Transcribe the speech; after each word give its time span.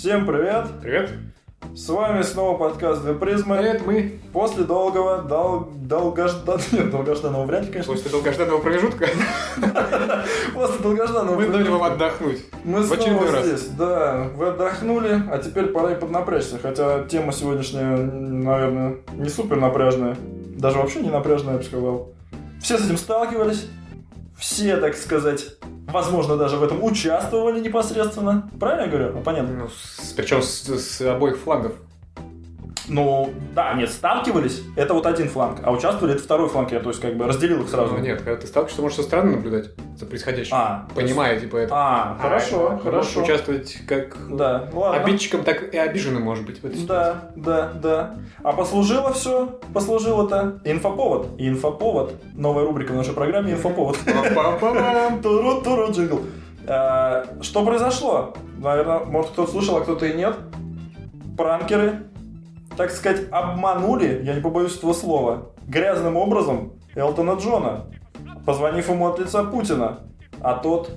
Всем 0.00 0.24
привет! 0.24 0.64
Привет. 0.80 1.10
С 1.76 1.86
вами 1.90 2.22
снова 2.22 2.56
подкаст 2.56 3.02
«Две 3.02 3.12
призмы». 3.12 3.58
Привет, 3.58 3.82
мы. 3.86 4.18
После 4.32 4.64
долгого, 4.64 5.20
дол, 5.20 5.68
долгожданного, 5.74 6.62
нет, 6.72 6.90
долгожданного 6.90 7.44
вряд 7.44 7.66
ли, 7.66 7.70
конечно. 7.70 7.92
После 7.92 8.10
долгожданного 8.10 8.60
промежутка 8.62 9.08
После 10.54 10.78
долгожданного 10.82 11.36
мы 11.36 11.48
дали 11.48 11.68
вам 11.68 11.82
отдохнуть. 11.82 12.46
Мы 12.64 12.82
снова 12.82 13.42
здесь, 13.42 13.66
да. 13.76 14.30
Вы 14.36 14.46
отдохнули, 14.46 15.22
а 15.30 15.36
теперь 15.36 15.66
пора 15.66 15.92
и 15.92 16.00
поднапрячься. 16.00 16.58
Хотя 16.58 17.04
тема 17.04 17.34
сегодняшняя, 17.34 17.94
наверное, 17.94 19.00
не 19.12 19.28
супер 19.28 19.56
напряжная. 19.56 20.16
Даже 20.56 20.78
вообще 20.78 21.00
не 21.00 21.10
напряжная, 21.10 21.52
я 21.52 21.58
бы 21.58 21.64
сказал. 21.64 22.08
Все 22.62 22.78
с 22.78 22.86
этим 22.86 22.96
сталкивались. 22.96 23.66
Все, 24.38 24.78
так 24.78 24.96
сказать, 24.96 25.58
возможно, 25.92 26.36
даже 26.36 26.56
в 26.56 26.62
этом 26.62 26.82
участвовали 26.82 27.60
непосредственно. 27.60 28.48
Правильно 28.58 28.82
я 28.82 28.88
говорю? 28.88 29.12
Ну, 29.14 29.22
понятно. 29.22 29.50
Ну, 29.64 29.68
с- 29.68 30.12
причем 30.12 30.42
с, 30.42 30.68
с 30.68 31.00
обоих 31.02 31.38
флангов. 31.38 31.72
Ну, 32.90 33.30
да, 33.54 33.72
нет, 33.74 33.88
сталкивались, 33.90 34.62
это 34.76 34.94
вот 34.94 35.06
один 35.06 35.28
фланг, 35.28 35.60
а 35.62 35.70
участвовали, 35.72 36.14
это 36.14 36.22
второй 36.24 36.48
фланг, 36.48 36.72
я, 36.72 36.80
то 36.80 36.88
есть, 36.88 37.00
как 37.00 37.16
бы 37.16 37.26
разделил 37.26 37.62
их 37.62 37.68
сразу. 37.68 37.94
Ну, 37.94 38.00
нет, 38.00 38.20
когда 38.22 38.36
ты 38.40 38.46
сталкиваешься, 38.48 38.82
можешь 38.82 38.96
со 38.96 39.02
стороны 39.04 39.36
наблюдать 39.36 39.70
за 39.96 40.06
происходящим. 40.06 40.56
А, 40.56 40.88
Понимая, 40.94 41.38
типа, 41.38 41.56
это. 41.58 41.72
А, 41.74 42.18
хорошо, 42.20 42.72
А, 42.72 42.78
хорошо. 42.78 43.22
участвовать 43.22 43.78
как 43.86 44.16
Да, 44.28 44.68
ладно. 44.72 45.02
обидчиком, 45.02 45.44
так 45.44 45.72
и 45.72 45.78
обиженным, 45.78 46.22
может 46.22 46.44
быть, 46.44 46.60
в 46.60 46.64
этой 46.66 46.78
ситуации. 46.78 47.20
Да, 47.36 47.70
да, 47.70 47.72
да. 47.74 48.14
А 48.42 48.52
послужило 48.52 49.12
все, 49.12 49.60
послужило-то 49.72 50.60
инфоповод. 50.64 51.28
Инфоповод, 51.38 52.14
новая 52.34 52.64
рубрика 52.64 52.92
в 52.92 52.96
нашей 52.96 53.14
программе 53.14 53.52
«Инфоповод». 53.52 53.98
Пам-пам-пам. 54.34 55.22
Туру, 55.22 55.60
туру, 55.62 55.92
джингл. 55.92 56.22
А, 56.66 57.24
Что 57.40 57.64
произошло? 57.64 58.34
Наверное, 58.58 59.00
может 59.00 59.30
кто-то 59.30 59.50
слушал, 59.52 59.76
а 59.76 59.80
кто-то 59.82 60.06
и 60.06 60.12
нет. 60.14 60.36
Пранкеры, 61.36 62.06
так 62.76 62.90
сказать, 62.90 63.26
обманули, 63.30 64.22
я 64.24 64.34
не 64.34 64.40
побоюсь 64.40 64.76
этого 64.76 64.92
слова, 64.92 65.50
грязным 65.66 66.16
образом 66.16 66.72
Элтона 66.94 67.32
Джона, 67.32 67.86
позвонив 68.46 68.88
ему 68.88 69.06
от 69.08 69.18
лица 69.18 69.44
Путина. 69.44 70.00
А 70.40 70.54
тот, 70.54 70.90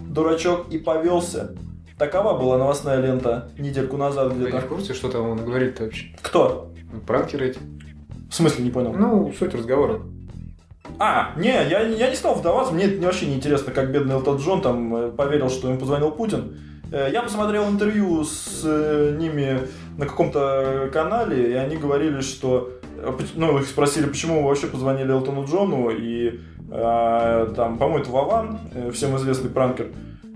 дурачок, 0.00 0.66
и 0.70 0.78
повелся. 0.78 1.54
Такова 1.98 2.36
была 2.38 2.58
новостная 2.58 3.00
лента 3.00 3.50
недельку 3.58 3.96
назад 3.96 4.32
Вы 4.32 4.38
не 4.38 4.46
где-то. 4.46 4.60
в 4.66 4.68
курсе, 4.68 4.94
что 4.94 5.08
там 5.10 5.28
он 5.28 5.44
говорит 5.44 5.78
вообще? 5.78 6.06
Кто? 6.22 6.72
Пранкеры 7.06 7.48
эти. 7.50 7.58
В 8.30 8.34
смысле, 8.34 8.64
не 8.64 8.70
понял? 8.70 8.92
Ну, 8.94 9.32
суть 9.38 9.54
разговора. 9.54 10.00
А, 10.98 11.32
не, 11.36 11.48
я, 11.48 11.80
я 11.82 12.08
не 12.10 12.16
стал 12.16 12.34
вдаваться, 12.34 12.72
мне 12.74 12.84
это 12.84 13.04
вообще 13.04 13.26
не 13.26 13.34
интересно, 13.36 13.72
как 13.72 13.92
бедный 13.92 14.14
Элтон 14.14 14.38
Джон 14.38 14.60
там 14.60 14.94
э, 14.96 15.10
поверил, 15.10 15.48
что 15.48 15.68
ему 15.68 15.78
позвонил 15.78 16.10
Путин. 16.10 16.58
Э, 16.90 17.08
Я 17.12 17.22
посмотрел 17.22 17.68
интервью 17.68 18.24
с 18.24 18.62
э, 18.64 19.16
ними 19.18 19.60
на 19.98 20.06
каком-то 20.06 20.88
канале, 20.92 21.52
и 21.52 21.54
они 21.54 21.76
говорили, 21.76 22.20
что... 22.20 22.70
э, 22.96 23.10
Ну, 23.34 23.58
их 23.58 23.66
спросили, 23.66 24.06
почему 24.06 24.42
вы 24.42 24.48
вообще 24.48 24.66
позвонили 24.66 25.10
Элтону 25.12 25.44
Джону, 25.46 25.90
и 25.90 26.40
э, 26.70 27.52
там, 27.56 27.78
по-моему, 27.78 27.98
это 28.02 28.10
Вован, 28.10 28.58
э, 28.74 28.90
всем 28.92 29.16
известный 29.16 29.50
пранкер, 29.50 29.88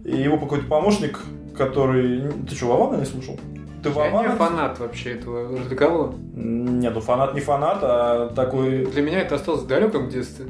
и 0.04 0.16
его 0.16 0.38
какой-то 0.38 0.66
помощник, 0.66 1.20
который... 1.56 2.30
Ты 2.48 2.54
что, 2.54 2.66
Вована 2.66 2.98
не 2.98 3.06
слушал? 3.06 3.38
Ты 3.82 3.90
Я 3.90 3.94
Вована? 3.94 4.28
не 4.28 4.34
фанат 4.34 4.78
вообще 4.78 5.12
этого 5.12 5.58
разговора. 5.58 6.12
Нет, 6.34 6.92
ну 6.94 7.00
фанат 7.00 7.34
не 7.34 7.40
фанат, 7.40 7.78
а 7.82 8.28
такой... 8.34 8.86
Для 8.86 9.02
меня 9.02 9.20
это 9.20 9.34
осталось 9.36 9.62
в 9.62 9.66
далеком 9.66 10.08
детстве. 10.08 10.46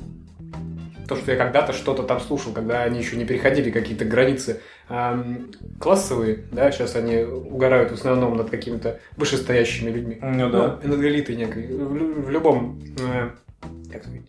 То, 1.09 1.17
что 1.17 1.33
я 1.33 1.37
когда-то 1.37 1.73
что-то 1.73 2.03
там 2.03 2.21
слушал, 2.21 2.53
когда 2.53 2.83
они 2.83 2.99
еще 2.99 3.17
не 3.17 3.25
переходили 3.25 3.71
какие-то 3.71 4.05
границы 4.05 4.61
ам, 4.89 5.51
классовые, 5.79 6.45
да, 6.53 6.71
сейчас 6.71 6.97
они 6.97 7.19
угорают 7.19 7.91
в 7.91 7.95
основном 7.95 8.37
над 8.37 8.51
какими-то 8.51 9.01
вышестоящими 9.17 9.91
людьми. 9.91 10.19
Ну 10.23 10.51
да. 10.51 10.79
Ну, 10.83 10.97
над 10.97 11.05
элитой 11.05 11.37
некой. 11.37 11.67
В, 11.67 12.25
в 12.27 12.31
любом, 12.31 12.81
э, 12.99 13.31
как 13.93 14.03
сказать, 14.03 14.23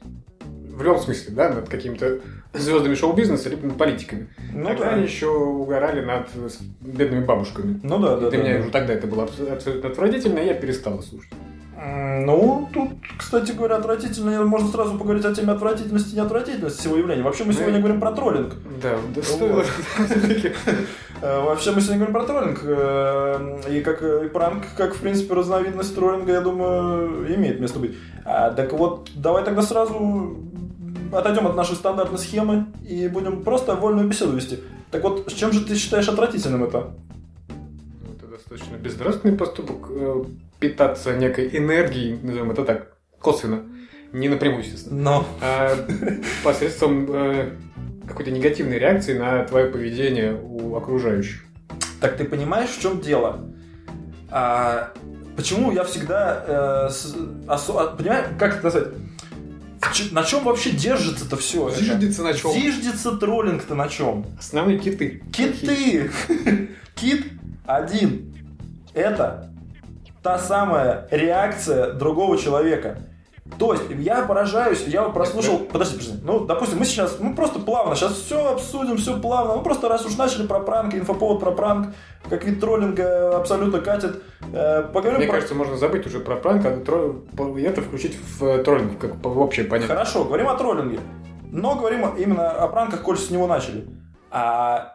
в 0.44 0.84
любом 0.84 1.00
смысле, 1.00 1.34
да, 1.34 1.50
над 1.54 1.70
какими-то 1.70 2.20
звездами 2.54 2.96
шоу-бизнеса, 2.96 3.50
либо 3.50 3.66
над 3.68 3.78
политиками. 3.78 4.28
Ну 4.54 4.66
Тогда 4.68 4.86
да. 4.86 4.90
они 4.96 5.04
еще 5.04 5.28
угорали 5.28 6.04
над 6.04 6.28
бедными 6.82 7.24
бабушками. 7.24 7.80
Ну 7.84 7.98
да, 8.00 8.18
И 8.18 8.22
да, 8.22 8.30
для 8.30 8.40
да, 8.40 8.44
меня 8.46 8.54
да. 8.56 8.60
уже 8.62 8.70
тогда 8.72 8.94
это 8.94 9.08
было 9.08 9.24
абс- 9.24 9.40
абсолютно 9.40 9.90
отвратительно, 9.90 10.40
и 10.40 10.48
я 10.48 10.54
перестал 10.54 11.02
слушать. 11.02 11.32
Ну, 11.78 12.70
тут, 12.74 12.90
кстати 13.18 13.52
говоря, 13.52 13.76
отвратительно. 13.78 14.44
Можно 14.46 14.70
сразу 14.70 14.98
поговорить 14.98 15.26
о 15.26 15.34
теме 15.36 15.52
отвратительности 15.52 16.14
и 16.14 16.18
неотвратительности 16.18 16.80
всего 16.80 16.96
явления. 16.96 17.22
Вообще 17.24 17.44
мы 17.44 17.52
Ну, 17.54 17.60
сегодня 17.60 17.80
говорим 17.80 18.00
про 18.00 18.12
троллинг. 18.14 18.54
Да, 18.82 18.96
да 19.14 19.22
стоило. 19.22 19.64
Э, 21.22 21.42
Вообще 21.46 21.72
мы 21.72 21.80
сегодня 21.80 22.06
говорим 22.06 22.14
про 22.14 22.24
троллинг. 22.26 22.60
э, 22.64 23.62
И 23.72 23.82
как 23.82 24.04
э, 24.04 24.26
и 24.26 24.30
пранк, 24.30 24.66
как 24.76 24.96
в 24.96 25.00
принципе 25.00 25.34
разновидность 25.34 25.96
троллинга, 25.96 26.34
я 26.34 26.42
думаю, 26.42 27.34
имеет 27.36 27.60
место 27.62 27.80
быть. 27.80 27.96
А, 28.26 28.52
так 28.52 28.74
вот, 28.74 29.10
давай 29.16 29.44
тогда 29.46 29.62
сразу 29.62 30.38
отойдем 31.14 31.48
от 31.48 31.56
нашей 31.56 31.76
стандартной 31.76 32.20
схемы 32.20 32.66
и 32.88 33.08
будем 33.08 33.44
просто 33.44 33.76
вольную 33.76 34.08
беседу 34.10 34.34
вести. 34.36 34.60
Так 34.92 35.04
вот, 35.04 35.30
с 35.32 35.34
чем 35.34 35.54
же 35.54 35.62
ты 35.66 35.76
считаешь 35.76 36.10
отвратительным 36.10 36.66
это? 36.66 36.92
Ну, 37.50 38.14
Это 38.18 38.28
достаточно 38.28 38.76
безнравственный 38.76 39.38
поступок 39.38 39.88
э, 39.92 40.24
питаться 40.70 41.16
некой 41.16 41.50
энергией, 41.58 42.18
назовем 42.22 42.52
это 42.52 42.64
так, 42.66 42.98
косвенно, 43.20 43.64
не 44.12 44.30
напрямую, 44.30 44.64
естественно, 44.64 45.02
Но. 45.02 45.28
а 45.42 45.76
посредством 46.44 47.08
э, 47.10 47.52
какой-то 48.08 48.32
негативной 48.32 48.80
реакции 48.80 49.18
на 49.18 49.44
твое 49.44 49.68
поведение 49.68 50.34
у 50.42 50.76
окружающих. 50.76 51.44
Так 52.00 52.18
ты 52.18 52.26
понимаешь, 52.26 52.70
в 52.70 52.82
чем 52.82 53.02
дело? 53.02 53.50
А, 54.30 54.92
почему 55.36 55.72
я 55.72 55.84
всегда... 55.84 56.88
э, 56.88 56.90
с- 56.92 57.16
осо- 57.48 57.80
а, 57.80 57.96
понимаешь, 57.96 58.28
как 58.40 58.56
это 58.56 58.64
назвать? 58.66 58.88
На 60.12 60.24
чем 60.24 60.44
вообще 60.44 60.72
держится-то 60.72 61.38
все? 61.38 61.70
Зиждется 61.70 62.24
на 62.24 62.34
чем? 62.34 62.52
Зиждется 62.52 63.12
троллинг-то 63.18 63.76
на 63.76 63.88
чем? 63.88 64.26
Основные 64.40 64.80
киты. 64.80 65.22
Киты! 65.32 66.10
Кит 66.96 67.26
один. 67.66 68.34
Это 68.94 69.52
та 70.26 70.40
самая 70.40 71.08
реакция 71.12 71.92
другого 71.94 72.36
человека. 72.36 72.98
То 73.60 73.74
есть, 73.74 73.84
я 74.00 74.24
поражаюсь, 74.24 74.84
я 74.88 75.04
прослушал... 75.04 75.60
Подожди, 75.60 75.98
подожди. 76.00 76.20
Ну, 76.24 76.40
допустим, 76.40 76.80
мы 76.80 76.86
сейчас, 76.86 77.18
ну, 77.20 77.36
просто 77.36 77.60
плавно, 77.60 77.96
сейчас 77.96 78.14
все 78.14 78.54
обсудим, 78.54 78.98
все 78.98 79.20
плавно. 79.20 79.54
Ну, 79.58 79.62
просто 79.62 79.88
раз 79.88 80.04
уж 80.04 80.18
начали 80.18 80.48
про 80.48 80.60
пранк, 80.62 80.96
инфоповод 80.96 81.40
про 81.40 81.52
пранк, 81.52 81.94
как 82.28 82.44
вид 82.44 82.60
троллинга 82.60 83.38
абсолютно 83.38 83.82
катит. 83.82 84.24
Э, 84.52 84.82
поговорим 84.82 85.20
Мне 85.20 85.28
про... 85.28 85.34
кажется, 85.36 85.54
можно 85.54 85.78
забыть 85.78 86.08
уже 86.08 86.20
про 86.20 86.38
пранк, 86.38 86.66
а 86.66 86.70
тро- 86.70 87.22
по- 87.38 87.56
и 87.56 87.62
это 87.62 87.84
включить 87.84 88.18
в 88.40 88.44
э, 88.44 88.64
троллинг, 88.64 89.00
как 89.00 89.24
в 89.24 89.40
общее 89.40 89.66
понятие. 89.68 89.90
Хорошо, 89.96 90.24
говорим 90.24 90.48
о 90.48 90.56
троллинге. 90.56 91.00
Но 91.52 91.76
говорим 91.76 92.16
именно 92.18 92.50
о 92.50 92.68
пранках, 92.68 93.04
коль 93.04 93.20
с 93.20 93.30
него 93.30 93.46
начали. 93.46 93.86
А... 94.32 94.95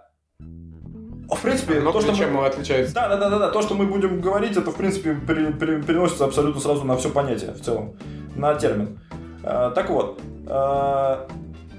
В 1.31 1.43
принципе, 1.43 1.81
Но 1.81 1.93
то, 1.93 2.01
что 2.01 2.13
мы- 2.13 2.19
чем 2.19 2.37
он 2.37 2.45
отличается? 2.45 2.95
Да, 2.95 3.09
да, 3.09 3.17
да, 3.17 3.31
да, 3.31 3.39
да. 3.39 3.51
То, 3.51 3.63
что 3.63 3.75
мы 3.75 3.87
будем 3.87 4.21
говорить, 4.21 4.57
это 4.57 4.71
в 4.71 4.77
принципе 4.77 5.15
пере- 5.15 5.53
пере- 5.53 5.83
переносится 5.83 6.25
абсолютно 6.25 6.61
сразу 6.61 6.85
на 6.85 6.97
все 6.97 7.09
понятие 7.11 7.53
в 7.53 7.61
целом, 7.61 7.95
на 8.35 8.55
термин. 8.55 8.99
А, 9.43 9.71
так 9.71 9.91
вот, 9.91 10.21
а, 10.47 11.29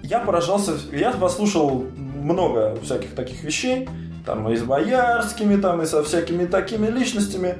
я 0.03 0.19
поражался, 0.19 0.73
я 0.91 1.11
послушал 1.11 1.85
много 1.97 2.75
всяких 2.81 3.13
таких 3.13 3.43
вещей, 3.43 3.87
там 4.25 4.47
и 4.49 4.55
с 4.55 4.63
Боярскими, 4.63 5.59
там 5.59 5.81
и 5.81 5.85
со 5.85 6.03
всякими 6.03 6.45
такими 6.45 6.87
личностями. 6.87 7.55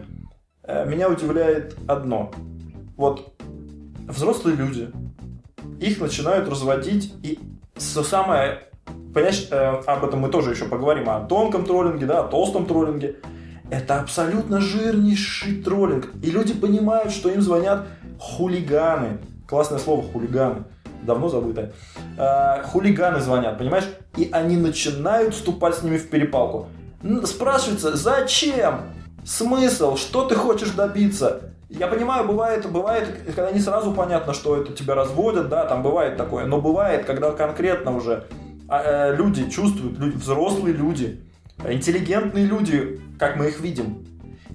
Э, 0.63 0.85
Меня 0.87 1.09
удивляет 1.09 1.75
одно. 1.87 2.31
Вот 2.95 3.33
взрослые 4.07 4.55
люди, 4.55 4.89
их 5.79 5.99
начинают 5.99 6.47
разводить, 6.47 7.13
и 7.23 7.39
все 7.75 8.03
самое 8.03 8.59
Понимаешь, 9.13 9.47
э, 9.51 9.81
об 9.85 10.05
этом 10.05 10.21
мы 10.21 10.29
тоже 10.29 10.51
еще 10.51 10.65
поговорим, 10.65 11.09
о 11.09 11.19
тонком 11.21 11.65
троллинге, 11.65 12.05
да, 12.05 12.21
о 12.21 12.23
толстом 12.23 12.65
троллинге. 12.65 13.17
Это 13.69 13.99
абсолютно 13.99 14.59
жирнейший 14.59 15.61
троллинг. 15.61 16.09
И 16.21 16.31
люди 16.31 16.53
понимают, 16.53 17.11
что 17.11 17.29
им 17.29 17.41
звонят 17.41 17.87
хулиганы. 18.19 19.19
Классное 19.47 19.79
слово 19.79 20.03
хулиганы. 20.03 20.63
Давно 21.03 21.29
забытое. 21.29 21.73
Э, 22.17 22.63
хулиганы 22.63 23.19
звонят, 23.19 23.57
понимаешь? 23.57 23.85
И 24.17 24.29
они 24.31 24.57
начинают 24.57 25.33
вступать 25.33 25.75
с 25.75 25.83
ними 25.83 25.97
в 25.97 26.09
перепалку. 26.09 26.67
Спрашивается, 27.25 27.95
зачем? 27.97 28.81
Смысл? 29.25 29.97
Что 29.97 30.25
ты 30.25 30.35
хочешь 30.35 30.71
добиться? 30.71 31.51
Я 31.69 31.87
понимаю, 31.87 32.27
бывает, 32.27 32.69
бывает, 32.69 33.07
когда 33.27 33.51
не 33.51 33.59
сразу 33.59 33.93
понятно, 33.93 34.33
что 34.33 34.57
это 34.57 34.73
тебя 34.73 34.93
разводят, 34.93 35.47
да, 35.47 35.65
там 35.65 35.81
бывает 35.83 36.17
такое, 36.17 36.45
но 36.45 36.59
бывает, 36.59 37.05
когда 37.05 37.31
конкретно 37.31 37.95
уже 37.95 38.25
люди 39.17 39.49
чувствуют, 39.49 39.99
люди, 39.99 40.15
взрослые 40.17 40.73
люди, 40.73 41.21
интеллигентные 41.67 42.45
люди, 42.45 43.01
как 43.19 43.35
мы 43.35 43.49
их 43.49 43.59
видим. 43.59 44.05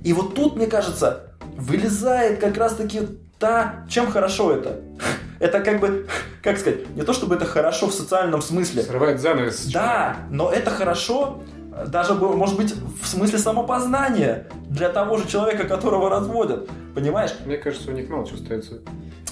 И 0.05 0.13
вот 0.13 0.35
тут, 0.35 0.57
мне 0.57 0.67
кажется, 0.67 1.33
вылезает 1.57 2.41
как 2.41 2.57
раз-таки 2.57 3.01
та, 3.39 3.85
чем 3.89 4.11
хорошо 4.11 4.53
это. 4.53 4.81
Это 5.39 5.61
как 5.61 5.81
бы, 5.81 6.07
как 6.43 6.59
сказать, 6.59 6.89
не 6.97 7.03
то 7.03 7.13
чтобы 7.13 7.35
это 7.35 7.45
хорошо 7.45 7.89
в 7.89 7.93
социальном 7.93 8.41
смысле. 8.41 8.83
Срывает 8.83 9.21
занавес. 9.21 9.67
Да, 9.67 10.17
но 10.31 10.51
это 10.51 10.71
хорошо 10.71 11.43
даже, 11.89 12.15
может 12.15 12.57
быть, 12.57 12.75
в 12.75 13.07
смысле 13.07 13.39
самопознания 13.39 14.47
для 14.69 14.89
того 14.89 15.19
же 15.19 15.29
человека, 15.29 15.65
которого 15.65 16.09
разводят. 16.09 16.71
Понимаешь? 16.95 17.33
Мне 17.45 17.59
кажется, 17.59 17.91
у 17.91 17.95
них 17.95 18.09
мало 18.09 18.27
чего 18.27 18.37
остается. 18.37 18.81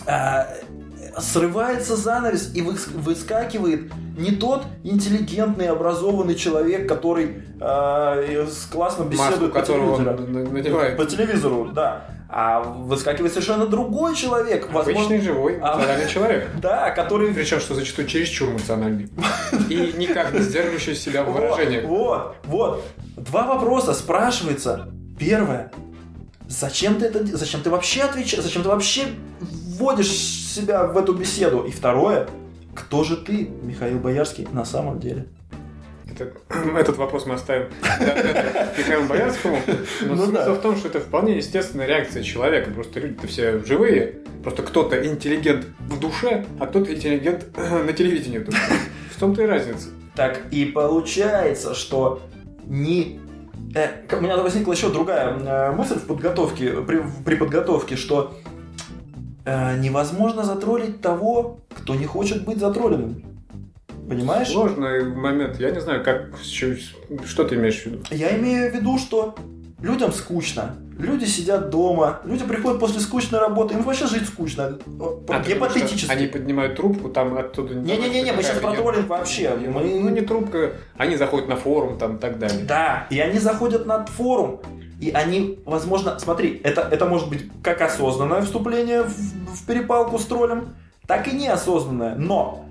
А, 0.07 0.47
срывается 1.19 1.97
занавес 1.97 2.55
и 2.55 2.61
выскакивает 2.61 3.91
не 4.17 4.31
тот 4.31 4.65
интеллигентный, 4.85 5.69
образованный 5.69 6.35
человек, 6.35 6.89
который 6.89 7.43
э, 7.61 8.47
классно 8.71 9.05
беседует 9.05 9.55
Маску, 9.55 9.61
по 9.61 9.63
телевизору. 9.63 10.53
Надевает. 10.53 10.97
По 10.97 11.05
телевизору, 11.05 11.71
да. 11.73 12.07
А 12.29 12.61
выскакивает 12.61 13.33
совершенно 13.33 13.67
другой 13.67 14.15
человек. 14.15 14.69
Обычный 14.71 14.95
возможно... 14.95 15.21
живой, 15.21 15.57
эмоциональный 15.59 16.07
а, 16.07 16.09
человек. 16.09 16.49
Да, 16.61 16.91
который... 16.91 17.33
Причем, 17.33 17.61
что 17.61 17.75
зачастую 17.75 18.09
чересчур 18.09 18.51
эмоциональный. 18.51 19.09
И 19.69 19.95
никак 19.97 20.33
не 20.33 20.41
сдерживающий 20.41 20.95
себя 20.95 21.23
в 21.23 21.33
выражениях. 21.33 21.85
Вот, 21.85 22.37
вот. 22.45 22.85
Два 23.17 23.47
вопроса 23.47 23.95
спрашивается. 23.95 24.89
Первое. 25.19 25.71
Зачем 26.49 26.97
ты 26.97 27.07
это 27.07 27.25
Зачем 27.37 27.63
ты 27.63 27.71
вообще 27.71 28.03
отвечаешь? 28.03 28.43
Зачем 28.43 28.63
ты 28.63 28.69
вообще 28.69 29.07
вводишь 29.41 30.11
себя 30.11 30.85
в 30.85 30.99
эту 30.99 31.13
беседу? 31.15 31.63
И 31.63 31.71
второе. 31.71 32.29
Кто 32.75 33.05
же 33.05 33.17
ты, 33.17 33.49
Михаил 33.63 33.99
Боярский, 33.99 34.47
на 34.53 34.65
самом 34.65 35.01
деле? 35.01 35.27
Это, 36.11 36.33
этот 36.79 36.97
вопрос 36.97 37.27
мы 37.27 37.35
оставим 37.35 37.69
Михаилу 38.79 39.07
Боярскому. 39.07 39.59
Но 40.03 40.15
ну, 40.15 40.27
смысл 40.27 40.33
да. 40.33 40.55
в 40.55 40.61
том, 40.61 40.77
что 40.77 40.89
это 40.89 41.01
вполне 41.01 41.37
естественная 41.37 41.87
реакция 41.87 42.23
человека. 42.23 42.71
Просто 42.71 43.01
люди-то 43.01 43.27
все 43.27 43.59
живые. 43.65 44.21
Просто 44.43 44.63
кто-то 44.63 45.05
интеллигент 45.07 45.67
в 45.81 45.99
душе, 45.99 46.45
а 46.61 46.67
кто-то 46.67 46.95
интеллигент 46.95 47.47
на 47.57 47.93
телевидении 47.93 48.39
только. 48.39 48.61
В 49.11 49.19
том-то 49.19 49.43
и 49.43 49.47
разница. 49.47 49.89
Так 50.15 50.43
и 50.51 50.65
получается, 50.67 51.75
что 51.75 52.23
не 52.67 53.21
э, 53.75 53.89
у 54.13 54.21
меня 54.21 54.37
возникла 54.37 54.73
еще 54.73 54.91
другая 54.91 55.37
э, 55.37 55.73
мысль 55.73 55.99
в 55.99 56.07
подготовке, 56.07 56.73
при, 56.83 57.03
при 57.25 57.35
подготовке, 57.37 57.97
что 57.97 58.35
э, 59.45 59.79
невозможно 59.79 60.43
затроллить 60.45 61.01
того, 61.01 61.59
кто 61.75 61.95
не 61.95 62.07
хочет 62.07 62.45
быть 62.45 62.59
затролленным. 62.59 63.23
Понимаешь? 64.09 64.49
Сложный 64.49 65.05
момент. 65.05 65.59
Я 65.59 65.71
не 65.71 65.81
знаю, 65.81 66.05
как, 66.05 66.31
что 66.43 67.45
ты 67.45 67.55
имеешь 67.55 67.83
в 67.83 67.87
виду? 67.87 68.03
Я 68.11 68.37
имею 68.37 68.71
в 68.71 68.75
виду, 68.75 68.99
что 68.99 69.35
людям 69.81 70.13
скучно. 70.13 70.77
Люди 70.99 71.25
сидят 71.25 71.71
дома, 71.71 72.21
люди 72.25 72.45
приходят 72.45 72.79
после 72.79 73.01
скучной 73.01 73.41
работы, 73.41 73.75
им 73.75 73.83
вообще 73.83 74.07
жить 74.07 74.29
скучно. 74.29 74.79
А, 75.29 75.41
Гипотетически. 75.41 76.11
Они 76.11 76.29
поднимают 76.29 76.77
трубку, 76.77 77.09
там 77.09 77.37
оттуда... 77.37 77.75
Не-не-не, 77.75 78.33
мы 78.33 78.43
сейчас 78.43 78.59
про 78.59 78.73
троллинг 78.73 79.09
вообще. 79.09 79.57
Мы... 79.57 80.01
Ну 80.01 80.11
не 80.11 80.21
трубка, 80.21 80.75
они 80.97 81.17
заходят 81.17 81.49
на 81.49 81.57
форум 81.57 81.99
там 81.99 82.17
и 82.17 82.21
так 82.21 82.39
далее. 82.39 82.65
Да, 82.65 83.09
и 83.11 83.19
они 83.19 83.41
заходят 83.41 83.87
на 83.87 84.07
форум, 84.07 84.61
и 85.01 85.11
они, 85.11 85.59
возможно, 85.65 86.19
смотри, 86.19 86.61
это, 86.65 86.83
это 86.83 87.07
может 87.07 87.29
быть 87.29 87.45
как 87.63 87.81
осознанное 87.81 88.43
вступление 88.43 89.03
в, 89.03 89.11
в 89.11 89.67
перепалку 89.67 90.19
с 90.19 90.25
троллем, 90.27 90.75
так 91.07 91.29
и 91.29 91.33
неосознанное. 91.37 92.15
Но 92.15 92.65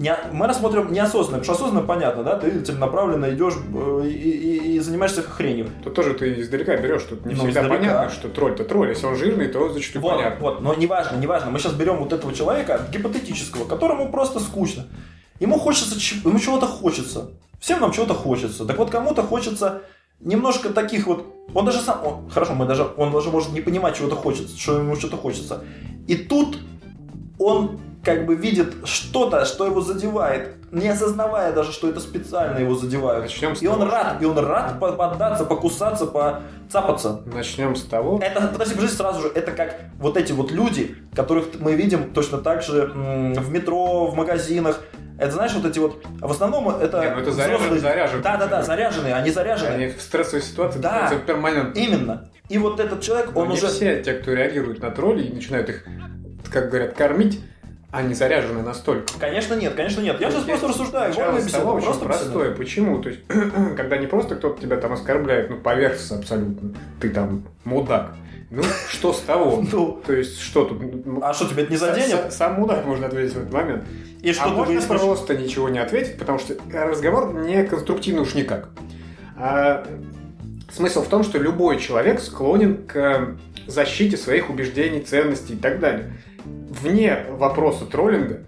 не, 0.00 0.16
мы 0.32 0.46
рассмотрим 0.46 0.92
неосознанно, 0.92 1.40
потому 1.40 1.44
что 1.44 1.64
осознанно 1.64 1.86
понятно, 1.86 2.24
да, 2.24 2.38
ты 2.38 2.60
целенаправленно 2.60 3.34
идешь 3.34 3.52
э, 3.54 4.06
и, 4.06 4.12
и, 4.12 4.76
и 4.76 4.78
занимаешься 4.78 5.22
хренью. 5.22 5.68
Тут 5.84 5.94
тоже 5.94 6.14
ты 6.14 6.40
издалека 6.40 6.74
берешь, 6.78 7.02
тут 7.02 7.26
не 7.26 7.34
ну, 7.34 7.44
всегда 7.44 7.60
издалека. 7.60 7.76
понятно, 7.76 8.10
что 8.10 8.28
тролль-то 8.28 8.64
тролль, 8.64 8.88
если 8.88 9.04
он 9.04 9.16
жирный, 9.16 9.48
то 9.48 9.68
зачастую 9.68 10.00
вот, 10.00 10.16
понятно. 10.16 10.40
Вот, 10.40 10.60
но 10.62 10.74
неважно, 10.74 11.16
неважно, 11.16 11.50
мы 11.50 11.58
сейчас 11.58 11.74
берем 11.74 11.96
вот 11.96 12.14
этого 12.14 12.32
человека, 12.32 12.80
гипотетического, 12.90 13.66
которому 13.66 14.10
просто 14.10 14.40
скучно. 14.40 14.86
Ему 15.38 15.58
хочется, 15.58 15.94
ему 16.26 16.38
чего-то 16.38 16.66
хочется. 16.66 17.32
Всем 17.60 17.80
нам 17.80 17.92
чего-то 17.92 18.14
хочется. 18.14 18.64
Так 18.64 18.78
вот, 18.78 18.88
кому-то 18.88 19.22
хочется 19.22 19.82
немножко 20.20 20.70
таких 20.70 21.06
вот... 21.06 21.26
Он 21.54 21.64
даже 21.64 21.80
сам... 21.80 22.04
Он, 22.04 22.30
хорошо, 22.30 22.54
мы 22.54 22.66
даже, 22.66 22.86
он 22.96 23.12
даже 23.12 23.30
может 23.30 23.52
не 23.52 23.60
понимать, 23.60 23.96
чего-то 23.96 24.16
хочется, 24.16 24.56
что 24.56 24.78
ему 24.78 24.96
что-то 24.96 25.16
хочется. 25.16 25.64
И 26.06 26.16
тут 26.16 26.58
он 27.38 27.80
как 28.04 28.26
бы 28.26 28.34
видит 28.34 28.74
что-то, 28.84 29.44
что 29.44 29.66
его 29.66 29.80
задевает, 29.80 30.56
не 30.72 30.88
осознавая 30.88 31.52
даже, 31.52 31.72
что 31.72 31.88
это 31.88 32.00
специально 32.00 32.58
его 32.58 32.74
задевают. 32.74 33.24
Начнем 33.24 33.54
с 33.54 33.62
и 33.62 33.66
того, 33.66 33.82
он 33.82 33.90
рад, 33.90 34.22
и 34.22 34.24
он 34.24 34.38
рад 34.38 34.78
поддаться, 34.78 35.44
покусаться, 35.44 36.06
поцапаться. 36.06 37.22
Начнем 37.26 37.76
с 37.76 37.82
того. 37.82 38.18
Это, 38.22 38.48
подожди, 38.48 38.74
подожди, 38.74 38.96
сразу 38.96 39.20
же, 39.22 39.28
это 39.28 39.52
как 39.52 39.80
вот 39.98 40.16
эти 40.16 40.32
вот 40.32 40.50
люди, 40.50 40.96
которых 41.14 41.60
мы 41.60 41.74
видим 41.74 42.12
точно 42.12 42.38
так 42.38 42.62
же 42.62 42.86
в 42.86 43.50
метро, 43.50 44.06
в 44.06 44.14
магазинах, 44.14 44.80
это 45.20 45.32
знаешь, 45.32 45.52
вот 45.52 45.66
эти 45.66 45.78
вот, 45.78 46.02
в 46.18 46.30
основном 46.30 46.70
это... 46.70 47.00
Не, 47.02 47.10
ну 47.10 47.20
это 47.20 47.30
заряженные. 47.30 47.78
заряженные. 47.78 48.22
Да, 48.22 48.36
да, 48.38 48.46
да, 48.46 48.62
заряженные, 48.62 49.14
они 49.14 49.30
заряженные. 49.30 49.74
Они 49.74 49.86
в 49.88 50.00
стрессовой 50.00 50.42
ситуации 50.42 50.78
да, 50.78 51.12
перманентно. 51.26 51.78
Именно. 51.78 52.30
И 52.48 52.56
вот 52.56 52.80
этот 52.80 53.02
человек, 53.02 53.30
Но 53.34 53.42
он 53.42 53.48
не 53.48 53.54
уже... 53.54 53.68
все 53.68 54.02
те, 54.02 54.14
кто 54.14 54.32
реагирует 54.32 54.80
на 54.80 54.90
тролли 54.90 55.24
и 55.24 55.32
начинают 55.32 55.68
их, 55.68 55.84
как 56.50 56.70
говорят, 56.70 56.94
кормить, 56.94 57.40
они 57.92 58.14
заряжены 58.14 58.62
настолько. 58.62 59.12
Конечно 59.18 59.54
нет, 59.54 59.74
конечно 59.74 60.00
нет. 60.00 60.20
Я 60.20 60.30
сейчас 60.30 60.44
просто 60.44 60.68
рассуждаю. 60.68 61.10
Начало 61.10 61.38
с 61.38 61.52
того 61.52 61.72
очень 61.74 62.00
простое. 62.00 62.54
Почему? 62.54 63.02
То 63.02 63.10
есть, 63.10 63.20
когда 63.76 63.98
не 63.98 64.06
просто 64.06 64.36
кто-то 64.36 64.60
тебя 64.60 64.78
там 64.78 64.94
оскорбляет, 64.94 65.50
ну, 65.50 65.58
поверхностно 65.58 66.18
абсолютно, 66.18 66.74
ты 67.00 67.10
там 67.10 67.44
мудак. 67.64 68.14
Ну, 68.50 68.62
что 68.88 69.12
с 69.12 69.20
того? 69.20 69.64
Ну, 69.72 70.00
то 70.04 70.12
есть, 70.12 70.40
что 70.40 70.64
тут? 70.64 70.82
А 71.22 71.32
что, 71.32 71.48
тебе 71.48 71.62
это 71.62 71.72
не 71.72 71.78
заденет? 71.78 72.32
Сам 72.32 72.54
мудак 72.54 72.84
можно 72.84 73.06
ответить 73.06 73.34
в 73.34 73.38
этот 73.38 73.52
момент. 73.52 73.84
И 74.22 74.32
что 74.32 74.44
а 74.44 74.48
можно 74.48 74.80
просто 74.82 75.36
ничего 75.36 75.68
не 75.68 75.78
ответить, 75.78 76.18
потому 76.18 76.38
что 76.38 76.54
разговор 76.72 77.34
не 77.34 77.64
конструктивный 77.64 78.22
уж 78.22 78.34
никак. 78.34 78.68
А, 79.36 79.86
смысл 80.70 81.02
в 81.02 81.08
том, 81.08 81.22
что 81.22 81.38
любой 81.38 81.78
человек 81.78 82.20
склонен 82.20 82.86
к 82.86 83.36
защите 83.66 84.16
своих 84.16 84.50
убеждений, 84.50 85.00
ценностей 85.00 85.54
и 85.54 85.56
так 85.56 85.80
далее 85.80 86.12
вне 86.70 87.26
вопроса 87.30 87.84
троллинга, 87.84 88.44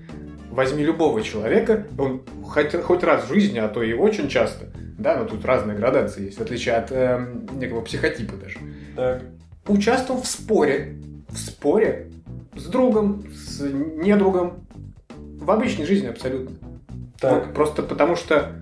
возьми 0.50 0.84
любого 0.84 1.22
человека, 1.22 1.86
он 1.98 2.22
хоть, 2.44 2.74
хоть 2.82 3.02
раз 3.02 3.24
в 3.24 3.28
жизни, 3.28 3.58
а 3.58 3.68
то 3.68 3.82
и 3.82 3.92
очень 3.92 4.28
часто, 4.28 4.66
да, 4.98 5.16
но 5.16 5.24
тут 5.24 5.44
разные 5.44 5.76
градации 5.76 6.26
есть, 6.26 6.38
в 6.38 6.42
отличие 6.42 6.76
от 6.76 6.90
э, 6.90 7.26
некого 7.54 7.80
психотипа 7.82 8.34
даже, 8.36 8.58
так. 8.96 9.22
Участвовал 9.66 10.22
в 10.22 10.26
споре, 10.26 10.96
в 11.28 11.38
споре 11.38 12.10
с 12.56 12.66
другом, 12.66 13.24
с 13.32 13.60
недругом, 13.60 14.66
в 15.38 15.50
обычной 15.50 15.86
жизни 15.86 16.06
абсолютно. 16.06 16.56
Так. 17.18 17.46
Вот, 17.46 17.54
просто 17.54 17.82
потому 17.82 18.16
что 18.16 18.52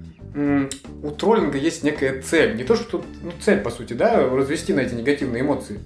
у 1.02 1.10
троллинга 1.10 1.58
есть 1.58 1.82
некая 1.82 2.22
цель. 2.22 2.56
Не 2.56 2.64
то, 2.64 2.76
что 2.76 3.02
ну, 3.22 3.32
цель, 3.40 3.60
по 3.60 3.70
сути, 3.70 3.94
да, 3.94 4.28
развести 4.28 4.72
на 4.72 4.80
эти 4.80 4.94
негативные 4.94 5.42
эмоции 5.42 5.80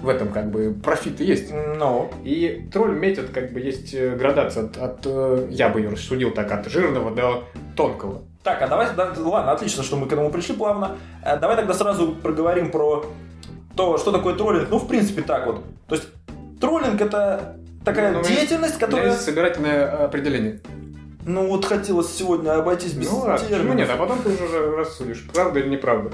в 0.00 0.08
этом 0.08 0.28
как 0.28 0.50
бы 0.50 0.74
профит 0.82 1.20
есть. 1.20 1.50
No. 1.50 1.76
Ну. 1.78 2.10
И 2.24 2.68
тролль 2.72 2.98
метод 2.98 3.30
как 3.32 3.52
бы 3.52 3.60
есть 3.60 3.94
э, 3.94 4.16
градация 4.16 4.64
от, 4.64 4.76
от 4.76 5.00
э, 5.04 5.46
я 5.50 5.68
бы 5.68 5.80
ее 5.80 5.90
рассудил 5.90 6.32
так, 6.32 6.50
от 6.50 6.66
жирного 6.68 7.10
до 7.10 7.44
тонкого. 7.76 8.22
Так, 8.42 8.60
а 8.62 8.66
давай, 8.66 8.88
да, 8.96 9.12
ладно, 9.16 9.52
отлично, 9.52 9.84
что 9.84 9.96
мы 9.96 10.08
к 10.08 10.12
этому 10.12 10.30
пришли 10.30 10.56
плавно. 10.56 10.96
Э, 11.24 11.38
давай 11.38 11.56
тогда 11.56 11.74
сразу 11.74 12.12
проговорим 12.12 12.70
про 12.70 13.04
то, 13.76 13.98
что 13.98 14.12
такое 14.12 14.34
троллинг. 14.34 14.68
Ну, 14.70 14.78
в 14.78 14.88
принципе, 14.88 15.22
так 15.22 15.46
вот. 15.46 15.62
То 15.88 15.94
есть, 15.94 16.08
троллинг 16.60 17.00
это 17.00 17.56
такая 17.84 18.12
ну, 18.12 18.22
деятельность, 18.22 18.78
которая... 18.78 19.10
Есть 19.10 19.22
собирательное 19.22 20.04
определение. 20.04 20.60
Ну, 21.24 21.48
вот 21.48 21.64
хотелось 21.64 22.12
сегодня 22.12 22.58
обойтись 22.58 22.94
без 22.94 23.10
ну, 23.10 23.20
терминов. 23.22 23.48
Почему 23.48 23.74
нет? 23.74 23.90
А 23.90 23.96
потом 23.96 24.18
ты 24.22 24.30
уже 24.30 24.76
рассудишь, 24.76 25.24
правда 25.32 25.60
или 25.60 25.68
неправда. 25.68 26.10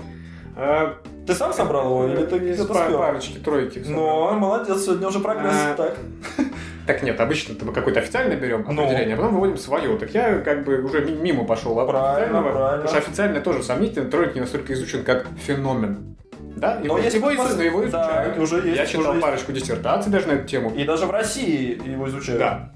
А, 0.55 0.99
ты 1.27 1.35
сам 1.35 1.53
собрал 1.53 1.85
его 1.85 2.13
или 2.13 2.27
ты 2.27 2.39
где-то 2.39 2.65
спел? 2.65 2.99
парочки, 2.99 3.39
тройки. 3.39 3.83
Ну, 3.87 4.33
молодец, 4.33 4.85
сегодня 4.85 5.09
уже 5.09 5.21
прогресс. 5.21 5.55
А, 5.55 5.75
так. 5.75 5.97
Так 6.89 7.03
нет, 7.03 7.21
обычно 7.21 7.55
мы 7.61 7.75
какой-то 7.75 8.01
официальный 8.01 8.37
берем 8.37 8.65
ну. 8.67 8.83
определение, 8.83 9.15
а 9.15 9.19
потом 9.19 9.35
выводим 9.35 9.59
свое. 9.59 9.99
Так 9.99 10.11
я 10.15 10.39
как 10.39 10.65
бы 10.65 10.83
уже 10.83 11.05
мимо 11.05 11.45
пошел 11.45 11.75
правильно, 11.87 12.41
правильно. 12.41 12.83
Потому 12.83 12.89
что 12.89 12.97
официально 12.97 13.41
тоже 13.43 13.63
сомнительно, 13.63 14.11
тройки 14.11 14.37
не 14.37 14.41
настолько 14.41 14.73
изучен 14.73 15.05
как 15.05 15.27
феномен. 15.47 16.17
Да, 16.59 16.81
но 16.85 16.99
есть 16.99 17.17
его, 17.17 17.33
изучают, 17.35 17.61
его 17.61 17.85
изучают. 17.85 18.37
Да, 18.37 18.43
уже 18.43 18.57
есть, 18.57 18.77
я 18.77 18.87
читал 18.87 19.13
уже 19.13 19.21
парочку 19.21 19.53
есть. 19.53 19.65
диссертаций 19.65 20.11
даже 20.11 20.29
на 20.29 20.33
эту 20.33 20.49
тему. 20.49 20.75
И 20.75 20.85
даже 20.85 21.07
в 21.07 21.11
России 21.11 21.81
его 21.89 22.09
изучают. 22.09 22.41
Да. 22.41 22.73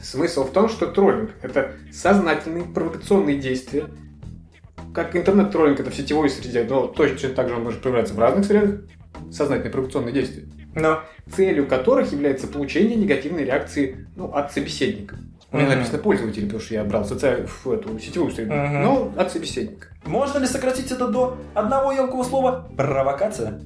Смысл 0.00 0.44
в 0.44 0.50
том, 0.50 0.68
что 0.68 0.86
троллинг– 0.86 1.30
это 1.42 1.72
сознательные 1.92 2.64
провокационные 2.64 3.38
действия, 3.38 3.86
как 4.94 5.14
интернет-троллинг 5.14 5.80
это 5.80 5.90
в 5.90 5.94
сетевой 5.94 6.28
среде, 6.28 6.64
но 6.68 6.86
точно 6.88 7.28
так 7.30 7.48
же 7.48 7.54
он 7.54 7.64
может 7.64 7.82
проявляться 7.82 8.14
в 8.14 8.18
разных 8.18 8.46
средах, 8.46 8.80
сознательные 9.30 9.70
провокационные 9.70 10.12
действия, 10.12 10.44
но. 10.74 11.02
целью 11.34 11.66
которых 11.66 12.12
является 12.12 12.46
получение 12.46 12.96
негативной 12.96 13.44
реакции 13.44 14.06
ну, 14.16 14.32
от 14.32 14.52
собеседника. 14.52 15.16
У 15.52 15.58
меня 15.58 15.68
написано 15.68 15.98
пользователь, 15.98 16.44
потому 16.44 16.60
что 16.60 16.74
я 16.74 16.84
брал 16.84 17.04
соци... 17.04 17.46
в 17.46 17.70
эту 17.70 17.98
сетевую 17.98 18.32
среду, 18.32 18.52
mm-hmm. 18.52 18.82
но 18.82 19.12
от 19.16 19.30
собеседника. 19.30 19.88
Можно 20.06 20.38
ли 20.38 20.46
сократить 20.46 20.90
это 20.90 21.08
до 21.08 21.36
одного 21.54 21.92
емкого 21.92 22.22
слова 22.22 22.68
«провокация»? 22.76 23.60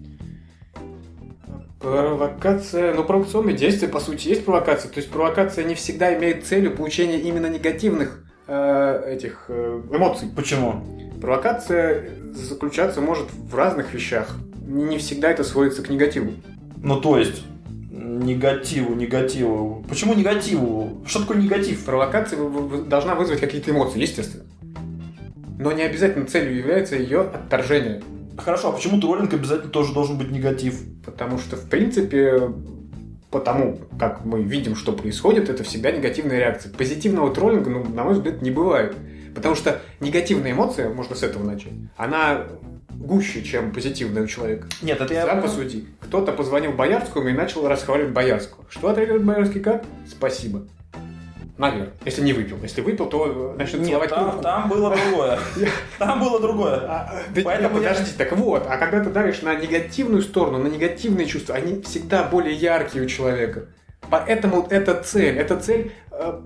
Провокация, 1.80 2.94
ну 2.94 3.04
провокационные 3.04 3.56
действия 3.56 3.86
по 3.86 4.00
сути 4.00 4.28
есть 4.28 4.44
провокация, 4.44 4.90
то 4.90 4.98
есть 4.98 5.10
провокация 5.10 5.64
не 5.64 5.74
всегда 5.74 6.16
имеет 6.18 6.44
целью 6.44 6.74
получения 6.74 7.20
именно 7.20 7.46
негативных 7.46 8.24
э, 8.48 9.14
этих 9.14 9.44
э, 9.48 9.82
эмоций. 9.92 10.28
Почему? 10.34 10.82
Провокация 11.20 12.10
заключаться 12.32 13.00
может 13.00 13.28
в 13.32 13.54
разных 13.54 13.94
вещах. 13.94 14.36
Не 14.66 14.98
всегда 14.98 15.30
это 15.30 15.44
сводится 15.44 15.82
к 15.82 15.90
негативу. 15.90 16.32
Ну, 16.82 17.00
то 17.00 17.18
есть, 17.18 17.44
негативу, 18.26 18.94
негативу. 18.94 19.84
Почему 19.88 20.14
негативу? 20.14 21.02
Что 21.06 21.20
такое 21.20 21.38
негатив? 21.38 21.84
Провокация 21.84 22.38
должна 22.84 23.14
вызвать 23.14 23.40
какие-то 23.40 23.70
эмоции, 23.70 24.00
естественно. 24.00 24.44
Но 25.58 25.72
не 25.72 25.82
обязательно 25.82 26.26
целью 26.26 26.56
является 26.56 26.96
ее 26.96 27.20
отторжение. 27.22 28.02
Хорошо, 28.36 28.68
а 28.68 28.72
почему 28.72 29.00
троллинг 29.00 29.32
обязательно 29.32 29.70
тоже 29.70 29.94
должен 29.94 30.18
быть 30.18 30.30
негатив? 30.30 30.82
Потому 31.04 31.38
что, 31.38 31.56
в 31.56 31.70
принципе, 31.70 32.52
потому 33.30 33.78
как 33.98 34.24
мы 34.24 34.42
видим, 34.42 34.76
что 34.76 34.92
происходит, 34.92 35.48
это 35.48 35.64
всегда 35.64 35.90
негативная 35.90 36.38
реакция. 36.38 36.72
Позитивного 36.72 37.32
троллинга, 37.34 37.70
ну, 37.70 37.84
на 37.84 38.04
мой 38.04 38.14
взгляд, 38.14 38.42
не 38.42 38.50
бывает. 38.50 38.94
Потому 39.34 39.54
что 39.54 39.80
негативная 40.00 40.52
эмоция, 40.52 40.90
можно 40.90 41.14
с 41.14 41.22
этого 41.22 41.44
начать, 41.44 41.72
она 41.96 42.46
гуще, 42.90 43.42
чем 43.42 43.72
позитивная 43.72 44.22
у 44.22 44.26
человека. 44.26 44.68
Нет, 44.82 45.00
это 45.00 45.14
я... 45.14 45.26
Сам 45.26 45.42
посуди. 45.42 45.86
Кто-то 46.00 46.32
позвонил 46.32 46.72
Боярскому 46.72 47.28
и 47.28 47.32
начал 47.32 47.66
расхваливать 47.68 48.12
Боярского. 48.12 48.64
Что 48.68 48.88
отреагирует 48.88 49.24
Боярский 49.24 49.60
как? 49.60 49.84
Спасибо. 50.08 50.62
Наверное. 51.58 51.92
Если 52.04 52.20
не 52.20 52.34
выпил. 52.34 52.58
Если 52.62 52.82
выпил, 52.82 53.06
то 53.06 53.54
э, 53.54 53.58
начнет 53.58 53.80
Нет, 53.80 53.88
целовать 53.88 54.10
там, 54.10 54.40
там 54.42 54.68
было 54.68 54.94
другое. 54.94 55.38
Там 55.98 56.20
было 56.20 56.38
другое. 56.38 56.76
А, 56.86 57.22
да 57.34 57.40
Поэтому 57.42 57.80
я- 57.80 57.88
подожди, 57.90 58.12
так 58.18 58.32
вот, 58.32 58.66
а 58.68 58.76
когда 58.76 59.02
ты 59.02 59.08
давишь 59.08 59.40
на 59.40 59.54
негативную 59.54 60.20
сторону, 60.20 60.58
на 60.58 60.68
негативные 60.68 61.26
чувства, 61.26 61.54
они 61.54 61.80
всегда 61.80 62.24
более 62.24 62.54
яркие 62.54 63.04
у 63.04 63.08
человека. 63.08 63.66
Поэтому 64.10 64.66
это 64.68 65.02
цель, 65.02 65.38
это 65.38 65.56
цель 65.56 65.92
э, 66.10 66.40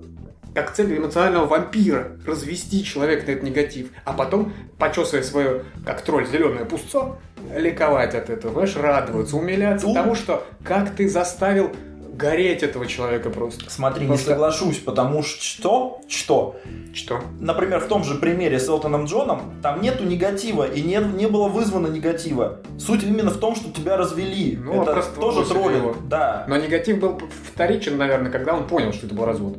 как 0.54 0.73
цель 0.75 0.97
эмоционального 0.97 1.47
вампира 1.47 2.12
развести 2.26 2.85
человека 2.85 3.26
на 3.26 3.30
этот 3.33 3.45
негатив, 3.45 3.88
а 4.04 4.12
потом, 4.12 4.52
почесывая 4.78 5.23
свое, 5.23 5.62
как 5.87 6.02
тролль, 6.02 6.26
зеленое 6.26 6.64
пустцо, 6.64 7.19
ликовать 7.57 8.14
от 8.14 8.30
этого, 8.30 8.52
знаешь, 8.54 8.76
радоваться, 8.76 9.37
умиляться 9.37 9.87
Ну. 9.87 9.95
тому, 9.95 10.14
что 10.14 10.45
как 10.64 10.90
ты 10.95 11.09
заставил 11.09 11.71
гореть 12.12 12.62
этого 12.62 12.85
человека 12.87 13.30
просто. 13.30 13.71
Смотри, 13.71 14.02
не 14.02 14.09
Просто- 14.09 14.33
соглашусь, 14.33 14.76
потому 14.78 15.23
что... 15.23 16.00
Что? 16.07 16.57
Что? 16.92 17.23
Например, 17.40 17.80
в 17.80 17.87
том 17.87 18.04
же 18.04 18.16
примере 18.16 18.59
с 18.59 18.69
Элтоном 18.69 19.07
Джоном, 19.07 19.54
там 19.62 19.80
нету 19.80 20.04
негатива, 20.04 20.64
и 20.64 20.83
не, 20.83 20.97
не 20.99 21.28
было 21.28 21.49
вызвано 21.49 21.87
негатива. 21.87 22.59
Суть 22.78 23.04
именно 23.04 23.30
в 23.30 23.38
том, 23.38 23.57
что 23.57 23.71
тебя 23.73 23.97
развели. 23.97 24.59
Ну, 24.62 24.83
это 24.83 24.92
просто 24.92 25.19
тоже 25.19 25.49
троллинг. 25.49 25.97
Да. 26.09 26.45
Но 26.47 26.59
негатив 26.59 26.99
был 26.99 27.19
вторичен, 27.54 27.97
наверное, 27.97 28.30
когда 28.30 28.54
он 28.54 28.66
понял, 28.66 28.92
что 28.92 29.07
это 29.07 29.14
был 29.14 29.25
развод. 29.25 29.57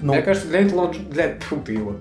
Ну, 0.00 0.12
Мне 0.12 0.22
кажется, 0.22 0.48
для 0.48 0.62
Элтона 0.62 0.90
Дж- 0.92 1.08
для 1.10 1.34
тьфу 1.34 1.56
ты 1.56 1.72
его. 1.72 1.96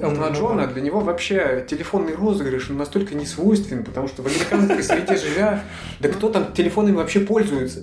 Элтона 0.00 0.32
Джона, 0.34 0.66
для 0.66 0.82
него 0.82 1.00
вообще 1.00 1.64
телефонный 1.68 2.14
розыгрыш 2.14 2.70
он 2.70 2.78
настолько 2.78 3.14
не 3.14 3.26
свойственен, 3.26 3.84
потому 3.84 4.08
что 4.08 4.22
в 4.22 4.26
американской 4.26 4.82
среде 4.82 5.16
живя, 5.16 5.62
да 6.00 6.08
кто 6.08 6.28
там 6.30 6.52
телефонами 6.52 6.96
вообще 6.96 7.20
пользуется? 7.20 7.80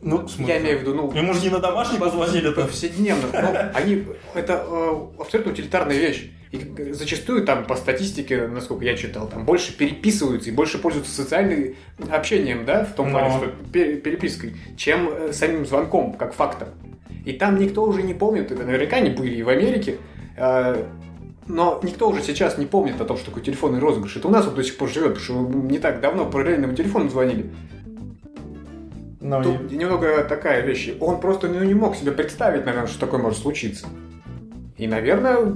ну? 0.00 0.26
Я 0.38 0.60
имею 0.60 0.78
в 0.78 0.80
виду, 0.82 0.94
ну, 0.94 1.12
Ему 1.14 1.32
же 1.32 1.40
не 1.42 1.48
на 1.50 1.60
домашний 1.60 1.98
позвонили-то. 1.98 2.62
повседневно. 2.62 3.28
Ну, 3.32 3.48
они, 3.74 4.04
это 4.34 4.64
э, 4.68 4.96
абсолютно 5.20 5.52
утилитарная 5.52 5.96
вещь. 5.96 6.30
И 6.50 6.92
зачастую 6.92 7.46
там 7.46 7.64
по 7.64 7.76
статистике, 7.76 8.46
насколько 8.48 8.84
я 8.84 8.94
читал, 8.96 9.26
там 9.28 9.46
больше 9.46 9.74
переписываются 9.74 10.50
и 10.50 10.52
больше 10.52 10.78
пользуются 10.78 11.14
социальным 11.14 11.74
общением, 12.10 12.66
да, 12.66 12.84
в 12.84 12.94
том 12.94 13.10
Но. 13.10 13.18
плане, 13.20 13.36
что 13.38 13.46
пе- 13.72 13.94
перепиской, 13.96 14.54
чем 14.76 15.08
э, 15.08 15.32
самим 15.32 15.64
звонком, 15.64 16.12
как 16.14 16.34
фактом. 16.34 16.68
И 17.24 17.32
там 17.32 17.58
никто 17.58 17.82
уже 17.84 18.02
не 18.02 18.14
помнит, 18.14 18.50
это 18.50 18.64
наверняка 18.64 19.00
не 19.00 19.10
были 19.10 19.34
и 19.36 19.42
в 19.42 19.48
Америке, 19.48 19.96
э, 20.36 20.84
но 21.46 21.80
никто 21.82 22.08
уже 22.08 22.22
сейчас 22.22 22.58
не 22.58 22.66
помнит 22.66 23.00
о 23.00 23.04
том, 23.04 23.16
что 23.16 23.26
такое 23.26 23.42
телефонный 23.44 23.78
розыгрыш. 23.78 24.16
Это 24.16 24.28
у 24.28 24.30
нас 24.30 24.44
вот 24.44 24.54
до 24.54 24.62
сих 24.64 24.76
пор 24.76 24.88
живет, 24.88 25.14
потому 25.18 25.48
что 25.48 25.58
не 25.58 25.78
так 25.78 26.00
давно 26.00 26.26
по 26.26 26.40
реальному 26.42 26.74
телефону 26.74 27.08
звонили. 27.08 27.50
И- 29.40 29.44
Тут 29.44 29.70
немного 29.70 30.24
такая 30.24 30.62
вещь. 30.62 30.90
Он 31.00 31.20
просто 31.20 31.48
ну, 31.48 31.62
не 31.62 31.74
мог 31.74 31.94
себе 31.96 32.10
представить, 32.12 32.66
наверное, 32.66 32.88
что 32.88 32.98
такое 33.00 33.20
может 33.20 33.38
случиться. 33.38 33.86
И, 34.76 34.88
наверное, 34.88 35.54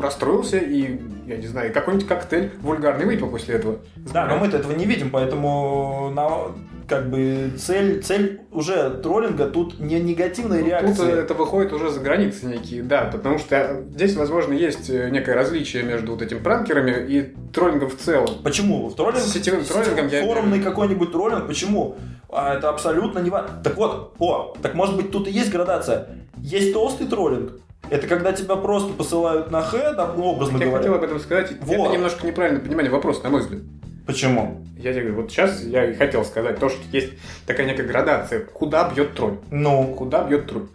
расстроился 0.00 0.58
и, 0.58 1.00
я 1.26 1.36
не 1.36 1.46
знаю, 1.48 1.72
какой-нибудь 1.72 2.06
коктейль 2.06 2.52
вульгарный 2.62 3.06
выпил 3.06 3.28
после 3.30 3.56
этого. 3.56 3.78
Да, 3.96 4.26
но 4.26 4.38
мы-то 4.38 4.58
этого 4.58 4.72
не 4.72 4.84
видим, 4.84 5.10
поэтому 5.10 6.10
на- 6.14 6.52
как 6.88 7.10
бы 7.10 7.52
цель, 7.58 8.02
цель 8.02 8.40
уже 8.52 8.90
троллинга 9.02 9.46
тут 9.46 9.80
не 9.80 10.00
негативная 10.00 10.58
Ну, 10.58 10.64
Тут 10.64 10.70
реакция. 10.70 11.16
это 11.22 11.34
выходит 11.34 11.72
уже 11.72 11.90
за 11.90 12.00
границы 12.00 12.46
некие, 12.46 12.82
да, 12.82 13.08
потому 13.12 13.38
что 13.38 13.84
здесь, 13.90 14.16
возможно, 14.16 14.52
есть 14.52 14.90
э, 14.90 15.10
некое 15.10 15.34
различие 15.34 15.82
между 15.82 16.12
вот 16.12 16.22
этим 16.22 16.42
пранкерами 16.42 17.06
и 17.08 17.34
троллингом 17.52 17.90
в 17.90 17.96
целом. 17.96 18.28
Почему? 18.42 18.88
В 18.88 18.94
троллинг, 18.96 19.18
С 19.22 19.32
сетевым 19.32 19.64
троллингом 19.64 20.08
я 20.08 20.22
форумный 20.24 20.60
какой-нибудь 20.60 21.12
троллинг, 21.12 21.46
почему? 21.46 21.96
А, 22.30 22.54
это 22.54 22.68
абсолютно 22.68 23.20
не 23.20 23.30
важно. 23.30 23.60
Так 23.62 23.76
вот, 23.76 24.14
о, 24.18 24.54
так 24.60 24.74
может 24.74 24.96
быть 24.96 25.10
тут 25.10 25.28
и 25.28 25.30
есть 25.30 25.50
градация. 25.50 26.08
Есть 26.38 26.72
толстый 26.72 27.06
троллинг. 27.06 27.52
Это 27.90 28.06
когда 28.06 28.32
тебя 28.32 28.56
просто 28.56 28.92
посылают 28.94 29.50
на 29.50 29.60
х, 29.60 29.92
да, 29.92 30.12
ну, 30.16 30.24
образно 30.24 30.56
Я 30.56 30.64
говоря. 30.64 30.78
хотел 30.78 30.94
об 30.94 31.02
этом 31.02 31.20
сказать. 31.20 31.52
Вот. 31.60 31.86
Это 31.86 31.92
немножко 31.94 32.26
неправильное 32.26 32.62
понимание 32.62 32.90
вопроса, 32.90 33.22
на 33.24 33.30
мой 33.30 33.40
взгляд. 33.42 33.60
Почему? 34.06 34.66
Я 34.76 34.92
тебе 34.92 35.04
говорю, 35.04 35.22
вот 35.22 35.30
сейчас 35.30 35.62
я 35.62 35.90
и 35.90 35.94
хотел 35.94 36.24
сказать 36.24 36.58
то, 36.58 36.68
что 36.68 36.80
есть 36.92 37.14
такая 37.46 37.66
некая 37.66 37.86
градация, 37.86 38.40
куда 38.40 38.90
бьет 38.90 39.14
тролль. 39.14 39.38
Ну, 39.50 39.94
Куда 39.94 40.24
бьет 40.24 40.46
тролль. 40.46 40.68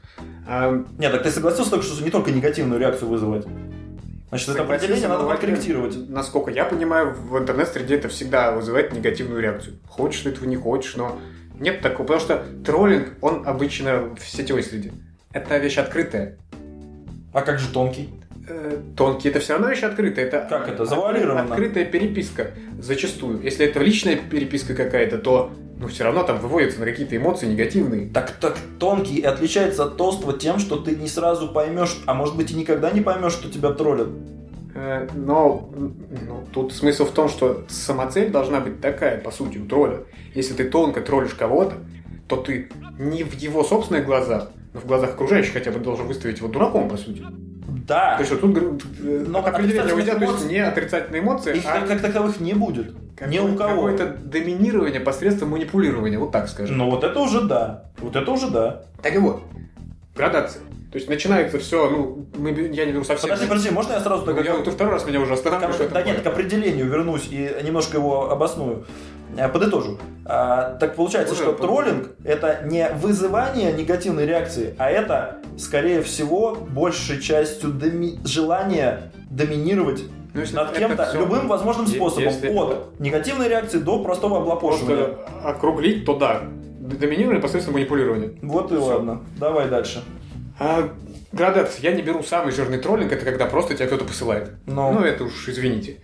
А, 0.48 0.84
нет, 0.98 1.12
так 1.12 1.24
ты 1.24 1.32
согласился 1.32 1.72
только, 1.72 1.86
что 1.86 2.04
не 2.04 2.10
только 2.10 2.32
негативную 2.32 2.80
реакцию 2.80 3.10
вызывать. 3.10 3.46
Значит, 4.30 4.50
это 4.50 4.64
определение 4.64 5.08
надо 5.08 5.26
подкорректировать. 5.26 6.10
Насколько 6.10 6.52
я 6.52 6.66
понимаю, 6.66 7.14
в 7.14 7.38
интернет-среде 7.38 7.96
это 7.96 8.10
всегда 8.10 8.52
вызывает 8.52 8.94
негативную 8.94 9.42
реакцию. 9.42 9.78
Хочешь 9.88 10.22
ты 10.22 10.30
этого, 10.30 10.46
не 10.46 10.56
хочешь, 10.56 10.96
но 10.96 11.20
нет 11.60 11.82
такого. 11.82 12.08
Потому 12.08 12.20
что 12.20 12.44
троллинг, 12.66 13.14
он 13.22 13.48
обычно 13.48 14.16
в 14.16 14.24
сетевой 14.24 14.64
среде. 14.64 14.92
Это 15.34 15.58
вещь 15.58 15.78
открытая. 15.78 16.38
А 17.34 17.42
как 17.42 17.60
же 17.60 17.70
тонкий? 17.70 18.10
Тонкий 18.96 19.30
это 19.30 19.40
все 19.40 19.54
равно 19.54 19.70
вещь 19.70 19.84
открытая. 19.84 20.26
Это 20.26 20.46
Как 20.50 20.68
это? 20.68 20.86
Завуалировано. 20.86 21.42
Открытая 21.42 21.86
переписка. 21.86 22.52
Зачастую. 22.80 23.42
Если 23.42 23.66
это 23.66 23.80
личная 23.80 24.16
переписка 24.18 24.74
какая-то, 24.76 25.18
то 25.18 25.52
ну, 25.80 25.88
все 25.88 26.04
равно 26.04 26.24
там 26.24 26.40
выводятся 26.40 26.80
на 26.82 26.86
какие-то 26.86 27.16
эмоции 27.16 27.48
негативные. 27.48 28.10
Так, 28.10 28.32
так 28.32 28.58
тонкий 28.80 29.22
отличается 29.22 29.86
от 29.86 29.96
толстого 29.96 30.38
тем, 30.38 30.60
что 30.60 30.76
ты 30.76 30.96
не 30.96 31.08
сразу 31.08 31.48
поймешь, 31.48 31.98
а 32.06 32.14
может 32.14 32.36
быть 32.36 32.52
и 32.52 32.56
никогда 32.56 32.92
не 32.92 33.00
поймешь, 33.02 33.32
что 33.32 33.50
тебя 33.50 33.72
троллят. 33.72 34.10
Э, 34.76 35.08
Но 35.16 35.70
ну, 36.28 36.46
тут 36.54 36.74
смысл 36.74 37.06
в 37.06 37.12
том, 37.12 37.30
что 37.30 37.64
самоцель 37.70 38.30
должна 38.30 38.60
быть 38.60 38.82
такая, 38.82 39.20
по 39.20 39.32
сути, 39.32 39.58
у 39.58 39.66
тролля. 39.66 40.02
Если 40.36 40.54
ты 40.54 40.66
тонко 40.66 41.02
троллишь 41.02 41.34
кого-то, 41.34 41.76
то 42.28 42.36
ты 42.36 42.70
не 42.98 43.24
в 43.24 43.34
его 43.36 43.64
собственных 43.64 44.06
глазах, 44.06 44.52
но 44.74 44.82
в 44.82 44.86
глазах 44.86 45.12
окружающих 45.12 45.54
хотя 45.54 45.72
бы 45.72 45.80
должен 45.80 46.08
выставить 46.08 46.40
его 46.40 46.50
дураком, 46.50 46.90
по 46.90 46.98
сути. 46.98 47.24
Да, 47.90 48.16
То 48.18 48.20
есть 48.22 48.32
вот 48.32 48.42
тут 48.42 48.84
э, 49.04 49.26
Но 49.28 49.40
определение 49.40 49.82
отрицательных 49.82 49.98
уйдя, 49.98 50.16
то 50.16 50.22
есть 50.22 50.34
эмоций- 50.34 50.48
не 50.48 50.60
отрицательные 50.60 51.22
эмоции, 51.22 51.58
их 51.58 51.64
а 51.66 51.88
как, 51.88 52.02
таковых 52.02 52.40
не 52.40 52.54
будет. 52.54 52.94
Ни 53.28 53.40
у 53.40 53.54
какое- 53.54 53.58
кого. 53.58 53.82
какое-то 53.82 54.06
доминирование 54.24 55.02
посредством 55.02 55.50
манипулирования, 55.50 56.20
вот 56.20 56.32
так 56.32 56.48
скажем. 56.48 56.78
Ну 56.78 56.90
вот 56.90 57.04
это 57.04 57.20
уже 57.20 57.42
да. 57.42 57.86
Вот 57.98 58.16
это 58.16 58.32
уже 58.32 58.50
да. 58.52 58.84
Так 59.02 59.16
и 59.16 59.18
вот, 59.18 59.42
градация. 60.16 60.62
То 60.92 60.98
есть 60.98 61.08
начинается 61.08 61.60
все, 61.60 61.88
ну, 61.90 62.26
мы, 62.36 62.50
я 62.50 62.86
не 62.86 62.92
беру 62.92 63.04
совсем... 63.04 63.30
Подожди, 63.30 63.48
подожди, 63.48 63.70
можно 63.70 63.94
я 63.94 64.00
сразу 64.00 64.26
Ну, 64.26 64.36
так 64.36 64.44
я, 64.44 64.58
ты 64.58 64.72
второй 64.72 64.94
раз 64.94 65.06
меня 65.06 65.20
уже 65.20 65.34
этом 65.34 65.94
да 65.94 66.02
нет, 66.02 66.22
к 66.22 66.28
определению 66.28 66.88
вернусь 66.88 67.28
и 67.30 67.56
немножко 67.64 67.98
его 67.98 68.32
обосную. 68.32 68.86
Э, 69.38 69.48
Подытожу. 69.50 69.98
А, 70.26 70.76
так 70.80 70.96
получается, 70.96 71.34
Уже 71.34 71.44
что 71.44 71.54
троллинг 71.54 72.10
это 72.24 72.62
не 72.66 72.90
вызывание 72.90 73.72
негативной 73.74 74.26
реакции, 74.26 74.76
а 74.78 74.90
это, 74.90 75.38
скорее 75.58 76.02
всего, 76.04 76.56
большей 76.56 77.20
частью 77.22 77.72
доми- 77.72 78.20
желание 78.28 79.12
доминировать 79.30 80.04
Ну, 80.34 80.42
над 80.54 80.72
кем-то 80.78 81.12
любым 81.16 81.48
возможным 81.48 81.88
способом. 81.88 82.24
если 82.26 82.48
От 82.56 83.00
негативной 83.00 83.48
реакции 83.50 83.80
до 83.80 84.04
простого 84.04 84.38
облапошивания. 84.42 85.06
Просто 85.08 85.50
округлить, 85.50 86.06
то 86.06 86.16
да. 86.16 86.42
Доминирование 86.80 87.42
посредством 87.42 87.76
манипулирования. 87.76 88.32
Вот 88.42 88.72
и 88.72 88.76
Всё. 88.76 88.86
ладно. 88.86 89.22
Давай 89.40 89.68
дальше. 89.68 90.04
А 90.60 90.90
градация. 91.32 91.82
Я 91.84 91.92
не 91.94 92.02
беру 92.02 92.24
самый 92.24 92.52
жирный 92.52 92.78
троллинг, 92.80 93.12
это 93.12 93.26
когда 93.26 93.46
просто 93.46 93.76
тебя 93.76 93.88
кто-то 93.88 94.06
посылает. 94.06 94.52
Но... 94.66 94.92
Ну, 94.92 95.02
это 95.02 95.26
уж 95.26 95.48
извините. 95.48 95.98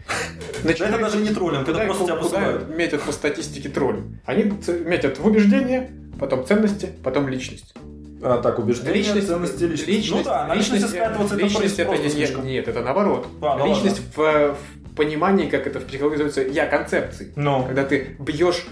это 0.63 0.98
даже 1.00 1.17
не 1.17 1.29
троллинг, 1.29 1.67
это 1.67 1.86
просто 1.86 2.05
тебя 2.05 2.15
посылают. 2.15 2.70
метят 2.70 3.01
по 3.01 3.12
статистике 3.12 3.70
тролли? 3.70 4.03
Они 4.25 4.44
метят 4.86 5.20
в 5.20 5.25
убеждение, 5.25 5.91
потом 6.20 6.46
ценности, 6.46 6.89
потом 7.03 7.27
личность. 7.27 7.74
А, 8.22 8.41
так, 8.41 8.58
убеждения, 8.60 8.94
Личность, 8.94 9.27
ценности, 9.27 9.63
личность. 9.63 9.88
личность, 9.88 10.25
ну 10.25 10.32
да, 10.32 10.48
на 10.48 10.55
личность 10.55 10.89
скатываться 10.89 11.36
это 11.36 11.44
личность 11.44 11.79
это 11.79 11.96
не- 11.96 12.53
нет, 12.53 12.67
это 12.67 12.82
наоборот. 12.82 13.27
А, 13.41 13.58
ну 13.58 13.67
личность 13.67 14.01
в, 14.15 14.55
в 14.55 14.96
понимании, 14.96 15.48
как 15.48 15.67
это 15.67 15.79
в 15.79 15.86
психологии 15.86 16.24
называется, 16.24 16.53
я 16.53 16.65
концепции. 16.65 17.34
Ну, 17.36 17.63
Когда 17.65 17.84
ты 17.84 18.15
бьешь 18.17 18.65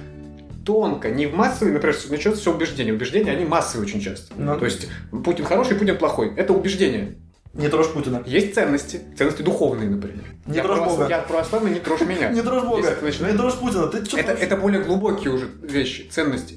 тонко, 0.66 1.10
не 1.10 1.28
в 1.28 1.36
массовый, 1.36 1.74
например, 1.74 1.96
начнется 2.10 2.40
все 2.42 2.54
убеждения. 2.54 2.94
Убеждения, 2.94 3.32
они 3.32 3.46
массовые 3.46 3.88
очень 3.88 4.02
часто. 4.02 4.34
Ну. 4.38 4.58
То 4.58 4.66
есть 4.66 4.88
Путин 5.24 5.46
хороший, 5.46 5.76
Путин 5.78 5.98
плохой. 5.98 6.34
Это 6.36 6.54
убеждение. 6.54 7.16
Не 7.54 7.70
трожь 7.70 7.92
Путина. 7.92 8.24
Есть 8.26 8.56
ценности, 8.56 9.02
ценности 9.16 9.44
духовные, 9.44 9.88
например. 9.90 10.24
Не 10.48 10.58
я 10.58 10.64
трожь 10.64 10.80
правос- 10.80 10.86
Бога. 10.88 11.08
Я 11.08 11.20
православный, 11.20 11.72
не 11.72 11.80
трожь 11.80 12.02
меня. 12.02 12.30
Не 12.32 12.42
трожь 12.42 12.64
Бога. 12.64 12.82
Не 13.02 13.38
трожь 13.38 13.54
Путина. 13.60 13.88
Ты 13.88 14.04
что 14.06 14.18
Это, 14.18 14.32
это 14.32 14.58
более 14.58 14.82
глубокие 14.82 15.32
уже 15.32 15.48
вещи, 15.62 16.08
ценности. 16.10 16.56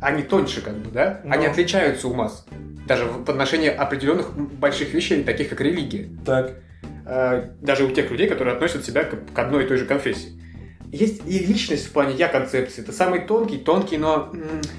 Они 0.00 0.24
тоньше, 0.24 0.60
как 0.62 0.76
бы, 0.78 0.90
да? 0.90 1.20
Они 1.24 1.46
Ну. 1.46 1.52
отличаются 1.52 2.08
у 2.08 2.14
масс. 2.14 2.44
Даже 2.88 3.04
в 3.04 3.30
отношении 3.30 3.68
определенных 3.68 4.34
больших 4.36 4.92
вещей, 4.92 5.22
таких 5.22 5.48
как 5.48 5.60
религия. 5.60 6.08
Так. 6.26 6.54
Э, 7.06 7.50
Даже 7.60 7.84
у 7.84 7.90
тех 7.92 8.10
людей, 8.10 8.28
которые 8.28 8.54
относят 8.54 8.84
себя 8.84 9.04
к 9.04 9.38
одной 9.38 9.64
и 9.64 9.68
той 9.68 9.76
же 9.76 9.86
конфессии. 9.86 10.32
Есть 10.92 11.22
и 11.26 11.38
личность 11.38 11.86
в 11.86 11.90
плане 11.90 12.14
я-концепции. 12.14 12.82
Это 12.82 12.92
самый 12.92 13.20
тонкий, 13.20 13.56
тонкий, 13.56 13.96
но 13.96 14.30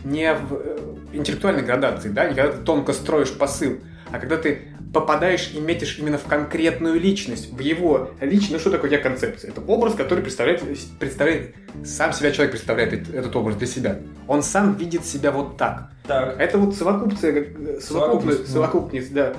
не 0.04 0.32
в 0.36 0.54
э, 0.54 0.78
интеллектуальной 1.12 1.64
градации, 1.64 2.10
да, 2.10 2.30
не 2.30 2.36
когда 2.36 2.52
ты 2.52 2.64
тонко 2.64 2.94
строишь 2.94 3.32
посыл, 3.32 3.80
а 4.12 4.20
когда 4.20 4.38
ты 4.38 4.62
попадаешь 4.94 5.52
и 5.56 5.60
метишь 5.60 5.98
именно 5.98 6.20
в 6.20 6.26
конкретную 6.26 7.00
личность, 7.00 7.52
в 7.52 7.60
его 7.60 8.12
личность. 8.22 8.52
Ну, 8.52 8.60
что 8.60 8.70
такое 8.70 8.92
я-концепция? 8.92 9.50
Это 9.50 9.62
образ, 9.62 9.96
который 9.96 10.24
представляет, 10.24 10.62
представляет 11.00 11.56
сам 11.84 12.14
себя 12.14 12.32
человек 12.32 12.52
представляет 12.52 12.94
эт- 12.94 13.16
этот 13.16 13.36
образ 13.36 13.56
для 13.56 13.66
себя. 13.66 14.00
Он 14.28 14.44
сам 14.44 14.76
видит 14.76 15.06
себя 15.06 15.32
вот 15.32 15.58
так. 15.58 15.90
Так. 16.06 16.40
Это 16.40 16.60
вот 16.60 16.76
совокупция, 16.76 17.32
э, 17.34 17.44
совокупность, 17.82 17.88
Совокупность, 17.88 18.52
совокупность, 18.52 19.14
да. 19.14 19.34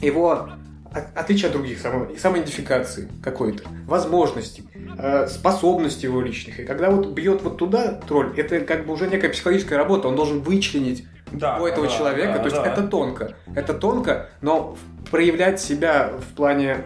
Его 0.00 0.48
отличие 1.14 1.46
от 1.48 1.52
других, 1.52 1.78
само- 1.80 2.08
самоидентификации 2.16 3.08
какой-то, 3.22 3.64
возможностей, 3.86 4.64
э, 4.98 5.26
способностей 5.28 6.06
его 6.06 6.20
личных. 6.20 6.60
И 6.60 6.64
когда 6.64 6.90
вот 6.90 7.08
бьет 7.08 7.42
вот 7.42 7.58
туда 7.58 7.92
тролль, 8.06 8.32
это 8.36 8.60
как 8.60 8.86
бы 8.86 8.94
уже 8.94 9.08
некая 9.08 9.28
психологическая 9.28 9.78
работа, 9.78 10.08
он 10.08 10.16
должен 10.16 10.40
вычленить 10.40 11.04
Да, 11.32 11.58
у 11.58 11.66
этого 11.66 11.86
да, 11.86 11.92
человека, 11.92 12.32
да, 12.34 12.38
то 12.38 12.44
есть 12.44 12.56
да. 12.56 12.66
это 12.66 12.86
тонко. 12.86 13.34
Это 13.54 13.74
тонко, 13.74 14.28
но 14.40 14.76
проявлять 15.10 15.60
себя 15.60 16.12
в 16.18 16.34
плане 16.34 16.78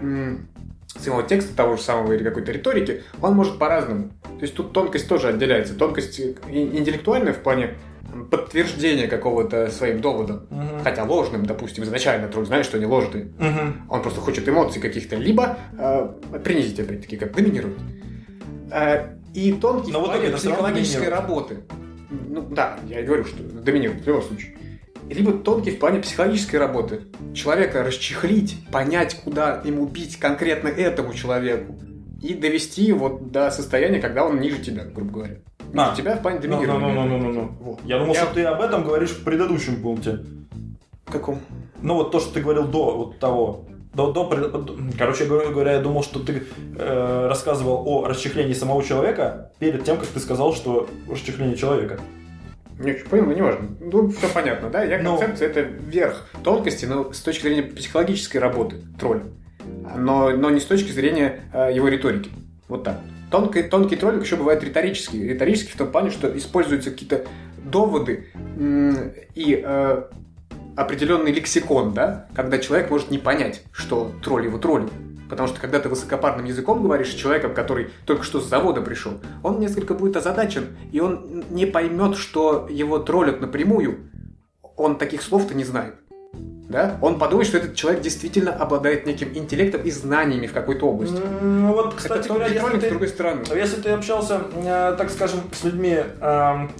самого 0.98 1.22
текста 1.22 1.56
того 1.56 1.76
же 1.76 1.82
самого 1.82 2.12
или 2.12 2.22
какой-то 2.22 2.52
риторики, 2.52 3.02
он 3.20 3.34
может 3.34 3.58
по-разному. 3.58 4.10
То 4.38 4.42
есть 4.42 4.54
тут 4.54 4.72
тонкость 4.72 5.08
тоже 5.08 5.28
отделяется. 5.28 5.74
Тонкость 5.74 6.20
э, 6.20 6.34
интеллектуальная 6.50 7.32
в 7.32 7.38
плане 7.38 7.74
м, 8.12 8.26
подтверждения 8.26 9.06
какого-то 9.06 9.70
своим 9.70 10.00
доводом. 10.00 10.46
Мгм. 10.50 10.80
Хотя 10.82 11.04
ложным, 11.04 11.46
допустим, 11.46 11.84
изначально 11.84 12.28
тролль 12.28 12.46
знает, 12.46 12.64
что 12.64 12.76
они 12.76 12.86
ложные. 12.86 13.32
Мгм. 13.38 13.86
Он 13.88 14.02
просто 14.02 14.20
хочет 14.20 14.48
эмоций 14.48 14.80
каких-то, 14.80 15.16
либо 15.16 15.58
э, 15.78 16.38
принизить, 16.44 16.78
опять-таки, 16.80 17.16
как 17.16 17.34
доминировать. 17.34 17.78
Э, 18.70 19.16
и 19.34 19.52
тонкий 19.52 19.92
Но 19.92 20.00
в 20.00 20.04
плане 20.04 20.30
психологической 20.30 21.08
работы. 21.08 21.60
Ну 22.10 22.42
да, 22.42 22.78
я 22.88 23.00
и 23.00 23.04
говорю, 23.04 23.24
что 23.24 23.42
доминирует 23.42 24.02
в 24.02 24.06
любом 24.06 24.22
случае. 24.22 24.56
Либо 25.08 25.32
тонкий 25.32 25.72
в 25.72 25.78
плане 25.78 26.00
психологической 26.00 26.58
работы. 26.58 27.02
Человека 27.34 27.82
расчехлить, 27.82 28.56
понять, 28.70 29.14
куда 29.14 29.60
ему 29.64 29.86
бить 29.86 30.18
конкретно 30.18 30.68
этому 30.68 31.12
человеку. 31.14 31.78
И 32.22 32.34
довести 32.34 32.84
его 32.84 33.08
до 33.08 33.50
состояния, 33.50 33.98
когда 33.98 34.24
он 34.24 34.40
ниже 34.40 34.58
тебя, 34.58 34.84
грубо 34.84 35.12
говоря. 35.12 35.36
А. 35.76 35.94
тебя 35.96 36.16
в 36.16 36.22
плане 36.22 36.38
Ну, 36.38 36.42
доминирования. 36.42 36.88
ну, 36.94 37.04
ну, 37.04 37.18
ну, 37.18 37.18
ну, 37.18 37.32
ну. 37.32 37.52
Вот. 37.60 37.80
Я 37.84 37.98
думал, 37.98 38.14
Я- 38.14 38.24
что 38.24 38.34
ты 38.34 38.44
об 38.44 38.60
этом 38.60 38.84
говоришь 38.84 39.10
в 39.10 39.24
предыдущем 39.24 39.80
пункте. 39.82 40.20
Каком? 41.06 41.40
Ну 41.80 41.94
вот 41.94 42.10
то, 42.12 42.20
что 42.20 42.32
ты 42.34 42.40
говорил 42.40 42.66
до 42.66 42.96
вот 42.96 43.18
того. 43.18 43.64
До, 43.94 44.10
до, 44.10 44.24
до- 44.24 44.76
короче 44.96 45.26
говоря, 45.26 45.72
я 45.72 45.80
думал, 45.80 46.02
что 46.02 46.18
ты 46.20 46.44
э, 46.78 47.26
рассказывал 47.28 47.82
о 47.86 48.06
расчехлении 48.08 48.54
самого 48.54 48.82
человека 48.82 49.50
перед 49.58 49.84
тем, 49.84 49.98
как 49.98 50.06
ты 50.06 50.18
сказал, 50.20 50.54
что 50.54 50.88
расчехление 51.10 51.56
человека. 51.56 52.00
Не 52.78 52.92
очень 52.92 53.04
понял, 53.04 53.26
но 53.26 53.32
не 53.34 53.42
важно. 53.42 53.68
Ну, 53.80 54.08
все 54.10 54.28
понятно, 54.28 54.70
да? 54.70 54.82
Я 54.82 54.98
Ну. 55.02 55.18
концепция 55.18 55.48
это 55.48 55.60
верх 55.60 56.26
тонкости, 56.42 56.86
но 56.86 57.12
с 57.12 57.20
точки 57.20 57.42
зрения 57.42 57.62
психологической 57.64 58.40
работы 58.40 58.76
тролля. 58.98 59.24
Но, 59.96 60.30
но 60.30 60.48
не 60.50 60.58
с 60.60 60.64
точки 60.64 60.90
зрения 60.90 61.40
э, 61.52 61.72
его 61.74 61.88
риторики. 61.88 62.30
Вот 62.68 62.84
так. 62.84 62.96
Тонкий, 63.32 63.62
тонкий 63.62 63.96
троллинг 63.96 64.24
еще 64.24 64.36
бывает 64.36 64.62
риторический. 64.62 65.26
Риторический 65.26 65.72
в 65.72 65.76
том 65.76 65.90
плане, 65.90 66.10
что 66.10 66.36
используются 66.36 66.90
какие-то 66.90 67.24
доводы 67.64 68.28
и 69.34 69.62
э, 69.64 70.02
определенный 70.76 71.32
лексикон, 71.32 71.94
да, 71.94 72.26
когда 72.34 72.58
человек 72.58 72.90
может 72.90 73.10
не 73.10 73.16
понять, 73.16 73.62
что 73.72 74.12
тролль 74.22 74.44
его 74.44 74.58
троллит. 74.58 74.90
Потому 75.30 75.48
что 75.48 75.58
когда 75.58 75.80
ты 75.80 75.88
высокопарным 75.88 76.44
языком 76.44 76.82
говоришь 76.82 77.12
с 77.12 77.14
человеком, 77.14 77.54
который 77.54 77.88
только 78.04 78.22
что 78.22 78.38
с 78.38 78.46
завода 78.46 78.82
пришел, 78.82 79.14
он 79.42 79.60
несколько 79.60 79.94
будет 79.94 80.14
озадачен, 80.14 80.76
и 80.92 81.00
он 81.00 81.42
не 81.48 81.64
поймет, 81.64 82.18
что 82.18 82.68
его 82.68 82.98
троллят 82.98 83.40
напрямую. 83.40 84.10
Он 84.76 84.98
таких 84.98 85.22
слов-то 85.22 85.54
не 85.54 85.64
знает. 85.64 85.94
Да? 86.72 86.96
Он 87.02 87.18
подумает, 87.18 87.46
что 87.46 87.58
этот 87.58 87.74
человек 87.74 88.00
действительно 88.00 88.52
обладает 88.52 89.06
неким 89.06 89.28
интеллектом 89.34 89.82
и 89.82 89.90
знаниями 89.90 90.46
в 90.46 90.52
какой-то 90.52 90.86
области. 90.88 91.20
Ну 91.42 91.72
вот, 91.74 91.94
кстати 91.94 92.20
Это 92.20 92.28
говоря, 92.30 92.46
если 92.46 92.58
троллинг 92.60 92.80
с 92.80 92.84
ты, 92.84 92.90
другой 92.90 93.08
стороны. 93.08 93.44
если 93.54 93.80
ты 93.82 93.90
общался, 93.90 94.40
э, 94.56 94.94
так 94.96 95.10
скажем, 95.10 95.40
с 95.52 95.62
людьми, 95.64 95.98
эм, 96.20 96.72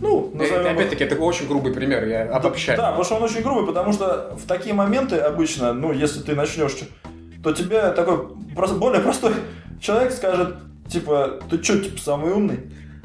ну, 0.00 0.30
назовем 0.32 0.60
Это, 0.60 0.68
их- 0.70 0.76
опять-таки, 0.76 1.04
это 1.04 1.16
очень 1.16 1.48
грубый 1.48 1.72
пример, 1.72 2.06
я 2.06 2.22
обобщаю. 2.30 2.78
Да, 2.78 2.86
потому 2.86 3.04
что 3.04 3.14
он 3.16 3.22
очень 3.24 3.42
грубый, 3.42 3.66
потому 3.66 3.92
что 3.92 4.36
в 4.40 4.46
такие 4.46 4.74
моменты 4.74 5.16
обычно, 5.16 5.72
ну, 5.72 5.92
если 5.92 6.20
ты 6.20 6.34
начнешь, 6.34 6.76
то 7.42 7.52
тебе 7.52 7.90
такой 7.90 8.28
более 8.78 9.00
простой 9.02 9.32
человек 9.80 10.12
скажет, 10.12 10.54
типа, 10.88 11.40
ты 11.50 11.62
что, 11.62 11.78
типа, 11.80 11.98
самый 12.00 12.32
умный? 12.32 12.60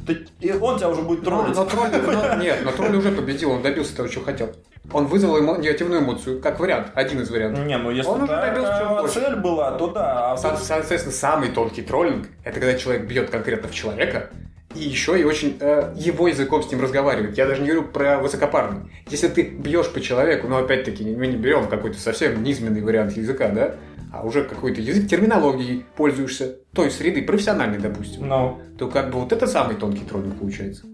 Ты- 0.05 0.25
И 0.39 0.51
он 0.53 0.77
тебя 0.77 0.89
уже 0.89 1.01
будет 1.01 1.23
Но, 1.23 1.41
троллить. 1.41 1.55
но 1.57 1.65
тролль, 1.65 1.89
но- 1.91 2.35
нет, 2.41 2.59
но 2.63 2.71
тролль 2.71 2.95
уже 2.95 3.11
победил, 3.11 3.51
он 3.51 3.61
добился 3.61 3.95
того, 3.95 4.07
чего 4.07 4.23
хотел. 4.23 4.51
Он 4.93 5.05
вызвал 5.07 5.37
ему 5.37 5.55
негативную 5.57 6.01
эмоцию, 6.01 6.39
как 6.41 6.59
вариант, 6.59 6.87
один 6.95 7.21
из 7.21 7.29
вариантов. 7.29 7.65
Не, 7.65 7.77
ну 7.77 7.91
если 7.91 8.09
Он 8.09 8.23
уже 8.23 8.31
добился 8.35 8.77
чего 8.81 8.95
хочет. 9.01 9.13
цель 9.23 9.35
была, 9.35 9.71
то 9.77 9.87
да. 9.87 10.31
А 10.33 10.37
Со- 10.37 10.55
Соответственно, 10.55 11.13
самый 11.13 11.49
тонкий 11.49 11.81
троллинг– 11.81 12.27
это 12.45 12.59
когда 12.59 12.77
человек 12.77 13.05
бьет 13.05 13.29
конкретно 13.29 13.67
в 13.67 13.73
человека, 13.73 14.29
и 14.75 14.79
еще 14.79 15.19
и 15.19 15.23
очень 15.23 15.57
э, 15.59 15.93
его 15.97 16.27
языком 16.27 16.63
с 16.63 16.71
ним 16.71 16.81
разговаривает. 16.81 17.37
Я 17.37 17.47
даже 17.47 17.61
не 17.61 17.67
говорю 17.69 17.83
про 17.87 18.19
высокопарный. 18.19 18.89
Если 19.09 19.27
ты 19.27 19.41
бьешь 19.43 19.89
по 19.91 19.99
человеку, 19.99 20.47
но 20.47 20.57
опять-таки 20.59 21.03
мы 21.15 21.27
не 21.27 21.35
берем 21.35 21.67
какой-то 21.67 21.99
совсем 21.99 22.41
низменный 22.43 22.81
вариант 22.81 23.17
языка, 23.17 23.49
да, 23.49 23.75
а 24.13 24.25
уже 24.25 24.43
какой-то 24.45 24.79
язык 24.79 25.09
терминологии 25.09 25.85
пользуешься, 25.97 26.57
той 26.73 26.91
среды, 26.91 27.23
профессиональной, 27.23 27.79
допустим, 27.79 28.27
Ну, 28.27 28.61
то 28.77 28.87
как 28.87 29.09
бы 29.11 29.19
вот 29.19 29.33
это 29.33 29.47
самый 29.47 29.75
тонкий 29.75 30.05
троллинг 30.05 30.37
получается. 30.39 30.85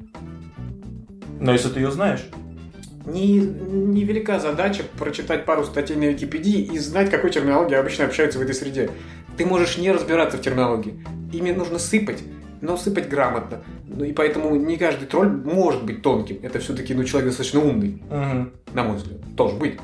но 1.40 1.52
если 1.52 1.70
ты 1.70 1.80
ее 1.82 1.92
знаешь. 1.92 2.26
Не, 3.06 3.38
невелика 3.40 4.40
задача 4.40 4.84
прочитать 4.98 5.46
пару 5.46 5.66
статей 5.66 5.96
на 5.96 6.06
Википедии 6.06 6.62
и 6.62 6.78
знать, 6.80 7.10
какой 7.10 7.32
терминологией 7.32 7.80
обычно 7.80 8.06
общаются 8.06 8.40
в 8.40 8.42
этой 8.42 8.56
среде. 8.56 8.90
Ты 9.38 9.46
можешь 9.46 9.78
не 9.78 9.92
разбираться 9.92 10.38
в 10.38 10.42
терминологии. 10.42 11.04
Ими 11.34 11.52
нужно 11.52 11.80
сыпать, 11.80 12.24
но 12.62 12.78
сыпать 12.78 13.10
грамотно. 13.10 13.64
Ну 13.88 14.06
и 14.06 14.14
поэтому 14.14 14.56
не 14.56 14.78
каждый 14.78 15.06
тролль 15.06 15.30
может 15.30 15.84
быть 15.84 16.02
тонким. 16.02 16.40
Это 16.44 16.60
все-таки 16.60 16.94
ну, 16.94 17.04
человек 17.04 17.30
достаточно 17.30 17.60
умный, 17.60 18.02
Мгм. 18.10 18.52
на 18.74 18.84
мой 18.84 18.98
взгляд. 18.98 19.20
Тоже 19.36 19.56
быть. 19.58 19.80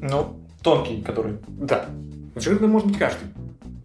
Ну, 0.00 0.36
тонкий, 0.62 1.02
который. 1.02 1.38
Да. 1.48 1.86
Жирным 2.36 2.70
может 2.70 2.88
быть 2.88 2.98
каждый. 2.98 3.26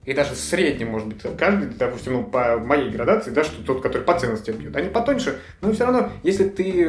И 0.06 0.14
даже 0.14 0.36
средним 0.36 0.90
может 0.92 1.08
быть 1.08 1.22
каждый, 1.38 1.68
допустим, 1.70 2.14
ну, 2.14 2.24
по 2.24 2.58
моей 2.58 2.90
градации, 2.90 3.32
да, 3.32 3.44
что 3.44 3.62
тот, 3.64 3.82
который 3.82 4.04
по 4.04 4.18
ценности 4.18 4.52
бьет. 4.52 4.74
Они 4.76 4.88
потоньше, 4.88 5.40
но 5.62 5.74
все 5.74 5.84
равно, 5.84 6.10
если 6.24 6.48
ты 6.48 6.88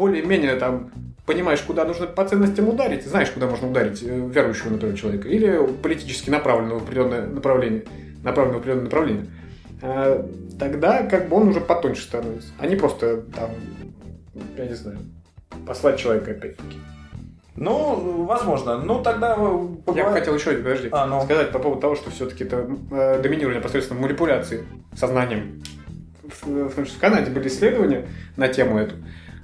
более-менее 0.00 0.56
там 0.56 0.90
понимаешь, 1.26 1.60
куда 1.60 1.84
нужно 1.84 2.06
по 2.06 2.24
ценностям 2.24 2.68
ударить, 2.68 3.06
знаешь, 3.06 3.30
куда 3.30 3.46
можно 3.46 3.68
ударить 3.68 4.02
э, 4.02 4.06
верующего, 4.06 4.70
например, 4.70 4.96
человека, 4.96 5.28
или 5.28 5.64
политически 5.82 6.30
направленного 6.30 6.78
в 6.80 6.82
определенное 6.82 7.26
направление, 7.26 7.84
направленного 8.24 8.58
в 8.58 8.60
определенное 8.62 8.84
направление, 8.84 9.26
э, 9.82 10.24
тогда 10.58 11.02
как 11.04 11.28
бы 11.28 11.36
он 11.36 11.48
уже 11.48 11.60
потоньше 11.60 12.02
становится. 12.02 12.48
А 12.58 12.66
не 12.66 12.76
просто 12.76 13.22
там, 13.36 13.50
я 14.56 14.66
не 14.66 14.74
знаю, 14.74 14.98
послать 15.66 15.98
человека 15.98 16.30
опять-таки. 16.32 16.78
Ну, 17.54 18.24
возможно. 18.24 18.78
Ну, 18.78 19.02
тогда 19.02 19.36
э, 19.38 19.94
Я 19.94 20.06
бы 20.06 20.12
хотел 20.12 20.34
еще, 20.34 20.52
подожди, 20.52 20.88
А, 20.90 21.06
ну. 21.06 21.22
сказать 21.22 21.52
по 21.52 21.58
поводу 21.58 21.80
того, 21.82 21.94
что 21.94 22.10
все-таки 22.10 22.44
это 22.44 22.66
э, 22.90 23.20
доминирование 23.22 23.60
посредством 23.62 24.00
манипуляции 24.00 24.64
сознанием. 24.96 25.62
В, 26.22 26.46
в 26.46 26.84
в 26.86 26.98
Канаде 26.98 27.30
были 27.30 27.48
исследования 27.48 28.06
на 28.36 28.48
тему 28.48 28.78
эту. 28.78 28.94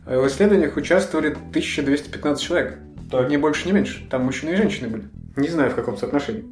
Э, 0.06 0.20
В 0.20 0.26
исследованиях 0.28 0.76
участвовали 0.76 1.28
1215 1.30 2.42
человек. 2.42 2.78
Так. 3.10 3.28
Ни 3.30 3.36
больше, 3.36 3.68
ни 3.68 3.72
меньше. 3.72 4.06
Там 4.10 4.24
мужчины 4.24 4.50
и 4.50 4.56
женщины 4.56 4.88
были. 4.88 5.04
Не 5.36 5.48
знаю, 5.48 5.70
в 5.70 5.74
каком 5.74 5.96
соотношении. 5.96 6.44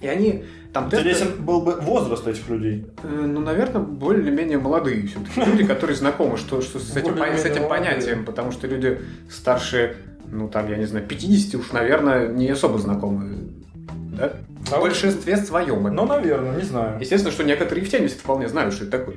И 0.00 0.06
они 0.08 0.44
там 0.74 0.90
тесты... 0.90 1.08
Интересен 1.08 1.42
был 1.44 1.62
бы 1.62 1.76
возраст 1.80 2.26
этих 2.26 2.48
людей. 2.50 2.86
Э, 3.02 3.08
Ну, 3.08 3.40
наверное, 3.40 3.80
более-менее 3.82 4.58
молодые 4.58 5.06
все-таки. 5.06 5.40
Люди, 5.50 5.64
которые 5.64 5.96
знакомы 5.96 6.36
что, 6.36 6.60
что 6.60 6.78
с, 6.78 6.94
этим, 6.96 7.16
с 7.16 7.44
этим 7.44 7.68
понятием, 7.68 8.24
потому 8.24 8.52
что 8.52 8.66
люди 8.66 9.00
старше, 9.30 9.96
ну, 10.30 10.48
там, 10.48 10.68
я 10.68 10.76
не 10.76 10.84
знаю, 10.84 11.06
50 11.06 11.54
уж, 11.60 11.72
наверное, 11.72 12.28
не 12.28 12.48
особо 12.50 12.78
знакомы. 12.78 13.48
Да? 14.18 14.32
В 14.66 14.72
А 14.72 14.76
вот- 14.78 14.88
большинстве 14.88 15.36
своем. 15.38 15.82
Ну, 15.82 16.04
наверное, 16.06 16.56
не 16.56 16.62
знаю. 16.62 16.98
Естественно, 17.00 17.32
что 17.32 17.44
некоторые 17.44 17.84
в 17.86 17.88
70 17.88 18.18
вполне 18.18 18.48
знают, 18.48 18.74
что 18.74 18.84
это 18.84 18.98
такое. 18.98 19.16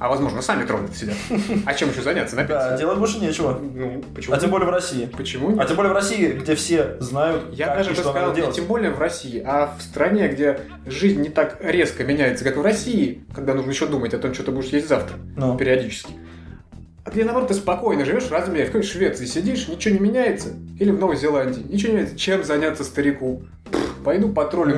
А 0.00 0.08
возможно, 0.08 0.40
сами 0.40 0.64
троллят 0.64 0.96
сидят. 0.96 1.14
А 1.66 1.74
чем 1.74 1.90
еще 1.90 2.00
заняться 2.00 2.34
на 2.34 2.44
Да, 2.44 2.76
делать 2.78 2.98
больше 2.98 3.18
нечего. 3.18 3.60
Ну, 3.60 4.02
почему? 4.14 4.34
А 4.34 4.38
тем 4.38 4.50
более 4.50 4.66
в 4.66 4.70
России. 4.70 5.04
Почему? 5.14 5.60
А 5.60 5.66
тем 5.66 5.76
более 5.76 5.92
в 5.92 5.94
России, 5.94 6.32
где 6.32 6.54
все 6.54 6.96
знают, 7.00 7.52
Я 7.52 7.66
как 7.66 7.76
даже 7.76 7.90
и 7.90 7.92
бы 7.92 8.00
что 8.00 8.10
сказал, 8.10 8.32
делать. 8.34 8.56
тем 8.56 8.64
более 8.64 8.90
в 8.90 8.98
России, 8.98 9.42
а 9.46 9.74
в 9.78 9.82
стране, 9.82 10.28
где 10.28 10.60
жизнь 10.86 11.20
не 11.20 11.28
так 11.28 11.58
резко 11.60 12.02
меняется, 12.02 12.44
как 12.44 12.56
в 12.56 12.62
России, 12.62 13.22
когда 13.34 13.52
нужно 13.52 13.70
еще 13.70 13.86
думать 13.86 14.14
о 14.14 14.18
том, 14.18 14.32
что 14.32 14.42
ты 14.44 14.52
будешь 14.52 14.70
есть 14.70 14.88
завтра, 14.88 15.16
Ну. 15.36 15.58
периодически. 15.58 16.14
А 17.04 17.10
где, 17.10 17.24
наоборот, 17.24 17.48
ты 17.48 17.54
спокойно 17.54 18.04
живешь 18.06 18.24
в 18.24 18.32
размере, 18.32 18.64
в 18.64 18.68
какой 18.68 18.82
Швеции 18.82 19.26
сидишь, 19.26 19.68
ничего 19.68 19.94
не 19.94 20.00
меняется, 20.00 20.50
или 20.78 20.90
в 20.90 20.98
Новой 20.98 21.16
Зеландии, 21.16 21.62
ничего 21.68 21.92
не 21.92 21.98
меняется, 21.98 22.18
чем 22.18 22.42
заняться 22.44 22.84
старику? 22.84 23.42
Пойду 24.04 24.30
потроллю. 24.32 24.76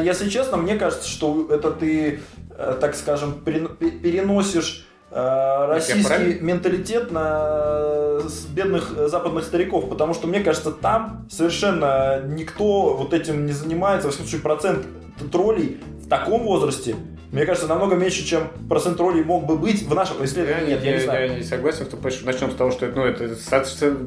Э, 0.00 0.02
Если 0.04 0.28
честно, 0.28 0.56
мне 0.56 0.76
кажется, 0.76 1.08
что 1.08 1.46
это 1.50 1.70
ты, 1.70 2.20
э, 2.56 2.76
так 2.80 2.94
скажем, 2.94 3.34
перен- 3.44 3.68
пе- 3.76 3.90
переносишь 3.90 4.86
э, 5.12 5.66
российский 5.68 6.02
менталитет 6.40 7.10
на 7.10 8.20
бедных 8.54 9.08
западных 9.08 9.44
стариков, 9.44 9.88
потому 9.88 10.14
что, 10.14 10.28
мне 10.28 10.40
кажется, 10.40 10.70
там 10.70 11.26
совершенно 11.30 12.22
никто 12.28 12.94
вот 12.94 13.12
этим 13.12 13.44
не 13.46 13.52
занимается, 13.52 14.06
во 14.06 14.12
всяком 14.12 14.26
случае, 14.28 14.42
процент 14.42 14.86
троллей 15.32 15.80
в 16.00 16.08
таком 16.08 16.44
возрасте, 16.44 16.94
мне 17.32 17.46
кажется, 17.46 17.68
намного 17.68 17.94
меньше, 17.96 18.24
чем 18.24 18.48
процент 18.68 18.96
троллей 18.96 19.22
мог 19.22 19.46
бы 19.46 19.56
быть 19.56 19.82
в 19.82 19.94
нашем 19.94 20.18
Я, 20.18 20.24
исследовании. 20.24 20.70
Нет, 20.70 20.82
я, 20.84 20.90
я- 20.90 20.96
не 20.96 21.02
знаю. 21.04 21.28
я 21.30 21.36
не 21.36 21.42
согласен, 21.44 21.84
что 21.86 21.96
понимаешь, 21.96 22.22
начнем 22.24 22.50
с 22.50 22.54
того, 22.54 22.70
что 22.70 22.86
ну, 22.88 23.04
это 23.04 23.30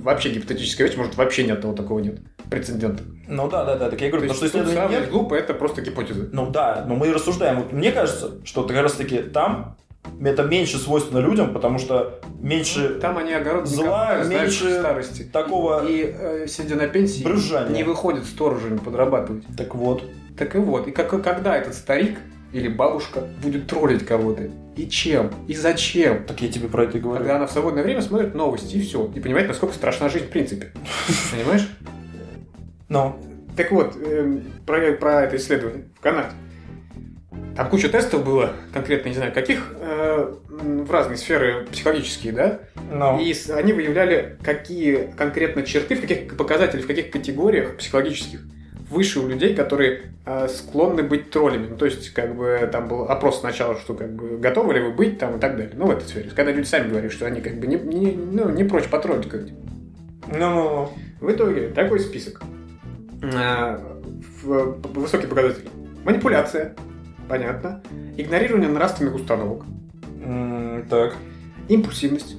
вообще 0.04 0.30
гипотетическая 0.32 0.88
вещь, 0.88 0.98
может 0.98 1.16
вообще 1.16 1.44
ни 1.46 1.52
одного 1.52 1.74
такого 1.76 2.00
нет 2.00 2.20
прецедента. 2.50 3.04
Ну 3.28 3.50
да, 3.50 3.64
да, 3.66 3.76
да, 3.78 3.90
так 3.90 4.00
я 4.02 4.08
То 4.10 4.18
говорю, 4.18 4.32
потому 4.34 4.50
что 4.50 4.64
сравнивать 4.72 5.06
нет. 5.06 5.10
глупо, 5.12 5.34
это 5.36 5.54
просто 5.54 5.82
гипотезы. 5.82 6.30
Ну 6.32 6.50
да, 6.50 6.86
но 6.88 6.96
мы 6.96 7.12
рассуждаем. 7.14 7.60
Вот 7.60 7.72
мне 7.72 7.92
кажется, 7.92 8.32
что 8.44 8.64
как 8.64 8.78
раз 8.78 8.94
таки 8.94 9.20
там 9.20 9.78
это 10.22 10.44
меньше 10.44 10.78
свойственно 10.78 11.20
людям, 11.20 11.54
потому 11.54 11.80
что 11.80 12.20
меньше 12.42 13.00
Там 13.00 13.18
они 13.18 13.32
огород 13.34 13.68
Зла 13.68 14.22
меньше 14.26 14.80
старости. 14.80 15.24
такого... 15.24 15.86
И 15.88 16.04
э, 16.04 16.46
сидя 16.48 16.76
на 16.76 16.88
пенсии, 16.88 17.24
брюзжания. 17.24 17.74
не 17.74 17.84
выходит 17.84 18.26
сторожами 18.26 18.78
подрабатывать. 18.78 19.46
Так 19.58 19.76
вот. 19.76 20.04
Так 20.38 20.56
и 20.56 20.58
вот, 20.58 20.88
и 20.88 20.92
как, 20.92 21.10
когда 21.24 21.56
этот 21.56 21.74
старик 21.76 22.18
или 22.54 22.68
бабушка 22.68 23.28
будет 23.42 23.68
троллить 23.68 24.06
кого-то? 24.06 24.50
И 24.76 24.88
чем? 24.88 25.32
И 25.48 25.56
зачем? 25.56 26.24
Так 26.26 26.42
я 26.42 26.50
тебе 26.50 26.68
про 26.68 26.84
это 26.84 26.98
и 26.98 27.02
говорю. 27.02 27.20
Когда 27.20 27.38
она 27.38 27.48
в 27.48 27.52
свободное 27.52 27.84
время 27.84 28.02
смотрит 28.02 28.36
новости, 28.36 28.76
и 28.76 28.82
все. 28.82 29.12
И 29.16 29.20
понимает, 29.20 29.48
насколько 29.48 29.76
страшна 29.76 30.08
жизнь 30.10 30.26
в 30.26 30.30
принципе. 30.30 30.72
Понимаешь? 31.32 31.68
Ну, 32.90 33.16
Так 33.58 33.72
вот, 33.72 33.96
эм, 33.98 34.44
про, 34.66 34.94
про 34.94 35.24
это 35.24 35.38
исследование 35.38 35.86
в 35.98 36.00
Канаде. 36.00 36.30
Там 37.56 37.70
куча 37.70 37.90
тестов 37.90 38.26
было, 38.26 38.54
конкретно 38.74 39.10
не 39.10 39.16
знаю 39.16 39.32
каких, 39.32 39.76
э, 39.80 40.34
в 40.50 40.92
разные 40.92 41.18
сферы 41.18 41.68
психологические, 41.72 42.34
да? 42.34 42.60
ну. 42.92 43.20
И 43.20 43.36
они 43.52 43.74
выявляли, 43.74 44.38
какие 44.42 45.12
конкретно 45.16 45.62
черты, 45.62 45.96
в 45.96 46.02
каких 46.02 46.36
показателях, 46.36 46.86
в 46.86 46.88
каких 46.88 47.12
категориях 47.12 47.78
психологических 47.78 48.42
выше 48.94 49.20
у 49.20 49.28
людей, 49.28 49.56
которые 49.56 50.14
э, 50.26 50.48
склонны 50.48 51.04
быть 51.04 51.30
троллями. 51.32 51.68
Ну, 51.72 51.76
то 51.78 51.86
есть, 51.86 52.10
как 52.12 52.36
бы, 52.36 52.70
там 52.72 52.88
был 52.88 53.04
опрос 53.04 53.40
сначала, 53.42 53.76
что, 53.78 53.94
как 53.94 54.14
бы, 54.14 54.38
готовы 54.38 54.74
ли 54.76 54.80
вы 54.82 54.92
быть 54.92 55.18
там 55.20 55.38
и 55.38 55.40
так 55.40 55.58
далее. 55.58 55.74
Ну, 55.76 55.88
в 55.88 55.92
этой 55.92 56.04
сфере. 56.08 56.30
Когда 56.36 56.52
люди 56.52 56.66
сами 56.68 56.90
говорят, 56.90 57.12
что 57.12 57.26
они, 57.26 57.42
как 57.42 57.60
бы, 57.60 57.68
не, 57.68 57.76
не- 57.76 58.12
ну, 58.16 58.50
не 58.50 58.64
прочь 58.64 58.86
потроллить 58.86 59.28
как 59.30 59.42
Ну. 60.28 60.90
В 61.20 61.32
итоге, 61.32 61.68
такой 61.70 62.00
список. 62.00 62.42
А, 63.36 63.80
в- 64.44 64.78
Высокие 64.94 65.28
показатели. 65.28 65.70
Манипуляция. 66.06 66.76
Понятно. 67.30 67.82
Игнорирование 68.18 68.70
нравственных 68.70 69.16
установок. 69.16 69.64
М, 70.24 70.86
Так. 70.90 71.16
Импульсивность. 71.70 72.36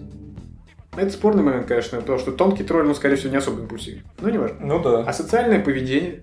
Это 0.96 1.10
спорный 1.10 1.42
момент, 1.42 1.66
конечно, 1.66 2.00
потому 2.00 2.18
что 2.18 2.32
тонкий 2.32 2.64
тролль, 2.64 2.86
ну, 2.86 2.94
скорее 2.94 3.16
всего, 3.16 3.30
не 3.30 3.36
особо 3.36 3.60
импульсивен. 3.60 4.02
Но 4.20 4.30
не 4.30 4.38
важно. 4.38 4.56
Ну 4.60 4.82
да. 4.82 5.00
Асоциальное 5.00 5.60
поведение 5.60 6.22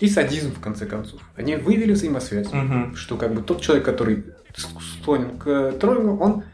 и 0.00 0.08
садизм, 0.08 0.54
в 0.54 0.60
конце 0.60 0.86
концов. 0.86 1.20
Они 1.36 1.56
вывели 1.56 1.92
взаимосвязь. 1.92 2.52
Мгм. 2.52 2.94
Что 2.94 3.16
как 3.16 3.34
бы 3.34 3.42
тот 3.42 3.60
человек, 3.60 3.84
который 3.84 4.24
склонен 4.56 5.38
к 5.38 5.72
троллингу, 5.72 6.22
он 6.22 6.44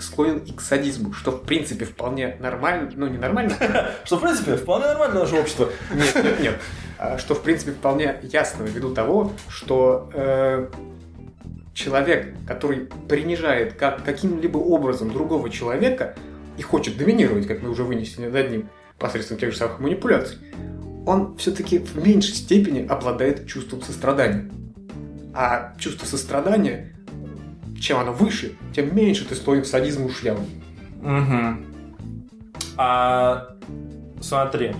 склонен 0.00 0.38
и 0.38 0.52
к 0.52 0.60
садизму, 0.60 1.12
что 1.12 1.30
в 1.30 1.42
принципе 1.42 1.84
вполне 1.84 2.36
нормально, 2.40 2.90
ну 2.94 3.06
не 3.06 3.18
нормально, 3.18 3.54
Что, 4.04 4.16
в 4.16 4.22
принципе, 4.22 4.56
вполне 4.56 4.86
нормально 4.86 5.20
наше 5.20 5.36
общество. 5.36 5.68
Нет, 5.94 6.14
нет, 6.14 6.40
нет. 6.40 6.60
А, 6.98 7.18
Что, 7.18 7.34
в 7.34 7.42
принципе, 7.42 7.72
вполне 7.72 8.16
ясно 8.22 8.64
ввиду 8.64 8.94
того, 8.94 9.32
что 9.48 10.10
э, 10.14 10.68
человек, 11.74 12.34
который 12.46 12.88
принижает 13.08 13.74
как, 13.74 14.02
каким-либо 14.04 14.58
образом 14.58 15.10
другого 15.10 15.50
человека 15.50 16.14
и 16.56 16.62
хочет 16.62 16.96
доминировать, 16.96 17.46
как 17.46 17.62
мы 17.62 17.70
уже 17.70 17.84
вынесли 17.84 18.26
над 18.26 18.50
ним, 18.50 18.68
посредством 18.98 19.38
тех 19.38 19.52
же 19.52 19.58
самых 19.58 19.80
манипуляций, 19.80 20.38
он 21.06 21.36
все-таки 21.36 21.78
в 21.78 21.96
меньшей 21.96 22.34
степени 22.34 22.86
обладает 22.86 23.46
чувством 23.46 23.82
сострадания. 23.82 24.50
А 25.34 25.74
чувство 25.78 26.06
сострадания, 26.06 26.96
чем 27.80 27.98
оно 27.98 28.12
выше, 28.12 28.56
тем 28.74 28.94
меньше 28.94 29.26
ты 29.26 29.34
склонен 29.34 29.62
к 29.62 29.66
садизму 29.66 30.06
и. 30.06 30.46
Мгм. 31.02 31.66
А 32.76 33.56
смотри, 34.20 34.74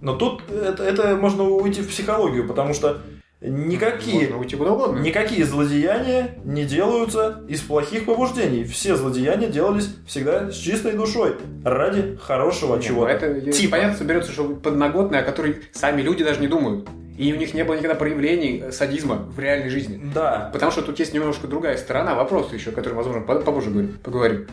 но 0.00 0.16
тут 0.16 0.42
это, 0.50 0.82
это 0.82 1.16
можно 1.16 1.44
уйти 1.44 1.80
в 1.80 1.88
психологию, 1.88 2.46
потому 2.46 2.74
что 2.74 3.02
никакие, 3.44 4.20
Можно 4.22 4.38
уйти 4.38 4.56
куда 4.56 4.72
угодно. 4.72 4.98
никакие 5.00 5.44
злодеяния 5.44 6.30
не 6.44 6.64
делаются 6.64 7.42
из 7.48 7.60
плохих 7.60 8.04
побуждений. 8.06 8.64
Все 8.64 8.96
злодеяния 8.96 9.48
делались 9.48 9.94
всегда 10.06 10.50
с 10.50 10.54
чистой 10.56 10.92
душой, 10.92 11.36
ради 11.64 12.16
хорошего 12.22 12.70
Не, 12.70 12.76
ну 12.76 12.82
чего-то. 12.82 13.10
Это 13.12 13.50
Типа. 13.52 13.72
понятно, 13.72 13.96
что 13.96 14.04
берется, 14.04 14.32
что 14.32 14.44
подноготное, 14.44 15.20
о 15.20 15.24
которой 15.24 15.62
сами 15.72 16.02
люди 16.02 16.24
даже 16.24 16.40
не 16.40 16.46
думают. 16.48 16.88
И 17.18 17.32
у 17.32 17.36
них 17.36 17.52
не 17.52 17.62
было 17.62 17.74
никогда 17.74 17.94
проявлений 17.94 18.62
э, 18.64 18.72
садизма 18.72 19.16
в 19.16 19.38
реальной 19.38 19.68
жизни. 19.68 20.00
Да. 20.14 20.48
Потому 20.52 20.72
что 20.72 20.80
тут 20.82 20.98
есть 20.98 21.12
немножко 21.12 21.46
другая 21.46 21.76
сторона 21.76 22.14
вопроса 22.14 22.54
еще, 22.54 22.70
о 22.70 22.72
которой, 22.72 22.94
возможно, 22.94 23.20
по- 23.22 23.34
попозже 23.40 23.70
говорим- 23.70 23.98
поговорим. 24.02 24.46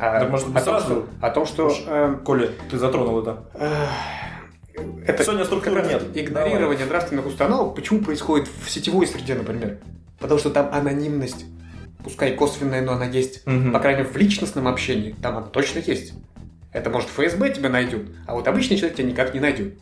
А, 0.00 0.18
Да, 0.20 0.28
может 0.28 0.48
быть, 0.48 0.60
о, 0.60 0.64
том, 0.64 0.74
сразу? 0.80 0.86
что, 0.86 1.06
о 1.20 1.30
том, 1.30 1.46
что... 1.46 1.66
Уж. 1.68 1.84
эм, 1.86 2.18
Коля, 2.18 2.48
ты 2.68 2.78
затронул 2.78 3.20
это. 3.22 3.44
э, 3.54 3.68
это 5.06 5.22
Сегодня 5.22 5.44
структуры 5.44 5.82
нет. 5.86 6.02
Игнорирование 6.14 6.86
нравственных 6.86 7.26
установок 7.26 7.74
почему 7.74 8.00
происходит 8.00 8.48
в 8.64 8.70
сетевой 8.70 9.06
среде, 9.06 9.34
например? 9.34 9.78
Потому 10.18 10.40
что 10.40 10.50
там 10.50 10.70
анонимность, 10.72 11.44
пускай 12.02 12.34
косвенная, 12.34 12.82
но 12.82 12.92
она 12.92 13.06
есть. 13.06 13.46
Мгм. 13.46 13.72
По 13.72 13.80
крайней 13.80 14.02
мере, 14.02 14.12
в 14.12 14.16
личностном 14.16 14.68
общении 14.68 15.14
там 15.20 15.36
она 15.36 15.46
точно 15.46 15.80
есть. 15.80 16.14
Это 16.72 16.90
может 16.90 17.08
ФСБ 17.10 17.50
тебя 17.50 17.68
найдет, 17.68 18.08
а 18.26 18.34
вот 18.34 18.48
обычный 18.48 18.76
человек 18.76 18.96
тебя 18.96 19.08
никак 19.08 19.32
не 19.34 19.40
найдет. 19.40 19.74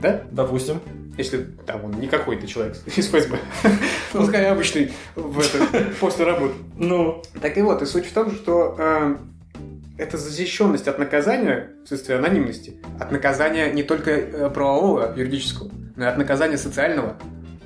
Да? 0.00 0.22
Допустим. 0.30 0.80
Если 1.16 1.38
там 1.66 1.84
он 1.84 1.92
не 1.92 2.08
какой-то 2.08 2.46
человек 2.46 2.76
из 2.96 3.06
ФСБ. 3.06 3.38
Пускай 4.12 4.46
обычный 4.46 4.92
в 5.14 5.38
это, 5.38 5.90
после 6.00 6.24
работы. 6.24 6.54
Ну, 6.76 7.22
Так 7.40 7.56
и 7.56 7.62
вот, 7.62 7.80
и 7.82 7.86
суть 7.86 8.06
в 8.06 8.12
том, 8.12 8.32
что 8.32 8.74
э, 8.78 9.16
эта 9.96 10.18
защищенность 10.18 10.88
от 10.88 10.98
наказания, 10.98 11.70
вследствие 11.84 12.18
анонимности, 12.18 12.80
от 12.98 13.12
наказания 13.12 13.70
не 13.72 13.82
только 13.82 14.10
э, 14.10 14.50
правового, 14.50 15.14
юридического, 15.16 15.70
но 15.96 16.04
и 16.04 16.08
от 16.08 16.18
наказания 16.18 16.58
социального, 16.58 17.16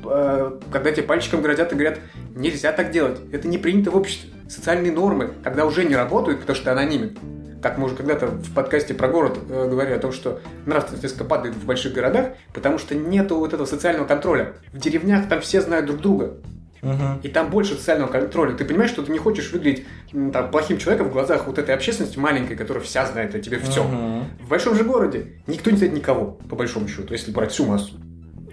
э, 0.05 0.61
когда 0.71 0.93
тебе 0.93 1.05
пальчиком 1.05 1.41
грозят 1.41 1.73
и 1.73 1.75
говорят, 1.75 2.01
нельзя 2.35 2.73
так 2.73 2.91
делать, 2.91 3.19
это 3.33 3.49
не 3.49 3.59
принято 3.59 3.91
в 3.91 3.97
обществе. 3.97 4.31
Социальные 4.49 4.93
нормы, 4.93 5.33
когда 5.43 5.65
уже 5.65 5.85
не 5.85 5.97
работают, 5.97 6.41
потому 6.41 6.57
что 6.57 6.67
ты 6.67 6.71
анонимен, 6.71 7.17
как 7.63 7.79
мы 7.79 7.87
уже 7.87 7.97
когда-то 7.97 8.27
в 8.27 8.55
подкасте 8.55 8.95
про 8.95 9.09
город 9.09 9.39
э, 9.49 9.69
говорили 9.69 9.95
о 9.95 9.99
том, 9.99 10.13
что 10.13 10.41
нравственность 10.67 11.05
резко 11.05 11.25
падает 11.25 11.55
в 11.55 11.65
больших 11.65 11.95
городах, 11.95 12.33
потому 12.53 12.79
что 12.79 12.95
нету 12.95 13.37
вот 13.37 13.55
этого 13.55 13.67
социального 13.67 14.07
контроля. 14.07 14.55
В 14.73 14.79
деревнях 14.79 15.29
там 15.29 15.41
все 15.41 15.63
знают 15.63 15.87
друг 15.87 16.01
друга. 16.01 16.35
Мгм. 16.83 17.21
И 17.23 17.29
там 17.29 17.51
больше 17.51 17.75
социального 17.75 18.11
контроля. 18.11 18.55
Ты 18.55 18.65
понимаешь, 18.65 18.91
что 18.91 19.03
ты 19.03 19.13
не 19.13 19.19
хочешь 19.19 19.53
выглядеть 19.53 19.87
там, 20.33 20.51
плохим 20.51 20.79
человеком 20.79 21.09
в 21.09 21.13
глазах 21.13 21.47
вот 21.47 21.59
этой 21.59 21.75
общественности 21.75 22.19
маленькой, 22.19 22.57
которая 22.57 22.83
вся 22.83 23.07
знает 23.07 23.35
о 23.35 23.41
тебе 23.41 23.59
все. 23.59 23.85
Мгм. 23.85 24.25
В 24.41 24.49
большом 24.49 24.75
же 24.75 24.85
городе 24.85 25.35
никто 25.47 25.71
не 25.71 25.77
знает 25.77 25.95
никого, 25.95 26.39
по 26.49 26.57
большому 26.57 26.89
счету, 26.89 27.13
если 27.13 27.31
брать 27.31 27.53
всю 27.53 27.67
массу. 27.67 27.95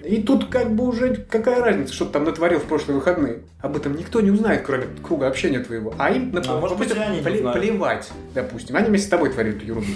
И 0.05 0.21
тут 0.21 0.45
как 0.45 0.75
бы 0.75 0.87
уже 0.87 1.15
какая 1.15 1.61
разница, 1.63 1.93
что 1.93 2.05
ты 2.05 2.11
там 2.13 2.25
натворил 2.25 2.59
в 2.59 2.63
прошлые 2.65 2.97
выходные. 2.97 3.39
Об 3.61 3.75
этом 3.75 3.95
никто 3.95 4.21
не 4.21 4.29
узнает, 4.29 4.61
кроме 4.63 4.85
круга 5.01 5.27
общения 5.27 5.59
твоего. 5.59 5.93
А 5.97 6.11
им, 6.11 6.33
А 6.47 6.59
может 6.59 6.77
быть, 6.77 6.91
они 6.91 7.19
пле- 7.21 7.51
плевать, 7.53 8.09
допустим. 8.33 8.75
Они 8.75 8.87
вместе 8.89 9.07
с 9.07 9.09
тобой 9.09 9.31
творят 9.31 9.55
эту 9.55 9.65
ерунду. 9.65 9.87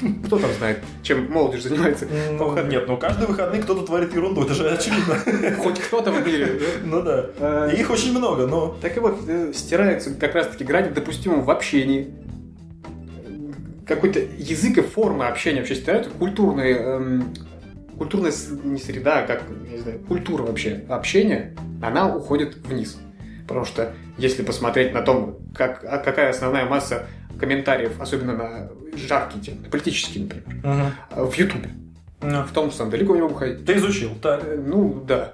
Кто 0.26 0.38
там 0.38 0.50
знает, 0.58 0.78
чем 1.02 1.30
молодежь 1.30 1.62
занимается? 1.64 2.06
Ну, 2.32 2.56
нет, 2.66 2.84
ну 2.88 2.96
каждый 2.96 3.26
выходный 3.26 3.60
кто-то 3.60 3.82
творит 3.86 4.14
ерунду, 4.14 4.42
это 4.42 4.54
же 4.54 4.68
очевидно. 4.68 5.16
Хоть 5.62 5.78
кто-то 5.80 6.10
в 6.10 6.26
мире. 6.26 6.60
Ну 6.84 7.02
да. 7.02 7.26
А, 7.38 7.68
Их 7.68 7.90
очень 7.90 8.16
много, 8.16 8.46
но... 8.46 8.76
Так 8.80 8.96
и 8.96 9.00
вот, 9.00 9.20
э, 9.28 9.52
стирается 9.54 10.14
как 10.14 10.34
раз-таки 10.34 10.64
грань 10.64 10.92
допустимого 10.92 11.42
в 11.42 11.50
общении. 11.50 12.12
Какой-то 13.86 14.20
язык 14.38 14.78
и 14.78 14.80
форма 14.80 15.28
общения 15.28 15.58
вообще 15.58 15.74
стираются. 15.74 16.10
Культурные, 16.10 16.74
эм, 16.76 17.34
культурная 17.98 18.32
не 18.64 18.78
среда, 18.78 19.20
а 19.20 19.26
как, 19.26 19.42
не 19.48 19.78
знаю, 19.78 20.00
культура 20.00 20.42
вообще 20.42 20.84
общения, 20.88 21.54
она 21.80 22.14
уходит 22.14 22.56
вниз. 22.56 22.98
Потому 23.46 23.66
что 23.66 23.92
если 24.18 24.42
посмотреть 24.42 24.92
на 24.92 25.02
том, 25.02 25.38
как, 25.54 25.84
а 25.84 25.98
какая 25.98 26.30
основная 26.30 26.66
масса 26.66 27.06
комментариев, 27.38 28.00
особенно 28.00 28.36
на 28.36 28.70
жаркие 28.94 29.42
темы, 29.42 29.68
политические, 29.70 30.24
например, 30.24 30.92
угу. 31.16 31.26
в 31.26 31.34
Ютубе. 31.34 31.70
Ну. 32.20 32.44
В 32.44 32.52
том, 32.52 32.70
что 32.70 32.86
далеко 32.86 33.16
не 33.16 33.22
могу 33.22 33.34
ходить. 33.34 33.64
Ты 33.64 33.76
изучил, 33.76 34.10
так? 34.22 34.44
Э, 34.44 34.56
ну, 34.56 35.02
да. 35.06 35.32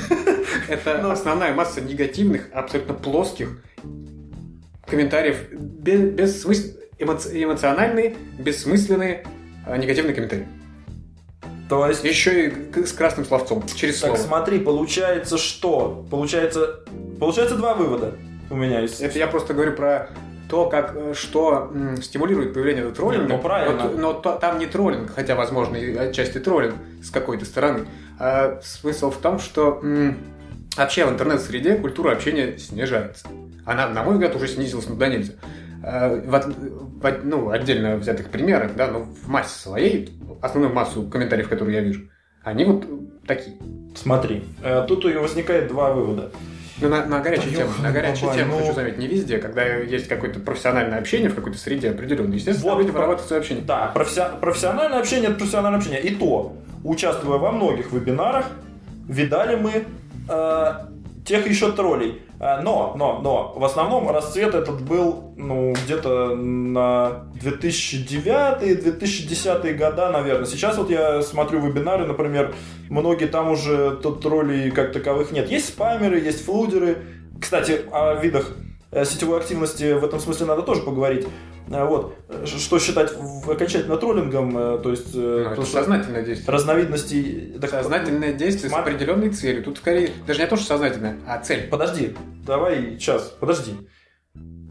Это 0.68 1.00
ну. 1.02 1.10
основная 1.10 1.52
масса 1.52 1.82
негативных, 1.82 2.48
абсолютно 2.54 2.94
плоских 2.94 3.62
комментариев, 4.86 5.52
без, 5.52 6.00
без 6.12 6.42
смысла, 6.42 6.72
эмоциональные, 6.98 8.16
бессмысленные, 8.38 9.26
а, 9.66 9.76
негативные 9.76 10.14
комментарии. 10.14 10.46
То 11.68 11.86
есть... 11.88 12.04
Еще 12.04 12.48
и 12.48 12.84
с 12.84 12.92
красным 12.92 13.24
словцом, 13.24 13.64
через 13.74 14.00
так, 14.00 14.16
слово. 14.16 14.26
смотри, 14.26 14.58
получается 14.60 15.36
что? 15.38 16.06
Получается, 16.10 16.80
получается 17.18 17.56
два 17.56 17.74
вывода 17.74 18.14
у 18.50 18.56
меня 18.56 18.80
есть. 18.80 19.00
Это 19.00 19.18
я 19.18 19.26
просто 19.26 19.54
говорю 19.54 19.72
про 19.72 20.10
то, 20.48 20.68
как, 20.68 20.92
э, 20.94 21.14
что 21.14 21.70
м, 21.74 22.00
стимулирует 22.00 22.54
появление 22.54 22.88
троллинга. 22.90 23.26
Нет, 23.26 23.36
ну, 23.36 23.42
правильно. 23.42 23.84
Но, 23.84 23.98
но 23.98 24.12
то, 24.12 24.36
там 24.36 24.58
не 24.58 24.66
троллинг, 24.66 25.12
хотя, 25.14 25.34
возможно, 25.34 25.76
и 25.76 25.96
отчасти 25.96 26.38
троллинг 26.38 26.74
с 27.02 27.10
какой-то 27.10 27.44
стороны. 27.44 27.86
А 28.18 28.60
смысл 28.62 29.10
в 29.10 29.16
том, 29.16 29.40
что 29.40 29.80
м, 29.82 30.18
вообще 30.76 31.04
в 31.04 31.10
интернет-среде 31.10 31.76
культура 31.76 32.12
общения 32.12 32.58
снижается. 32.58 33.26
Она, 33.64 33.88
на 33.88 34.04
мой 34.04 34.14
взгляд, 34.14 34.36
уже 34.36 34.46
снизилась 34.46 34.88
ну 34.88 34.94
да 34.94 35.08
нельзя. 35.08 35.32
А, 35.88 36.08
в, 36.08 37.20
ну, 37.22 37.50
отдельно 37.50 37.96
взятых 37.96 38.30
примерах, 38.30 38.74
да, 38.74 38.88
но 38.88 39.04
в 39.04 39.28
массе 39.28 39.56
своей 39.56 40.10
основную 40.42 40.74
массу 40.74 41.04
комментариев, 41.04 41.48
которые 41.48 41.76
я 41.76 41.82
вижу, 41.82 42.10
они 42.42 42.64
вот 42.64 42.86
такие. 43.24 43.56
Смотри, 43.94 44.44
э, 44.64 44.84
тут 44.88 45.04
возникает 45.04 45.68
два 45.68 45.92
вывода. 45.92 46.32
Ну, 46.80 46.88
на, 46.88 47.06
на 47.06 47.20
горячую 47.20 47.54
тему, 47.54 47.70
на 47.80 47.92
горячую 47.92 48.34
тему, 48.34 48.54
ну... 48.54 48.58
хочу 48.58 48.74
заметить, 48.74 48.98
не 48.98 49.06
везде, 49.06 49.38
когда 49.38 49.64
есть 49.64 50.08
какое-то 50.08 50.40
профессиональное 50.40 50.98
общение 50.98 51.30
в 51.30 51.36
какой-то 51.36 51.56
среде 51.56 51.90
определенной, 51.90 52.34
естественно, 52.34 52.72
вот, 52.72 52.80
люди 52.80 52.90
прорабатывают 52.90 53.28
свое 53.28 53.40
общение. 53.40 53.64
Да, 53.64 53.92
професси... 53.94 54.22
профессиональное 54.40 54.98
общение– 54.98 55.28
это 55.30 55.38
профессиональное 55.38 55.78
общение. 55.78 56.02
И 56.02 56.16
то, 56.16 56.56
участвуя 56.82 57.38
во 57.38 57.52
многих 57.52 57.92
вебинарах, 57.92 58.46
видали 59.08 59.54
мы 59.54 59.84
э, 60.28 60.72
тех 61.24 61.46
еще 61.46 61.70
троллей. 61.70 62.22
Э, 62.38 62.60
но, 62.60 62.92
но, 62.96 63.20
но, 63.20 63.54
в 63.56 63.64
основном 63.64 64.10
расцвет 64.10 64.54
этот 64.54 64.82
был, 64.82 65.32
ну, 65.36 65.72
где-то 65.72 66.34
на 66.34 67.24
2009-2010 67.42 69.74
года, 69.74 70.10
наверное. 70.10 70.46
Сейчас 70.46 70.76
вот 70.76 70.90
я 70.90 71.22
смотрю 71.22 71.60
вебинары, 71.60 72.04
например, 72.06 72.54
многие 72.90 73.26
там 73.26 73.50
уже 73.50 73.96
тут 74.02 74.20
троллей 74.22 74.70
как 74.70 74.92
таковых 74.92 75.32
нет. 75.32 75.50
Есть 75.50 75.68
спамеры, 75.68 76.20
есть 76.20 76.44
флудеры. 76.44 76.98
Кстати, 77.40 77.80
о 77.90 78.14
видах 78.14 78.52
э, 78.90 79.04
сетевой 79.04 79.38
активности 79.38 79.92
в 79.92 80.04
этом 80.04 80.20
смысле 80.20 80.46
надо 80.46 80.62
тоже 80.62 80.82
поговорить. 80.82 81.26
Э, 81.68 81.84
вот. 81.84 82.14
Что 82.44 82.78
считать 82.78 83.12
окончательно 83.46 83.96
троллингом, 83.96 84.56
э, 84.56 84.78
то 84.78 84.90
есть... 84.90 85.14
Э, 85.14 85.44
ну, 85.46 85.50
это 85.52 85.62
сознательное 85.62 86.22
действие. 86.22 86.52
Разновидностей... 86.52 87.58
Так, 87.60 87.70
сознательное 87.70 88.32
действие 88.32 88.70
смотри. 88.70 88.92
с 88.92 88.94
определенной 88.94 89.30
целью. 89.30 89.64
Тут 89.64 89.78
скорее 89.78 90.10
даже 90.26 90.40
не 90.40 90.46
то, 90.46 90.56
что 90.56 90.66
сознательное, 90.66 91.18
а 91.26 91.38
цель. 91.38 91.68
Подожди, 91.68 92.14
давай 92.46 92.96
сейчас, 92.98 93.34
подожди. 93.40 93.74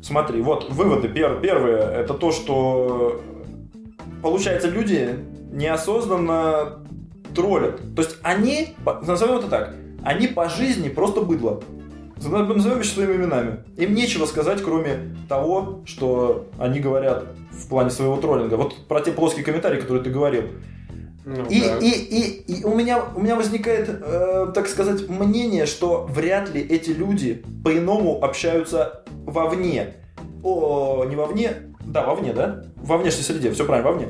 Смотри, 0.01 0.41
вот 0.41 0.69
выводы. 0.69 1.09
Пер, 1.09 1.39
первые, 1.41 1.77
это 1.77 2.13
то, 2.13 2.31
что 2.31 3.21
получается 4.21 4.69
люди 4.69 5.17
неосознанно 5.51 6.85
троллят. 7.33 7.81
То 7.95 8.01
есть 8.01 8.17
они, 8.21 8.75
назовем 9.01 9.37
это 9.37 9.47
так, 9.47 9.75
они 10.03 10.27
по 10.27 10.47
жизни 10.47 10.89
просто 10.89 11.21
быдло. 11.21 11.61
Назовем 12.25 12.77
вещи 12.77 12.93
своими 12.93 13.13
именами. 13.13 13.63
Им 13.77 13.93
нечего 13.93 14.25
сказать, 14.25 14.61
кроме 14.61 15.15
того, 15.29 15.81
что 15.85 16.47
они 16.57 16.79
говорят 16.79 17.25
в 17.51 17.67
плане 17.67 17.89
своего 17.89 18.17
троллинга. 18.17 18.55
Вот 18.55 18.87
про 18.87 19.01
те 19.01 19.11
плоские 19.11 19.45
комментарии, 19.45 19.79
которые 19.79 20.03
ты 20.03 20.09
говорил. 20.09 20.43
Ну, 21.25 21.43
и, 21.49 21.61
да. 21.61 21.77
и, 21.79 21.89
и, 21.89 22.59
и 22.59 22.63
у 22.63 22.75
меня, 22.75 23.03
у 23.15 23.19
меня 23.19 23.35
возникает, 23.35 23.89
э, 23.89 24.51
так 24.53 24.67
сказать, 24.67 25.09
мнение, 25.09 25.65
что 25.65 26.05
вряд 26.07 26.53
ли 26.53 26.61
эти 26.61 26.91
люди 26.91 27.43
по-иному 27.63 28.23
общаются 28.23 29.03
вовне. 29.25 29.95
О, 30.43 31.03
не 31.05 31.15
вовне, 31.15 31.74
да, 31.87 32.03
вовне, 32.03 32.33
да? 32.33 32.63
Во 32.75 32.97
внешней 32.97 33.23
среде, 33.23 33.51
все 33.51 33.65
правильно, 33.65 33.91
вовне. 33.91 34.07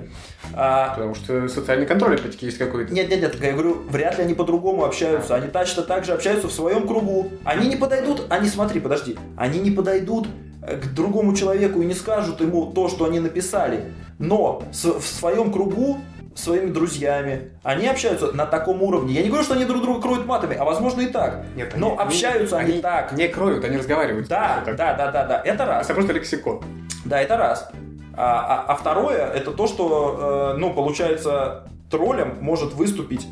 А... 0.54 0.94
Потому 0.96 1.16
что 1.16 1.48
социальный 1.50 1.86
контроль 1.86 2.16
опять-таки 2.16 2.46
есть 2.46 2.58
какой-то. 2.58 2.94
Нет, 2.94 3.10
нет, 3.10 3.22
нет, 3.22 3.36
я 3.42 3.52
говорю, 3.52 3.82
вряд 3.90 4.18
ли 4.18 4.24
они 4.24 4.34
по-другому 4.34 4.86
общаются. 4.86 5.36
Они 5.36 5.48
точно 5.48 5.84
так 5.84 6.06
же 6.06 6.14
общаются 6.14 6.48
в 6.48 6.52
своем 6.52 6.88
кругу. 6.88 7.30
Они 7.44 7.68
не 7.68 7.76
подойдут, 7.76 8.28
они, 8.30 8.48
смотри, 8.48 8.80
подожди, 8.80 9.18
они 9.38 9.60
не 9.60 9.72
подойдут 9.72 10.28
э, 10.62 10.78
к 10.78 10.94
другому 10.94 11.36
человеку 11.36 11.82
и 11.82 11.86
не 11.86 11.94
скажут 11.94 12.42
ему 12.42 12.72
то, 12.72 12.88
что 12.88 13.06
они 13.06 13.20
написали. 13.20 13.94
Но 14.18 14.64
в 14.72 15.02
своем 15.02 15.52
кругу 15.52 16.00
своими 16.36 16.70
друзьями. 16.70 17.52
Они 17.64 17.88
общаются 17.88 18.32
на 18.34 18.46
таком 18.46 18.84
уровне. 18.84 19.14
Я 19.14 19.24
не 19.24 19.30
говорю, 19.30 19.44
что 19.44 19.56
они 19.56 19.66
друг 19.66 19.82
друга 19.82 20.02
кроют 20.02 20.26
матами, 20.26 20.56
а 20.56 20.66
возможно 20.66 21.02
и 21.02 21.08
так. 21.08 21.46
Нет, 21.56 21.74
но 21.78 21.98
они, 21.98 22.08
общаются 22.08 22.58
они, 22.58 22.74
они 22.74 22.82
так. 22.82 23.14
Не 23.14 23.28
кроют, 23.28 23.64
они 23.64 23.78
разговаривают. 23.78 24.28
Да, 24.28 24.64
да, 24.66 24.74
да, 24.74 25.12
да, 25.12 25.26
да. 25.26 25.42
Это 25.44 25.66
раз. 25.66 25.86
Это 25.86 25.96
просто 25.96 26.14
лексикон. 26.14 26.62
Да, 27.06 27.22
это 27.22 27.38
раз. 27.38 27.70
А, 28.18 28.66
а, 28.68 28.74
а 28.74 28.76
второе, 28.76 29.28
это 29.28 29.52
то, 29.52 29.68
что, 29.68 30.54
э, 30.56 30.58
ну, 30.58 30.74
получается, 30.74 31.68
троллем 31.90 32.38
может 32.42 32.74
выступить 32.74 33.28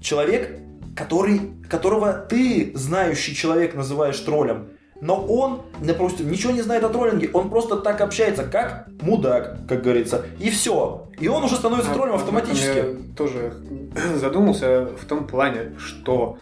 человек, 0.00 0.58
который, 0.96 1.40
которого 1.68 2.12
ты, 2.12 2.72
знающий 2.74 3.34
человек, 3.34 3.74
называешь 3.74 4.18
троллем. 4.20 4.68
Но 5.00 5.24
он, 5.24 5.62
допустим, 5.80 6.30
ничего 6.30 6.52
не 6.52 6.62
знает 6.62 6.82
о 6.82 6.88
троллинге, 6.88 7.30
он 7.32 7.50
просто 7.50 7.76
так 7.76 8.00
общается, 8.00 8.42
как 8.42 8.88
мудак, 9.00 9.58
как 9.68 9.82
говорится, 9.82 10.26
и 10.40 10.50
все. 10.50 11.08
И 11.20 11.28
он 11.28 11.44
уже 11.44 11.54
становится 11.54 11.92
а, 11.92 11.94
троллем 11.94 12.14
автоматически. 12.14 12.76
Я 12.76 13.14
тоже 13.16 13.54
задумался 14.16 14.86
в 15.00 15.04
том 15.04 15.26
плане, 15.26 15.74
что 15.78 16.38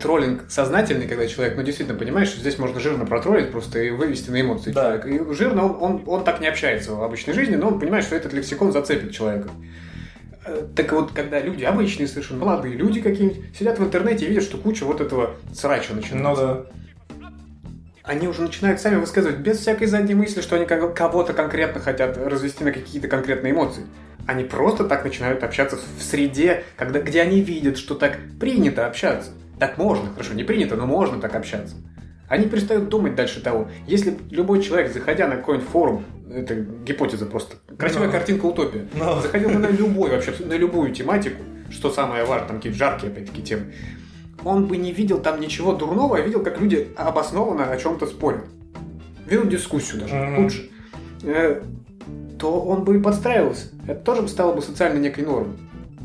троллинг 0.00 0.44
сознательный, 0.48 1.06
когда 1.06 1.26
человек, 1.26 1.56
ну, 1.56 1.62
действительно 1.62 1.98
понимаешь, 1.98 2.28
что 2.28 2.40
здесь 2.40 2.58
можно 2.58 2.80
жирно 2.80 3.06
протроллить 3.06 3.52
просто 3.52 3.80
и 3.80 3.90
вывести 3.90 4.30
на 4.30 4.40
эмоции 4.40 4.72
да. 4.72 4.98
человека. 4.98 5.08
И 5.08 5.34
жирно 5.34 5.66
он, 5.66 5.82
он, 5.82 6.02
он 6.06 6.24
так 6.24 6.40
не 6.40 6.48
общается 6.48 6.92
в 6.94 7.02
обычной 7.02 7.34
жизни, 7.34 7.56
но 7.56 7.68
он 7.68 7.78
понимает, 7.78 8.04
что 8.04 8.16
этот 8.16 8.32
лексикон 8.32 8.72
зацепит 8.72 9.12
человека. 9.12 9.50
Э, 10.46 10.66
так 10.74 10.90
вот, 10.92 11.12
когда 11.12 11.38
люди, 11.40 11.64
обычные 11.64 12.08
совершенно, 12.08 12.40
молодые 12.40 12.74
люди 12.74 13.00
какие-нибудь, 13.00 13.56
сидят 13.56 13.78
в 13.78 13.84
интернете 13.84 14.24
и 14.24 14.28
видят, 14.28 14.44
что 14.44 14.56
куча 14.56 14.84
вот 14.84 15.00
этого 15.00 15.36
срача 15.54 15.94
начинается. 15.94 16.46
Ну 16.46 16.54
да. 16.54 16.66
Они 18.10 18.26
уже 18.26 18.42
начинают 18.42 18.80
сами 18.80 18.96
высказывать 18.96 19.36
без 19.36 19.60
всякой 19.60 19.86
задней 19.86 20.14
мысли, 20.14 20.40
что 20.40 20.56
они 20.56 20.66
кого-то 20.66 21.32
конкретно 21.32 21.80
хотят 21.80 22.16
развести 22.16 22.64
на 22.64 22.72
какие-то 22.72 23.06
конкретные 23.06 23.52
эмоции. 23.52 23.84
Они 24.26 24.42
просто 24.42 24.82
так 24.82 25.04
начинают 25.04 25.44
общаться 25.44 25.76
в 25.76 26.02
среде, 26.02 26.64
когда, 26.76 26.98
где 27.00 27.20
они 27.20 27.40
видят, 27.40 27.78
что 27.78 27.94
так 27.94 28.18
принято 28.40 28.84
общаться. 28.84 29.30
Так 29.60 29.78
можно, 29.78 30.10
хорошо, 30.12 30.34
не 30.34 30.42
принято, 30.42 30.74
но 30.74 30.86
можно 30.86 31.20
так 31.20 31.36
общаться. 31.36 31.76
Они 32.28 32.48
перестают 32.48 32.88
думать 32.88 33.14
дальше 33.14 33.40
того. 33.40 33.68
Если 33.86 34.18
любой 34.32 34.60
человек, 34.60 34.92
заходя 34.92 35.28
на 35.28 35.36
какой-нибудь 35.36 35.68
форум, 35.68 36.04
это 36.34 36.54
гипотеза 36.56 37.26
просто, 37.26 37.58
красивая 37.78 38.08
no. 38.08 38.10
картинка 38.10 38.46
утопия, 38.46 38.88
no. 38.92 39.22
заходил 39.22 39.50
бы 39.50 39.60
на 39.60 39.68
любой, 39.68 40.10
вообще 40.10 40.34
на 40.44 40.54
любую 40.54 40.92
тематику, 40.92 41.44
что 41.70 41.92
самое 41.92 42.24
важное, 42.24 42.48
там 42.48 42.56
какие-то 42.56 42.76
жаркие, 42.76 43.12
опять-таки, 43.12 43.42
темы, 43.44 43.72
он 44.44 44.66
бы 44.66 44.76
не 44.76 44.92
видел 44.92 45.20
там 45.20 45.40
ничего 45.40 45.74
дурного, 45.74 46.16
а 46.16 46.20
видел, 46.20 46.42
как 46.42 46.60
люди 46.60 46.88
обоснованно 46.96 47.70
о 47.70 47.76
чем-то 47.76 48.06
спорят. 48.06 48.44
Видел 49.26 49.46
дискуссию 49.46 50.00
даже, 50.00 50.14
mm-hmm. 50.14 50.42
лучше. 50.42 50.70
Э, 51.22 51.62
то 52.38 52.60
он 52.62 52.84
бы 52.84 52.96
и 52.96 53.00
подстраивался. 53.00 53.68
Это 53.86 54.00
тоже 54.00 54.26
стало 54.28 54.54
бы 54.54 54.62
социальной 54.62 55.00
некой 55.00 55.24
нормой. 55.24 55.56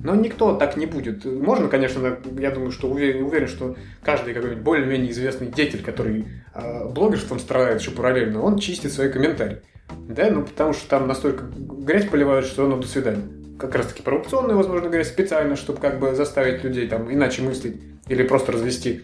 Но 0.03 0.13
никто 0.13 0.53
так 0.55 0.77
не 0.77 0.85
будет. 0.85 1.25
Можно, 1.25 1.67
конечно, 1.67 2.19
я 2.37 2.51
думаю, 2.51 2.71
что 2.71 2.87
уверен, 2.87 3.23
уверен 3.23 3.47
что 3.47 3.75
каждый 4.03 4.35
какой-нибудь 4.35 4.63
более-менее 4.63 5.11
известный 5.11 5.47
деятель, 5.47 5.81
который 5.81 6.27
э, 6.53 6.87
блогерством 6.89 7.39
страдает 7.39 7.81
еще 7.81 7.89
параллельно, 7.89 8.43
он 8.43 8.59
чистит 8.59 8.91
свои 8.93 9.09
комментарии. 9.09 9.61
Да, 10.07 10.29
ну 10.29 10.43
потому 10.43 10.73
что 10.73 10.87
там 10.89 11.07
настолько 11.07 11.45
грязь 11.55 12.05
поливают, 12.05 12.45
что 12.45 12.67
ну 12.67 12.77
до 12.77 12.87
свидания. 12.87 13.23
Как 13.57 13.73
раз 13.73 13.87
таки 13.87 14.03
коррупционную, 14.03 14.57
возможно, 14.57 14.89
грязь 14.89 15.07
специально, 15.07 15.55
чтобы 15.55 15.79
как 15.79 15.99
бы 15.99 16.13
заставить 16.13 16.63
людей 16.63 16.87
там 16.87 17.11
иначе 17.11 17.41
мыслить 17.41 17.81
или 18.07 18.23
просто 18.23 18.51
развести 18.51 19.03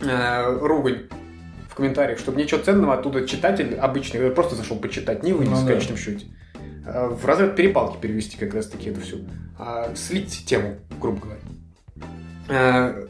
э, 0.00 0.58
ругань 0.60 1.08
в 1.68 1.74
комментариях, 1.74 2.18
чтобы 2.18 2.40
ничего 2.40 2.60
ценного 2.60 2.94
оттуда 2.94 3.26
читатель 3.26 3.74
обычный 3.74 4.30
просто 4.30 4.54
зашел 4.54 4.78
почитать, 4.78 5.22
не 5.22 5.32
вынес 5.32 5.58
ну, 5.58 5.64
в 5.64 5.66
конечном 5.66 5.96
да. 5.96 6.02
счете. 6.02 6.26
Э, 6.86 7.08
в 7.08 7.24
разряд 7.24 7.56
перепалки 7.56 8.00
перевести 8.00 8.36
как 8.36 8.54
раз 8.54 8.66
таки 8.66 8.90
это 8.90 9.00
все. 9.00 9.18
А, 9.58 9.94
слить 9.94 10.44
тему, 10.46 10.76
грубо 11.00 11.20
говоря. 11.20 11.40
А, 12.48 13.06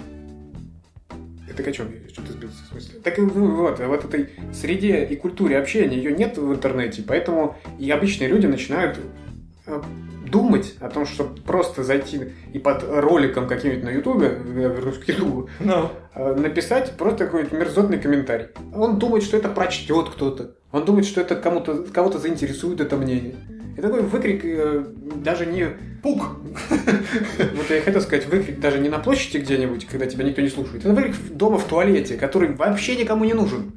это 1.49 1.63
о 1.69 1.73
чем 1.73 1.89
что-то 2.13 2.33
сбился 2.33 2.63
в 2.65 2.69
смысле? 2.69 3.01
Так 3.01 3.19
ну, 3.19 3.57
вот, 3.57 3.79
вот 3.81 4.05
этой 4.05 4.31
среде 4.53 5.05
и 5.05 5.17
культуре 5.17 5.59
общения 5.59 5.97
ее 5.97 6.13
нет 6.13 6.39
в 6.39 6.53
интернете, 6.53 7.03
поэтому 7.07 7.57
и 7.79 7.91
обычные 7.91 8.29
люди 8.29 8.47
начинают 8.47 8.99
думать 10.27 10.75
о 10.81 10.89
том, 10.89 11.07
чтобы 11.07 11.41
просто 11.41 11.83
зайти 11.83 12.33
и 12.53 12.59
под 12.59 12.85
роликом 12.89 13.47
каким-нибудь 13.47 13.85
на 13.85 13.91
Ютубе, 13.91 14.39
я 14.57 14.69
вернусь 14.69 14.99
к 14.99 15.09
Ютубу, 15.09 15.49
Ну, 15.61 15.91
э, 16.15 16.35
написать 16.35 16.93
просто 16.97 17.27
какой-нибудь 17.27 17.59
мерзотный 17.59 17.99
комментарий. 17.99 18.49
Он 18.75 18.99
думает, 18.99 19.25
что 19.25 19.37
это 19.37 19.49
прочтет 19.49 20.09
кто-то. 20.11 20.57
Он 20.73 20.85
думает, 20.85 21.07
что 21.07 21.21
это 21.21 21.37
кому-то 21.37 21.85
кого-то 21.85 22.19
заинтересует 22.19 22.81
это 22.81 22.97
мнение. 22.97 23.37
И 23.77 23.81
такой 23.81 24.03
выкрик 24.03 24.45
э, 24.45 24.85
даже 25.17 25.47
не... 25.47 25.69
пук! 26.03 26.37
Вот 27.57 27.71
я 27.71 27.83
хотел 27.83 28.01
сказать, 28.01 28.27
выкрик 28.27 28.59
даже 28.59 28.79
не 28.79 28.89
на 28.89 28.99
площади 28.99 29.39
где-нибудь, 29.39 29.87
когда 29.87 30.07
тебя 30.07 30.25
никто 30.25 30.41
не 30.41 30.49
слушает. 30.49 30.85
Это 30.85 30.95
выкрик 30.95 31.17
дома 31.31 31.59
в 31.59 31.65
туалете, 31.65 32.17
который 32.17 32.53
вообще 32.53 32.97
никому 32.97 33.25
не 33.25 33.35
нужен. 33.35 33.73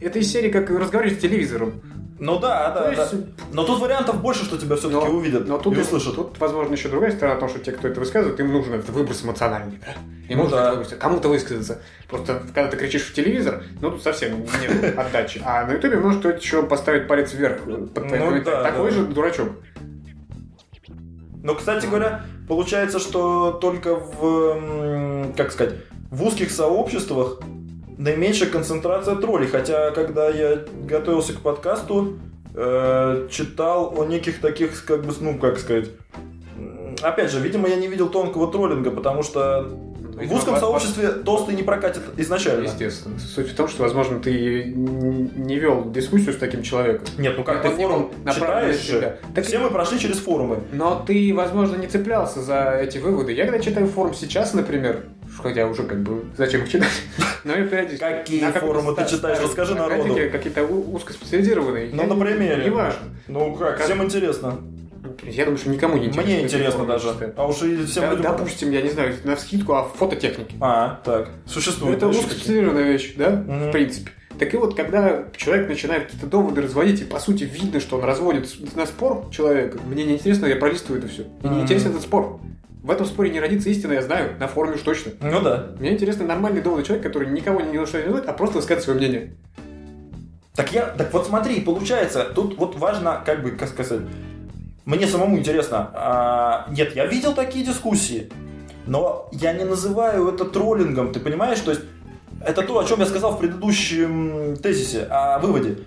Это 0.00 0.18
из 0.18 0.30
серии, 0.30 0.50
как 0.50 0.70
разговаривать 0.70 1.18
с 1.18 1.22
телевизором. 1.22 1.82
Ну 2.20 2.38
да, 2.40 2.70
да, 2.70 2.90
То 2.90 2.96
да. 2.96 3.02
есть, 3.02 3.14
Но 3.52 3.62
тут 3.64 3.80
вариантов 3.80 4.20
больше, 4.20 4.44
что 4.44 4.58
тебя 4.58 4.74
все-таки 4.76 5.06
Но- 5.06 5.12
увидят 5.16 5.46
Но 5.46 5.58
тут, 5.58 5.76
и 5.76 5.80
услышат. 5.80 6.16
тут, 6.16 6.38
возможно, 6.40 6.72
еще 6.74 6.88
другая 6.88 7.12
сторона, 7.12 7.34
потому 7.36 7.50
что 7.50 7.60
те, 7.60 7.70
кто 7.72 7.86
это 7.86 8.00
высказывает, 8.00 8.40
им 8.40 8.52
нужен 8.52 8.74
этот 8.74 8.90
выброс 8.90 9.24
эмоциональный, 9.24 9.78
да? 9.78 9.92
Им 10.28 10.38
Ну 10.38 10.42
нужно 10.44 10.56
да. 10.56 10.62
это 10.64 10.72
выбросить. 10.78 10.98
кому-то 10.98 11.28
высказаться. 11.28 11.80
Просто 12.08 12.42
когда 12.54 12.70
ты 12.70 12.76
кричишь 12.76 13.02
в 13.06 13.14
телевизор, 13.14 13.62
ну 13.80 13.92
тут 13.92 14.02
совсем 14.02 14.40
нет 14.60 14.98
отдачи. 14.98 15.40
А 15.44 15.64
на 15.64 15.72
ютубе 15.74 15.96
может 15.98 16.18
кто-то 16.20 16.38
еще 16.38 16.62
поставить 16.64 17.06
палец 17.06 17.32
вверх 17.34 17.60
под 17.62 18.08
твоим 18.08 18.34
Ну 18.34 18.42
да, 18.42 18.64
Такой 18.64 18.90
да. 18.90 18.96
же 18.96 19.04
дурачок. 19.06 19.48
Но, 21.42 21.54
кстати 21.54 21.86
говоря, 21.86 22.22
получается, 22.48 22.98
что 22.98 23.52
только 23.52 23.94
в, 23.94 25.32
как 25.36 25.52
сказать, 25.52 25.76
в 26.10 26.24
узких 26.24 26.50
сообществах 26.50 27.38
наименьшая 27.98 28.48
концентрация 28.48 29.16
троллей. 29.16 29.48
Хотя, 29.48 29.90
когда 29.90 30.28
я 30.28 30.64
готовился 30.86 31.34
к 31.34 31.40
подкасту, 31.40 32.18
э, 32.54 33.28
читал 33.30 33.94
о 33.98 34.04
неких 34.04 34.40
таких, 34.40 34.84
как 34.84 35.04
бы, 35.04 35.12
ну, 35.20 35.38
как 35.38 35.58
сказать... 35.58 35.90
Опять 37.02 37.30
же, 37.30 37.38
видимо, 37.38 37.68
я 37.68 37.76
не 37.76 37.86
видел 37.86 38.08
тонкого 38.08 38.50
троллинга, 38.50 38.90
потому 38.90 39.22
что 39.22 39.68
в 40.26 40.32
узком 40.32 40.56
сообществе 40.56 41.10
толстый 41.10 41.54
не 41.54 41.62
прокатит 41.62 42.02
изначально. 42.16 42.64
Естественно. 42.64 43.18
Суть 43.18 43.50
в 43.50 43.54
том, 43.54 43.68
что, 43.68 43.82
возможно, 43.82 44.18
ты 44.18 44.64
не 44.74 45.58
вел 45.58 45.90
дискуссию 45.90 46.32
с 46.32 46.38
таким 46.38 46.62
человеком. 46.62 47.06
Нет, 47.18 47.34
ну 47.36 47.44
как 47.44 47.62
ты 47.62 47.70
форум 47.70 48.10
читаешь 48.34 48.76
себя. 48.78 49.18
Так 49.34 49.44
Все 49.44 49.58
мы 49.58 49.70
прошли 49.70 49.98
через 49.98 50.18
форумы. 50.18 50.60
Но 50.72 51.04
ты, 51.06 51.32
возможно, 51.34 51.76
не 51.76 51.86
цеплялся 51.86 52.40
за 52.40 52.78
эти 52.82 52.98
выводы. 52.98 53.32
Я 53.32 53.44
когда 53.44 53.60
читаю 53.60 53.86
форум 53.86 54.14
сейчас, 54.14 54.54
например, 54.54 55.04
хотя 55.42 55.66
уже 55.66 55.82
как 55.84 56.00
бы 56.02 56.24
зачем 56.36 56.62
их 56.62 56.68
читать, 56.70 56.90
но 57.44 57.54
я 57.54 57.64
периодически... 57.64 58.00
Какие 58.00 58.42
на 58.42 58.52
форумы 58.52 58.94
ты 58.94 59.04
читаешь? 59.08 59.36
старой 59.38 59.48
Расскажи 59.48 59.74
народу. 59.74 60.16
Какие-то 60.32 60.64
узкоспециализированные. 60.64 61.90
Ну, 61.92 62.06
на 62.06 62.14
не- 62.14 62.20
примере. 62.20 62.64
Неважно. 62.64 63.00
Ну 63.26 63.54
как, 63.54 63.80
всем 63.80 64.02
интересно. 64.02 64.58
Я 65.22 65.44
думаю, 65.44 65.58
что 65.58 65.70
никому 65.70 65.96
не 65.96 66.06
интересно. 66.06 66.22
Мне 66.22 66.42
интересно 66.42 66.84
даже. 66.84 67.32
А 67.36 67.46
уж 67.46 67.62
и 67.62 67.84
всем 67.84 68.02
Да, 68.02 68.10
людям... 68.10 68.36
Допустим, 68.36 68.70
я 68.70 68.82
не 68.82 68.90
знаю, 68.90 69.14
на 69.24 69.36
скидку, 69.36 69.74
а 69.74 69.84
фототехники. 69.84 70.56
А, 70.60 71.00
так. 71.04 71.30
Существует. 71.46 71.96
Это 71.96 72.08
узкоспециализированная 72.08 72.84
вещь, 72.92 73.14
да, 73.16 73.30
в 73.30 73.70
принципе. 73.70 74.10
Так 74.38 74.54
и 74.54 74.56
вот, 74.56 74.76
когда 74.76 75.24
человек 75.36 75.68
начинает 75.68 76.04
какие-то 76.04 76.26
доводы 76.26 76.62
разводить, 76.62 77.00
и 77.00 77.04
по 77.04 77.18
сути 77.18 77.42
видно, 77.44 77.80
что 77.80 77.96
он 77.96 78.04
разводит 78.04 78.48
на 78.76 78.86
спор 78.86 79.28
человека, 79.32 79.78
мне 79.84 80.04
не 80.04 80.14
интересно, 80.14 80.46
я 80.46 80.54
пролистываю 80.56 81.00
это 81.00 81.08
все. 81.08 81.24
Мне 81.42 81.56
не 81.56 81.62
интересен 81.62 81.90
этот 81.90 82.02
спор. 82.02 82.38
В 82.82 82.90
этом 82.90 83.06
споре 83.06 83.30
не 83.30 83.40
родится 83.40 83.68
истина, 83.70 83.92
я 83.94 84.02
знаю, 84.02 84.38
на 84.38 84.46
форуме 84.46 84.76
уж 84.76 84.82
точно. 84.82 85.12
Ну 85.20 85.40
да. 85.40 85.72
Мне 85.78 85.92
интересны 85.92 86.24
нормальные 86.24 86.62
доводы 86.62 86.84
человека, 86.84 87.08
который 87.08 87.28
никого 87.28 87.60
ни 87.60 87.76
на 87.76 87.86
что 87.86 87.98
не 87.98 88.04
делает, 88.04 88.28
а 88.28 88.32
просто 88.32 88.56
высказывает 88.56 88.84
свое 88.84 88.98
мнение. 88.98 89.36
Так 90.54 90.72
я, 90.72 90.86
так 90.86 91.12
вот 91.12 91.26
смотри, 91.26 91.60
получается, 91.60 92.24
тут 92.34 92.56
вот 92.58 92.76
важно, 92.76 93.22
как 93.24 93.42
бы, 93.42 93.52
как 93.52 93.68
сказать, 93.68 94.00
мне 94.84 95.06
самому 95.06 95.38
интересно. 95.38 95.90
а, 95.92 96.66
нет, 96.70 96.96
я 96.96 97.06
видел 97.06 97.34
такие 97.34 97.64
дискуссии, 97.64 98.30
но 98.86 99.28
я 99.32 99.52
не 99.52 99.64
называю 99.64 100.28
это 100.28 100.44
троллингом, 100.44 101.12
ты 101.12 101.20
понимаешь? 101.20 101.60
То 101.60 101.72
есть 101.72 101.82
это 102.44 102.62
то, 102.62 102.78
о 102.78 102.84
чем 102.84 103.00
я 103.00 103.06
сказал 103.06 103.32
в 103.32 103.38
предыдущем 103.38 104.56
тезисе, 104.56 105.06
о 105.10 105.38
выводе, 105.38 105.78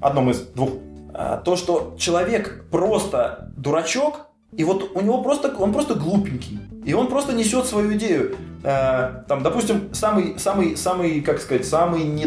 одном 0.00 0.30
из 0.30 0.40
двух. 0.40 0.70
А, 1.14 1.38
то, 1.38 1.56
что 1.56 1.96
человек 1.98 2.64
просто 2.70 3.50
дурачок, 3.56 4.26
и 4.56 4.64
вот 4.64 4.92
у 4.94 5.00
него 5.00 5.22
просто, 5.22 5.54
он 5.58 5.72
просто 5.72 5.94
глупенький, 5.94 6.58
и 6.84 6.92
он 6.92 7.08
просто 7.08 7.32
несет 7.32 7.66
свою 7.66 7.94
идею. 7.94 8.36
Э, 8.62 9.22
там, 9.26 9.42
допустим, 9.42 9.94
самый, 9.94 10.38
самый, 10.38 10.76
самый, 10.76 11.22
как 11.22 11.40
сказать, 11.40 11.66
самый 11.66 12.04
не 12.04 12.26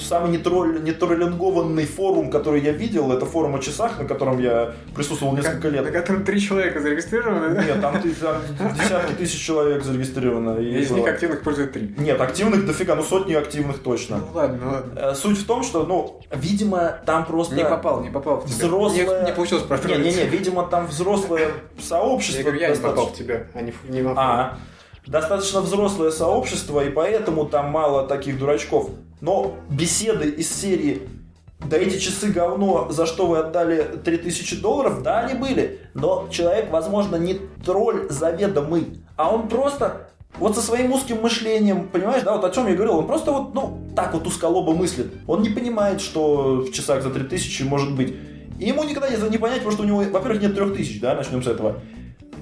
самый 0.00 0.30
нетроль, 0.30 0.82
нетроллингованный 0.82 1.86
форум, 1.86 2.30
который 2.30 2.60
я 2.60 2.72
видел, 2.72 3.12
это 3.12 3.26
форум 3.26 3.56
о 3.56 3.58
часах, 3.58 3.98
на 3.98 4.04
котором 4.04 4.38
я 4.38 4.72
присутствовал 4.94 5.34
несколько 5.36 5.68
На 5.68 5.72
лет. 5.80 5.92
котором 5.92 6.24
три 6.24 6.40
человека 6.40 6.80
зарегистрированы? 6.80 7.64
Нет, 7.64 7.80
там, 7.80 7.94
там 8.00 8.74
десятки 8.74 9.12
тысяч 9.14 9.40
человек 9.44 9.82
зарегистрировано. 9.82 10.58
и 10.58 10.80
Из 10.80 10.90
них 10.90 11.00
было. 11.00 11.10
активных 11.10 11.42
пользует 11.42 11.72
три. 11.72 11.94
Нет, 11.98 12.20
активных 12.20 12.66
дофига, 12.66 12.94
ну 12.94 13.02
сотни 13.02 13.34
активных 13.34 13.78
точно. 13.82 14.18
Ну 14.18 14.26
ладно, 14.34 14.58
ну 14.62 14.70
ладно. 14.70 14.92
Э, 15.00 15.14
Суть 15.14 15.38
в 15.38 15.46
том, 15.46 15.62
что, 15.62 15.84
ну, 15.84 16.20
видимо, 16.34 17.00
там 17.04 17.24
просто... 17.26 17.54
Не 17.54 17.64
попал, 17.64 18.02
не 18.02 18.10
попал 18.10 18.40
в 18.40 18.44
тебя. 18.46 18.66
Взрослое... 18.66 19.20
Не, 19.22 19.26
не 19.30 19.32
получилось 19.34 19.64
протроллить. 19.64 19.98
Не-не-не, 20.04 20.26
видимо, 20.26 20.64
там 20.64 20.86
взрослое 20.86 21.48
сообщество. 21.80 22.38
Я 22.38 22.44
говорю, 22.44 22.60
я 22.60 22.68
не 22.70 22.76
попал 22.76 22.94
достаточно- 22.94 23.14
в 23.14 23.18
тебя, 23.26 23.46
а 23.54 23.60
не, 23.62 23.72
в- 23.72 23.90
не 23.90 24.02
в 24.02 24.14
А, 24.16 24.58
достаточно 25.06 25.60
взрослое 25.60 26.10
сообщество, 26.10 26.84
и 26.84 26.90
поэтому 26.90 27.46
там 27.46 27.70
мало 27.70 28.06
таких 28.06 28.38
дурачков. 28.38 28.90
Но 29.22 29.54
беседы 29.70 30.28
из 30.28 30.52
серии 30.52 31.08
да 31.64 31.76
эти 31.76 31.96
часы 31.98 32.32
говно, 32.32 32.88
за 32.90 33.06
что 33.06 33.28
вы 33.28 33.38
отдали 33.38 33.82
3000 34.04 34.60
долларов, 34.60 35.02
да, 35.04 35.20
они 35.20 35.38
были. 35.38 35.78
Но 35.94 36.26
человек, 36.28 36.72
возможно, 36.72 37.14
не 37.14 37.38
тролль 37.64 38.08
заведомый, 38.10 38.98
а 39.16 39.32
он 39.32 39.48
просто 39.48 40.08
вот 40.38 40.56
со 40.56 40.60
своим 40.60 40.92
узким 40.92 41.20
мышлением, 41.22 41.88
понимаешь, 41.88 42.24
да, 42.24 42.34
вот 42.34 42.44
о 42.44 42.50
чем 42.50 42.66
я 42.66 42.74
говорил, 42.74 42.98
он 42.98 43.06
просто 43.06 43.30
вот, 43.30 43.54
ну, 43.54 43.78
так 43.94 44.12
вот 44.12 44.26
узколобо 44.26 44.74
мыслит. 44.74 45.12
Он 45.28 45.42
не 45.42 45.50
понимает, 45.50 46.00
что 46.00 46.56
в 46.56 46.72
часах 46.72 47.04
за 47.04 47.10
3000 47.10 47.62
может 47.62 47.94
быть. 47.94 48.16
И 48.58 48.66
ему 48.66 48.82
никогда 48.82 49.08
не, 49.08 49.16
не 49.28 49.38
понять, 49.38 49.58
потому 49.58 49.72
что 49.72 49.82
у 49.84 49.86
него, 49.86 49.98
во-первых, 49.98 50.42
нет 50.42 50.56
3000, 50.56 51.00
да, 51.00 51.14
начнем 51.14 51.44
с 51.44 51.46
этого. 51.46 51.80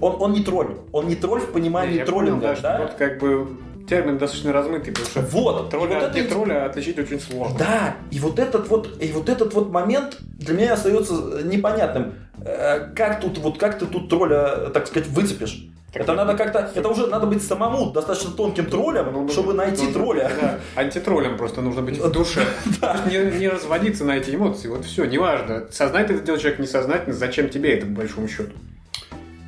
Он, 0.00 0.16
он 0.18 0.32
не 0.32 0.42
тролль. 0.42 0.76
Он 0.92 1.08
не 1.08 1.14
тролль 1.14 1.40
в 1.40 1.52
понимании 1.52 1.98
Я 1.98 2.06
троллинга, 2.06 2.48
понял, 2.48 2.62
да, 2.62 2.78
да? 2.78 2.86
тут 2.86 2.96
как 2.96 3.18
бы 3.20 3.48
термин 3.88 4.18
достаточно 4.18 4.52
размытый, 4.52 4.92
потому 4.92 5.08
что 5.10 5.20
Вот. 5.22 5.70
тролля 5.70 5.94
вот 5.96 6.02
от 6.04 6.16
это 6.16 6.28
тролля 6.30 6.64
отличить 6.66 6.98
очень 6.98 7.20
сложно. 7.20 7.58
Да, 7.58 7.96
и 8.10 8.18
вот 8.20 8.38
этот 8.38 8.68
вот, 8.68 9.02
и 9.02 9.12
вот 9.12 9.28
этот 9.28 9.52
вот 9.54 9.70
момент 9.70 10.18
для 10.20 10.54
меня 10.54 10.74
остается 10.74 11.42
непонятным. 11.44 12.14
Э, 12.44 12.92
Как 12.94 13.20
тут, 13.20 13.38
вот 13.38 13.58
как 13.58 13.78
ты 13.78 13.86
тут 13.86 14.08
тролля, 14.08 14.70
так 14.72 14.86
сказать, 14.86 15.08
выцепишь? 15.08 15.66
Так 15.92 16.02
это 16.02 16.14
надо 16.14 16.36
как-то, 16.36 16.70
это 16.72 16.88
уже 16.88 17.08
надо 17.08 17.26
быть 17.26 17.42
самому 17.42 17.90
достаточно 17.90 18.30
тонким 18.30 18.66
троллем, 18.66 19.12
Ну, 19.12 19.28
чтобы 19.28 19.54
найти 19.54 19.86
ну, 19.88 19.92
тролля. 19.92 20.30
Да, 20.40 20.58
антитроллем 20.76 21.36
просто 21.36 21.62
нужно 21.62 21.82
быть 21.82 21.98
в 21.98 22.10
душе. 22.12 22.44
Не, 23.10 23.38
не 23.40 23.48
разводиться 23.48 24.04
на 24.04 24.16
эти 24.16 24.32
эмоции. 24.36 24.68
Вот 24.68 24.84
все, 24.84 25.04
неважно. 25.06 25.66
Сознательно 25.72 26.18
это 26.18 26.26
делает 26.26 26.42
человек, 26.42 26.60
несознательно, 26.60 27.12
зачем 27.12 27.48
тебе 27.48 27.74
это, 27.76 27.86
по 27.86 27.92
большому 27.92 28.28
счету. 28.28 28.52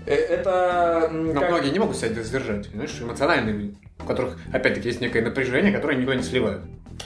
Э, 0.04 0.14
Это 0.14 1.10
Но 1.12 1.40
как- 1.40 1.50
многие 1.50 1.70
не 1.70 1.78
могут 1.78 1.96
себя 1.96 2.08
сдержать. 2.22 2.66
Знаешь, 2.74 2.90
эмоциональные 3.00 3.54
люди, 3.54 3.74
у 4.00 4.04
которых, 4.04 4.36
опять-таки, 4.52 4.88
есть 4.88 5.00
некое 5.00 5.22
напряжение, 5.22 5.72
которое 5.72 5.96
никто 5.96 6.14
не 6.14 6.22
сливает. 6.22 6.60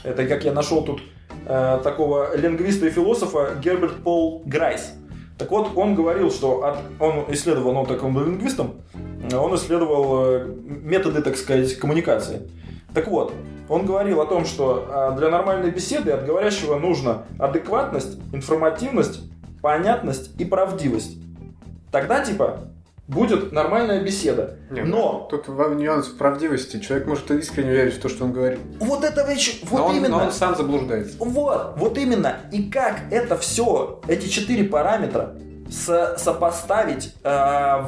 Это 0.05 0.27
как 0.27 0.45
я 0.45 0.53
нашел 0.53 0.85
тут 0.85 1.01
э, 1.47 1.81
такого 1.83 2.37
лингвиста 2.37 2.87
и 2.87 2.91
философа 2.91 3.51
Герберт 3.63 3.97
Пол 4.03 4.43
Грайс. 4.47 4.93
Так 5.39 5.51
вот, 5.51 5.73
он 5.77 5.95
говорил, 5.95 6.31
что 6.31 6.65
от- 6.65 6.79
он 7.01 7.25
исследовал, 7.29 7.73
ну, 7.75 7.81
он 7.81 7.87
таким 7.87 8.15
был 8.15 8.25
лингвистом, 8.25 8.77
э, 9.31 9.37
он 9.37 9.55
исследовал 9.55 10.25
э, 10.27 10.47
методы, 10.67 11.23
так 11.23 11.37
сказать, 11.37 11.75
коммуникации. 11.79 12.43
Так 12.95 13.09
вот, 13.09 13.33
он 13.69 13.85
говорил 13.85 14.21
о 14.23 14.27
том, 14.27 14.47
что 14.47 14.87
э, 14.89 15.19
для 15.19 15.29
нормальной 15.29 15.71
беседы 15.71 16.13
от 16.13 16.25
говорящего 16.25 16.79
нужно 16.79 17.25
адекватность, 17.39 18.19
информативность, 18.33 19.21
понятность 19.61 20.31
и 20.41 20.45
правдивость. 20.45 21.19
Тогда, 21.93 22.25
типа, 22.25 22.71
будет 23.09 23.53
нормальная 23.53 24.03
беседа. 24.03 24.57
Не, 24.71 24.83
Но 24.83 25.27
Тут 25.31 25.49
во- 25.49 25.69
нюанс 25.75 26.07
правдивости. 26.09 26.81
Человек 26.81 27.07
может 27.07 27.31
искренне 27.31 27.71
верить 27.71 27.95
в 27.95 28.01
то, 28.01 28.09
что 28.09 28.25
он 28.25 28.33
говорит. 28.33 28.59
вот 28.81 29.05
это 29.05 29.25
вещь, 29.27 29.61
вот 29.71 29.79
но, 29.79 29.87
он, 29.87 29.97
именно. 29.97 30.19
но 30.19 30.25
он 30.25 30.33
сам 30.33 30.57
заблуждается. 30.57 31.17
Вот, 31.19 31.75
вот 31.77 31.99
именно. 31.99 32.37
И 32.53 32.65
как 32.71 33.01
это 33.11 33.37
все, 33.37 34.01
эти 34.09 34.27
четыре 34.29 34.65
параметра 34.65 35.35
со- 35.71 36.17
сопоставить 36.19 37.15
э, 37.23 37.29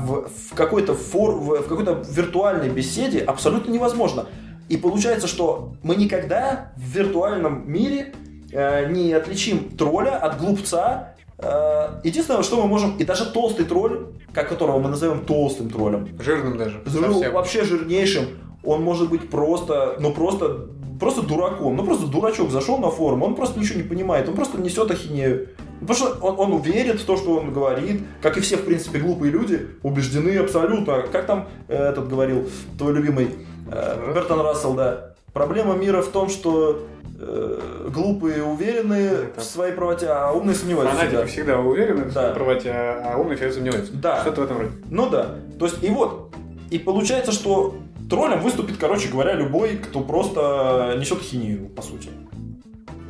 в, 0.01 0.29
в 0.29 0.55
какой-то 0.55 0.95
фор, 0.95 1.33
в, 1.35 1.63
в 1.63 1.69
какой-то 1.69 2.03
виртуальной 2.09 2.69
беседе 2.69 3.21
абсолютно 3.21 3.73
невозможно. 3.73 4.27
И 4.69 4.77
получается, 4.77 5.27
что 5.27 5.73
мы 5.83 5.97
никогда 5.97 6.73
в 6.77 6.81
виртуальном 6.83 7.71
мире 7.71 8.13
э, 8.53 8.91
не 8.93 9.13
отличим 9.15 9.71
тролля 9.77 10.17
от 10.17 10.39
глупца. 10.39 11.15
Э, 11.39 12.01
единственное, 12.03 12.43
что 12.43 12.61
мы 12.61 12.69
можем, 12.69 12.97
и 12.99 13.05
даже 13.05 13.27
толстый 13.27 13.65
тролль, 13.65 14.07
как 14.33 14.49
которого 14.49 14.79
мы 14.81 14.89
назовем 14.89 15.25
толстым 15.25 15.71
троллем, 15.71 16.09
Жирным 16.19 16.57
даже. 16.57 16.83
Совсем. 16.85 17.33
вообще 17.33 17.65
жирнейшим, 17.65 18.27
он 18.65 18.83
может 18.83 19.09
быть 19.09 19.31
просто, 19.31 19.97
ну 20.01 20.13
просто, 20.13 20.67
просто 20.99 21.23
дураком, 21.23 21.77
ну 21.77 21.85
просто 21.85 22.07
дурачок 22.07 22.51
зашел 22.51 22.79
на 22.79 22.91
форум, 22.91 23.23
он 23.23 23.35
просто 23.37 23.61
ничего 23.61 23.81
не 23.81 23.89
понимает, 23.89 24.29
он 24.29 24.35
просто 24.35 24.61
несет 24.61 24.91
ахинею. 24.91 25.49
Потому 25.81 25.97
что 25.97 26.27
он, 26.27 26.55
он 26.55 26.61
верит 26.61 27.01
в 27.01 27.07
то, 27.07 27.17
что 27.17 27.37
он 27.37 27.53
говорит, 27.53 28.03
как 28.21 28.37
и 28.37 28.41
все, 28.41 28.57
в 28.57 28.65
принципе, 28.65 28.99
глупые 28.99 29.31
люди, 29.31 29.69
убеждены 29.85 30.37
абсолютно. 30.39 31.03
Как 31.03 31.27
там 31.27 31.49
э, 31.69 31.77
этот 31.77 32.09
говорил, 32.09 32.51
твой 32.77 32.95
любимый 32.95 33.31
э, 33.71 34.13
Бертон 34.13 34.41
Рассел, 34.41 34.75
да. 34.75 35.15
Проблема 35.39 35.75
мира 35.77 36.03
в 36.03 36.09
том, 36.09 36.29
что 36.29 36.85
э, 37.21 37.61
глупые 37.95 38.43
уверены 38.43 38.95
Это- 38.95 39.41
в 39.41 39.45
своей 39.45 39.73
правоте, 39.73 40.07
а 40.09 40.33
умные 40.33 40.57
сомневаются. 40.57 40.97
Фанатики 40.97 41.15
всегда. 41.27 41.27
всегда 41.27 41.61
уверены 41.61 42.05
в 42.05 42.13
Да. 42.13 42.21
своей 42.23 42.35
правоте, 42.35 42.71
а 42.73 43.17
умные 43.19 43.37
всегда 43.37 43.53
сомневаются. 43.55 43.93
Да. 43.93 44.21
Что-то 44.23 44.41
в 44.41 44.45
этом 44.45 44.59
роде. 44.59 44.71
Ну 44.91 45.09
да. 45.09 45.37
То 45.61 45.67
есть, 45.67 45.83
и 45.83 45.89
вот. 45.91 46.35
И 46.71 46.79
получается, 46.81 47.31
что 47.33 47.77
троллем 48.11 48.41
выступит, 48.41 48.79
короче 48.79 49.09
говоря, 49.11 49.35
любой, 49.35 49.77
кто 49.77 50.01
просто 50.01 50.97
несет 50.99 51.21
хинею, 51.21 51.69
по 51.69 51.83
сути. 51.83 52.09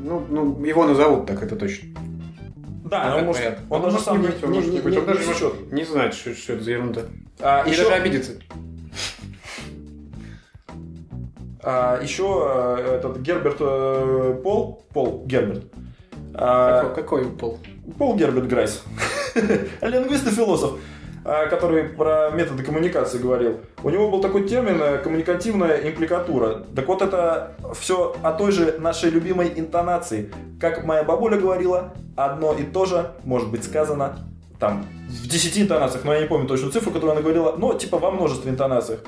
Ну, 0.03 0.22
ну, 0.29 0.62
его 0.64 0.85
назовут 0.87 1.26
так, 1.26 1.43
это 1.43 1.57
точно. 1.57 1.89
Да, 2.85 3.16
он 3.18 3.24
может, 3.26 3.43
он 3.68 3.76
Он 3.76 3.83
даже 3.83 3.93
может 3.97 4.05
сам 4.07 4.20
не 4.22 4.26
быть, 4.29 4.43
он 4.45 4.51
не, 4.53 4.59
не, 4.59 4.64
не 4.66 4.70
не- 4.79 4.81
не. 4.81 5.72
Не 5.76 5.85
знает, 5.85 6.14
что, 6.14 6.35
что 6.35 6.53
это 6.55 6.64
за 6.64 6.70
ерунда. 6.70 7.03
А, 7.41 7.62
И 7.66 7.70
еще, 7.70 7.83
даже 7.85 7.95
обидится. 7.97 8.33
А, 11.70 12.00
еще 12.02 12.78
э, 12.78 12.96
этот 12.96 13.18
Герберт 13.18 13.58
э, 13.60 14.40
Пол, 14.42 14.86
Пол 14.94 15.24
Герберт, 15.26 15.64
а, 16.32 16.80
Какой, 16.80 16.94
какой 16.94 17.24
пол? 17.26 17.58
Пол 17.98 18.16
Герберт 18.16 18.48
Грайс, 18.48 18.82
лингвист 19.82 20.26
и 20.26 20.30
философ, 20.30 20.78
а, 21.26 21.44
который 21.44 21.84
про 21.84 22.30
методы 22.30 22.62
коммуникации 22.62 23.18
говорил. 23.18 23.60
У 23.82 23.90
него 23.90 24.10
был 24.10 24.22
такой 24.22 24.48
термин 24.48 24.80
э, 24.80 24.96
коммуникативная 24.96 25.76
импликатура. 25.90 26.64
Так 26.74 26.88
вот 26.88 27.02
это 27.02 27.54
все 27.78 28.16
о 28.22 28.32
той 28.32 28.50
же 28.50 28.78
нашей 28.78 29.10
любимой 29.10 29.52
интонации. 29.54 30.32
Как 30.58 30.84
моя 30.84 31.04
бабуля 31.04 31.36
говорила, 31.36 31.92
одно 32.16 32.54
и 32.54 32.62
то 32.62 32.86
же 32.86 33.10
может 33.24 33.50
быть 33.50 33.64
сказано 33.64 34.20
там 34.58 34.86
в 35.06 35.28
10 35.28 35.58
интонациях, 35.58 36.06
но 36.06 36.14
я 36.14 36.20
не 36.20 36.26
помню 36.26 36.48
точную 36.48 36.72
цифру, 36.72 36.92
которую 36.92 37.12
она 37.12 37.20
говорила, 37.20 37.56
но 37.58 37.74
типа 37.74 37.98
во 37.98 38.10
множестве 38.10 38.50
интонациях. 38.50 39.00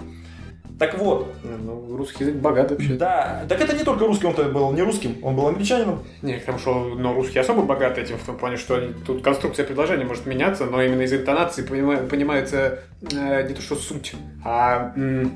Так 0.81 0.99
вот, 0.99 1.33
Ну, 1.45 1.95
русский 1.99 2.25
язык 2.25 2.37
богат 2.37 2.71
вообще. 2.71 2.95
да, 2.95 3.45
так 3.49 3.61
это 3.61 3.77
не 3.77 3.85
только 3.85 4.07
русский, 4.07 4.27
он-то 4.27 4.45
был 4.45 4.73
не 4.73 4.81
русским, 4.81 5.15
он 5.23 5.37
был 5.37 5.47
англичанином. 5.47 6.03
Не, 6.23 6.39
хорошо, 6.41 6.95
но 6.97 7.13
русский 7.13 7.39
особо 7.39 7.63
богат 7.63 7.99
этим, 7.99 8.17
в 8.17 8.25
том 8.25 8.39
плане, 8.39 8.57
что 8.57 8.77
они- 8.77 8.95
тут 9.07 9.23
конструкция 9.23 9.67
предложения 9.67 10.05
может 10.07 10.25
меняться, 10.25 10.65
но 10.65 10.83
именно 10.83 11.03
из 11.03 11.13
интонации 11.13 11.63
понима- 11.67 12.09
понимается 12.09 12.79
э, 13.15 13.47
не 13.47 13.55
то 13.55 13.61
что 13.61 13.75
суть, 13.77 14.15
а 14.43 14.95
м, 14.97 15.31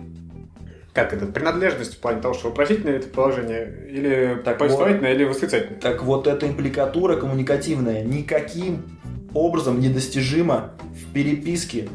как 0.95 1.13
это, 1.13 1.27
принадлежность 1.27 1.97
в 1.97 2.01
плане 2.01 2.23
того, 2.23 2.33
что 2.33 2.49
вопросительное 2.49 2.97
это 2.97 3.09
положение, 3.09 3.87
или 3.91 4.41
Так 4.45 4.57
повествовательное, 4.57 5.13
или 5.13 5.25
восклицательное. 5.25 5.79
Так 5.79 6.03
вот, 6.05 6.27
эта 6.27 6.47
импликатура 6.47 7.17
коммуникативная 7.17 8.03
никаким 8.03 8.83
образом 9.35 9.79
недостижима 9.79 10.71
в 10.95 11.13
переписке 11.13 11.89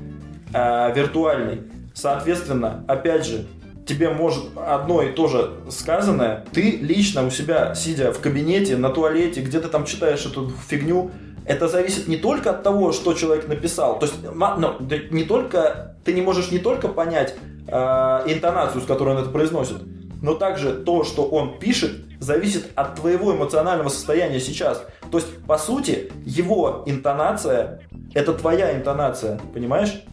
а, 0.54 0.92
виртуальной. 0.92 1.62
Соответственно, 1.94 2.84
опять 2.88 3.26
же, 3.26 3.46
тебе 3.86 4.10
может 4.10 4.46
одно 4.56 5.02
и 5.02 5.12
то 5.12 5.28
же 5.28 5.52
сказанное, 5.70 6.46
ты 6.52 6.78
лично 6.78 7.26
у 7.26 7.32
себя, 7.32 7.74
сидя 7.76 8.14
в 8.14 8.20
кабинете, 8.20 8.78
на 8.78 8.90
туалете, 8.90 9.42
где 9.42 9.60
ты 9.60 9.68
там 9.68 9.86
читаешь 9.86 10.26
эту 10.26 10.52
фигню, 10.68 11.12
это 11.46 11.68
зависит 11.68 12.08
не 12.08 12.18
только 12.18 12.52
от 12.52 12.62
того, 12.62 12.92
что 12.92 13.14
человек 13.14 13.48
написал. 13.48 13.98
То 13.98 14.06
есть, 14.06 14.18
ну, 14.24 14.76
не 15.10 15.24
только, 15.24 15.96
ты 16.06 16.14
не 16.14 16.22
можешь 16.22 16.52
не 16.52 16.60
только 16.60 16.88
понять 16.88 17.36
а, 17.68 18.24
интонацию, 18.28 18.82
с 18.82 18.86
которой 18.86 19.16
он 19.16 19.22
это 19.22 19.32
произносит, 19.32 19.78
но 20.22 20.36
также 20.36 20.74
то, 20.74 21.04
что 21.04 21.26
он 21.26 21.58
пишет, 21.58 21.92
зависит 22.20 22.68
от 22.76 22.96
твоего 22.96 23.36
эмоционального 23.36 23.90
состояния 23.90 24.40
сейчас. 24.40 24.86
То 25.12 25.18
есть, 25.18 25.44
по 25.48 25.58
сути, 25.58 26.12
его 26.26 26.84
интонация– 26.86 27.82
это 28.14 28.34
твоя 28.34 28.76
интонация, 28.76 29.40
понимаешь? 29.54 30.04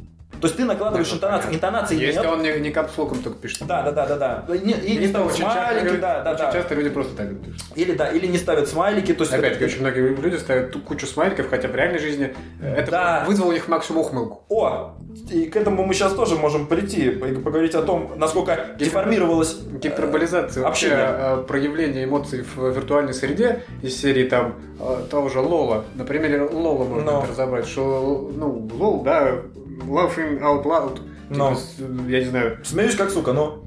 То 0.46 0.48
есть 0.48 0.56
ты 0.58 0.64
накладываешь 0.64 1.12
интонацию. 1.12 1.48
понятно. 1.48 1.56
Интонации 1.56 1.98
Если 2.00 2.20
нет. 2.20 2.26
он 2.30 2.42
не, 2.42 2.52
не 2.60 2.70
капслоком 2.70 3.20
только 3.20 3.38
пишет. 3.38 3.66
Да, 3.66 3.82
да, 3.82 3.90
да, 3.90 4.06
да, 4.06 4.44
да. 4.46 4.54
И 4.54 4.58
не, 4.60 4.74
и 4.74 4.96
не 4.96 5.06
Это 5.06 5.08
ставят 5.08 5.34
часто 5.34 5.52
смайлики, 5.52 5.84
люди- 5.86 5.96
да, 6.00 6.22
да, 6.22 6.30
очень 6.32 6.44
да. 6.44 6.52
часто 6.52 6.74
люди 6.76 6.88
просто 6.90 7.16
так 7.16 7.40
пишут. 7.40 7.62
Или 7.74 7.92
да, 7.94 8.08
или 8.08 8.26
не 8.28 8.38
ставят 8.38 8.68
смайлики, 8.68 9.12
то 9.12 9.22
есть 9.24 9.32
Опять-таки, 9.34 9.64
очень 9.64 9.80
многие 9.80 10.08
люди 10.14 10.36
ставят 10.36 10.70
ту- 10.70 10.78
кучу 10.80 11.04
смайликов, 11.06 11.50
хотя 11.50 11.66
в 11.66 11.74
реальной 11.74 11.98
жизни 11.98 12.32
э, 12.62 12.74
это 12.76 12.90
Да. 12.92 13.24
вызвало 13.26 13.48
у 13.48 13.52
них 13.52 13.66
максимум 13.66 14.02
ухмылку. 14.02 14.44
О, 14.48 14.94
и 15.30 15.46
к 15.46 15.56
этому 15.56 15.84
мы 15.84 15.94
сейчас 15.94 16.12
тоже 16.12 16.36
можем 16.36 16.66
прийти, 16.68 17.06
и 17.10 17.10
поговорить 17.34 17.74
о 17.74 17.82
том, 17.82 18.12
насколько 18.16 18.66
деформировалась 18.78 19.56
э, 19.72 19.78
Гиперболизация 19.78 20.62
вообще 20.62 20.92
общение. 20.92 21.16
э, 21.18 21.44
проявление 21.48 22.04
эмоций 22.04 22.44
в 22.54 22.68
виртуальной 22.70 23.14
среде 23.14 23.64
из 23.82 24.00
серии 24.00 24.28
там 24.28 24.54
э, 24.78 25.06
того 25.10 25.28
же 25.28 25.40
Лола. 25.40 25.84
На 25.96 26.04
примере 26.04 26.42
Лола 26.42 26.84
можно 26.84 27.10
Но. 27.10 27.18
это 27.22 27.32
разобрать, 27.32 27.66
что 27.66 28.30
ну 28.36 28.68
Лол, 28.74 29.02
да, 29.02 29.32
laughing 29.76 30.40
out 30.40 30.64
loud. 30.64 30.94
Типа, 30.96 31.04
Но. 31.28 31.54
с- 31.56 31.76
я 32.08 32.20
не 32.20 32.26
знаю, 32.26 32.58
Смеюсь 32.64 32.94
как 32.96 33.10
сука, 33.10 33.32
но... 33.32 33.64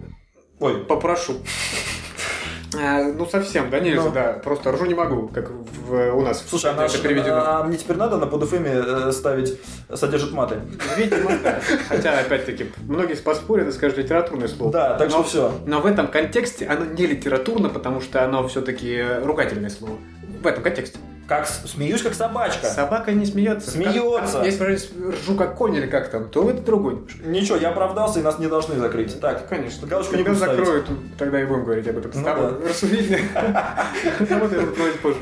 Ой, 0.60 0.78
попрошу. 0.86 1.34
Э, 2.78 3.12
Ну, 3.14 3.26
совсем, 3.26 3.70
да, 3.72 3.80
нельзя, 3.80 4.04
Но. 4.04 4.12
да. 4.12 4.34
Просто 4.34 4.72
ржу 4.72 4.86
не 4.86 4.94
могу, 4.94 5.28
как 5.30 5.50
в- 5.50 6.14
у 6.14 6.22
нас. 6.22 6.46
слушай, 6.48 6.72
а, 6.72 6.86
это 6.86 7.00
переведено. 7.00 7.36
а 7.44 7.64
мне 7.64 7.78
теперь 7.78 7.98
надо 7.98 8.18
на 8.18 8.28
подфэме 8.28 8.70
э, 8.72 9.12
ставить 9.12 9.60
«содержит 9.94 10.32
маты»? 10.34 10.62
Видимо, 10.96 11.32
да. 11.44 11.60
Хотя, 11.88 12.20
опять-таки, 12.20 12.72
многие 12.88 13.16
поспорят 13.16 13.68
и 13.68 13.72
скажут 13.72 13.98
литературное 13.98 14.48
слово. 14.48 14.72
Да, 14.72 14.94
так 14.98 15.10
что 15.10 15.18
Но- 15.20 15.24
все. 15.24 15.52
Но 15.66 15.82
в 15.82 15.88
этом 15.88 16.08
контексте 16.10 16.68
оно 16.68 16.86
не 16.86 17.08
литературно, 17.08 17.70
потому 17.70 18.02
что 18.02 18.24
оно 18.24 18.48
все-таки 18.48 19.04
ругательное 19.24 19.72
слово. 19.72 19.96
В 20.44 20.46
этом 20.46 20.62
контексте. 20.64 21.00
Как 21.30 21.48
смеюсь 21.48 22.02
как 22.02 22.16
собачка. 22.16 22.66
Собака 22.68 23.12
не 23.12 23.24
смеется. 23.26 23.70
Смеется. 23.70 24.38
Как- 24.40 24.46
Если 24.46 24.64
ржу 25.12 25.36
как 25.38 25.56
конь 25.56 25.76
или 25.76 25.86
как 25.86 26.10
там, 26.10 26.28
то 26.28 26.50
это 26.50 26.62
другой. 26.64 26.96
немножко. 26.96 27.24
Ничего, 27.24 27.58
я 27.58 27.70
оправдался, 27.70 28.20
и 28.20 28.24
нас 28.24 28.40
не 28.40 28.48
должны 28.48 28.76
закрыть. 28.80 29.20
Так, 29.22 29.48
Конечно. 29.48 29.88
галочку 29.88 30.16
не 30.16 30.24
ставить. 30.24 30.40
закроют, 30.40 30.88
тогда 31.20 31.40
и 31.40 31.46
будем 31.46 31.66
говорить 31.66 31.88
об 31.88 32.00
этом. 32.00 32.12
Ну 32.16 32.24
да. 32.24 32.34
Вот 34.30 34.50
проводить 34.76 35.00
позже. 35.02 35.20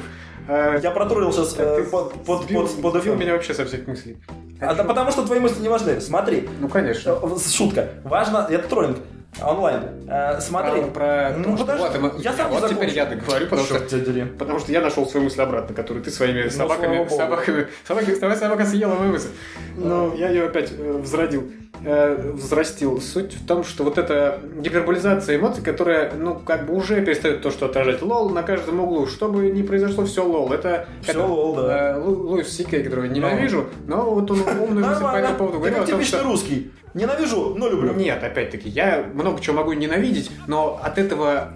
А, 0.48 0.78
Я 0.78 0.92
протроллил 0.92 1.34
сейчас 1.34 1.54
ты 1.56 1.84
под, 1.84 2.14
под, 2.24 2.44
сбил- 2.44 2.68
под, 2.68 2.82
под 2.94 3.02
сбил 3.04 3.16
меня 3.16 3.34
вообще 3.34 3.54
со 3.54 3.66
всех 3.66 3.86
мыслей. 3.86 4.18
А, 4.62 4.74
да 4.76 4.86
потому 4.86 5.12
что 5.12 5.26
твои 5.26 5.40
мысли 5.40 5.62
не 5.62 5.68
важны. 5.68 6.00
Смотри, 6.00 6.48
Ну, 6.62 6.70
конечно. 6.70 7.20
э, 7.22 7.38
шутка. 7.54 7.90
Важно, 8.06 8.48
это 8.50 8.68
троллинг 8.70 8.98
онлайн. 9.42 9.82
Э, 10.08 10.40
Смотри. 10.42 10.82
Про, 10.82 10.90
про 10.92 11.34
Ну, 11.38 11.44
то, 11.44 11.58
что 11.58 11.66
подожди, 11.66 11.98
вот, 12.00 12.14
мы- 12.14 12.22
я 12.22 12.34
сам 12.34 12.50
вот 12.52 12.70
теперь 12.70 12.90
я 12.90 13.06
договорю, 13.06 13.46
потому 13.46 13.66
что 13.68 13.76
Черт 13.76 13.88
тебя 13.90 14.00
дери. 14.00 14.26
Потому 14.26 14.60
что 14.60 14.72
я 14.72 14.82
нашел 14.82 15.06
свою 15.06 15.26
мысль 15.26 15.42
обратно, 15.42 15.76
которую 15.76 16.04
ты 16.04 16.10
своими 16.12 16.48
собаками, 16.50 17.06
Ну, 17.10 17.10
собаками, 17.16 17.68
собаками, 17.88 18.16
твоя 18.16 18.36
собака 18.36 18.66
съела 18.66 18.96
мою 18.96 19.12
мысль. 19.12 19.30
Но 19.76 20.14
я 20.16 20.30
ее 20.30 20.46
опять 20.48 20.72
э, 20.72 20.98
взродил, 21.04 21.52
э, 21.84 22.32
взрастил. 22.34 23.00
Суть 23.02 23.34
в 23.34 23.46
том, 23.48 23.64
что 23.64 23.84
вот 23.84 23.98
эта 23.98 24.40
гиперболизация 24.60 25.38
эмоций, 25.38 25.64
которая, 25.64 26.12
ну, 26.14 26.36
как 26.36 26.66
бы 26.66 26.74
уже 26.76 27.02
перестает 27.04 27.42
то, 27.42 27.52
что 27.52 27.66
отражать 27.68 28.02
lol 28.02 28.30
на 28.30 28.44
каждом 28.44 28.80
углу. 28.80 29.08
Что 29.08 29.28
бы 29.30 29.50
ни 29.50 29.62
произошло, 29.62 30.06
все 30.06 30.24
lol. 30.26 30.52
Это 30.54 30.88
Всё 31.02 31.12
это, 31.12 31.24
lol, 31.24 31.56
да. 31.56 31.98
э, 31.98 32.00
Лу- 32.00 32.28
Луис 32.30 32.50
Си 32.50 32.61
Кей, 32.61 32.84
которого 32.84 33.06
я 33.06 33.12
ненавижу, 33.12 33.68
но 33.88 34.14
вот 34.14 34.30
он 34.32 34.38
мысль 34.40 35.02
по 35.04 35.16
этому 35.16 35.38
поводу 35.38 35.54
Ты 35.54 35.60
говорил. 35.60 35.78
как 35.80 35.88
о 35.88 35.92
том, 35.92 36.00
типичный 36.00 36.20
что- 36.20 36.28
русский. 36.28 36.72
Ненавижу, 36.94 37.54
но 37.56 37.70
люблю. 37.70 37.94
нет, 37.94 38.24
опять-таки, 38.24 38.70
я 38.70 39.06
много 39.14 39.40
чего 39.42 39.58
могу 39.58 39.74
ненавидеть, 39.74 40.32
но 40.48 40.80
от 40.82 40.98
этого 40.98 41.54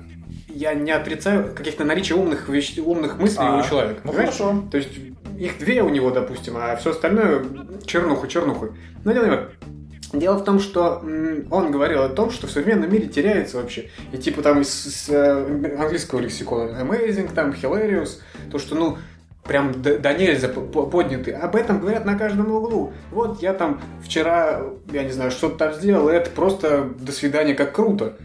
я 0.47 0.73
не 0.75 0.91
отрицаю 0.91 1.53
каких-то 1.55 1.83
наличия 1.85 2.13
умных, 2.13 2.47
вещ- 2.49 2.79
умных 2.79 3.17
мыслей 3.17 3.45
А, 3.47 3.59
у 3.59 3.63
человека. 3.67 4.01
ну 4.03 4.11
понимаешь? 4.11 4.35
хорошо. 4.37 4.63
То 4.69 4.77
есть 4.77 4.89
их 5.39 5.57
две 5.57 5.81
у 5.81 5.89
него, 5.89 6.11
допустим, 6.11 6.53
а 6.57 6.75
все 6.75 6.91
остальное 6.91 7.43
чернуху, 7.85 8.27
чернуху. 8.27 8.69
Но 9.03 9.13
дело 9.13 9.25
не. 9.25 9.37
Дело 10.13 10.35
в 10.37 10.43
том, 10.43 10.59
что 10.59 11.01
он 11.49 11.71
говорил 11.71 12.03
о 12.03 12.09
том, 12.09 12.31
что 12.31 12.47
в 12.47 12.51
современном 12.51 12.91
мире 12.91 13.07
теряется 13.07 13.57
вообще. 13.57 13.89
И 14.11 14.17
типа 14.17 14.41
там 14.41 14.59
из, 14.61 14.85
из, 14.85 15.09
э, 15.09 15.75
английского 15.79 16.19
лексикона 16.19 16.81
amazing, 16.81 17.33
там 17.33 17.51
hilarious, 17.51 18.19
то, 18.51 18.59
что, 18.59 18.75
ну, 18.75 18.97
прям 19.43 19.81
до, 19.81 19.97
до 19.97 20.13
нельзя 20.13 20.49
по- 20.49 20.61
по- 20.61 20.85
подняты. 20.85 21.31
Об 21.31 21.55
этом 21.55 21.79
говорят 21.79 22.05
на 22.05 22.17
каждом 22.17 22.51
углу. 22.51 22.93
Вот 23.11 23.41
я 23.41 23.53
там 23.53 23.81
вчера, 24.03 24.61
я 24.91 25.03
не 25.03 25.11
знаю, 25.11 25.31
что-то 25.31 25.57
там 25.57 25.73
сделал, 25.73 26.09
и 26.09 26.13
это 26.13 26.29
просто 26.29 26.89
до 26.99 27.11
свидания, 27.11 27.53
как 27.53 27.73
круто. 27.73 28.17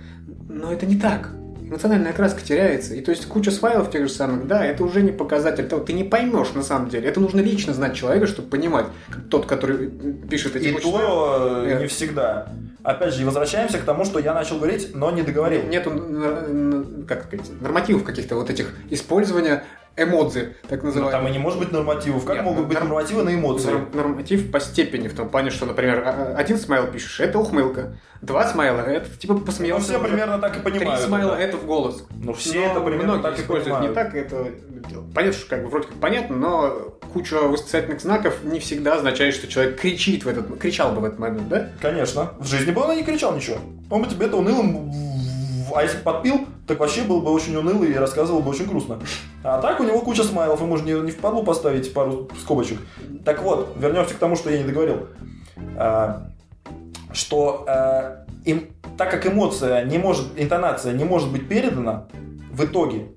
Но 0.48 0.72
это 0.72 0.86
не 0.86 0.96
так. 0.98 1.30
Эмоциональная 1.68 2.12
краска 2.12 2.42
теряется. 2.42 2.94
И 2.94 3.00
то 3.00 3.10
есть 3.10 3.26
куча 3.26 3.50
файлов 3.50 3.90
тех 3.90 4.06
же 4.06 4.12
самых, 4.12 4.46
да, 4.46 4.64
это 4.64 4.84
уже 4.84 5.02
не 5.02 5.10
показатель 5.10 5.66
того. 5.66 5.82
Ты 5.82 5.94
не 5.94 6.04
поймешь 6.04 6.52
на 6.54 6.62
самом 6.62 6.88
деле. 6.88 7.08
Это 7.08 7.18
нужно 7.18 7.40
лично 7.40 7.74
знать 7.74 7.96
человека, 7.96 8.28
чтобы 8.28 8.48
понимать. 8.48 8.86
Тот, 9.30 9.46
который 9.46 9.90
пишет 10.30 10.54
эти 10.54 10.68
И 10.68 10.72
кучу 10.72 10.92
то 10.92 11.64
э, 11.64 11.68
Нет. 11.70 11.80
не 11.80 11.86
всегда. 11.88 12.52
Опять 12.84 13.14
же, 13.14 13.22
и 13.22 13.24
возвращаемся 13.24 13.78
к 13.78 13.82
тому, 13.82 14.04
что 14.04 14.20
я 14.20 14.32
начал 14.32 14.58
говорить, 14.58 14.94
но 14.94 15.10
не 15.10 15.22
договорил. 15.22 15.64
Нету, 15.64 15.90
как 17.08 17.24
сказать, 17.24 17.50
нормативов 17.60 18.04
каких-то 18.04 18.36
вот 18.36 18.48
этих 18.48 18.72
использования 18.90 19.64
эмодзи, 19.96 20.54
так 20.68 20.80
Но 20.82 20.88
называемые. 20.88 21.12
там 21.12 21.28
и 21.28 21.30
не 21.32 21.38
может 21.38 21.58
быть 21.58 21.72
нормативов. 21.72 22.24
Как 22.24 22.36
Нет, 22.36 22.44
могут 22.44 22.66
быть 22.66 22.76
норм- 22.78 22.88
нормативы 22.88 23.22
на 23.22 23.34
эмоции? 23.34 23.70
Норм- 23.70 23.88
Норматив 23.94 24.50
по 24.50 24.60
степени, 24.60 25.08
в 25.08 25.14
том 25.14 25.28
плане, 25.28 25.50
что, 25.50 25.64
например, 25.66 26.02
а- 26.06 26.10
а- 26.10 26.36
один 26.36 26.58
смайл 26.58 26.86
пишешь, 26.88 27.20
это 27.20 27.38
ухмылка. 27.38 27.96
Два 28.22 28.46
смайла, 28.46 28.80
это 28.80 29.08
типа 29.18 29.34
Ну, 29.34 29.40
посмеялся. 29.40 29.84
все 29.90 30.00
примерно 30.02 30.38
так 30.38 30.56
и 30.56 30.60
Три 30.60 30.72
понимают. 30.78 31.02
смайла, 31.02 31.34
это. 31.34 31.42
это 31.42 31.56
в 31.58 31.66
голос. 31.66 32.04
Ну, 32.22 32.32
все 32.34 32.60
Но 32.60 32.72
это 32.72 32.80
примерно 32.80 33.04
многие 33.14 33.22
так 33.22 33.38
и 33.38 33.42
используют 33.42 33.76
понимают. 33.78 33.88
не 33.90 33.94
так, 33.94 34.14
это 34.14 34.46
понятно, 35.14 35.38
что 35.38 35.50
как 35.50 35.62
бы 35.62 35.68
вроде 35.68 35.88
как 35.88 35.96
понятно, 35.98 36.36
но 36.36 36.68
куча 37.12 37.36
восклицательных 37.36 38.00
знаков 38.00 38.38
не 38.42 38.58
всегда 38.58 38.94
означает, 38.96 39.34
что 39.34 39.46
человек 39.48 39.78
кричит 39.80 40.24
в 40.24 40.28
этот, 40.28 40.58
кричал 40.58 40.92
бы 40.92 41.00
в 41.00 41.04
этот 41.04 41.18
момент, 41.18 41.48
да? 41.48 41.68
Конечно. 41.80 42.32
В 42.38 42.46
жизни 42.46 42.70
бы 42.70 42.82
он 42.82 42.92
и 42.92 42.96
не 42.96 43.02
кричал 43.02 43.34
ничего. 43.34 43.58
Он 43.90 44.02
бы 44.02 44.08
тебе 44.08 44.26
это 44.26 44.36
унылым... 44.36 44.90
А 45.76 45.82
если 45.82 45.98
подпил, 45.98 46.46
так 46.66 46.80
вообще 46.80 47.02
был 47.02 47.20
бы 47.20 47.30
очень 47.30 47.54
унылый 47.54 47.90
и 47.90 47.94
рассказывал 47.94 48.40
бы 48.40 48.48
очень 48.48 48.66
грустно. 48.66 48.98
А 49.44 49.60
так 49.60 49.78
у 49.78 49.84
него 49.84 50.00
куча 50.00 50.24
смайлов, 50.24 50.62
ему 50.62 50.78
же 50.78 50.84
не, 50.84 50.92
не 50.92 51.10
впадло 51.10 51.42
поставить 51.42 51.92
пару 51.92 52.30
скобочек. 52.40 52.78
Так 53.26 53.42
вот, 53.42 53.74
вернемся 53.76 54.14
к 54.14 54.16
тому, 54.16 54.36
что 54.36 54.48
я 54.48 54.56
не 54.56 54.64
договорил. 54.64 55.08
А, 55.76 56.28
что 57.12 57.66
а, 57.68 58.24
им, 58.46 58.74
так 58.96 59.10
как 59.10 59.26
эмоция 59.26 59.84
не 59.84 59.98
может, 59.98 60.28
интонация 60.36 60.94
не 60.94 61.04
может 61.04 61.30
быть 61.30 61.46
передана, 61.46 62.08
в 62.50 62.64
итоге 62.64 63.08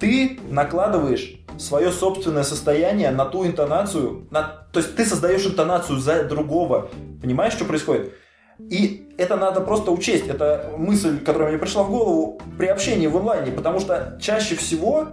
ты 0.00 0.40
накладываешь 0.50 1.40
свое 1.56 1.92
собственное 1.92 2.42
состояние 2.42 3.12
на 3.12 3.26
ту 3.26 3.46
интонацию, 3.46 4.26
на, 4.32 4.66
то 4.72 4.80
есть 4.80 4.96
ты 4.96 5.06
создаешь 5.06 5.46
интонацию 5.46 6.00
за 6.00 6.24
другого. 6.24 6.88
Понимаешь, 7.22 7.52
что 7.52 7.64
происходит? 7.64 8.12
И 8.58 9.08
это 9.18 9.36
надо 9.36 9.60
просто 9.60 9.90
учесть. 9.90 10.26
Это 10.28 10.72
мысль, 10.76 11.18
которая 11.20 11.50
мне 11.50 11.58
пришла 11.58 11.82
в 11.82 11.90
голову 11.90 12.40
при 12.58 12.66
общении 12.66 13.06
в 13.06 13.16
онлайне, 13.16 13.52
потому 13.52 13.80
что 13.80 14.18
чаще 14.20 14.56
всего 14.56 15.08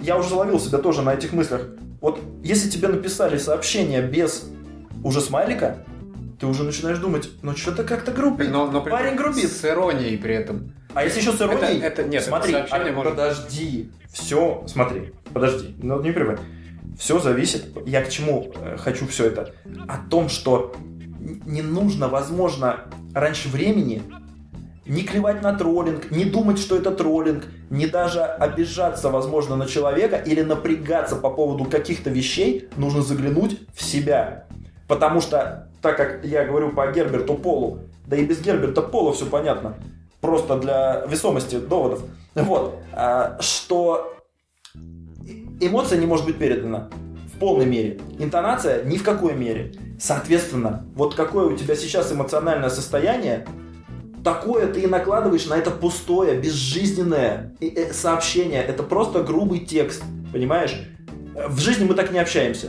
я 0.00 0.16
уже 0.16 0.28
заловил 0.28 0.58
себя 0.60 0.78
тоже 0.78 1.02
на 1.02 1.14
этих 1.14 1.32
мыслях. 1.32 1.68
Вот 2.00 2.20
если 2.42 2.68
тебе 2.70 2.88
написали 2.88 3.38
сообщение 3.38 4.02
без 4.02 4.48
уже 5.04 5.20
смайлика, 5.20 5.78
ты 6.38 6.46
уже 6.46 6.64
начинаешь 6.64 6.98
думать, 6.98 7.30
ну 7.42 7.54
что-то 7.54 7.84
как-то 7.84 8.12
грубит. 8.12 8.50
Но, 8.50 8.70
но 8.70 8.82
Парень 8.82 9.14
грубит. 9.14 9.50
С 9.50 9.64
иронией 9.64 10.16
при 10.16 10.34
этом. 10.34 10.72
А 10.94 11.04
если 11.04 11.20
еще 11.20 11.32
с 11.32 11.40
иронией? 11.40 11.78
Это- 11.78 12.02
это- 12.02 12.04
нет, 12.04 12.24
смотри, 12.24 12.54
это 12.54 12.74
а, 12.74 12.92
может- 12.92 13.12
подожди, 13.12 13.90
все, 14.10 14.64
смотри, 14.66 15.12
подожди, 15.32 15.76
ну 15.82 16.00
не 16.02 16.10
прерывай. 16.12 16.38
Все 16.98 17.18
зависит, 17.18 17.66
я 17.86 18.02
к 18.02 18.08
чему 18.08 18.50
э, 18.56 18.76
хочу 18.76 19.06
все 19.06 19.26
это, 19.26 19.54
о 19.86 19.98
том, 20.08 20.28
что 20.28 20.74
не 21.20 21.62
нужно, 21.62 22.08
возможно, 22.08 22.84
раньше 23.14 23.48
времени 23.48 24.02
не 24.86 25.02
клевать 25.02 25.42
на 25.42 25.52
троллинг, 25.52 26.10
не 26.10 26.24
думать, 26.24 26.58
что 26.58 26.76
это 26.76 26.90
троллинг, 26.90 27.44
не 27.68 27.86
даже 27.86 28.22
обижаться, 28.22 29.10
возможно, 29.10 29.54
на 29.54 29.66
человека 29.66 30.16
или 30.16 30.42
напрягаться 30.42 31.16
по 31.16 31.30
поводу 31.30 31.64
каких-то 31.64 32.10
вещей, 32.10 32.68
нужно 32.76 33.02
заглянуть 33.02 33.60
в 33.72 33.82
себя. 33.82 34.46
Потому 34.88 35.20
что, 35.20 35.68
так 35.80 35.96
как 35.96 36.24
я 36.24 36.44
говорю 36.44 36.70
по 36.72 36.90
Герберту 36.90 37.34
Полу, 37.34 37.80
да 38.06 38.16
и 38.16 38.24
без 38.24 38.40
Герберта 38.40 38.82
Пола 38.82 39.12
все 39.12 39.26
понятно, 39.26 39.76
просто 40.20 40.56
для 40.58 41.04
весомости 41.06 41.60
доводов, 41.60 42.02
вот, 42.34 42.80
а, 42.92 43.36
что 43.40 44.16
эмоция 45.60 45.98
не 45.98 46.06
может 46.06 46.26
быть 46.26 46.38
передана. 46.38 46.90
В 47.32 47.38
полной 47.38 47.66
мере, 47.66 48.00
интонация 48.18 48.82
ни 48.84 48.96
в 48.96 49.04
какой 49.04 49.34
мере. 49.34 49.72
Соответственно, 50.00 50.86
вот 50.94 51.14
какое 51.14 51.46
у 51.46 51.56
тебя 51.56 51.76
сейчас 51.76 52.10
эмоциональное 52.10 52.70
состояние, 52.70 53.46
такое 54.24 54.66
ты 54.72 54.80
и 54.80 54.86
накладываешь 54.86 55.46
на 55.46 55.54
это 55.54 55.70
пустое, 55.70 56.38
безжизненное 56.40 57.54
э, 57.60 57.92
сообщение. 57.92 58.62
Это 58.62 58.82
просто 58.82 59.22
грубый 59.22 59.60
текст, 59.60 60.02
понимаешь? 60.32 60.88
Э, 61.36 61.48
В 61.48 61.58
жизни 61.58 61.84
мы 61.84 61.94
так 61.94 62.12
не 62.12 62.18
общаемся. 62.18 62.68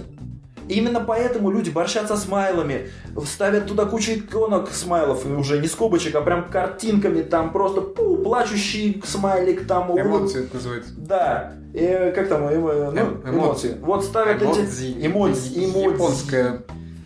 И 0.68 0.74
Именно 0.76 1.00
поэтому 1.02 1.52
люди 1.52 1.70
борщат 1.70 2.08
со 2.08 2.16
смайлами, 2.18 2.90
ставят 3.26 3.66
туда 3.68 3.86
кучу 3.86 4.12
иконок 4.14 4.70
смайлов, 4.72 5.26
и 5.26 5.30
уже 5.30 5.60
не 5.60 5.68
скобочек, 5.68 6.16
а 6.16 6.22
прям 6.22 6.50
картинками, 6.50 7.22
там 7.24 7.52
просто 7.52 7.82
пу, 7.82 8.18
плачущий 8.18 9.02
смайлик, 9.06 9.68
там 9.68 9.92
улыб- 9.92 10.02
Эмоции 10.02 10.44
это 10.46 10.56
называется. 10.56 10.92
Да, 10.98 11.54
и 11.74 12.12
как 12.16 12.28
там, 12.30 12.44
эмо- 12.44 12.92
ну, 12.92 13.02
Эм- 13.02 13.22
эмоции. 13.26 13.30
эмоции. 13.72 13.78
Вот 13.82 14.04
ставят 14.06 14.42
эти 14.42 14.46
Эмодзи. 14.60 15.08
эмодзи, 15.08 15.66
эмодзи. 15.66 16.62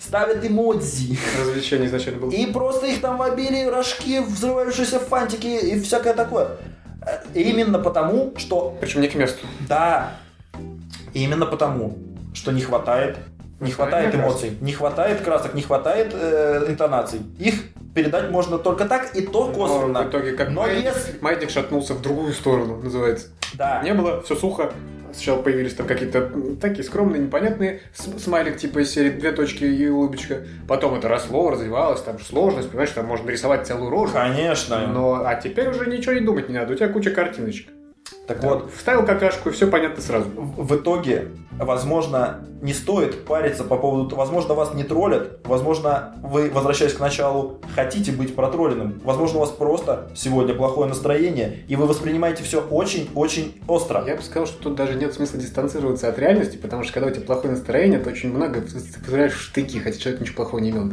Ставят 0.07 0.45
эмодзи. 0.45 1.17
развлечение 1.39 1.87
изначально 1.87 2.19
было. 2.21 2.31
И 2.31 2.45
просто 2.47 2.85
их 2.87 3.01
там 3.01 3.17
в 3.17 3.21
обилии 3.21 3.65
рожки, 3.65 4.19
взрывающиеся 4.19 4.99
фантики 4.99 5.47
и 5.47 5.79
всякое 5.79 6.13
такое. 6.13 6.49
Э, 7.01 7.19
Именно 7.33 7.79
потому, 7.79 8.33
что 8.37 8.75
Причем 8.79 9.01
не 9.01 9.07
к 9.07 9.15
месту. 9.15 9.45
да, 9.67 10.11
именно 11.13 11.45
потому, 11.45 11.97
что 12.33 12.51
не 12.51 12.61
хватает, 12.61 13.17
не 13.59 13.71
хватает 13.71 14.11
Красок. 14.11 14.29
эмоций, 14.29 14.57
не 14.61 14.73
хватает 14.73 15.21
красок, 15.21 15.53
не 15.53 15.61
хватает 15.61 16.11
э, 16.13 16.65
интонаций. 16.67 17.21
Их 17.39 17.55
передать 17.95 18.29
можно 18.29 18.57
только 18.57 18.85
так 18.85 19.15
и 19.15 19.21
то 19.21 19.47
Но 19.47 19.53
косвенно. 19.53 20.03
в 20.03 20.09
итоге 20.09 20.33
как 20.33 20.49
Но 20.49 20.61
маятник, 20.61 20.93
если- 20.93 21.17
маятник 21.21 21.49
шатнулся 21.49 21.93
в 21.93 22.01
другую 22.01 22.33
сторону, 22.33 22.77
называется. 22.81 23.27
Да. 23.53 23.81
Не 23.83 23.93
было, 23.93 24.21
все 24.21 24.35
сухо. 24.35 24.71
Сначала 25.15 25.41
появились 25.41 25.73
там 25.73 25.87
какие-то 25.87 26.29
такие 26.59 26.83
скромные, 26.83 27.21
непонятные 27.21 27.79
смайлик 27.93 28.57
типа 28.57 28.79
из 28.79 28.91
серии 28.91 29.11
две 29.11 29.31
точки 29.31 29.63
и 29.63 29.87
улыбочка. 29.87 30.41
Потом 30.67 30.95
это 30.95 31.07
росло, 31.07 31.49
развивалось, 31.49 32.01
там 32.01 32.19
же 32.19 32.25
сложность, 32.25 32.69
понимаешь, 32.69 32.91
там 32.91 33.05
можно 33.05 33.29
рисовать 33.29 33.65
целую 33.65 33.89
рожу. 33.89 34.11
Конечно. 34.11 34.87
Но, 34.87 35.23
а 35.25 35.35
теперь 35.35 35.69
уже 35.69 35.89
ничего 35.89 36.13
не 36.13 36.19
думать 36.19 36.49
не 36.49 36.55
надо, 36.55 36.73
у 36.73 36.75
тебя 36.75 36.89
куча 36.89 37.11
картиночек. 37.11 37.69
Так 38.27 38.43
вот, 38.43 38.71
Вставил 38.75 39.05
какашку, 39.05 39.49
и 39.49 39.51
все 39.51 39.67
понятно 39.67 40.01
сразу. 40.01 40.29
в 40.29 40.75
итоге, 40.75 41.29
возможно, 41.51 42.45
не 42.61 42.73
стоит 42.73 43.25
париться 43.25 43.63
по 43.63 43.77
поводу... 43.77 44.15
Возможно, 44.15 44.55
вас 44.55 44.73
не 44.73 44.83
троллят. 44.83 45.45
Возможно, 45.45 46.15
вы, 46.23 46.49
возвращаясь 46.49 46.93
к 46.93 46.99
началу, 46.99 47.59
хотите 47.75 48.11
быть 48.11 48.35
протролленным. 48.35 48.99
Возможно, 49.03 49.37
у 49.37 49.41
вас 49.41 49.51
просто 49.51 50.09
сегодня 50.15 50.55
плохое 50.55 50.89
настроение, 50.89 51.59
и 51.67 51.75
вы 51.75 51.85
воспринимаете 51.85 52.43
все 52.43 52.61
очень-очень 52.61 53.61
остро. 53.67 54.03
Я 54.07 54.15
бы 54.15 54.23
сказал, 54.23 54.47
что 54.47 54.63
тут 54.63 54.75
даже 54.75 54.95
нет 54.95 55.13
смысла 55.13 55.39
дистанцироваться 55.39 56.09
от 56.09 56.17
реальности, 56.17 56.57
потому 56.57 56.83
что 56.83 56.93
когда 56.93 57.09
у 57.09 57.13
тебя 57.13 57.25
плохое 57.25 57.53
настроение, 57.53 57.99
то 57.99 58.09
очень 58.09 58.33
много 58.33 58.61
ты 58.61 58.99
позволяешь 58.99 59.33
в 59.33 59.41
штыки, 59.41 59.79
хотя 59.79 59.99
человек 59.99 60.21
ничего 60.21 60.37
плохого 60.37 60.59
не 60.59 60.71
имел. 60.71 60.89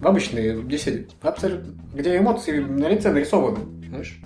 В 0.00 0.06
обычной 0.06 0.60
беседе. 0.62 1.06
Абсолютно. 1.20 1.74
Где 1.92 2.16
эмоции 2.16 2.58
на 2.58 2.88
лице 2.88 3.12
нарисованы. 3.12 3.58
Знаешь? 3.88 4.20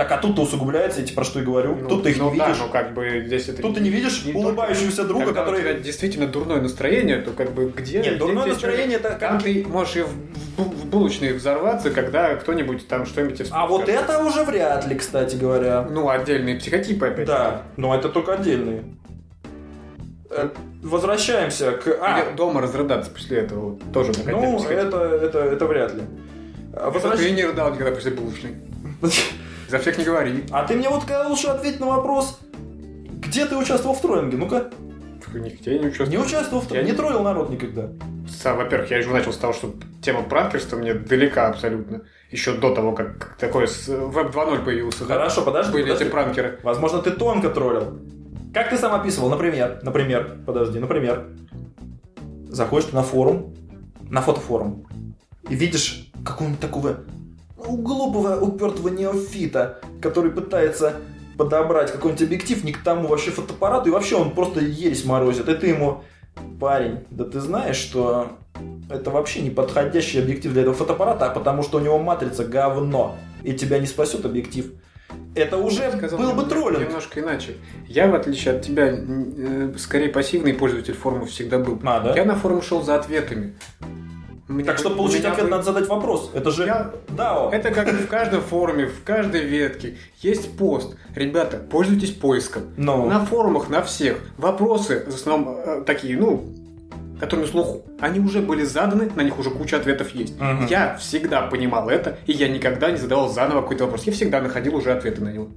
Так, 0.00 0.12
а 0.12 0.16
тут-то 0.16 0.40
усугубляется, 0.44 1.00
я 1.00 1.04
тебе 1.04 1.14
про 1.14 1.24
что 1.24 1.40
и 1.40 1.42
говорю. 1.42 1.76
Ну, 1.78 1.86
тут 1.86 2.04
ты 2.04 2.12
их 2.12 2.16
ну 2.16 2.32
не 2.32 2.38
да, 2.38 2.46
видишь. 2.46 2.62
ну 2.62 2.70
как 2.70 2.94
бы 2.94 3.22
здесь 3.26 3.50
это... 3.50 3.60
Тут 3.60 3.74
ты 3.74 3.82
не 3.82 3.90
видишь 3.90 4.24
не 4.24 4.32
улыбающегося 4.32 5.04
друга, 5.04 5.26
Когда 5.26 5.40
который... 5.42 5.58
у 5.58 5.62
тебя 5.62 5.74
действительно 5.74 6.26
дурное 6.26 6.58
настроение, 6.58 7.18
то 7.18 7.32
как 7.32 7.52
бы 7.52 7.70
где... 7.76 7.98
Нет, 7.98 8.06
где 8.06 8.16
дурное 8.16 8.46
настроение 8.46 8.98
человек- 8.98 9.04
это 9.04 9.20
Там 9.20 9.32
как... 9.34 9.42
ты 9.42 9.66
можешь 9.68 9.96
и 9.96 10.00
в, 10.00 10.08
бу- 10.56 10.74
в 10.74 10.86
булочной 10.86 11.34
взорваться, 11.34 11.90
когда 11.90 12.34
кто-нибудь 12.36 12.88
там 12.88 13.04
что-нибудь 13.04 13.36
тебе 13.36 13.48
А 13.50 13.66
вот 13.66 13.90
это 13.90 14.24
уже 14.24 14.42
вряд 14.44 14.86
ли, 14.86 14.94
кстати 14.94 15.36
говоря. 15.36 15.82
Ну, 15.82 16.08
отдельные 16.08 16.56
психотипы 16.56 17.08
опять. 17.08 17.26
Да, 17.26 17.64
но 17.76 17.94
это 17.94 18.08
только 18.08 18.32
отдельные. 18.32 18.84
Э, 20.30 20.48
Возвращаемся 20.82 21.72
к... 21.72 21.98
А, 22.00 22.20
Или 22.20 22.36
дома 22.36 22.62
разрыдаться 22.62 23.10
после 23.10 23.40
этого. 23.40 23.78
Тоже 23.92 24.12
ну, 24.24 24.64
это, 24.64 24.96
это, 24.96 25.40
это 25.40 25.66
вряд 25.66 25.92
ли. 25.92 26.00
А, 26.72 26.90
возвращ- 26.90 27.18
ты 27.18 27.32
не 27.32 27.44
рыдал 27.44 27.74
никогда 27.74 27.92
после 27.94 28.12
булочной. 28.12 28.54
За 29.70 29.78
всех 29.78 29.98
не 29.98 30.04
говори. 30.04 30.44
А 30.50 30.64
ты 30.66 30.74
мне 30.74 30.88
вот 30.88 31.02
когда 31.04 31.28
лучше 31.28 31.46
ответь 31.46 31.78
на 31.78 31.86
вопрос, 31.86 32.40
где 33.20 33.46
ты 33.46 33.56
участвовал 33.56 33.94
в 33.94 34.00
троллинге? 34.00 34.36
Ну-ка, 34.36 34.70
Нигде 35.32 35.78
не 35.78 35.86
участвовал. 35.86 36.10
не 36.10 36.18
участвовал 36.18 36.60
в 36.60 36.64
Я 36.64 36.68
троллинге, 36.70 36.86
не 36.86 36.90
не- 36.92 36.96
троллил 36.96 37.22
народ 37.22 37.50
никогда. 37.50 37.88
Сам, 38.28 38.56
Во-первых, 38.56 38.90
я 38.90 39.00
же 39.00 39.10
начал 39.10 39.32
с 39.32 39.36
того, 39.36 39.52
что 39.52 39.72
тема 40.02 40.22
пранкерства 40.22 40.76
мне 40.76 40.94
далека 40.94 41.48
абсолютно. 41.48 42.02
Еще 42.32 42.52
до 42.54 42.74
того, 42.74 42.92
как 42.92 43.36
такой 43.38 43.66
веб 43.66 44.34
2.0 44.34 44.64
появился. 44.64 45.04
да? 45.04 45.14
Хорошо, 45.14 45.42
подожди, 45.42 45.72
Были 45.72 45.82
подожди. 45.84 46.04
эти 46.04 46.10
пранкеры. 46.10 46.58
Возможно, 46.64 46.98
ты 47.00 47.12
тонко 47.12 47.48
троллил. 47.50 48.00
Как 48.52 48.70
ты 48.70 48.76
сам 48.78 48.92
описывал, 48.92 49.30
например, 49.30 49.78
например, 49.84 50.38
подожди, 50.44 50.80
например, 50.80 51.28
заходишь 52.48 52.88
ты 52.90 52.96
на 52.96 53.02
форум, 53.04 53.54
на 54.08 54.20
фотофорум, 54.20 54.84
и 55.48 55.54
видишь 55.54 56.10
какого-нибудь 56.24 56.60
такого 56.60 57.00
глупого, 57.76 58.40
упертого 58.40 58.88
неофита, 58.88 59.80
который 60.00 60.30
пытается 60.30 60.96
подобрать 61.36 61.90
какой-нибудь 61.90 62.22
объектив 62.22 62.64
не 62.64 62.72
к 62.72 62.82
тому 62.82 63.08
вообще 63.08 63.30
фотоаппарату, 63.30 63.88
и 63.88 63.92
вообще 63.92 64.16
он 64.16 64.32
просто 64.32 64.60
ересь 64.60 65.04
морозит, 65.04 65.48
и 65.48 65.54
ты 65.54 65.68
ему, 65.68 66.02
парень, 66.60 67.00
да 67.10 67.24
ты 67.24 67.40
знаешь, 67.40 67.76
что 67.76 68.32
это 68.90 69.10
вообще 69.10 69.40
не 69.40 69.50
подходящий 69.50 70.18
объектив 70.18 70.52
для 70.52 70.62
этого 70.62 70.76
фотоаппарата, 70.76 71.26
а 71.26 71.30
потому 71.30 71.62
что 71.62 71.78
у 71.78 71.80
него 71.80 71.98
матрица 71.98 72.44
говно, 72.44 73.16
и 73.42 73.54
тебя 73.54 73.78
не 73.78 73.86
спасет 73.86 74.24
объектив. 74.24 74.72
Это 75.34 75.56
уже 75.58 75.82
Я 75.82 75.92
сказал 75.92 76.18
был 76.18 76.32
бы 76.32 76.48
троллинг. 76.48 76.88
Немножко 76.88 77.20
иначе. 77.20 77.56
Я, 77.86 78.08
в 78.08 78.14
отличие 78.14 78.54
от 78.54 78.62
тебя, 78.62 78.88
э, 78.92 79.72
скорее 79.78 80.08
пассивный 80.08 80.54
пользователь 80.54 80.94
форума 80.94 81.26
всегда 81.26 81.58
был. 81.58 81.78
А, 81.84 82.00
да? 82.00 82.14
Я 82.14 82.24
на 82.24 82.34
форум 82.34 82.62
шел 82.62 82.82
за 82.82 82.96
ответами. 82.96 83.54
Мне- 84.50 84.64
Так, 84.64 84.78
чтобы 84.78 84.96
у 84.96 84.98
получить 84.98 85.24
ответ, 85.24 85.44
бы- 85.44 85.50
надо 85.50 85.62
задать 85.62 85.88
вопрос. 85.88 86.30
Это 86.34 86.50
же 86.50 86.66
Я- 86.66 86.90
DAO. 87.08 87.50
Это 87.52 87.70
как 87.70 87.88
в 87.88 88.06
каждом 88.08 88.40
форуме, 88.42 88.86
в 88.86 89.04
каждой 89.04 89.44
ветке 89.44 89.96
есть 90.18 90.56
пост. 90.58 90.96
Ребята, 91.14 91.58
пользуйтесь 91.58 92.10
поиском. 92.10 92.64
Ну. 92.76 93.06
На 93.08 93.24
форумах, 93.24 93.68
на 93.68 93.80
всех. 93.82 94.18
Вопросы, 94.36 95.04
в 95.06 95.14
основном 95.14 95.56
э, 95.64 95.82
такие, 95.86 96.18
ну, 96.18 96.44
которые 97.20 97.46
на 97.46 97.52
слуху, 97.52 97.82
они 98.00 98.18
уже 98.18 98.40
были 98.40 98.64
заданы, 98.64 99.08
на 99.14 99.20
них 99.20 99.38
уже 99.38 99.50
куча 99.50 99.76
ответов 99.76 100.10
есть. 100.14 100.40
Мгм. 100.40 100.66
Я 100.66 100.96
всегда 100.96 101.42
понимал 101.42 101.88
это, 101.88 102.18
и 102.26 102.32
я 102.32 102.48
никогда 102.48 102.90
не 102.90 102.96
задавал 102.96 103.28
заново 103.28 103.60
какой-то 103.62 103.84
вопрос. 103.84 104.04
Я 104.04 104.12
всегда 104.12 104.40
находил 104.40 104.74
уже 104.74 104.90
ответы 104.90 105.22
на 105.22 105.28
него. 105.28 105.48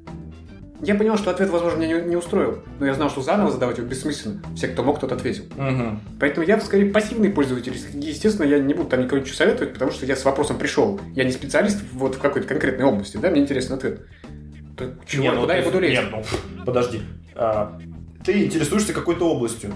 Я 0.84 0.96
понял, 0.96 1.18
что 1.18 1.32
ответ, 1.32 1.50
возможно, 1.50 1.78
меня 1.80 2.02
не, 2.02 2.10
не 2.10 2.16
устроил, 2.18 2.60
но 2.80 2.86
я 2.86 2.94
знал, 2.94 3.10
что 3.10 3.22
заново 3.22 3.52
задавать 3.52 3.78
его 3.78 3.88
бессмысленно. 3.88 4.42
Все, 4.56 4.68
кто 4.68 4.84
мог, 4.84 5.00
тот 5.00 5.12
ответил. 5.14 5.46
Мгм. 5.56 6.02
Поэтому 6.20 6.46
я 6.46 6.60
скорее 6.60 6.92
пассивный 6.92 7.30
пользователь. 7.30 7.74
Естественно, 7.94 8.46
я 8.46 8.60
не 8.60 8.74
буду 8.74 8.90
там 8.90 9.02
никого 9.02 9.22
ничего 9.22 9.36
советовать, 9.36 9.74
потому 9.74 9.92
что 9.92 10.06
я 10.06 10.16
с 10.16 10.26
вопросом 10.26 10.58
пришел. 10.58 11.00
Я 11.16 11.24
не 11.24 11.32
специалист 11.32 11.82
вот 11.94 12.16
в 12.16 12.20
какой-то 12.20 12.48
конкретной 12.48 12.86
области, 12.86 13.16
да, 13.18 13.30
мне 13.30 13.42
интересен 13.42 13.74
ответ. 13.74 14.02
То 14.78 14.94
чего, 15.06 15.24
Не, 15.24 15.32
ну 15.32 15.42
куда 15.42 15.54
ты- 15.54 15.60
я 15.60 15.66
буду 15.66 15.80
лезть? 15.80 16.02
Нет, 16.02 16.12
ну, 16.12 16.66
подожди. 16.66 17.02
А, 17.36 17.80
ты 18.26 18.46
интересуешься 18.46 18.92
какой-то 18.94 19.30
областью. 19.30 19.74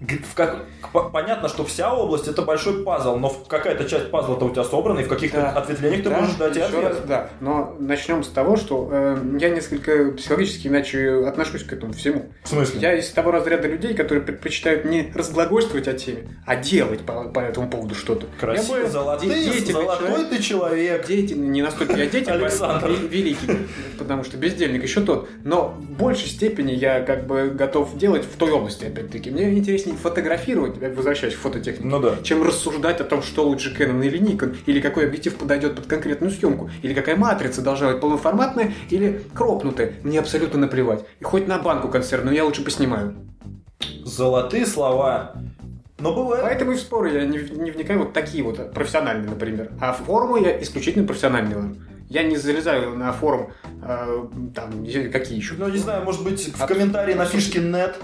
В 0.00 0.34
как- 0.36 0.64
понятно, 1.12 1.48
что 1.48 1.64
вся 1.64 1.92
область 1.92 2.28
это 2.28 2.42
большой 2.42 2.84
пазл, 2.84 3.16
но 3.16 3.30
какая-то 3.30 3.84
часть 3.84 4.12
пазла-то 4.12 4.44
у 4.44 4.50
тебя 4.50 4.62
собрана, 4.62 5.00
и 5.00 5.02
в 5.02 5.08
каких-то 5.08 5.38
Да. 5.38 5.50
ответвлениях 5.50 6.04
ты 6.04 6.10
Да, 6.10 6.20
можешь 6.20 6.34
дать 6.36 6.56
и 6.56 6.60
ответ. 6.60 6.84
раз, 6.84 6.96
да. 7.00 7.30
Но 7.40 7.74
начнем 7.80 8.22
с 8.22 8.28
того, 8.28 8.56
что 8.56 8.88
э, 8.92 9.16
я 9.40 9.48
несколько 9.50 10.12
психологически 10.12 10.68
иначе 10.68 11.24
отношусь 11.26 11.64
к 11.64 11.72
этому 11.72 11.94
всему. 11.94 12.30
В 12.44 12.48
смысле? 12.48 12.78
Я 12.80 12.94
из 12.94 13.10
того 13.10 13.32
разряда 13.32 13.66
людей, 13.66 13.92
которые 13.94 14.22
предпочитают 14.22 14.84
не 14.84 15.10
разглагольствовать 15.12 15.88
о 15.88 15.94
теме, 15.94 16.28
а 16.46 16.54
делать 16.54 17.00
по, 17.00 17.24
по 17.24 17.40
этому 17.40 17.68
поводу 17.68 17.96
что-то. 17.96 18.26
Я 18.26 18.38
Красивый, 18.40 18.68
более 18.68 18.90
золотый, 18.90 19.28
де- 19.28 19.34
деятельный 19.50 19.72
золотой 19.82 20.06
человек. 20.08 20.28
ты 20.30 20.42
человек. 20.42 21.06
Деятельный, 21.08 21.48
не 21.48 21.62
настолько 21.62 21.94
я 21.96 22.06
деятельный, 22.06 22.38
Александр. 22.46 22.86
ве- 22.88 23.08
великий, 23.08 23.48
потому 23.98 24.22
что 24.22 24.36
бездельник 24.36 24.84
еще 24.84 25.00
тот. 25.00 25.28
Но 25.42 25.70
в 25.76 25.90
большей 25.90 26.28
степени 26.28 26.70
я 26.70 27.00
как 27.00 27.26
бы 27.26 27.48
готов 27.52 27.96
делать 27.98 28.24
в 28.24 28.36
той 28.36 28.52
области, 28.52 28.84
опять-таки. 28.84 29.30
Мне 29.32 29.52
интереснее 29.58 29.87
фотографировать, 29.96 30.76
я 30.80 30.88
возвращаюсь 30.90 31.34
к 31.34 31.38
фототехнике, 31.38 31.86
Ну 31.86 32.00
да. 32.00 32.16
чем 32.22 32.42
рассуждать 32.42 33.00
о 33.00 33.04
том, 33.04 33.22
что 33.22 33.44
лучше 33.44 33.74
Canon 33.78 34.04
или 34.04 34.20
Nikon, 34.20 34.56
или 34.66 34.80
какой 34.80 35.06
объектив 35.06 35.34
подойдет 35.36 35.76
под 35.76 35.86
конкретную 35.86 36.30
съемку, 36.30 36.70
или 36.82 36.94
какая 36.94 37.16
матрица 37.16 37.62
должна 37.62 37.92
быть 37.92 38.00
полноформатная 38.00 38.72
или 38.90 39.22
кропнутая. 39.34 39.94
Мне 40.02 40.18
абсолютно 40.18 40.58
наплевать. 40.58 41.04
И 41.20 41.24
хоть 41.24 41.46
на 41.46 41.58
банку 41.58 41.88
консервную 41.88 42.36
я 42.36 42.44
лучше 42.44 42.62
поснимаю. 42.64 43.14
Золотые 44.04 44.66
слова. 44.66 45.34
Но 45.98 46.14
бывает. 46.14 46.44
Поэтому 46.44 46.72
и 46.72 46.74
в 46.76 46.80
споры 46.80 47.12
я 47.12 47.24
не, 47.24 47.38
не 47.38 47.70
вникаю 47.70 48.00
вот 48.00 48.12
такие 48.12 48.44
вот, 48.44 48.72
профессиональные, 48.72 49.30
например. 49.30 49.72
А 49.80 49.92
в 49.92 50.04
форумы 50.04 50.40
я 50.40 50.62
исключительно 50.62 51.06
профессиональный. 51.06 51.76
Я 52.08 52.22
не 52.22 52.36
залезаю 52.36 52.96
на 52.96 53.12
форум, 53.12 53.52
э, 53.82 54.26
там, 54.54 54.70
какие 55.12 55.36
еще. 55.36 55.54
Ну, 55.58 55.68
не 55.68 55.76
знаю, 55.76 56.04
может 56.04 56.24
быть, 56.24 56.54
в 56.56 56.62
А- 56.62 56.66
комментарии 56.66 57.12
на 57.12 57.26
фишке 57.26 57.58
нет. 57.58 57.96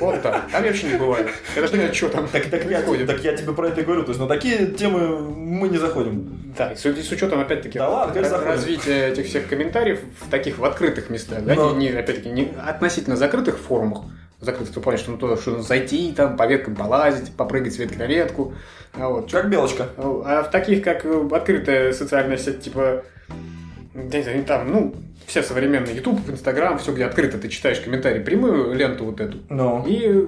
Вот 0.00 0.22
так. 0.22 0.50
Там 0.50 0.62
вообще 0.64 0.88
не 0.88 0.98
даже 0.98 1.72
не 1.72 1.78
знаю, 1.78 1.94
что 1.94 2.08
там 2.08 2.28
Так, 2.28 2.46
так, 2.46 2.64
я, 2.64 2.82
так 2.82 3.22
я 3.22 3.36
тебе 3.36 3.52
про 3.52 3.68
это 3.68 3.80
и 3.80 3.84
говорю. 3.84 4.02
То 4.02 4.08
есть 4.08 4.20
на 4.20 4.26
такие 4.26 4.66
темы 4.66 5.18
мы 5.18 5.68
не 5.68 5.78
заходим. 5.78 6.52
Да, 6.56 6.74
с, 6.74 6.80
с 6.80 7.12
учетом, 7.12 7.38
опять-таки, 7.40 7.78
Да 7.78 7.88
ладно, 7.88 8.20
развития 8.44 9.08
этих 9.08 9.26
всех 9.26 9.48
комментариев 9.48 10.00
в 10.20 10.28
таких 10.28 10.58
в 10.58 10.64
открытых 10.64 11.08
местах, 11.08 11.44
да, 11.44 11.54
Но- 11.54 11.70
не, 11.76 11.90
не, 11.90 11.96
опять-таки, 11.96 12.30
не 12.30 12.52
относительно 12.66 13.14
закрытых 13.16 13.58
форумах, 13.58 14.02
закрытых 14.40 14.74
том 14.74 14.82
плане, 14.82 14.98
что, 14.98 15.12
ну, 15.12 15.18
то, 15.18 15.36
что 15.36 15.50
нужно 15.50 15.64
зайти, 15.64 16.12
там, 16.12 16.36
по 16.36 16.46
веткам 16.46 16.74
полазить, 16.74 17.30
попрыгать 17.32 17.74
с 17.74 17.78
ветки 17.78 17.96
на 17.96 18.06
ветку, 18.06 18.54
а 18.94 19.08
вот. 19.08 19.30
Как 19.30 19.48
белочка. 19.48 19.88
А 19.96 20.42
в 20.42 20.50
таких, 20.50 20.82
как 20.82 21.04
э, 21.04 21.28
открытая 21.30 21.92
социальная 21.92 22.36
сеть, 22.38 22.60
типа, 22.62 23.04
знаю, 24.22 24.44
там, 24.44 24.70
ну, 24.70 24.94
все 25.26 25.42
современные 25.42 25.94
YouTube, 25.96 26.20
Instagram, 26.28 26.78
все, 26.78 26.92
где 26.92 27.04
открыто, 27.04 27.38
ты 27.38 27.48
читаешь 27.48 27.80
комментарии, 27.80 28.22
прямую 28.22 28.74
ленту 28.74 29.04
вот 29.04 29.20
эту, 29.20 29.38
Ну. 29.48 29.84
и 29.86 30.26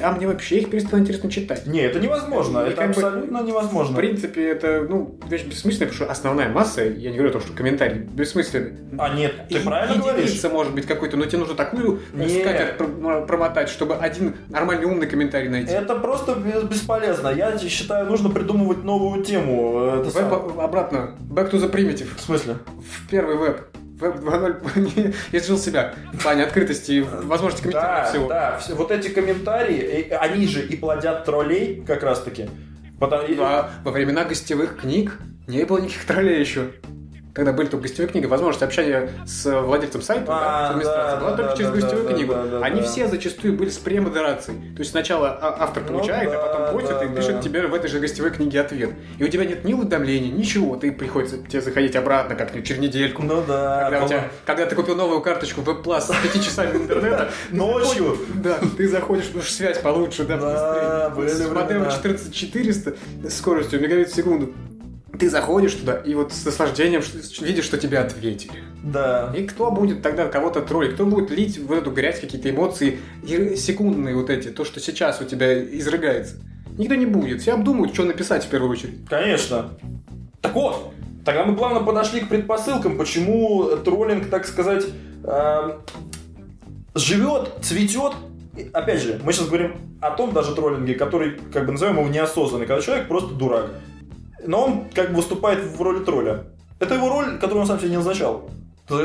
там 0.00 0.16
мне 0.16 0.26
вообще 0.26 0.58
их 0.58 0.70
перестало 0.70 1.00
интересно 1.00 1.30
читать. 1.30 1.66
Не, 1.66 1.80
это 1.80 2.00
невозможно. 2.00 2.60
И 2.64 2.68
Это 2.68 2.76
как 2.76 2.86
бы- 2.94 3.02
абсолютно 3.02 3.42
В 3.42 3.46
невозможно. 3.46 3.96
принципе, 3.96 4.48
это, 4.48 4.86
ну, 4.88 5.16
вещь 5.28 5.44
бессмысленная, 5.44 5.88
потому 5.88 6.04
что 6.06 6.10
основная 6.12 6.48
масса, 6.48 6.82
я 6.84 7.10
не 7.10 7.16
говорю 7.16 7.30
о 7.30 7.32
том, 7.34 7.42
что 7.42 7.52
комментарий 7.52 8.00
бессмысленный. 8.00 8.72
А, 8.98 9.14
нет, 9.14 9.32
ты 9.48 9.56
И- 9.56 9.58
правильно 9.60 9.96
говоришь. 10.02 10.24
единица 10.26 10.48
может 10.48 10.74
быть 10.74 10.86
какой-то, 10.86 11.16
но 11.16 11.24
тебе 11.26 11.38
нужно 11.38 11.54
такую 11.54 12.00
э, 12.18 12.28
скатерть 12.28 12.76
про- 12.78 13.20
промотать, 13.22 13.68
чтобы 13.68 13.94
один 13.96 14.34
нормальный 14.48 14.86
умный 14.86 15.06
комментарий 15.06 15.48
найти. 15.48 15.72
Это 15.72 15.94
просто 15.96 16.34
бес- 16.34 16.64
бесполезно. 16.64 17.28
Я 17.28 17.56
считаю, 17.58 18.06
нужно 18.06 18.30
придумывать 18.30 18.84
новую 18.84 19.22
тему. 19.22 19.84
Это 19.86 20.04
Веб 20.04 20.12
сам- 20.12 20.60
обратно. 20.60 21.14
Back 21.30 21.50
to 21.52 21.60
the 21.60 21.70
primitive. 21.70 22.08
В 22.16 22.20
смысле? 22.20 22.56
В 22.78 23.08
первый 23.10 23.36
веб. 23.36 23.60
Веб 24.00 24.16
2.0 24.16 25.14
изжил 25.32 25.58
себя 25.58 25.94
в 26.12 26.22
плане 26.22 26.44
открытости 26.44 26.92
и 26.92 27.00
возможности 27.00 27.62
комментировать 27.62 28.04
Да, 28.04 28.10
всего. 28.10 28.28
да. 28.28 28.58
все- 28.58 28.74
Вот 28.74 28.90
эти 28.90 29.08
комментарии, 29.08 30.06
э, 30.10 30.16
они 30.16 30.46
же 30.46 30.62
и 30.66 30.76
плодят 30.76 31.24
троллей 31.24 31.82
как 31.86 32.02
раз 32.02 32.20
таки. 32.20 32.48
Потому... 32.98 33.26
и- 33.26 33.36
А 33.38 33.70
во 33.84 33.90
времена 33.92 34.24
гостевых 34.24 34.78
книг 34.80 35.18
не 35.46 35.64
было 35.64 35.78
никаких 35.78 36.04
троллей 36.04 36.40
еще. 36.40 36.70
Когда 37.32 37.52
были 37.52 37.68
только 37.68 37.82
гостевые 37.82 38.08
книги, 38.10 38.26
возможность 38.26 38.62
общения 38.62 39.10
с 39.24 39.60
владельцем 39.62 40.02
сайта, 40.02 40.24
А, 40.28 40.40
да, 40.40 40.66
с 40.66 40.70
администрацией, 40.70 41.14
да, 41.14 41.20
была 41.20 41.30
да, 41.30 41.36
только 41.36 41.50
да, 41.50 41.56
через 41.56 41.70
да, 41.70 41.76
гостевую 41.76 42.08
да, 42.08 42.14
книгу. 42.14 42.32
да, 42.32 42.44
да, 42.44 42.60
Они 42.64 42.80
да. 42.80 42.86
все 42.86 43.06
зачастую 43.06 43.54
были 43.54 43.68
с 43.70 43.78
премодерацией. 43.78 44.58
То 44.74 44.80
есть 44.80 44.90
сначала 44.90 45.28
а- 45.40 45.56
автор 45.62 45.84
Ну 45.86 45.92
получает, 45.98 46.30
да, 46.30 46.42
а 46.42 46.48
потом 46.48 46.72
постит 46.80 46.98
да, 46.98 47.04
и 47.04 47.08
да. 47.08 47.14
пишет 47.14 47.40
тебе 47.40 47.66
в 47.68 47.74
этой 47.74 47.88
же 47.88 48.00
гостевой 48.00 48.30
книге 48.32 48.60
ответ. 48.60 48.90
И 49.18 49.24
у 49.24 49.28
тебя 49.28 49.44
нет 49.44 49.64
ни 49.64 49.72
уведомлений, 49.74 50.30
ничего. 50.30 50.74
Ты 50.76 50.90
приходится 50.90 51.38
тебе 51.38 51.60
заходить 51.60 51.94
обратно 51.94 52.34
как-нибудь 52.34 52.66
через 52.66 52.80
недельку. 52.80 53.22
Ну 53.22 53.44
да. 53.46 53.84
Когда, 53.90 54.04
у 54.04 54.08
тебя, 54.08 54.28
когда 54.44 54.66
ты 54.66 54.74
купил 54.74 54.96
новую 54.96 55.20
карточку 55.20 55.60
в 55.60 55.68
Plus 55.68 56.00
с 56.00 56.06
5 56.32 56.44
часами 56.44 56.76
интернета, 56.78 57.30
Ночью. 57.50 58.18
да, 58.42 58.58
ты 58.76 58.88
заходишь, 58.88 59.26
что 59.26 59.40
связь 59.40 59.78
получше, 59.78 60.24
да, 60.24 61.10
быстрее. 61.10 61.46
С 61.46 61.48
модемом 61.48 61.66
времена. 61.66 61.90
14400 61.90 62.96
с 63.28 63.38
скоростью 63.38 63.80
мегабит 63.80 64.10
в 64.10 64.14
секунду. 64.16 64.52
Ты 65.18 65.28
заходишь 65.28 65.74
туда 65.74 65.96
и 65.96 66.14
вот 66.14 66.32
с 66.32 66.44
наслаждением 66.44 67.02
видишь, 67.40 67.64
что 67.64 67.78
тебе 67.78 67.98
ответили. 67.98 68.52
Да. 68.82 69.32
И 69.36 69.46
кто 69.46 69.70
будет 69.70 70.02
тогда 70.02 70.28
кого-то 70.28 70.62
троллить? 70.62 70.94
Кто 70.94 71.04
будет 71.04 71.30
лить 71.30 71.58
в 71.58 71.72
эту 71.72 71.90
грязь 71.90 72.20
какие-то 72.20 72.50
эмоции 72.50 72.98
секундные 73.56 74.14
вот 74.14 74.30
эти, 74.30 74.48
то, 74.48 74.64
что 74.64 74.80
сейчас 74.80 75.20
у 75.20 75.24
тебя 75.24 75.62
изрыгается? 75.62 76.36
Никто 76.78 76.94
не 76.94 77.06
будет. 77.06 77.42
Все 77.42 77.52
обдумают, 77.52 77.92
что 77.92 78.04
написать 78.04 78.44
в 78.44 78.48
первую 78.48 78.70
очередь. 78.70 79.06
Конечно. 79.08 79.70
Так 80.40 80.54
вот, 80.54 80.94
тогда 81.24 81.44
мы 81.44 81.56
плавно 81.56 81.80
подошли 81.80 82.20
к 82.20 82.28
предпосылкам, 82.28 82.96
почему 82.96 83.76
троллинг, 83.84 84.30
так 84.30 84.46
сказать, 84.46 84.86
эм, 85.24 85.72
живет, 86.94 87.52
цветет. 87.62 88.12
Опять 88.72 89.02
же, 89.02 89.20
мы 89.24 89.32
сейчас 89.32 89.48
говорим 89.48 89.76
о 90.00 90.10
том 90.10 90.32
даже 90.32 90.54
троллинге, 90.54 90.94
который, 90.94 91.38
как 91.52 91.66
бы 91.66 91.72
назовем 91.72 91.98
его 91.98 92.08
неосознанный, 92.08 92.66
когда 92.66 92.82
человек 92.82 93.08
просто 93.08 93.34
дурак. 93.34 93.66
Но 94.46 94.64
он 94.66 94.84
как 94.94 95.10
бы 95.10 95.16
выступает 95.16 95.62
в 95.64 95.80
роли 95.80 96.04
тролля. 96.04 96.44
Это 96.78 96.94
его 96.94 97.08
роль, 97.08 97.38
которую 97.38 97.60
он 97.62 97.66
сам 97.66 97.78
себе 97.78 97.90
не 97.90 97.96
назначал. 97.96 98.48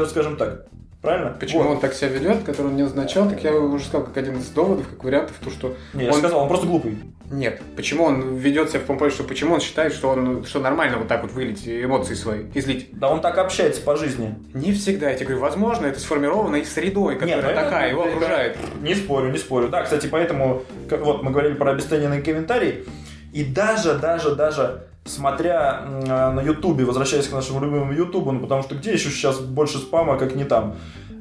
Скажем 0.09 0.37
так. 0.37 0.65
Правильно? 1.01 1.35
Почему 1.39 1.61
Вот. 1.63 1.71
он 1.73 1.79
так 1.79 1.93
себя 1.93 2.07
ведет, 2.07 2.43
который 2.43 2.67
он 2.67 2.75
не 2.77 2.81
назначал, 2.81 3.29
так 3.29 3.43
я 3.43 3.53
уже 3.53 3.85
сказал, 3.85 4.07
как 4.07 4.17
один 4.17 4.37
из 4.39 4.47
доводов, 4.47 4.87
как 4.89 5.03
вариантов, 5.03 5.35
то, 5.43 5.51
что 5.51 5.75
Не, 5.93 6.05
я 6.05 6.11
он 6.11 6.17
сказал, 6.17 6.39
он 6.41 6.47
просто 6.47 6.65
глупый. 6.65 6.97
Нет. 7.29 7.61
Почему 7.75 8.05
он 8.05 8.37
ведет 8.37 8.69
себя 8.71 8.79
в 8.79 8.85
том 8.85 8.97
плане, 8.97 9.13
что 9.13 9.23
почему 9.23 9.53
он 9.53 9.59
считает, 9.59 9.93
что 9.93 10.09
он 10.09 10.45
что 10.45 10.59
нормально 10.59 10.97
вот 10.97 11.07
так 11.07 11.21
вот 11.21 11.31
вылить 11.33 11.67
эмоции 11.67 12.15
свои, 12.15 12.45
излить? 12.55 12.89
Да 12.93 13.09
он 13.09 13.21
так 13.21 13.37
общается 13.37 13.81
по 13.81 13.95
жизни. 13.95 14.33
Не 14.55 14.73
всегда, 14.73 15.09
я 15.11 15.15
тебе 15.15 15.27
говорю, 15.27 15.41
возможно, 15.41 15.85
это 15.85 15.99
сформировано 15.99 16.55
и 16.55 16.63
средой, 16.63 17.15
которая 17.15 17.35
Не, 17.35 17.41
ну 17.43 17.49
это- 17.49 17.61
такая, 17.61 17.91
его 17.91 18.03
это- 18.05 18.15
окружает. 18.17 18.57
Не 18.81 18.95
спорю, 18.95 19.29
не 19.31 19.37
спорю. 19.37 19.69
Да, 19.69 19.83
кстати, 19.83 20.07
поэтому, 20.07 20.63
как 20.89 21.01
вот 21.01 21.21
мы 21.21 21.29
говорили 21.29 21.53
про 21.53 21.71
обесцененные 21.71 22.21
комментарии, 22.23 22.83
и 23.31 23.43
даже, 23.43 23.93
даже, 23.99 24.33
даже 24.35 24.85
смотря 25.05 25.81
на 26.05 26.41
Ютубе, 26.41 26.83
возвращаясь 26.83 27.27
к 27.27 27.33
нашему 27.33 27.59
любимому 27.63 27.93
Ютубу, 27.93 28.31
ну 28.31 28.39
потому 28.39 28.63
что 28.63 28.75
где 28.75 28.93
еще 28.93 29.09
сейчас 29.09 29.39
больше 29.39 29.77
спама, 29.77 30.17
как 30.17 30.35
не 30.35 30.43
там, 30.43 30.75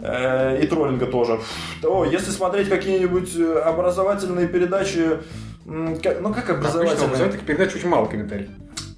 Э, 0.05 0.63
и 0.63 0.67
троллинга 0.67 1.07
тоже. 1.07 1.41
О, 1.83 2.05
если 2.05 2.31
смотреть 2.31 2.69
какие-нибудь 2.69 3.35
э, 3.37 3.59
образовательные 3.61 4.47
передачи, 4.49 5.19
ну 5.65 5.97
как 6.03 6.21
Обычно 6.21 6.55
образовательные? 6.55 7.25
в 7.25 7.29
этих 7.29 7.41
передач 7.47 7.75
очень 7.75 7.89
мало 7.89 8.05
комментариев. 8.07 8.51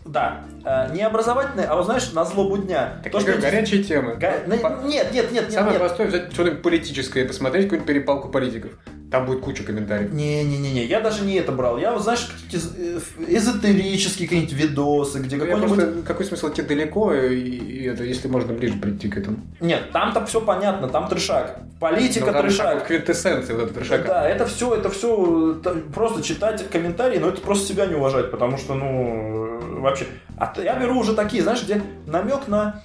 Да, 0.07 0.45
Э, 0.69 0.93
не 0.93 1.03
образовательные, 1.03 1.67
а 1.69 1.77
вот 1.77 1.85
знаешь, 1.85 2.13
на 2.13 2.25
злобу 2.25 2.59
дня. 2.59 3.01
Так 3.05 3.13
То, 3.13 3.21
что 3.21 3.33
горячие 3.39 3.85
темы. 3.85 4.17
Га- 4.17 4.39
на- 4.47 4.57
По- 4.57 4.83
Нет, 4.85 5.13
нет, 5.13 5.31
нет, 5.31 5.45
нет, 5.45 5.53
Самое 5.53 5.73
нет. 5.75 5.79
простое 5.81 6.09
взять 6.09 6.33
что-нибудь 6.33 6.61
политическое 6.63 7.23
и 7.23 7.27
посмотреть 7.27 7.67
какую-нибудь 7.67 7.87
перепалку 7.87 8.29
политиков. 8.31 8.73
Там 9.13 9.27
будет 9.27 9.41
куча 9.43 9.63
комментариев. 9.63 10.13
Не-не-не, 10.13 10.85
я 10.85 11.01
даже 11.01 11.23
не 11.25 11.35
это 11.37 11.53
брал. 11.53 11.79
Я, 11.79 11.93
вот, 11.93 12.03
знаешь, 12.03 12.29
какие-то 12.45 12.67
э, 12.77 12.99
эзотерические 13.29 14.27
какие-нибудь 14.27 14.55
видосы, 14.55 15.21
где 15.21 15.37
Ну, 15.37 15.45
какой-нибудь... 15.47 15.77
просто, 15.77 16.03
какой 16.03 16.27
смысл 16.27 16.49
идти 16.51 16.63
далеко, 16.63 17.15
и, 17.15 17.39
и 17.39 17.85
это, 17.85 18.03
если 18.03 18.27
можно 18.27 18.53
ближе 18.53 18.75
прийти 18.79 19.09
к 19.09 19.17
этому? 19.19 19.37
Нет, 19.61 19.93
там-то 19.93 20.27
все 20.27 20.41
понятно, 20.41 20.89
там 20.89 21.09
трешак. 21.09 21.61
Политика 21.79 22.33
Ну, 22.33 22.41
трешак. 22.41 22.75
вот 22.75 22.83
квинтэссенция 22.85 23.55
вот 23.55 23.65
этого 23.71 23.79
трешака. 23.81 24.09
Да, 24.09 24.29
это 24.29 24.47
все, 24.47 24.75
это 24.75 24.91
все 24.91 25.61
просто 25.95 26.23
читать 26.23 26.69
комментарии, 26.71 27.19
но 27.19 27.29
это 27.29 27.41
просто 27.41 27.69
себя 27.69 27.87
не 27.87 27.95
уважать, 27.95 28.31
потому 28.33 28.57
что, 28.59 28.75
ну, 28.75 29.26
вообще. 29.87 30.07
А 30.37 30.53
я 30.61 30.79
беру 30.79 30.99
уже 30.99 31.15
такие, 31.15 31.43
знаешь, 31.43 31.63
где 31.65 31.83
намек 32.07 32.49
на 32.49 32.83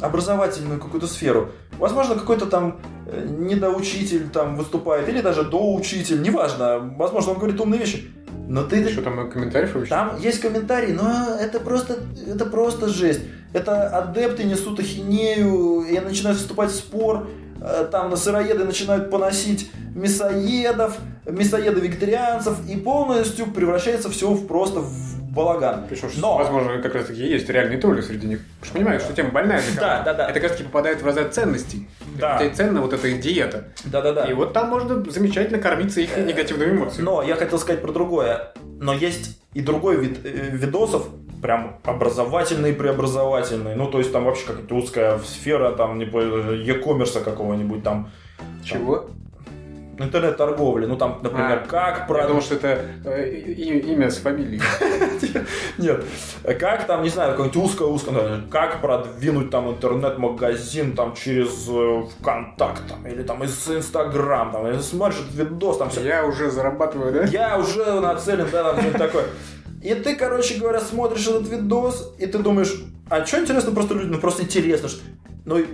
образовательную 0.00 0.80
какую-то 0.80 1.06
сферу. 1.06 1.50
Возможно, 1.78 2.14
какой-то 2.14 2.46
там 2.46 2.80
э, 3.06 3.26
недоучитель 3.28 4.28
там 4.28 4.56
выступает, 4.56 5.08
или 5.08 5.20
даже 5.20 5.44
доучитель, 5.44 6.22
неважно. 6.22 6.78
Возможно, 6.96 7.32
он 7.32 7.38
говорит 7.38 7.60
умные 7.60 7.80
вещи. 7.80 8.10
Но 8.46 8.62
ты 8.62 8.86
Что 8.88 9.00
там 9.02 9.30
комментариев 9.30 9.74
вообще? 9.74 9.88
там 9.90 10.18
есть 10.20 10.40
комментарии, 10.40 10.92
но 10.92 11.36
это 11.40 11.60
просто, 11.60 11.98
это 12.26 12.44
просто 12.44 12.88
жесть. 12.88 13.20
Это 13.54 13.88
адепты 13.88 14.44
несут 14.44 14.80
ахинею, 14.80 15.82
и 15.82 15.98
начинают 16.00 16.38
вступать 16.38 16.70
в 16.70 16.74
спор. 16.74 17.26
Э, 17.60 17.86
Там 17.90 18.10
на 18.10 18.16
сыроеды 18.16 18.64
начинают 18.64 19.10
поносить 19.10 19.70
мясоедов, 19.94 20.98
мясоеды-вегетарианцев, 21.24 22.68
и 22.68 22.76
полностью 22.76 23.46
превращается 23.46 24.10
все 24.10 24.30
в 24.32 24.46
просто 24.46 24.80
в 24.80 25.23
балаган. 25.34 25.86
Причем, 25.88 26.08
Но- 26.16 26.38
возможно, 26.38 26.80
как 26.80 26.94
раз 26.94 27.06
таки 27.06 27.26
есть 27.26 27.48
реальные 27.48 27.78
тролли 27.78 28.00
среди 28.00 28.26
них. 28.26 28.40
Потому 28.60 28.64
что 28.64 28.74
понимаешь, 28.74 29.02
что 29.02 29.12
тема 29.12 29.30
больная 29.30 29.62
Да, 29.76 30.02
да, 30.02 30.14
да. 30.14 30.24
Это 30.30 30.34
как 30.34 30.42
раз 30.44 30.52
таки 30.52 30.64
попадает 30.64 31.02
в 31.02 31.06
разряд 31.06 31.34
ценностей. 31.34 31.88
Да. 32.18 32.38
Тебе 32.38 32.50
ценна 32.50 32.80
вот 32.80 32.92
эта 32.92 33.10
диета. 33.12 33.68
Да-да-да. 33.84 34.24
И 34.26 34.34
вот 34.34 34.52
там 34.52 34.68
можно 34.68 35.04
замечательно 35.10 35.58
кормиться 35.58 36.00
их 36.00 36.16
негативными 36.16 36.76
эмоциями. 36.76 37.04
Но 37.04 37.22
я 37.22 37.36
хотел 37.36 37.58
сказать 37.58 37.82
про 37.82 37.92
другое. 37.92 38.52
Но 38.80 38.92
есть 38.92 39.40
и 39.54 39.60
другой 39.60 39.96
вид 39.96 40.18
э, 40.24 40.50
видосов, 40.52 41.08
прям 41.42 41.80
образовательный 41.84 42.70
и 42.70 42.74
преобразовательный. 42.74 43.74
Ну, 43.74 43.86
то 43.90 43.98
есть 43.98 44.12
там 44.12 44.24
вообще 44.24 44.46
какая-то 44.46 44.74
узкая 44.74 45.18
сфера, 45.18 45.72
там, 45.72 45.98
не 45.98 46.06
помню, 46.06 46.62
e-commerce 46.64 47.22
какого-нибудь 47.22 47.82
там. 47.82 48.10
Чего? 48.64 49.10
Интернет-торговли. 49.98 50.86
Ну, 50.86 50.96
там, 50.96 51.20
например, 51.22 51.62
А, 51.64 51.66
как 51.68 52.06
продать... 52.06 52.28
думал, 52.28 52.42
что 52.42 52.54
это 52.56 52.80
э, 53.04 53.28
и- 53.30 53.78
имя 53.92 54.10
с 54.10 54.18
фамилией. 54.18 54.60
Нет. 55.78 56.04
Как 56.58 56.86
там, 56.86 57.02
не 57.02 57.08
знаю, 57.08 57.32
какое-нибудь 57.32 57.62
узкое-узкое, 57.64 58.14
например, 58.14 58.42
как 58.50 58.80
продвинуть 58.80 59.50
там 59.50 59.70
интернет-магазин 59.70 60.94
там 60.94 61.14
через 61.14 61.68
э, 61.68 62.02
ВКонтакт 62.20 62.82
там, 62.88 63.06
или 63.06 63.22
там 63.22 63.42
из 63.44 63.68
Инстаграм, 63.68 64.52
там, 64.52 64.66
и 64.68 64.78
смотришь 64.80 65.20
этот 65.20 65.34
видос, 65.34 65.78
там 65.78 65.90
все. 65.90 66.02
Я 66.02 66.24
уже 66.26 66.50
зарабатываю, 66.50 67.12
да? 67.12 67.24
Я 67.24 67.58
уже 67.58 68.00
нацелен, 68.00 68.46
да, 68.50 68.64
там 68.64 68.76
что-нибудь 68.76 68.98
такое. 68.98 69.24
И 69.82 69.94
ты, 69.94 70.16
короче 70.16 70.58
говоря, 70.58 70.80
смотришь 70.80 71.26
этот 71.26 71.48
видос, 71.48 72.14
и 72.18 72.26
ты 72.26 72.38
думаешь, 72.38 72.74
а 73.10 73.24
что 73.24 73.40
интересно 73.40 73.72
просто 73.72 73.94
людям? 73.94 74.12
Ну, 74.12 74.18
просто 74.18 74.42
интересно. 74.42 74.88
что- 74.88 75.02
Ну, 75.44 75.58
и 75.58 75.66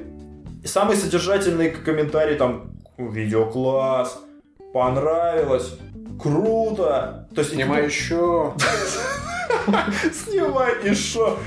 самый 0.65 0.97
содержательный 0.97 1.71
комментарий 1.71 2.35
там, 2.37 2.73
видео 3.09 3.47
класс, 3.47 4.23
понравилось, 4.73 5.79
круто. 6.21 7.29
То 7.35 7.41
есть, 7.41 7.55
Снимай 7.55 7.87
еще. 7.87 8.55
Снимай 10.13 10.95
шо? 10.95 11.39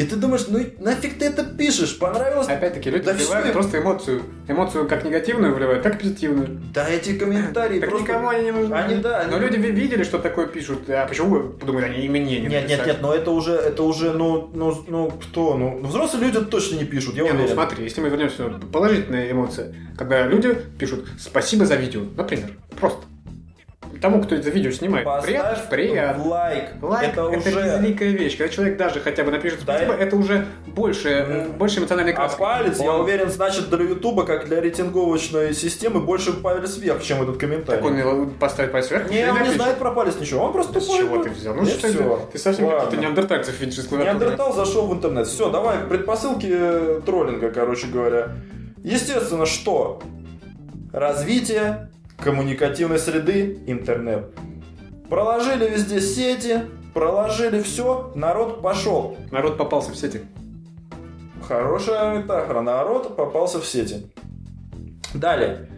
И 0.00 0.04
ты 0.04 0.16
думаешь, 0.16 0.46
ну 0.48 0.58
нафиг 0.78 1.18
ты 1.18 1.26
это 1.26 1.44
пишешь? 1.44 1.98
Понравилось? 1.98 2.48
Опять-таки, 2.48 2.88
люди 2.90 3.04
Да 3.04 3.12
вливают 3.12 3.44
всё. 3.44 3.52
просто 3.52 3.78
эмоцию. 3.80 4.22
Эмоцию 4.48 4.88
как 4.88 5.04
негативную 5.04 5.54
вливают, 5.54 5.82
так 5.82 5.96
и 5.96 5.98
позитивную. 5.98 6.58
Да 6.72 6.88
эти 6.88 7.18
комментарии 7.18 7.80
Так 7.80 7.90
просто... 7.90 8.08
никому 8.08 8.28
они 8.30 8.44
не 8.44 8.50
нужны. 8.52 8.74
Они, 8.74 8.94
да, 8.94 9.26
Но 9.30 9.36
люди 9.38 9.56
ви- 9.58 9.72
видели, 9.72 10.02
что 10.02 10.18
такое 10.18 10.46
пишут. 10.46 10.88
А 10.88 11.04
почему 11.06 11.28
вы 11.28 11.48
подумали, 11.50 11.84
они 11.84 12.00
и 12.06 12.08
мне 12.08 12.20
не 12.20 12.46
Нет, 12.46 12.50
нет, 12.50 12.62
написали? 12.62 12.86
нет, 12.88 12.98
но 13.02 13.14
это 13.14 13.30
уже, 13.30 13.52
это 13.52 13.82
уже, 13.82 14.12
ну, 14.14 14.50
ну, 14.54 14.74
ну, 14.88 15.10
кто? 15.10 15.54
Ну, 15.58 15.78
ну, 15.82 15.88
взрослые 15.88 16.24
люди 16.32 16.40
точно 16.46 16.76
не 16.76 16.84
пишут, 16.84 17.16
я 17.16 17.24
Не, 17.24 17.32
ну 17.32 17.46
смотри, 17.46 17.84
если 17.84 18.00
мы 18.00 18.08
вернемся 18.08 18.44
на 18.48 18.58
положительные 18.58 19.30
эмоции, 19.30 19.74
когда 19.98 20.26
люди 20.26 20.56
пишут 20.78 21.08
«спасибо 21.18 21.66
за 21.66 21.74
видео», 21.74 22.00
например, 22.16 22.52
просто. 22.80 23.02
Тому, 24.00 24.22
кто 24.22 24.34
это 24.34 24.48
видео 24.48 24.70
снимает. 24.70 25.04
Поставь 25.04 25.68
приятно. 25.68 26.24
лайк. 26.24 26.64
Лайк 26.80 27.12
это, 27.12 27.28
это, 27.30 27.50
уже... 27.50 27.78
великая 27.78 28.10
вещь. 28.10 28.38
Когда 28.38 28.52
человек 28.52 28.78
даже 28.78 29.00
хотя 29.00 29.24
бы 29.24 29.30
напишет 29.30 29.60
Да, 29.66 29.74
спасибо, 29.74 29.92
это- 29.94 30.02
это 30.04 30.16
уже 30.16 30.46
больше, 30.66 31.08
э, 31.10 31.48
больше 31.48 31.80
эмоциональной 31.80 32.14
А 32.14 32.28
палец, 32.28 32.78
я 32.80 32.92
Он- 32.92 33.02
уверен, 33.02 33.28
значит 33.28 33.68
для 33.68 33.84
Ютуба, 33.84 34.24
как 34.24 34.46
для 34.46 34.60
рейтинговочной 34.60 35.52
системы, 35.52 36.00
больше 36.00 36.32
палец 36.32 36.78
вверх, 36.78 37.02
чем 37.02 37.22
этот 37.22 37.36
комментарий. 37.36 37.82
Так 37.82 38.06
он 38.06 38.30
поставит 38.30 38.72
палец 38.72 38.90
вверх. 38.90 39.10
Не, 39.10 39.24
он 39.24 39.26
не 39.26 39.38
напишет. 39.40 39.56
знает 39.56 39.78
про 39.78 39.90
палец 39.90 40.16
ничего, 40.18 40.44
он 40.44 40.52
просто 40.52 40.72
Да 40.74 40.80
с 40.80 40.86
тупой. 40.86 40.98
чего 40.98 41.16
ну, 41.16 41.24
ты 41.24 41.30
взял? 41.30 41.54
Ну 41.54 41.66
что 41.66 41.88
всё. 41.88 42.28
ты? 42.32 42.38
Совсем 42.38 42.70
каких-то 42.70 42.96
неандертальцев 42.96 43.60
видишь 43.60 43.78
из 43.78 43.86
клавиатуры. 43.86 44.18
Неандертал 44.18 44.52
зашел 44.54 44.86
в 44.86 44.94
интернет. 44.94 45.26
Все, 45.26 45.50
давай, 45.50 45.78
предпосылки 45.88 46.48
э, 46.50 47.00
троллинга, 47.04 47.50
короче 47.50 47.86
говоря. 47.86 48.28
Естественно, 48.82 49.44
что? 49.44 50.00
Развитие 50.92 51.90
коммуникативной 52.22 52.98
среды 52.98 53.58
интернет. 53.66 54.32
Проложили 55.08 55.68
везде 55.68 56.00
сети, 56.00 56.60
проложили 56.94 57.62
все, 57.62 58.12
народ 58.14 58.62
пошел. 58.62 59.16
Народ 59.30 59.58
попался 59.58 59.90
в 59.90 59.96
сети. 59.96 60.22
Хорошая 61.46 62.18
метафора. 62.18 62.60
Народ 62.60 63.16
попался 63.16 63.60
в 63.60 63.66
сети. 63.66 64.06
Далее. 65.14 65.68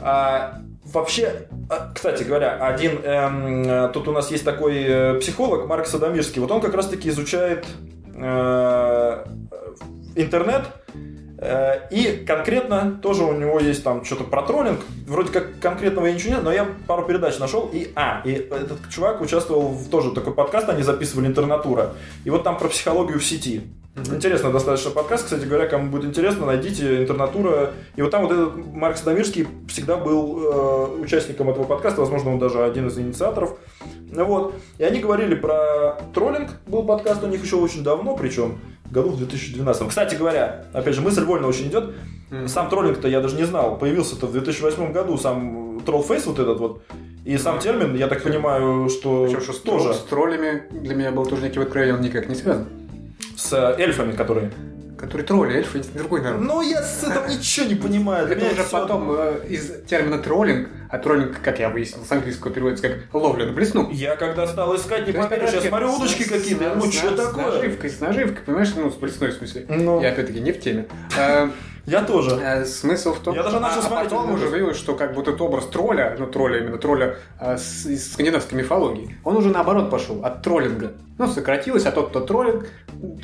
А, 0.00 0.62
вообще, 0.84 1.48
а, 1.68 1.92
кстати 1.94 2.22
говоря, 2.22 2.56
один 2.56 2.98
эм, 3.04 3.62
э, 3.62 3.90
тут 3.92 4.08
у 4.08 4.12
нас 4.12 4.30
есть 4.30 4.44
такой 4.44 4.82
э, 4.82 5.20
психолог 5.20 5.66
Марк 5.66 5.86
Садомирский. 5.86 6.40
Вот 6.40 6.50
он 6.50 6.60
как 6.60 6.74
раз-таки 6.74 7.08
изучает 7.10 7.66
э, 8.14 9.24
интернет. 10.16 10.62
Э, 11.42 11.88
И 11.90 12.24
конкретно 12.24 12.98
тоже 13.02 13.24
у 13.24 13.32
него 13.32 13.58
есть 13.58 13.82
там 13.84 14.04
что-то 14.04 14.24
про 14.24 14.42
троллинг. 14.42 14.80
Вроде 15.06 15.32
как 15.32 15.58
конкретного 15.60 16.06
я 16.06 16.14
ничего 16.14 16.34
нет, 16.34 16.44
но 16.44 16.52
я 16.52 16.66
пару 16.86 17.04
передач 17.04 17.38
нашел. 17.38 17.68
И, 17.72 17.92
а, 17.94 18.22
и 18.24 18.32
этот 18.32 18.88
чувак 18.90 19.20
участвовал 19.20 19.68
в 19.68 19.88
тоже 19.88 20.12
такой 20.12 20.34
подкаст, 20.34 20.68
они 20.68 20.82
записывали 20.82 21.26
интернатура. 21.26 21.94
И 22.24 22.30
вот 22.30 22.44
там 22.44 22.58
про 22.58 22.68
психологию 22.68 23.18
в 23.18 23.24
сети. 23.24 23.62
Интересно 23.94 24.50
достаточно 24.50 24.90
подкаст, 24.90 25.24
кстати 25.24 25.44
говоря, 25.44 25.68
кому 25.68 25.90
будет 25.90 26.06
интересно, 26.06 26.46
найдите 26.46 27.02
интернатура. 27.02 27.72
И 27.94 28.00
вот 28.00 28.10
там 28.10 28.22
вот 28.22 28.32
этот 28.32 28.74
Марк 28.74 28.96
Садомирский 28.96 29.46
всегда 29.68 29.98
был 29.98 30.38
э, 30.38 31.00
участником 31.02 31.50
этого 31.50 31.64
подкаста, 31.64 32.00
возможно, 32.00 32.32
он 32.32 32.38
даже 32.38 32.64
один 32.64 32.86
из 32.86 32.98
инициаторов. 32.98 33.58
Вот. 34.10 34.54
И 34.78 34.84
они 34.84 34.98
говорили 34.98 35.34
про 35.34 35.98
троллинг, 36.14 36.52
был 36.66 36.84
подкаст 36.84 37.22
у 37.22 37.26
них 37.26 37.44
еще 37.44 37.56
очень 37.56 37.84
давно, 37.84 38.16
причем 38.16 38.60
году 38.92 39.10
в 39.10 39.18
2012. 39.18 39.88
Кстати 39.88 40.14
говоря, 40.14 40.66
опять 40.72 40.94
же, 40.94 41.00
мысль 41.00 41.24
вольно 41.24 41.48
очень 41.48 41.68
идет. 41.68 41.94
Сам 42.46 42.68
троллинг-то 42.68 43.08
я 43.08 43.20
даже 43.20 43.36
не 43.36 43.44
знал. 43.44 43.78
Появился-то 43.78 44.26
в 44.26 44.32
2008 44.32 44.92
году 44.92 45.18
сам 45.18 45.80
троллфейс 45.84 46.26
вот 46.26 46.38
этот 46.38 46.58
вот. 46.60 46.82
И 47.24 47.36
сам 47.38 47.58
термин, 47.58 47.94
я 47.94 48.08
так 48.08 48.22
понимаю, 48.22 48.88
что 48.88 49.26
Причем, 49.26 49.40
что 49.40 49.52
тоже 49.62 49.94
с 49.94 49.98
троллями 50.00 50.64
для 50.70 50.94
меня 50.94 51.12
был 51.12 51.24
тоже 51.24 51.42
некий 51.42 51.60
откровение, 51.60 51.94
он 51.94 52.02
никак 52.02 52.28
не 52.28 52.34
связан. 52.34 52.66
с 53.36 53.52
э, 53.52 53.82
эльфами, 53.82 54.12
которые... 54.12 54.50
Который 55.02 55.22
тролли, 55.22 55.56
эльфы, 55.56 55.80
это 55.80 55.88
другой 55.98 56.22
народ. 56.22 56.40
Ну, 56.42 56.62
я 56.62 56.80
с 56.80 57.02
этого 57.02 57.26
ничего 57.26 57.66
не 57.66 57.74
понимаю. 57.74 58.28
Это 58.28 58.46
уже 58.52 58.62
потом 58.62 59.10
э, 59.10 59.40
из 59.48 59.82
термина 59.88 60.18
троллинг, 60.18 60.68
а 60.88 60.98
троллинг, 60.98 61.40
как 61.42 61.58
я 61.58 61.70
выяснил, 61.70 62.04
с 62.04 62.12
английского 62.12 62.52
переводится 62.52 62.88
как 62.88 62.98
ловля 63.12 63.46
на 63.46 63.52
блесну. 63.52 63.90
Я 63.90 64.14
когда 64.14 64.46
стал 64.46 64.76
искать, 64.76 65.04
не 65.08 65.12
поверишь, 65.12 65.50
я 65.54 65.60
смотрю 65.62 65.92
удочки 65.96 66.22
с- 66.22 66.28
какие-то, 66.28 66.80
с- 66.80 66.84
с- 66.84 66.94
что 66.96 67.16
С 67.16 67.26
такое? 67.26 67.46
наживкой, 67.50 67.90
с 67.90 67.98
наживкой, 67.98 68.44
понимаешь, 68.46 68.72
ну, 68.76 68.90
с 68.92 68.94
блесной 68.94 69.30
в 69.30 69.34
смысле. 69.34 69.66
Ну. 69.68 70.00
Я 70.00 70.10
опять-таки 70.10 70.38
не 70.40 70.52
в 70.52 70.60
теме. 70.60 70.86
Я 71.86 72.02
тоже. 72.04 72.30
э, 72.40 72.64
Смысл 72.64 73.12
в 73.12 73.18
том, 73.18 73.34
Я 73.34 73.42
даже 73.42 73.58
начал 73.60 73.76
а- 73.76 73.78
а 73.80 73.82
смотреть 73.82 74.10
потом 74.10 74.32
уже 74.32 74.46
выявилось, 74.46 74.76
что 74.76 74.94
как 74.94 75.14
будто 75.14 75.30
этот 75.30 75.42
образ 75.42 75.66
тролля, 75.66 76.14
ну 76.18 76.26
тролля 76.26 76.58
именно 76.60 76.78
тролля 76.78 77.16
э, 77.40 77.56
с- 77.58 77.86
из 77.86 78.12
скандинавской 78.12 78.58
мифологии, 78.58 79.16
он 79.24 79.36
уже 79.36 79.50
наоборот 79.50 79.90
пошел 79.90 80.24
от 80.24 80.42
троллинга. 80.42 80.92
Ну, 81.18 81.26
сократилось, 81.26 81.84
а 81.86 81.92
тот, 81.92 82.10
кто 82.10 82.20
троллинг, 82.20 82.68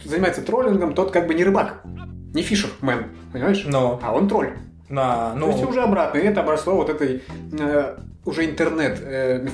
занимается 0.04 0.42
троллингом, 0.42 0.94
тот 0.94 1.10
как 1.10 1.26
бы 1.26 1.34
не 1.34 1.44
рыбак, 1.44 1.82
не 2.34 2.42
фишермен, 2.42 3.06
понимаешь? 3.32 3.64
Но, 3.66 3.98
А 4.02 4.12
он 4.12 4.28
тролль. 4.28 4.50
на, 4.88 5.34
То 5.38 5.46
есть 5.48 5.62
ну, 5.62 5.68
уже 5.68 5.82
обратно. 5.82 6.18
И 6.18 6.22
это 6.26 6.40
обросло 6.40 6.74
вот 6.74 6.90
этой 6.90 7.22
э, 7.58 7.96
уже 8.24 8.44
интернет 8.44 8.98
э. 9.02 9.46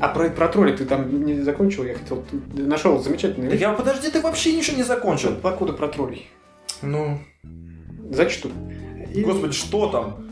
А 0.00 0.08
про, 0.08 0.28
про 0.30 0.48
тролли 0.48 0.72
ты 0.76 0.84
там 0.84 1.24
не 1.24 1.40
закончил? 1.42 1.84
Я 1.84 1.94
хотел... 1.94 2.24
Нашел 2.54 2.98
замечательный 3.00 3.56
я, 3.56 3.72
подожди, 3.72 4.10
ты 4.10 4.20
вообще 4.20 4.56
ничего 4.56 4.76
не 4.76 4.82
закончил. 4.82 5.34
Покуда 5.34 5.72
про 5.72 5.88
троллей. 5.88 6.28
Ну, 6.82 7.18
Зачту. 8.10 8.50
И- 9.14 9.22
господи, 9.22 9.52
что 9.52 9.88
там? 9.88 10.26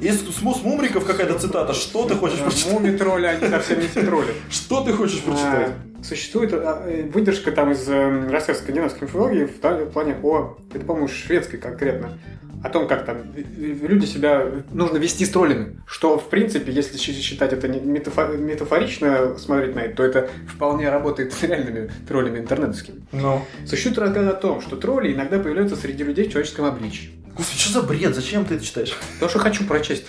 Из 0.00 0.20
Смус 0.36 0.62
Мумриков 0.62 1.04
какая-то 1.04 1.38
цитата. 1.38 1.72
Что 1.72 2.06
ты 2.06 2.14
хочешь 2.14 2.38
прочитать? 2.38 2.72
Муми 2.72 2.96
тролли, 2.96 3.26
они 3.26 3.48
совсем 3.48 3.80
не 3.80 3.88
те 3.88 4.02
тролли. 4.02 4.32
Что 4.48 4.82
ты 4.82 4.92
хочешь 4.92 5.20
прочитать? 5.20 5.70
А, 5.70 6.04
Существует 6.04 6.52
а, 6.52 6.84
э, 6.86 7.02
выдержка 7.12 7.50
там 7.50 7.72
из 7.72 7.88
э, 7.88 8.28
рассказа 8.28 8.60
скандинавской 8.60 9.08
мифологии 9.08 9.44
в 9.44 9.90
плане 9.90 10.16
о, 10.22 10.56
это, 10.72 10.84
по-моему, 10.84 11.08
шведской 11.08 11.58
конкретно, 11.58 12.18
о 12.62 12.68
том, 12.68 12.86
как 12.86 13.04
там 13.04 13.18
э, 13.36 13.42
э, 13.42 13.86
люди 13.86 14.06
себя 14.06 14.46
нужно 14.72 14.98
вести 14.98 15.24
с 15.24 15.30
троллями. 15.30 15.80
Что, 15.86 16.18
в 16.18 16.28
принципе, 16.28 16.72
если 16.72 16.96
считать 16.96 17.52
это 17.52 17.68
не 17.68 17.78
метафо- 17.78 18.36
метафорично 18.36 19.36
смотреть 19.38 19.74
на 19.74 19.80
это, 19.80 19.96
то 19.96 20.02
это 20.04 20.30
вполне 20.48 20.88
работает 20.88 21.32
с 21.32 21.42
реальными 21.42 21.90
троллями 22.08 22.38
интернетовскими. 22.38 23.02
Ну, 23.12 23.42
Существует 23.66 23.98
рассказ 23.98 24.28
о 24.28 24.34
том, 24.34 24.60
что 24.60 24.76
тролли 24.76 25.12
иногда 25.12 25.38
появляются 25.38 25.76
среди 25.76 26.04
людей 26.04 26.28
в 26.28 26.30
человеческом 26.30 26.66
обличии. 26.66 27.10
Господи, 27.36 27.58
что 27.60 27.80
за 27.80 27.82
бред? 27.86 28.14
Зачем 28.14 28.44
ты 28.44 28.56
это 28.56 28.64
читаешь? 28.64 28.94
То, 29.18 29.28
что 29.28 29.38
хочу 29.38 29.64
прочесть. 29.64 30.06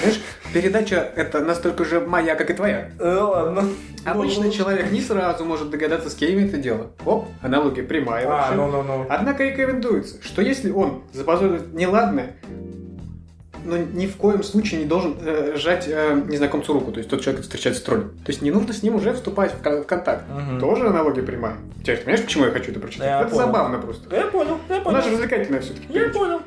Знаешь, 0.00 0.20
передача 0.52 0.96
это 1.14 1.40
настолько 1.40 1.84
же 1.84 2.00
моя, 2.00 2.34
как 2.34 2.50
и 2.50 2.54
твоя. 2.54 2.90
Э, 2.98 3.14
ладно. 3.20 3.68
Обычный 4.04 4.46
Ну, 4.46 4.52
человек 4.52 4.90
не 4.90 5.00
сразу 5.00 5.44
может 5.44 5.70
догадаться, 5.70 6.10
с 6.10 6.14
кем 6.14 6.38
это 6.38 6.56
дело. 6.56 6.90
Оп, 7.04 7.28
аналогия 7.42 7.82
прямая 7.82 8.26
А, 8.26 8.30
вообще. 8.30 8.54
ну, 8.54 8.70
ну, 8.70 8.82
ну. 8.82 9.06
Однако 9.08 9.44
рекомендуется, 9.44 10.16
что 10.22 10.42
если 10.42 10.70
он 10.70 11.02
заподозрит 11.12 11.72
неладное, 11.74 12.36
но 13.68 13.76
ни 13.76 14.06
в 14.06 14.16
коем 14.16 14.42
случае 14.42 14.80
не 14.80 14.86
должен 14.86 15.16
э, 15.20 15.54
сжать 15.56 15.86
э, 15.88 16.20
незнакомцу 16.26 16.72
руку, 16.72 16.90
то 16.92 16.98
есть 16.98 17.08
тот 17.10 17.20
человек 17.20 17.42
встречается 17.42 17.80
с 17.80 17.84
троллем. 17.84 18.10
То 18.24 18.30
есть 18.32 18.42
не 18.42 18.50
нужно 18.50 18.72
с 18.72 18.82
ним 18.82 18.96
уже 18.96 19.12
вступать 19.12 19.52
в, 19.54 19.62
кон- 19.62 19.82
в 19.82 19.86
контакт. 19.86 20.24
Мгм. 20.28 20.58
Тоже 20.60 20.86
аналогия 20.88 21.22
прямая. 21.22 21.56
Ты 21.84 21.96
понимаешь, 21.96 22.22
почему 22.24 22.44
я 22.46 22.50
хочу 22.50 22.70
это 22.70 22.80
прочитать? 22.80 23.06
Я 23.06 23.20
это 23.20 23.30
понял. 23.30 23.46
забавно 23.46 23.78
просто. 23.78 24.14
Я 24.16 24.26
понял, 24.26 24.58
я 24.68 24.76
У 24.82 24.90
нас 24.90 25.04
же 25.04 25.10
понял. 25.10 25.22
развлекательное 25.22 25.60
все-таки. 25.60 25.86
Я 25.90 26.08
понял. 26.08 26.40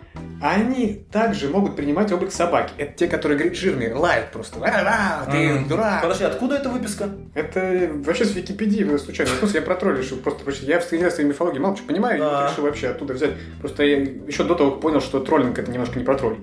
Они 0.43 1.05
также 1.11 1.49
могут 1.49 1.75
принимать 1.75 2.11
облик 2.11 2.31
собаки. 2.31 2.73
Это 2.79 2.93
те, 2.93 3.07
которые 3.07 3.37
говорят 3.37 3.55
жирные, 3.55 3.93
лают 3.93 4.31
просто. 4.31 4.57
«Ва-ва, 4.59 5.31
ты 5.31 5.37
Мгм. 5.53 5.67
дурак. 5.67 6.01
Подожди, 6.01 6.23
откуда 6.23 6.55
эта 6.55 6.69
выписка? 6.69 7.09
Это 7.35 7.89
вообще 8.03 8.25
с 8.25 8.33
Википедии 8.35 8.83
было 8.83 8.97
случайно. 8.97 9.31
Смысле, 9.35 9.59
я 9.59 9.65
про 9.65 9.75
тролля 9.75 9.97
решил 9.99 10.17
просто 10.17 10.43
прочитать. 10.43 10.67
Я 10.69 10.79
в 10.79 10.83
скандинавской 10.83 11.25
мифологии 11.25 11.59
мало 11.59 11.75
что 11.77 11.85
понимаю, 11.85 12.17
и 12.17 12.49
решил 12.49 12.63
вообще 12.63 12.87
оттуда 12.87 13.13
взять. 13.13 13.33
Просто 13.59 13.83
я 13.83 13.97
еще 13.99 14.43
до 14.43 14.55
того 14.55 14.71
понял, 14.71 14.99
что 14.99 15.19
троллинг 15.19 15.59
это 15.59 15.69
немножко 15.69 15.99
не 15.99 16.05
про 16.05 16.15
троллей. 16.15 16.39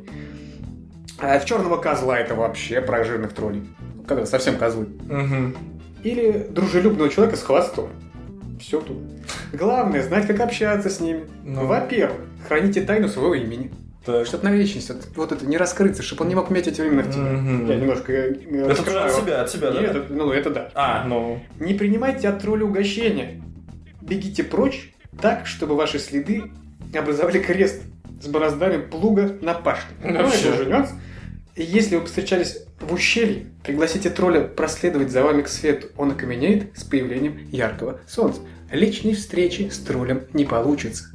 А 1.20 1.38
в 1.38 1.44
черного 1.44 1.76
козла 1.78 2.18
это 2.18 2.34
вообще 2.34 2.80
про 2.80 3.04
жирных 3.04 3.32
троллей. 3.32 3.62
Когда 4.06 4.24
совсем 4.26 4.56
козлы. 4.56 4.86
Угу. 5.08 5.54
Или 6.04 6.46
дружелюбного 6.50 7.10
человека 7.10 7.36
с 7.36 7.42
хвостом. 7.42 7.88
Все 8.60 8.80
тут. 8.80 8.96
Главное 9.52 10.02
знать, 10.02 10.26
как 10.26 10.40
общаться 10.40 10.88
с 10.90 11.00
ними. 11.00 11.24
Ну. 11.44 11.66
Во-первых, 11.66 12.20
храните 12.46 12.82
тайну 12.82 13.08
своего 13.08 13.34
имени. 13.34 13.70
Так. 14.04 14.26
Чтобы 14.26 14.44
на 14.44 14.52
вечность 14.52 14.88
вот- 14.88 15.08
вот 15.16 15.32
это 15.32 15.44
не 15.44 15.56
раскрыться, 15.58 16.02
чтобы 16.02 16.22
он 16.22 16.28
не 16.28 16.34
мог 16.34 16.50
метить 16.50 16.78
именно 16.78 17.02
в 17.02 17.10
тебя. 17.12 17.24
Мгм. 17.24 17.66
Я 17.66 17.76
немножко... 17.76 18.12
э, 18.12 18.32
Это 18.32 18.68
раскрываю. 18.70 19.06
от 19.06 19.12
себя, 19.12 19.40
от 19.42 19.50
себя, 19.50 19.70
да? 19.72 19.80
Нет, 19.80 19.96
это- 19.96 20.12
ну 20.12 20.30
это 20.32 20.50
да. 20.50 20.70
А, 20.74 21.04
ну. 21.04 21.40
Не 21.60 21.74
принимайте 21.74 22.28
от 22.28 22.38
тролля 22.40 22.64
угощения. 22.64 23.42
Бегите 24.00 24.44
прочь 24.44 24.92
так, 25.20 25.46
чтобы 25.46 25.74
ваши 25.76 25.98
следы 25.98 26.44
образовали 26.96 27.38
крест 27.38 27.82
с 28.22 28.26
бороздами 28.28 28.80
плуга 28.80 29.36
на 29.42 29.52
пашне. 29.54 29.90
Ну, 30.02 30.22
Вообще. 30.22 30.48
это 30.48 30.54
уже 30.62 30.66
нюанс. 30.70 30.90
И 31.58 31.62
если 31.64 31.96
вы 31.96 32.02
повстречались 32.02 32.60
в 32.80 32.92
ущелье, 32.94 33.46
пригласите 33.64 34.10
тролля 34.10 34.42
проследовать 34.42 35.10
за 35.10 35.24
вами 35.24 35.42
к 35.42 35.48
свету. 35.48 35.88
Он 35.96 36.12
окаменеет 36.12 36.78
с 36.78 36.84
появлением 36.84 37.36
яркого 37.50 37.98
солнца. 38.06 38.40
Личной 38.70 39.14
встречи 39.14 39.68
с 39.68 39.78
троллем 39.78 40.22
не 40.32 40.44
получится. 40.44 41.06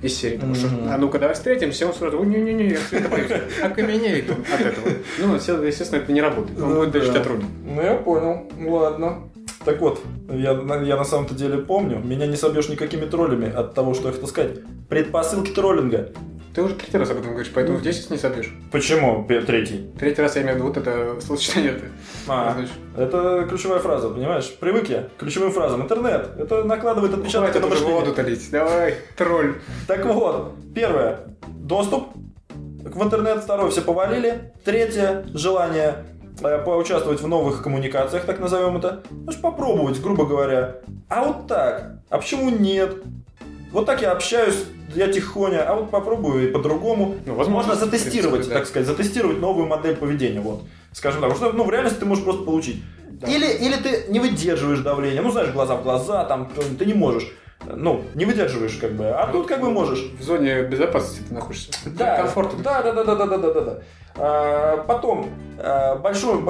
Из 0.00 0.16
серии, 0.16 0.36
потому 0.36 0.54
что, 0.54 0.68
а 0.88 0.98
ну-ка 0.98 1.18
давай 1.18 1.34
встретимся, 1.34 1.86
он 1.86 1.94
сразу, 1.94 2.22
не-не-не, 2.22 2.70
я 2.70 2.78
света 2.78 3.08
боюсь. 3.08 3.30
Окаменеет 3.62 4.30
он 4.30 4.36
от 4.52 4.60
этого. 4.60 4.88
Ну, 5.18 5.34
естественно, 5.66 6.00
это 6.00 6.12
не 6.12 6.20
работает. 6.20 6.60
Он 6.60 6.70
Ну 6.70 6.76
будет 6.76 6.90
дальше 6.92 7.20
тролля. 7.20 7.44
Ну, 7.64 7.82
я 7.82 7.94
понял. 7.94 8.48
Ладно. 8.68 9.30
Так 9.64 9.80
вот, 9.80 10.00
я, 10.28 10.54
на- 10.54 10.82
я 10.82 10.96
на 10.96 11.04
самом-то 11.04 11.34
деле 11.34 11.58
помню, 11.58 11.98
меня 11.98 12.26
не 12.26 12.36
собьешь 12.36 12.68
никакими 12.68 13.04
троллями 13.04 13.52
от 13.52 13.74
того, 13.74 13.94
что 13.94 14.08
я 14.08 14.12
хотел 14.12 14.28
сказать. 14.28 14.58
Предпосылки 14.88 15.50
троллинга. 15.50 16.12
Ты 16.54 16.62
уже 16.62 16.74
третий 16.74 16.98
раз 16.98 17.10
об 17.10 17.18
этом 17.18 17.30
говоришь, 17.30 17.50
поэтому 17.54 17.78
здесь 17.78 18.10
не 18.10 18.18
собьешь. 18.18 18.52
Почему 18.70 19.26
третий? 19.26 19.90
Третий 19.98 20.20
раз 20.20 20.36
я 20.36 20.42
имею 20.42 20.54
в 20.54 20.58
виду 20.58 20.68
вот 20.68 20.76
это 20.76 21.18
словосочетание. 21.22 21.80
А, 22.28 22.56
это 22.96 23.46
ключевая 23.48 23.78
фраза, 23.78 24.10
понимаешь? 24.10 24.54
Привык 24.60 24.88
я 24.90 25.08
к 25.16 25.20
ключевым 25.20 25.50
фразам. 25.50 25.82
Интернет. 25.82 26.28
Это 26.38 26.62
накладывает 26.64 27.14
отпечаток 27.14 27.52
Хватит 27.52 27.62
на 27.62 27.68
мышление. 27.68 27.94
воду-то 27.94 28.22
лить. 28.22 28.50
Давай, 28.50 28.96
тролль. 29.16 29.54
Так 29.86 30.04
вот, 30.04 30.52
первое. 30.74 31.20
Доступ 31.48 32.08
в 32.84 33.02
интернет. 33.02 33.42
Второе, 33.42 33.70
все 33.70 33.80
повалили. 33.80 34.52
Третье, 34.62 35.24
желание 35.32 36.04
э, 36.42 36.58
поучаствовать 36.58 37.22
в 37.22 37.28
новых 37.28 37.62
коммуникациях, 37.62 38.24
так 38.26 38.40
назовем 38.40 38.76
это. 38.76 39.02
Ну, 39.10 39.32
попробовать, 39.40 40.02
грубо 40.02 40.26
говоря. 40.26 40.76
А 41.08 41.24
вот 41.24 41.46
так. 41.46 42.02
А 42.10 42.18
почему 42.18 42.50
нет? 42.50 42.96
Вот 43.72 43.86
так 43.86 44.02
я 44.02 44.12
общаюсь, 44.12 44.64
я 44.94 45.10
тихоня, 45.10 45.62
а 45.62 45.74
вот 45.74 45.90
попробую 45.90 46.48
и 46.48 46.52
по-другому. 46.52 47.16
Ну, 47.24 47.34
возможно, 47.34 47.70
Можно 47.72 47.86
в 47.86 47.88
принципе, 47.90 48.10
затестировать, 48.10 48.48
да. 48.48 48.54
так 48.56 48.66
сказать, 48.66 48.86
затестировать 48.86 49.40
новую 49.40 49.66
модель 49.66 49.96
поведения, 49.96 50.40
вот. 50.40 50.62
Скажем 50.92 51.22
так, 51.22 51.30
потому 51.32 51.50
что 51.50 51.56
ну, 51.56 51.64
в 51.64 51.70
реальности 51.70 51.98
ты 52.00 52.04
можешь 52.06 52.22
просто 52.22 52.42
получить. 52.44 52.82
Да. 53.10 53.28
Или, 53.28 53.46
или 53.46 53.76
ты 53.76 54.06
не 54.12 54.20
выдерживаешь 54.20 54.80
давления, 54.80 55.22
ну 55.22 55.30
знаешь, 55.30 55.50
глаза 55.50 55.76
в 55.76 55.82
глаза, 55.82 56.24
там 56.24 56.50
ты- 56.78 56.84
не 56.84 56.94
можешь. 56.94 57.32
Ну, 57.64 58.02
не 58.14 58.24
выдерживаешь, 58.24 58.76
как 58.80 58.92
бы. 58.92 59.08
А 59.08 59.28
тут 59.28 59.46
как 59.46 59.60
бы 59.60 59.70
можешь. 59.70 60.10
В 60.18 60.22
зоне 60.22 60.62
безопасности 60.64 61.22
ты 61.28 61.32
находишься. 61.32 61.70
Да, 61.86 62.16
Комфортно. 62.16 62.60
Да, 62.62 62.82
да, 62.82 62.92
да, 62.92 63.04
да, 63.04 63.14
да, 63.14 63.26
да, 63.26 63.38
да, 63.38 63.52
да, 63.52 63.60
да. 63.60 63.78
А, 64.16 64.84
Потом, 64.86 65.30
а, 65.58 65.94
большим, 65.94 66.46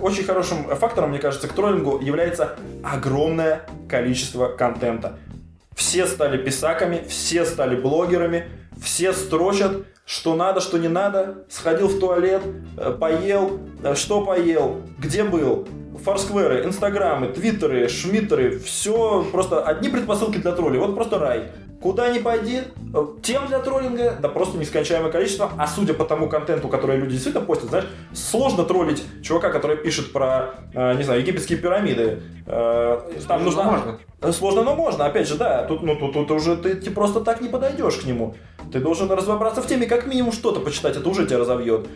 очень 0.00 0.24
хорошим 0.24 0.64
фактором, 0.76 1.10
мне 1.10 1.18
кажется, 1.18 1.48
к 1.48 1.52
троллингу 1.52 1.98
является 2.00 2.56
огромное 2.84 3.62
количество 3.88 4.48
контента. 4.48 5.18
Все 5.74 6.06
стали 6.06 6.36
писаками, 6.36 7.04
все 7.08 7.44
стали 7.44 7.74
блогерами, 7.76 8.46
все 8.82 9.12
строчат, 9.12 9.86
что 10.04 10.34
надо, 10.34 10.60
что 10.60 10.78
не 10.78 10.88
надо. 10.88 11.44
Сходил 11.48 11.88
в 11.88 11.98
туалет, 12.00 12.42
э, 12.76 12.92
поел, 12.92 13.60
э, 13.82 13.94
что 13.94 14.24
поел, 14.24 14.82
где 14.98 15.24
был. 15.24 15.68
Форскверы, 16.04 16.64
инстаграмы, 16.64 17.28
твиттеры, 17.28 17.88
шмиттеры, 17.88 18.58
все 18.58 19.24
просто 19.30 19.62
одни 19.62 19.88
предпосылки 19.88 20.38
для 20.38 20.52
троллей. 20.52 20.78
Вот 20.78 20.94
просто 20.94 21.18
рай. 21.18 21.52
Куда 21.80 22.10
ни 22.10 22.18
пойди, 22.18 22.60
э, 22.94 23.06
тем 23.22 23.46
для 23.46 23.58
троллинга, 23.58 24.16
да 24.20 24.28
просто 24.28 24.58
нескончаемое 24.58 25.10
количество. 25.10 25.50
А 25.56 25.66
судя 25.66 25.94
по 25.94 26.04
тому 26.04 26.28
контенту, 26.28 26.68
который 26.68 26.98
люди 26.98 27.12
действительно 27.12 27.44
постят, 27.44 27.70
знаешь, 27.70 27.86
сложно 28.12 28.64
троллить 28.64 29.02
чувака, 29.22 29.48
который 29.48 29.76
пишет 29.76 30.12
про, 30.12 30.56
э, 30.74 30.94
не 30.96 31.04
знаю, 31.04 31.20
египетские 31.20 31.58
пирамиды. 31.58 32.22
Э, 32.46 33.00
Там 33.26 33.40
Сложно, 33.42 33.44
нужно... 33.44 33.64
но 33.64 33.70
можно. 33.70 34.32
Сложно, 34.32 34.62
но 34.62 34.74
можно. 34.74 35.06
Опять 35.06 35.26
же, 35.26 35.36
да, 35.36 35.62
тут, 35.64 35.82
ну, 35.82 35.96
тут, 35.96 36.12
тут 36.12 36.30
уже 36.32 36.56
ты, 36.56 36.74
ты 36.74 36.90
просто 36.90 37.20
так 37.20 37.40
не 37.40 37.48
подойдешь 37.48 37.96
к 37.96 38.04
нему. 38.04 38.34
Ты 38.70 38.80
должен 38.80 39.10
разобраться 39.10 39.62
в 39.62 39.66
теме, 39.66 39.86
как 39.86 40.06
минимум 40.06 40.32
что-то 40.32 40.60
почитать, 40.60 40.96
это 40.96 41.08
уже 41.08 41.26
тебя 41.26 41.38
разовьет. 41.38 41.86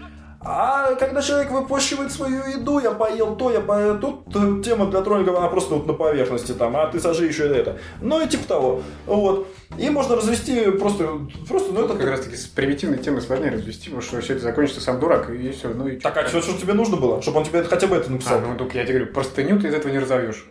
А 0.45 0.95
когда 0.97 1.22
человек 1.22 1.51
выпощивает 1.51 2.12
свою 2.12 2.45
еду, 2.45 2.78
я 2.78 2.90
поел 2.90 3.34
то, 3.34 3.51
я 3.51 3.61
поел... 3.61 3.99
Тут 3.99 4.62
тема 4.62 4.86
для 4.86 5.01
троллинга, 5.01 5.36
она 5.36 5.49
просто 5.49 5.74
вот 5.74 5.86
на 5.86 5.95
поверхности 5.95 6.53
там, 6.53 6.76
а 6.76 6.86
ты 6.86 7.01
сожри 7.01 7.28
еще 7.28 7.47
это. 7.47 7.78
Ну 8.01 8.22
и 8.22 8.28
типа 8.28 8.47
того. 8.47 8.82
Вот. 9.07 9.49
И 9.78 9.88
можно 9.88 10.16
развести 10.16 10.70
просто, 10.72 11.09
просто 11.49 11.72
ну 11.72 11.84
это... 11.84 11.95
Как 11.95 12.07
раз 12.07 12.20
таки 12.20 12.36
с 12.36 12.47
примитивной 12.47 12.99
темой 12.99 13.22
сложнее 13.22 13.53
развести, 13.53 13.86
потому 13.86 14.03
что 14.03 14.20
все 14.20 14.34
это 14.34 14.42
закончится 14.42 14.80
сам 14.80 15.01
дурак, 15.01 15.30
и 15.30 15.51
все. 15.51 15.68
Ну 15.68 15.88
и 15.88 15.97
Так, 15.97 16.16
а 16.16 16.28
что, 16.28 16.42
что 16.42 16.61
тебе 16.61 16.74
нужно 16.74 16.97
было? 16.97 17.22
Чтобы 17.22 17.38
он 17.38 17.45
тебе 17.45 17.62
хотя 17.64 17.86
бы 17.86 17.97
это 17.97 18.12
написал? 18.12 18.38
А, 18.38 18.40
ну 18.40 18.57
только 18.57 18.76
я 18.76 18.84
тебе 18.84 18.99
говорю, 18.99 19.14
простыню 19.14 19.59
ты 19.59 19.68
из 19.68 19.74
этого 19.74 19.90
не 19.90 19.99
разовьешь. 19.99 20.47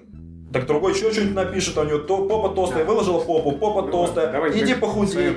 Так 0.52 0.68
другой 0.68 0.94
еще 0.94 1.12
что-нибудь 1.12 1.36
напишет, 1.36 1.76
а 1.78 1.82
у 1.82 1.86
него 1.86 1.98
то, 1.98 2.28
попа 2.28 2.50
толстая, 2.54 2.86
выложила 2.86 3.20
попу, 3.20 3.54
попа 3.54 3.82
Ну, 3.82 3.92
толстая, 3.92 4.32
давай 4.32 4.52
иди 4.52 4.76
похудей, 4.76 5.34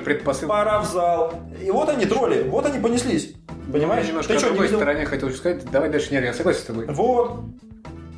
пора 0.47 0.79
в 0.79 0.85
зал. 0.85 1.33
И 1.59 1.71
вот 1.71 1.89
они, 1.89 2.05
тролли, 2.05 2.43
вот 2.43 2.65
они 2.67 2.79
понеслись. 2.79 3.33
Понимаешь? 3.71 4.03
Я 4.03 4.09
немножко 4.09 4.33
Ты 4.33 4.39
что, 4.39 4.47
не 4.47 4.51
другой 4.51 4.67
видел? 4.67 4.79
стороне 4.79 5.05
хотел 5.05 5.29
сказать. 5.31 5.65
Давай 5.71 5.89
дальше, 5.89 6.13
нет, 6.13 6.23
я 6.23 6.33
согласен 6.33 6.61
с 6.61 6.63
тобой. 6.63 6.85
Вот. 6.87 7.41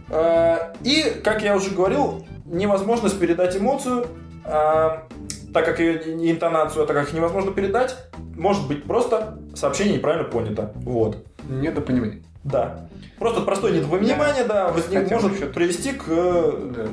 А, 0.10 0.74
И, 0.84 1.04
как 1.24 1.42
я 1.44 1.56
уже 1.56 1.72
говорил, 1.72 2.26
невозможность 2.46 3.20
передать 3.20 3.56
эмоцию, 3.58 4.08
а, 4.44 5.08
так 5.54 5.66
как 5.66 5.80
ее 5.80 6.16
не 6.16 6.32
интонацию, 6.32 6.84
а 6.84 6.88
так 6.88 6.96
как 6.96 7.14
невозможно 7.14 7.52
передать, 7.52 7.96
может 8.36 8.68
быть 8.68 8.84
просто 8.86 9.40
сообщение 9.56 9.96
неправильно 9.98 10.28
понято. 10.28 10.72
Вот. 10.76 11.18
Недопонимание. 11.48 12.22
Да. 12.44 12.88
Просто 13.18 13.42
простое 13.42 13.74
недопонимание, 13.74 14.46
да, 14.46 14.70
возник- 14.70 15.04
Хотя 15.04 15.16
может 15.16 15.36
еще- 15.36 15.48
привести 15.48 15.92
к... 15.92 16.04
э, 16.08 16.72
Да. 16.76 16.88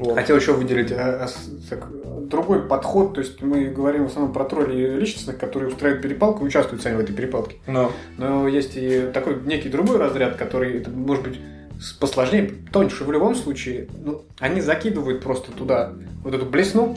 Вот. 0.00 0.14
Хотел 0.14 0.36
еще 0.36 0.54
выделить 0.54 0.92
а, 0.92 1.26
а, 1.26 1.28
так, 1.68 1.88
другой 2.26 2.66
подход, 2.66 3.12
то 3.12 3.20
есть 3.20 3.42
мы 3.42 3.66
говорим 3.66 4.04
в 4.04 4.06
основном 4.06 4.32
про 4.32 4.46
троллей 4.46 4.96
личностных, 4.96 5.36
которые 5.36 5.68
устраивают 5.68 6.02
перепалку 6.02 6.42
и 6.42 6.48
участвуют 6.48 6.82
сами 6.82 6.96
в 6.96 7.00
этой 7.00 7.14
перепалке. 7.14 7.56
Ну, 7.66 7.92
Но 8.16 8.48
есть 8.48 8.76
и 8.76 9.10
такой 9.12 9.42
некий 9.42 9.68
другой 9.68 9.98
разряд, 9.98 10.36
который, 10.36 10.78
это 10.78 10.88
может 10.88 11.24
быть, 11.24 11.38
посложнее, 11.98 12.50
тоньше 12.72 13.04
в 13.04 13.12
любом 13.12 13.34
случае. 13.34 13.88
Ну, 14.02 14.22
они 14.38 14.62
закидывают 14.62 15.22
просто 15.22 15.52
туда 15.52 15.92
вот 16.24 16.32
эту 16.32 16.46
блесну, 16.46 16.96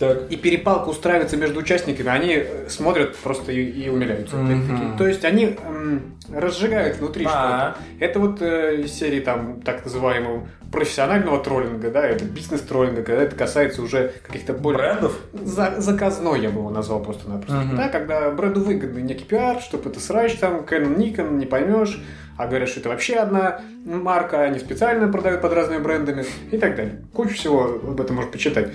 так. 0.00 0.30
и 0.32 0.36
перепалка 0.36 0.88
устраивается 0.88 1.36
между 1.36 1.60
участниками, 1.60 2.08
они 2.08 2.32
э, 2.34 2.68
смотрят 2.68 3.16
просто 3.16 3.52
и, 3.52 3.62
и 3.64 3.88
умиляются. 3.88 4.36
Опять-таки. 4.42 4.98
То 4.98 5.06
есть 5.06 5.24
они 5.24 5.56
м, 5.64 6.16
разжигают 6.34 6.96
внутри 6.96 7.26
А. 7.26 7.28
что-то. 7.28 8.04
Это 8.04 8.18
вот 8.18 8.42
э, 8.42 8.80
из 8.82 8.92
серии 8.92 9.20
там 9.20 9.60
так 9.62 9.84
называемого 9.84 10.48
профессионального 10.72 11.42
троллинга, 11.42 11.90
да, 11.90 12.06
это 12.06 12.24
бизнес-троллинга, 12.24 13.02
когда 13.02 13.22
это 13.22 13.34
касается 13.36 13.82
уже 13.82 14.12
каких-то 14.26 14.52
более 14.52 14.78
Брендов? 14.92 15.18
за- 15.32 15.80
заказной, 15.80 16.40
я 16.40 16.50
бы 16.50 16.60
его 16.60 16.70
назвал 16.70 17.02
просто-напросто. 17.02 17.56
Мгм. 17.60 17.76
Да, 17.76 17.88
когда 17.88 18.30
бренду 18.30 18.60
выгодный 18.60 19.02
некий 19.02 19.24
пиар, 19.24 19.60
чтобы 19.60 19.90
это 19.90 19.98
срач 20.00 20.34
там, 20.36 20.60
Canon, 20.60 20.96
Nikon, 20.96 21.38
не 21.38 21.46
поймешь, 21.46 22.00
а 22.36 22.46
говорят, 22.46 22.68
что 22.68 22.80
это 22.80 22.88
вообще 22.88 23.16
одна 23.16 23.60
марка, 23.84 24.42
они 24.42 24.58
специально 24.60 25.08
продают 25.08 25.42
под 25.42 25.52
разными 25.52 25.82
брендами 25.82 26.24
и 26.52 26.56
так 26.56 26.76
далее. 26.76 27.02
Кучу 27.12 27.34
всего 27.34 27.64
об 27.64 28.00
этом 28.00 28.16
можно 28.16 28.30
почитать. 28.30 28.68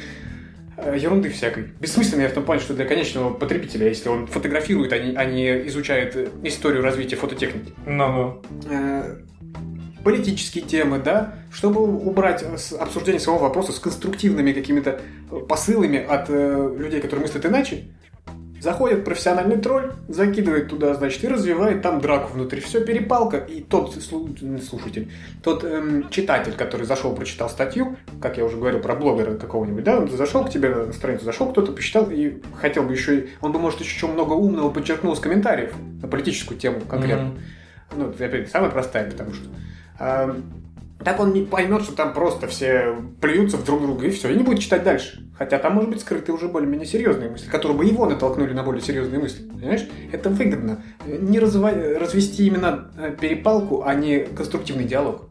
Э, 0.78 0.98
ерунды 0.98 1.30
всякой. 1.30 1.70
Бессмысленной 1.80 2.28
в 2.28 2.34
том 2.34 2.44
плане, 2.44 2.62
что 2.62 2.74
для 2.74 2.86
конечного 2.86 3.34
потребителя, 3.34 3.88
если 3.88 4.10
он 4.10 4.28
фотографирует, 4.28 4.94
а 4.94 5.00
не, 5.00 5.16
а 5.16 5.26
не 5.26 5.68
изучает 5.68 6.16
э, 6.16 6.30
историю 6.44 6.84
развития 6.84 7.16
фототехники. 7.16 7.74
Ну, 7.86 8.42
Э, 8.70 9.18
политические 10.04 10.64
темы, 10.64 11.00
да, 11.00 11.34
чтобы 11.52 11.82
убрать 11.82 12.44
обсуждение 12.80 13.20
самого 13.20 13.44
вопроса 13.44 13.72
с 13.72 13.80
конструктивными 13.80 14.54
какими-то 14.54 15.02
посылами 15.50 15.98
от 15.98 16.30
людей, 16.30 17.02
которые 17.02 17.26
мыслят 17.26 17.44
иначе, 17.48 17.86
заходит 18.66 19.06
профессиональный 19.06 19.58
тролль, 19.58 19.94
закидывает 20.08 20.70
туда, 20.70 20.96
значит, 20.96 21.24
и 21.24 21.28
развивает 21.28 21.84
там 21.84 22.02
драку 22.02 22.34
внутри. 22.34 22.62
Все, 22.62 22.84
перепалка, 22.84 23.38
и 23.38 23.62
тот 23.62 23.94
слушатель, 23.94 25.12
тот 25.44 25.64
эм, 25.64 26.10
читатель, 26.10 26.54
который 26.54 26.88
зашел, 26.88 27.16
прочитал 27.16 27.48
статью, 27.48 27.96
как 28.20 28.40
я 28.40 28.44
уже 28.44 28.58
говорил 28.58 28.80
про 28.80 28.96
блогера 28.96 29.36
какого-нибудь, 29.36 29.84
да, 29.84 30.00
он 30.00 30.10
зашел 30.10 30.44
к 30.44 30.50
тебе 30.50 30.70
на 30.70 30.94
страницу, 30.94 31.26
зашел 31.26 31.52
кто-то, 31.52 31.74
посчитал 31.74 32.10
и 32.10 32.42
хотел 32.60 32.84
бы 32.84 32.94
еще, 32.94 33.28
он 33.40 33.52
бы, 33.52 33.60
может, 33.60 33.82
еще 33.82 34.08
много 34.08 34.34
умного 34.34 34.72
подчеркнул 34.72 35.14
из 35.14 35.20
комментариев 35.20 35.72
на 36.02 36.08
политическую 36.08 36.58
тему 36.58 36.82
конкретно. 36.90 37.36
Мгм. 37.92 38.10
Ну, 38.18 38.26
опять, 38.26 38.50
самая 38.50 38.72
простая, 38.72 39.12
потому 39.12 39.32
что... 39.32 39.46
а, 40.00 40.36
так 41.06 41.20
он 41.20 41.32
не 41.34 41.44
поймет, 41.44 41.84
что 41.84 41.94
там 41.96 42.14
просто 42.14 42.48
все 42.48 42.96
плюются 43.22 43.58
в 43.58 43.64
друг 43.64 43.82
друга, 43.82 44.08
и 44.08 44.10
все, 44.10 44.30
и 44.30 44.36
не 44.36 44.44
будет 44.44 44.60
читать 44.60 44.84
дальше. 44.84 45.22
Хотя 45.38 45.60
там, 45.60 45.76
может 45.76 45.90
быть, 45.90 46.02
скрыты 46.02 46.32
уже 46.34 46.48
более-менее 46.48 46.88
серьезные 46.88 47.30
мысли, 47.30 47.50
которые 47.50 47.78
бы 47.78 47.86
его 47.86 48.06
натолкнули 48.06 48.54
на 48.54 48.64
более 48.64 48.82
серьезные 48.82 49.20
мысли. 49.22 49.48
Понимаешь? 49.48 49.88
Это 50.12 50.30
выгодно. 50.30 50.84
Не 51.06 51.40
разва- 51.40 51.98
развести 51.98 52.48
именно 52.48 52.92
э, 52.98 53.16
перепалку, 53.20 53.84
а 53.86 53.94
не 53.94 54.20
конструктивный 54.20 54.86
диалог. 54.86 55.30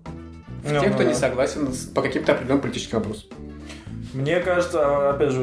В 0.62 0.72
Ну, 0.72 0.80
тех, 0.80 0.94
кто 0.94 1.02
да. 1.02 1.08
не 1.08 1.14
согласен 1.14 1.72
с- 1.72 1.86
по 1.86 2.02
каким-то 2.02 2.32
определенным 2.32 2.62
политическим 2.62 2.98
вопросам. 2.98 3.28
Мне 4.14 4.40
кажется, 4.40 5.10
опять 5.10 5.30
же, 5.32 5.42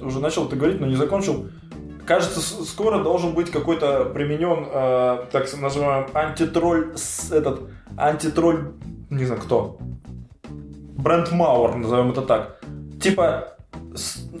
я 0.00 0.04
уже 0.06 0.20
начал 0.20 0.46
это 0.46 0.56
говорить, 0.56 0.80
но 0.80 0.86
не 0.86 0.96
закончил. 0.96 1.48
Кажется, 2.04 2.40
скоро 2.40 3.02
должен 3.02 3.34
быть 3.34 3.50
какой-то 3.50 4.06
применен, 4.06 4.66
э, 4.72 5.26
так 5.30 5.46
называемый 5.60 6.08
антитролль, 6.14 6.94
этот 7.30 7.68
антитролль, 7.96 8.72
не 9.10 9.24
знаю 9.24 9.40
кто, 9.40 9.78
бренд 10.96 11.30
Мауэр, 11.32 11.76
назовем 11.76 12.10
это 12.10 12.22
так. 12.22 12.60
Типа, 13.00 13.54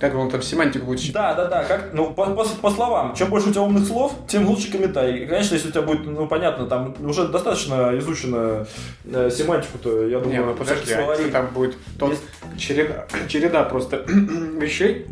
Как 0.00 0.14
он 0.14 0.30
там 0.30 0.42
семантику 0.42 0.86
будет 0.86 1.00
считать? 1.00 1.36
да, 1.36 1.44
да, 1.44 1.48
да, 1.48 1.64
как, 1.64 1.90
ну, 1.92 2.12
по, 2.12 2.26
по- 2.26 2.44
по 2.44 2.70
словам, 2.70 3.14
чем 3.14 3.28
больше 3.30 3.48
у 3.48 3.52
тебя 3.52 3.62
умных 3.62 3.86
слов, 3.86 4.12
тем 4.28 4.46
лучше 4.48 4.70
комментарий. 4.70 5.24
И, 5.24 5.26
конечно, 5.26 5.54
если 5.54 5.68
у 5.68 5.70
тебя 5.72 5.82
будет, 5.82 6.04
ну, 6.06 6.26
понятно, 6.26 6.66
там 6.66 6.94
уже 7.04 7.28
достаточно 7.28 7.96
изучена 7.98 8.66
э, 9.04 9.30
семантику-то, 9.30 10.06
я 10.06 10.18
думаю, 10.20 10.40
Не, 10.40 10.44
ну 10.46 10.54
подожди, 10.54 10.92
а 10.92 11.12
если 11.12 11.30
там 11.30 11.48
будет 11.54 11.76
тот 11.98 12.16
череда, 12.56 13.06
череда 13.28 13.64
просто 13.64 13.98
вещей, 14.06 15.06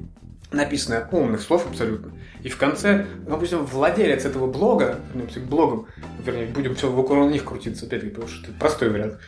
написанная 0.52 1.08
умных 1.10 1.40
слов 1.40 1.66
абсолютно. 1.68 2.12
И 2.42 2.48
в 2.48 2.56
конце, 2.56 3.06
допустим, 3.26 3.64
владелец 3.64 4.24
этого 4.24 4.46
блога, 4.46 5.00
вернемся 5.12 5.40
к 5.40 5.44
блогам, 5.44 5.86
вернее, 6.24 6.46
будем 6.46 6.74
все 6.74 6.90
вокруг 6.90 7.30
них 7.30 7.44
крутиться, 7.44 7.86
опять-таки, 7.86 8.12
потому 8.14 8.28
что 8.30 8.44
это 8.50 8.58
простой 8.58 8.90
вариант, 8.90 9.18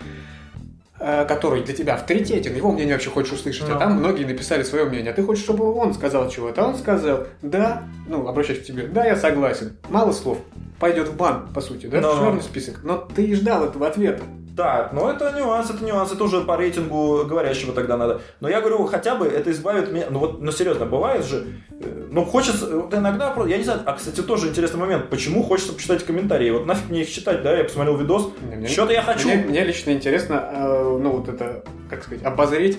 э, 1.01 1.25
который 1.27 1.63
для 1.65 1.75
тебя 1.75 1.95
авторитетен, 1.95 2.55
его 2.55 2.71
мнение 2.73 2.95
вообще 2.95 3.11
хочешь 3.11 3.33
услышать, 3.33 3.69
а 3.69 3.75
Ну. 3.75 3.79
там 3.79 3.93
многие 3.95 4.25
написали 4.25 4.63
свое 4.63 4.85
мнение, 4.85 5.11
а 5.13 5.15
ты 5.15 5.23
хочешь, 5.23 5.43
чтобы 5.43 5.73
он 5.75 5.95
сказал 5.95 6.29
чего-то, 6.31 6.63
а 6.65 6.69
он 6.69 6.77
сказал, 6.77 7.27
да, 7.43 7.85
ну, 8.09 8.27
обращаюсь 8.29 8.61
к 8.61 8.65
тебе, 8.65 8.87
да, 8.87 9.05
я 9.05 9.17
согласен, 9.17 9.77
мало 9.89 10.13
слов, 10.13 10.39
пойдет 10.79 11.09
в 11.09 11.17
бан, 11.17 11.49
по 11.53 11.61
сути, 11.61 11.87
да, 11.87 12.01
Ну. 12.01 12.15
в 12.15 12.19
черный 12.19 12.43
список, 12.43 12.81
но 12.85 12.97
ты 13.15 13.25
и 13.25 13.35
ждал 13.35 13.65
этого 13.65 13.87
ответа. 13.89 14.23
Да, 14.59 14.89
но 14.93 15.09
это 15.09 15.33
нюанс, 15.39 15.71
это 15.71 15.85
нюанс, 15.85 16.13
это 16.13 16.25
уже 16.25 16.41
по 16.41 16.57
рейтингу 16.57 17.25
говорящего 17.25 17.73
тогда 17.73 17.97
надо. 17.97 18.23
Но 18.41 18.49
я 18.49 18.61
говорю, 18.61 18.85
хотя 18.87 19.15
бы 19.15 19.25
это 19.25 19.53
избавит 19.53 19.93
меня, 19.93 20.07
ну 20.11 20.19
вот, 20.19 20.43
ну 20.43 20.51
серьезно, 20.51 20.85
бывает 20.85 21.25
же, 21.25 21.47
э, 21.81 22.09
ну 22.11 22.25
хочется, 22.25 22.67
вот 22.67 22.93
иногда, 22.93 23.33
я 23.47 23.57
не 23.57 23.63
знаю, 23.63 23.83
а 23.87 23.93
кстати 23.93 24.21
тоже 24.21 24.49
интересный 24.49 24.81
момент, 24.81 25.11
почему 25.11 25.45
хочется 25.45 25.75
почитать 25.75 26.05
комментарии, 26.05 26.51
вот 26.51 26.67
нафиг 26.67 26.91
мне 26.91 27.03
их 27.03 27.09
читать, 27.09 27.45
да, 27.45 27.57
я 27.57 27.63
посмотрел 27.63 27.97
видос, 27.99 28.31
что-то 28.67 28.93
я 28.93 29.03
хочу. 29.03 29.29
Мне, 29.29 29.37
мне 29.37 29.63
лично 29.63 29.93
интересно, 29.93 30.51
э, 30.53 30.99
ну 31.03 31.11
вот 31.11 31.29
это, 31.29 31.63
как 31.89 32.03
сказать, 32.03 32.25
обозреть 32.25 32.79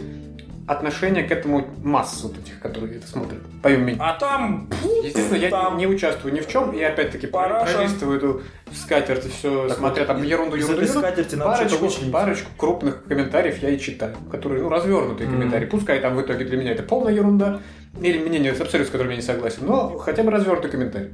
отношение 0.69 1.23
к 1.23 1.31
этому 1.31 1.65
масс 1.83 2.21
вот 2.21 2.37
этих, 2.37 2.59
которые 2.59 2.97
это 2.97 3.07
смотрят. 3.07 3.39
Помимо 3.63 3.85
меня. 3.85 3.97
А 3.99 4.13
там, 4.19 4.69
Естественно, 5.03 5.37
я 5.37 5.49
там- 5.49 5.77
не 5.77 5.87
участвую 5.87 6.31
ни 6.33 6.41
в 6.41 6.47
чем, 6.47 6.71
и 6.73 6.81
опять-таки 6.83 7.25
Параша. 7.25 7.73
пролистываю 7.73 8.17
эту 8.17 8.41
скатерть 8.71 9.25
и 9.25 9.29
все, 9.29 9.67
Так 9.67 9.77
смотря 9.79 10.03
вот, 10.03 10.07
там 10.13 10.23
ерунду, 10.23 10.55
ерунду, 10.55 10.81
ерунду. 10.81 10.99
скатерти 10.99 11.35
Парочку, 11.35 11.89
парочку 12.11 12.49
крупных 12.55 13.03
комментариев 13.05 13.57
я 13.63 13.69
и 13.71 13.79
читаю, 13.79 14.15
которые, 14.31 14.61
ну, 14.61 14.69
развернутые 14.69 15.27
Мгм. 15.27 15.37
комментарии. 15.39 15.65
Пускай 15.65 15.99
там 16.01 16.15
в 16.15 16.21
итоге 16.21 16.45
для 16.45 16.57
меня 16.57 16.71
это 16.73 16.83
полная 16.83 17.13
ерунда, 17.13 17.61
или 17.99 18.19
мнение 18.19 18.51
абсолютно, 18.51 18.85
с 18.85 18.89
которым 18.89 19.09
я 19.09 19.15
не 19.15 19.23
согласен, 19.23 19.63
но 19.65 19.97
хотя 19.97 20.21
бы 20.21 20.29
развернутый 20.29 20.69
комментарий. 20.69 21.09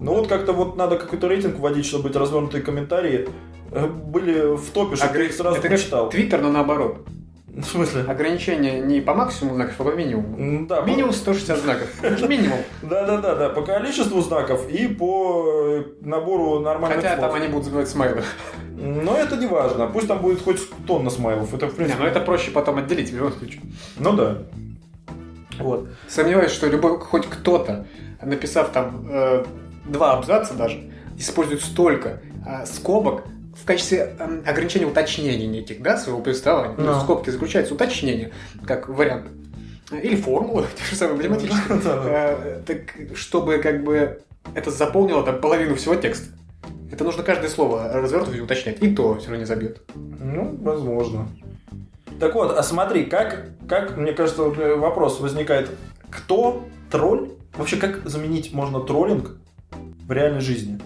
ну 0.00 0.14
вот 0.14 0.26
как-то 0.26 0.52
вот 0.52 0.76
надо 0.76 0.96
какой-то 0.96 1.28
рейтинг 1.28 1.58
вводить, 1.60 1.86
чтобы 1.86 2.04
быть 2.08 2.16
развернутые 2.16 2.62
комментарии 2.62 3.28
э, 3.70 3.86
были 3.86 4.56
в 4.56 4.70
топе, 4.70 4.96
чтобы 4.96 5.12
ты 5.14 5.26
их 5.26 5.32
сразу 5.32 5.58
это 5.58 5.68
прочитал. 5.68 6.10
Твиттер, 6.10 6.40
но 6.40 6.50
наоборот. 6.50 7.06
В 7.62 7.64
смысле? 7.64 8.02
Ограничение 8.02 8.80
не 8.80 9.00
по 9.00 9.14
максимуму 9.14 9.54
знаков, 9.56 9.74
а 9.78 9.84
по 9.84 9.94
минимуму. 9.94 10.36
М, 10.38 10.66
Да, 10.66 10.82
Минимум 10.82 11.12
160 11.12 11.58
знаков. 11.58 11.88
Минимум. 12.28 12.58
Да, 12.82 13.04
да, 13.06 13.18
да, 13.18 13.34
да, 13.34 13.48
по 13.50 13.62
количеству 13.62 14.20
знаков 14.20 14.68
и 14.68 14.86
по 14.88 15.44
э, 15.46 15.84
набору 16.00 16.60
нормальных 16.60 17.02
Хотя 17.02 17.16
там 17.16 17.34
они 17.34 17.48
будут 17.48 17.64
забивать 17.66 17.88
смайлы. 17.88 18.22
Но 18.76 19.14
это 19.16 19.36
не 19.36 19.46
важно. 19.46 19.86
Пусть 19.86 20.08
там 20.08 20.18
будет 20.20 20.42
хоть 20.42 20.60
тонна 20.86 21.10
смайлов. 21.10 21.52
Это 21.54 21.66
в 21.66 21.70
Не, 21.72 21.76
принципе. 21.76 21.98
ну 22.02 22.06
это 22.06 22.20
проще 22.20 22.50
потом 22.50 22.78
отделить 22.78 23.10
в 23.10 23.16
любом 23.16 23.32
случае. 23.32 23.60
Ну 23.98 24.12
да. 24.14 24.38
Вот. 25.58 25.88
Сомневаюсь, 26.08 26.52
что 26.52 26.66
любой, 26.68 26.98
хоть 26.98 27.26
кто-то, 27.26 27.86
написав 28.22 28.70
там 28.70 29.06
э, 29.10 29.44
два 29.86 30.12
абзаца 30.14 30.54
даже, 30.54 30.90
использует 31.18 31.60
столько 31.62 32.20
э, 32.46 32.64
скобок 32.64 33.24
в 33.62 33.64
качестве 33.66 34.14
эм, 34.18 34.42
ограничения 34.46 34.86
уточнений 34.86 35.46
неких, 35.46 35.82
да, 35.82 35.96
своего 35.96 36.20
повествования. 36.20 36.74
Ну. 36.76 36.84
Ну, 36.84 36.92
в 36.98 37.02
скобке 37.02 37.30
заключается 37.30 37.74
уточнение, 37.74 38.32
как 38.66 38.88
вариант. 38.88 39.26
Или 39.90 40.16
формула, 40.16 40.66
те 40.76 40.84
же 40.84 40.96
самые 40.96 41.16
математические. 41.18 41.80
Э, 41.84 42.60
Так, 42.66 43.16
чтобы 43.16 43.58
как 43.58 43.84
бы 43.84 44.20
это 44.54 44.70
заполнило 44.70 45.22
там 45.22 45.40
половину 45.40 45.74
всего 45.74 45.94
текста. 45.94 46.28
Это 46.90 47.04
нужно 47.04 47.22
каждое 47.22 47.48
слово 47.48 47.90
развертывать 47.92 48.38
и 48.38 48.40
уточнять. 48.40 48.82
И 48.82 48.94
то 48.94 49.16
все 49.16 49.28
равно 49.28 49.40
не 49.40 49.46
забьет. 49.46 49.82
Ну, 49.94 50.56
возможно. 50.60 51.28
Так 52.18 52.34
вот, 52.34 52.56
а 52.56 52.62
смотри, 52.62 53.04
как, 53.04 53.46
как, 53.68 53.96
мне 53.96 54.12
кажется, 54.12 54.42
э, 54.42 54.74
вопрос 54.74 55.20
возникает. 55.20 55.70
Кто 56.10 56.66
тролль? 56.90 57.30
Вообще, 57.56 57.76
как 57.76 58.06
заменить 58.08 58.52
можно 58.52 58.80
троллинг 58.80 59.36
в 60.06 60.12
реальной 60.12 60.40
жизни? 60.40 60.80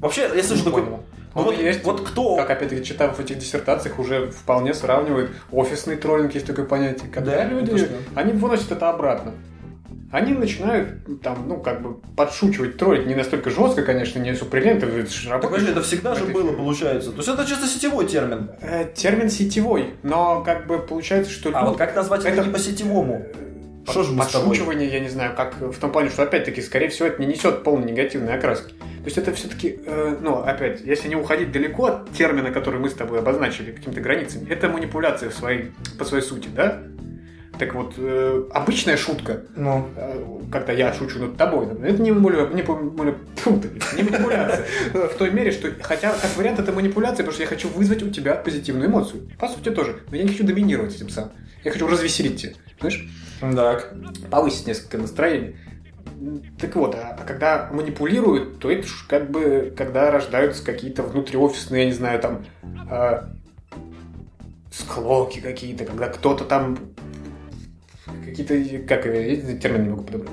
Вообще, 0.00 0.30
я 0.34 0.42
слышу 0.42 0.64
такой... 0.64 0.82
понял. 0.82 1.00
Ну 1.34 1.42
вот, 1.42 1.58
есть, 1.58 1.82
вот 1.84 2.00
кто? 2.06 2.36
Как 2.36 2.50
опять-таки 2.50 2.84
читав 2.84 3.16
в 3.16 3.20
этих 3.20 3.38
диссертациях, 3.38 3.98
уже 3.98 4.30
вполне 4.30 4.72
сравнивают 4.74 5.32
офисный 5.50 5.96
троллинг, 5.96 6.34
есть 6.34 6.46
такое 6.46 6.64
понятие. 6.64 7.10
Когда 7.12 7.32
Да? 7.32 7.44
люди, 7.44 7.70
Это 7.70 7.78
что? 7.78 7.94
они 8.14 8.32
выносят 8.32 8.70
это 8.72 8.88
обратно. 8.90 9.32
Они 10.12 10.32
начинают 10.32 11.20
там, 11.22 11.46
ну, 11.48 11.56
как 11.60 11.82
бы 11.82 11.94
подшучивать, 12.16 12.76
троллить 12.76 13.04
не 13.08 13.16
настолько 13.16 13.50
жестко, 13.50 13.82
конечно, 13.82 14.20
не 14.20 14.32
супрелентов, 14.36 14.90
это 14.94 15.10
же 15.10 15.28
работает. 15.28 15.52
подожди, 15.54 15.72
это 15.72 15.82
всегда 15.82 16.14
же 16.14 16.24
было, 16.26 16.52
получается. 16.52 17.10
То 17.10 17.16
есть 17.16 17.28
это 17.28 17.44
чисто 17.44 17.66
сетевой 17.66 18.06
термин. 18.06 18.48
Э, 18.60 18.84
Термин 18.94 19.28
сетевой, 19.28 19.94
но 20.04 20.44
как 20.44 20.68
бы 20.68 20.78
получается, 20.78 21.32
что 21.32 21.50
А 21.52 21.64
вот 21.66 21.78
как 21.78 21.96
назвать 21.96 22.20
это, 22.20 22.28
это- 22.28 22.44
не 22.46 22.52
по-сетевому? 22.52 23.26
Что 23.88 24.04
тобой? 24.04 24.18
подшучивание, 24.18 24.88
я 24.88 25.00
не 25.00 25.08
знаю, 25.08 25.34
как 25.36 25.60
в 25.60 25.78
том 25.78 25.92
плане, 25.92 26.10
что 26.10 26.22
опять-таки, 26.22 26.62
скорее 26.62 26.88
всего, 26.88 27.08
это 27.08 27.20
не 27.20 27.26
несет 27.26 27.62
полной 27.62 27.90
негативной 27.90 28.34
окраски. 28.34 28.70
То 28.70 29.04
есть 29.04 29.18
это 29.18 29.32
все-таки, 29.32 29.78
ну, 30.20 30.38
опять, 30.38 30.80
если 30.80 31.08
не 31.08 31.16
уходить 31.16 31.52
далеко 31.52 31.86
от 31.86 32.10
термина, 32.12 32.50
который 32.50 32.80
мы 32.80 32.88
с 32.88 32.94
тобой 32.94 33.18
обозначили 33.18 33.72
какими-то 33.72 34.00
границами, 34.00 34.48
это 34.48 34.68
манипуляция 34.68 35.28
в 35.30 35.34
своей, 35.34 35.72
по 35.98 36.04
своей 36.04 36.24
сути, 36.24 36.48
да? 36.54 36.82
Так 37.58 37.74
вот, 37.74 37.94
э, 37.98 38.44
обычная 38.52 38.96
шутка, 38.96 39.44
Ну, 39.54 39.88
э, 39.96 40.24
когда 40.50 40.72
я 40.72 40.92
шучу 40.92 41.20
над 41.20 41.36
тобой, 41.36 41.66
это 41.84 42.02
не, 42.02 42.10
манипуля- 42.10 42.52
не, 42.52 42.62
маня- 42.62 43.14
фу 43.36 43.62
не 43.96 44.02
манипуляция. 44.02 44.66
В 44.92 45.14
той 45.16 45.30
мере, 45.30 45.52
что, 45.52 45.70
хотя, 45.82 46.12
как 46.20 46.36
вариант, 46.36 46.58
это 46.58 46.72
манипуляция, 46.72 47.18
потому 47.18 47.32
что 47.34 47.42
я 47.42 47.48
хочу 47.48 47.68
вызвать 47.68 48.02
у 48.02 48.10
тебя 48.10 48.34
позитивную 48.34 48.88
эмоцию. 48.88 49.28
По 49.38 49.46
сути, 49.48 49.68
тоже. 49.70 50.00
Но 50.10 50.16
я 50.16 50.24
не 50.24 50.30
хочу 50.30 50.42
доминировать 50.42 50.96
этим 50.96 51.08
сам. 51.10 51.30
Я 51.62 51.70
хочу 51.70 51.86
развеселить 51.86 52.42
тебя. 52.42 52.52
Знаешь? 52.80 53.06
Так. 53.40 53.94
повысить 54.30 54.66
несколько 54.66 54.98
настроение. 54.98 55.56
Так 56.58 56.76
вот, 56.76 56.94
а 56.94 57.16
а 57.18 57.24
когда 57.24 57.70
манипулируют, 57.72 58.58
то 58.58 58.70
это 58.70 58.86
ж 58.86 59.06
как 59.08 59.30
бы, 59.30 59.72
когда 59.76 60.10
рождаются 60.10 60.64
какие-то 60.64 61.02
внутриофисные, 61.02 61.82
я 61.82 61.86
не 61.86 61.92
знаю, 61.92 62.20
там, 62.20 62.44
э, 62.90 63.24
склоки 64.72 65.40
какие-то, 65.40 65.84
когда 65.84 66.08
кто-то 66.08 66.44
там 66.44 66.78
какие-то, 68.24 68.86
как 68.86 69.06
я 69.06 69.36
термин 69.58 69.84
не 69.84 69.88
могу 69.90 70.02
подобрать. 70.04 70.30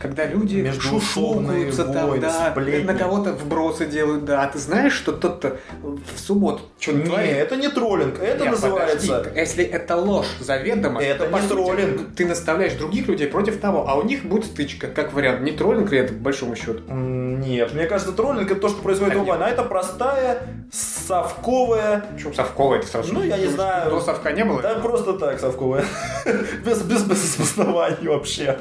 Когда 0.00 0.26
люди 0.26 0.70
шушукаются 0.72 1.84
там, 1.84 2.20
да, 2.20 2.50
сплетни. 2.50 2.84
на 2.84 2.94
кого-то 2.94 3.32
вбросы 3.32 3.86
делают, 3.86 4.24
да. 4.24 4.42
А 4.42 4.46
ты 4.48 4.58
знаешь, 4.58 4.92
что 4.92 5.12
тот-то 5.12 5.58
в 5.82 6.18
субботу 6.18 6.62
что 6.78 6.92
Не, 6.92 7.30
это 7.30 7.56
не 7.56 7.68
троллинг, 7.68 8.18
это 8.20 8.42
Нет, 8.44 8.52
называется... 8.52 9.06
подожди, 9.06 9.40
если 9.40 9.64
это 9.64 9.96
ложь 9.96 10.26
заведомо, 10.40 11.00
Это 11.00 11.24
то, 11.24 11.30
по 11.30 11.36
не 11.36 11.42
сути, 11.42 11.52
троллинг. 11.52 12.14
Ты 12.16 12.26
наставляешь 12.26 12.74
других 12.74 13.08
людей 13.08 13.28
против 13.28 13.60
того, 13.60 13.88
а 13.88 13.94
у 13.94 14.02
них 14.02 14.24
будет 14.24 14.46
стычка, 14.46 14.88
как 14.88 15.12
вариант. 15.12 15.42
Не 15.42 15.52
троллинг 15.52 15.92
ли 15.92 15.98
это, 15.98 16.12
по 16.12 16.20
большому 16.20 16.56
счету? 16.56 16.82
Нет, 16.92 17.72
мне 17.74 17.86
кажется, 17.86 18.12
троллинг 18.12 18.50
это 18.50 18.60
то, 18.60 18.68
что 18.68 18.82
происходит 18.82 19.16
А, 19.16 19.20
онлайн, 19.20 19.42
а 19.42 19.48
это 19.48 19.62
простая, 19.62 20.42
совковая... 20.70 22.04
Почему 22.12 22.34
совковая 22.34 22.78
это 22.80 22.88
сразу? 22.88 23.14
Ну, 23.14 23.22
я 23.22 23.36
не 23.36 23.46
знаю. 23.46 23.90
До 23.90 24.00
совка 24.00 24.32
не 24.32 24.44
было? 24.44 24.62
Да 24.62 24.74
просто 24.76 25.14
так, 25.14 25.38
совковая. 25.38 25.84
без, 26.64 26.82
без, 26.82 27.02
без 27.04 27.36
обоснований 27.36 28.08
вообще. 28.08 28.58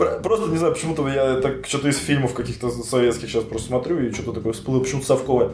Про- 0.00 0.18
Просто, 0.20 0.48
не 0.48 0.56
знаю, 0.56 0.72
почему-то 0.72 1.06
я 1.08 1.40
так 1.42 1.66
что-то 1.66 1.88
из 1.88 1.98
фильмов 1.98 2.32
каких-то 2.32 2.70
советских 2.70 3.28
сейчас 3.28 3.44
просто 3.44 3.68
смотрю 3.68 3.98
и 4.00 4.10
что-то 4.12 4.32
такое 4.32 4.54
всплыло, 4.54 4.80
почему-то 4.80 5.06
совковое. 5.06 5.50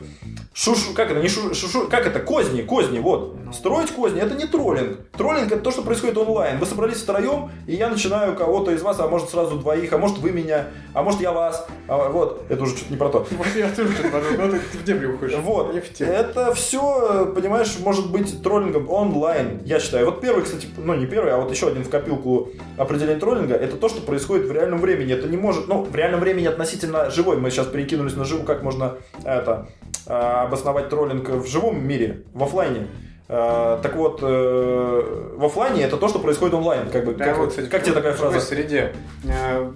Шушу, 0.54 0.94
как 0.94 1.10
это, 1.10 1.20
не 1.20 1.26
шу, 1.28 1.50
шушу- 1.50 1.88
как 1.88 2.06
это, 2.06 2.20
козни, 2.20 2.62
козни, 2.62 3.00
вот. 3.00 3.34
Строить 3.52 3.90
козни, 3.90 4.20
это 4.20 4.36
не 4.36 4.46
троллинг. 4.46 5.00
Троллинг 5.16 5.50
это 5.50 5.60
то, 5.60 5.72
что 5.72 5.82
происходит 5.82 6.16
онлайн. 6.16 6.58
Вы 6.58 6.66
собрались 6.66 6.98
втроем, 6.98 7.50
и 7.66 7.74
я 7.74 7.88
начинаю 7.88 8.36
кого-то 8.36 8.70
из 8.70 8.82
вас, 8.82 9.00
а 9.00 9.08
может 9.08 9.30
сразу 9.30 9.56
двоих, 9.56 9.92
а 9.92 9.98
может 9.98 10.18
вы 10.18 10.30
меня, 10.30 10.66
а 10.94 11.02
может 11.02 11.20
я 11.20 11.32
вас. 11.32 11.66
А, 11.88 12.08
вот, 12.08 12.44
это 12.48 12.62
уже 12.62 12.76
что-то 12.76 12.92
не 12.92 12.96
про 12.96 13.08
то. 13.08 13.26
Вот 13.32 13.46
я 13.56 13.68
тоже 13.70 13.92
что-то 13.94 14.08
подумал, 14.10 14.46
ну 14.46 14.52
ты 14.72 14.78
в 14.78 14.84
дебри 14.84 15.06
уходишь. 15.06 15.36
Вот, 15.40 15.74
Не 15.74 15.80
в 15.80 15.92
тему. 15.92 16.12
это 16.12 16.54
все, 16.54 17.32
понимаешь, 17.34 17.74
может 17.80 18.10
быть 18.12 18.42
троллингом 18.44 18.88
онлайн, 18.88 19.60
я 19.64 19.80
считаю. 19.80 20.06
Вот 20.06 20.20
первый, 20.20 20.44
кстати, 20.44 20.68
ну 20.76 20.94
не 20.94 21.06
первый, 21.06 21.32
а 21.32 21.38
вот 21.38 21.50
еще 21.50 21.66
один 21.68 21.82
в 21.84 21.90
копилку 21.90 22.50
определение 22.76 23.18
троллинга, 23.18 23.54
это 23.56 23.76
то, 23.76 23.88
что 23.88 24.00
происходит 24.00 24.35
в 24.44 24.52
реальном 24.52 24.80
времени. 24.80 25.14
Это 25.14 25.28
не 25.28 25.36
может, 25.36 25.68
ну, 25.68 25.82
в 25.82 25.94
реальном 25.94 26.20
времени 26.20 26.46
относительно 26.46 27.10
живой, 27.10 27.38
мы 27.38 27.50
сейчас 27.50 27.66
перекинулись 27.66 28.16
на 28.16 28.24
живую, 28.24 28.46
как 28.46 28.62
можно 28.62 28.96
это 29.24 29.68
а, 30.06 30.44
обосновать 30.44 30.88
троллинг 30.88 31.28
в 31.28 31.46
живом 31.46 31.86
мире, 31.86 32.24
в 32.34 32.42
оффлайне. 32.42 32.88
А, 33.28 33.80
так 33.82 33.96
вот, 33.96 34.20
э, 34.22 35.32
в 35.36 35.44
оффлайне 35.44 35.82
это 35.82 35.96
то, 35.96 36.06
что 36.08 36.20
происходит 36.20 36.54
онлайн. 36.54 36.88
Как, 36.90 37.04
бы, 37.04 37.14
Да, 37.14 37.24
как, 37.24 37.38
вот, 37.38 37.50
кстати, 37.50 37.68
как 37.68 37.82
тебе 37.82 37.94
такая 37.94 38.12
в 38.12 38.16
фраза? 38.16 38.40
среде 38.40 38.92
э, 39.24 39.72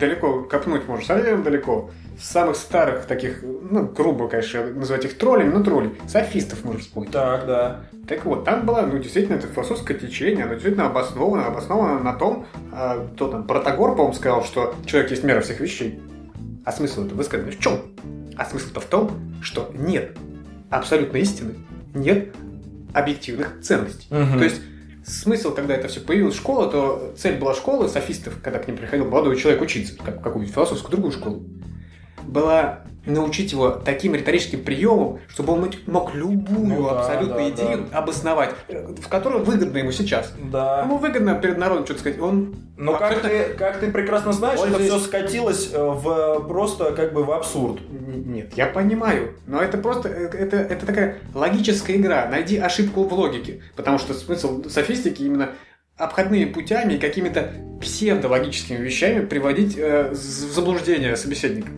далеко 0.00 0.42
копнуть 0.42 0.88
можешь, 0.88 1.06
совсем 1.06 1.44
далеко. 1.44 1.90
Самых 2.18 2.56
старых 2.56 3.04
таких, 3.04 3.42
ну, 3.42 3.84
грубо, 3.84 4.28
конечно, 4.28 4.66
называть 4.66 5.04
их 5.04 5.18
троллями, 5.18 5.52
но 5.52 5.62
тролли, 5.62 5.94
софистов 6.08 6.64
можешь 6.64 6.82
вспомнить. 6.82 7.10
Так, 7.10 7.46
да. 7.46 7.80
Так 8.08 8.24
вот, 8.24 8.44
там 8.44 8.64
было, 8.64 8.82
ну, 8.82 8.98
действительно, 8.98 9.36
это 9.36 9.48
философское 9.48 9.94
течение, 9.94 10.44
оно 10.44 10.54
действительно 10.54 10.86
обосновано, 10.86 11.46
обосновано 11.46 12.00
на 12.00 12.14
том, 12.14 12.46
а, 12.72 13.06
кто 13.14 13.28
там, 13.28 13.46
Протагор, 13.46 13.92
по-моему, 13.92 14.14
сказал, 14.14 14.44
что 14.44 14.74
человек 14.86 15.10
есть 15.10 15.24
мера 15.24 15.40
всех 15.40 15.60
вещей. 15.60 16.00
А 16.64 16.72
смысл 16.72 17.04
это 17.04 17.14
высказано 17.14 17.50
в 17.50 17.58
чем? 17.58 17.80
А 18.36 18.44
смысл-то 18.44 18.80
в 18.80 18.86
том, 18.86 19.10
что 19.42 19.70
нет 19.74 20.16
абсолютной 20.70 21.20
истины, 21.20 21.54
нет 21.94 22.34
объективных 22.92 23.60
ценностей. 23.60 24.06
Мгм. 24.10 24.38
То 24.38 24.44
есть 24.44 24.60
смысл, 25.04 25.54
когда 25.54 25.74
это 25.74 25.88
все 25.88 26.00
появилось 26.00 26.34
в 26.34 26.38
школе, 26.38 26.70
то 26.70 27.14
цель 27.16 27.38
была 27.38 27.54
школы, 27.54 27.88
софистов, 27.88 28.34
когда 28.42 28.58
к 28.58 28.66
ним 28.66 28.76
приходил 28.76 29.06
молодой 29.06 29.36
человек 29.36 29.62
учиться, 29.62 29.96
как 29.96 30.22
какую-нибудь 30.22 30.54
философскую 30.54 30.90
другую 30.90 31.12
школу, 31.12 31.44
была 32.26 32.80
научить 33.06 33.52
его 33.52 33.70
таким 33.70 34.16
риторическим 34.16 34.64
приемам, 34.64 35.20
чтобы 35.28 35.52
он 35.52 35.70
мог- 35.86 36.12
любую 36.14 36.66
Ну 36.80 36.88
да, 36.90 36.98
абсолютно 36.98 37.36
да, 37.36 37.48
идею 37.50 37.86
обосновать, 37.92 38.50
э, 38.66 38.84
в 39.00 39.08
которой 39.08 39.44
выгодно 39.44 39.78
ему 39.78 39.92
сейчас. 39.92 40.32
Да. 40.50 40.82
Ему 40.82 40.98
выгодно 40.98 41.36
перед 41.36 41.56
народом 41.56 41.84
что-то 41.84 42.00
сказать. 42.00 42.20
Он 42.20 42.56
Но 42.76 42.94
как 42.94 43.12
абсолютно- 43.12 43.28
ты, 43.28 43.54
как 43.54 43.78
ты 43.78 43.92
прекрасно 43.92 44.32
знаешь, 44.32 44.58
это 44.58 44.74
здесь- 44.74 44.88
все 44.90 44.98
скатилось 44.98 45.70
э, 45.72 45.78
в 45.80 46.48
просто 46.48 46.92
как 46.96 47.12
бы 47.12 47.22
в 47.22 47.30
абсурд. 47.30 47.78
Нет, 47.90 48.54
я 48.56 48.66
понимаю, 48.66 49.34
но 49.46 49.60
это 49.62 49.78
просто 49.78 50.08
э, 50.08 50.26
это, 50.26 50.56
это 50.56 50.84
такая 50.84 51.18
логическая 51.32 51.96
игра. 51.96 52.26
Найди 52.28 52.58
ошибку 52.58 53.04
в 53.04 53.12
логике, 53.14 53.62
потому 53.76 53.98
что 54.00 54.14
смысл 54.14 54.64
софистики 54.68 55.22
именно 55.22 55.50
обходными 55.96 56.46
путями 56.46 56.94
и 56.94 56.98
какими-то 56.98 57.52
псевдологическими 57.80 58.78
вещами 58.78 59.24
приводить 59.24 59.76
э, 59.78 60.10
в 60.10 60.14
заблуждение 60.16 61.16
собеседника. 61.16 61.68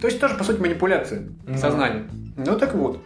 То 0.00 0.06
есть 0.08 0.20
тоже, 0.20 0.34
по 0.36 0.44
сути, 0.44 0.60
манипуляция 0.60 1.24
Ну. 1.46 1.58
сознанием. 1.58 2.08
Ну 2.36 2.58
так 2.58 2.74
вот. 2.74 3.00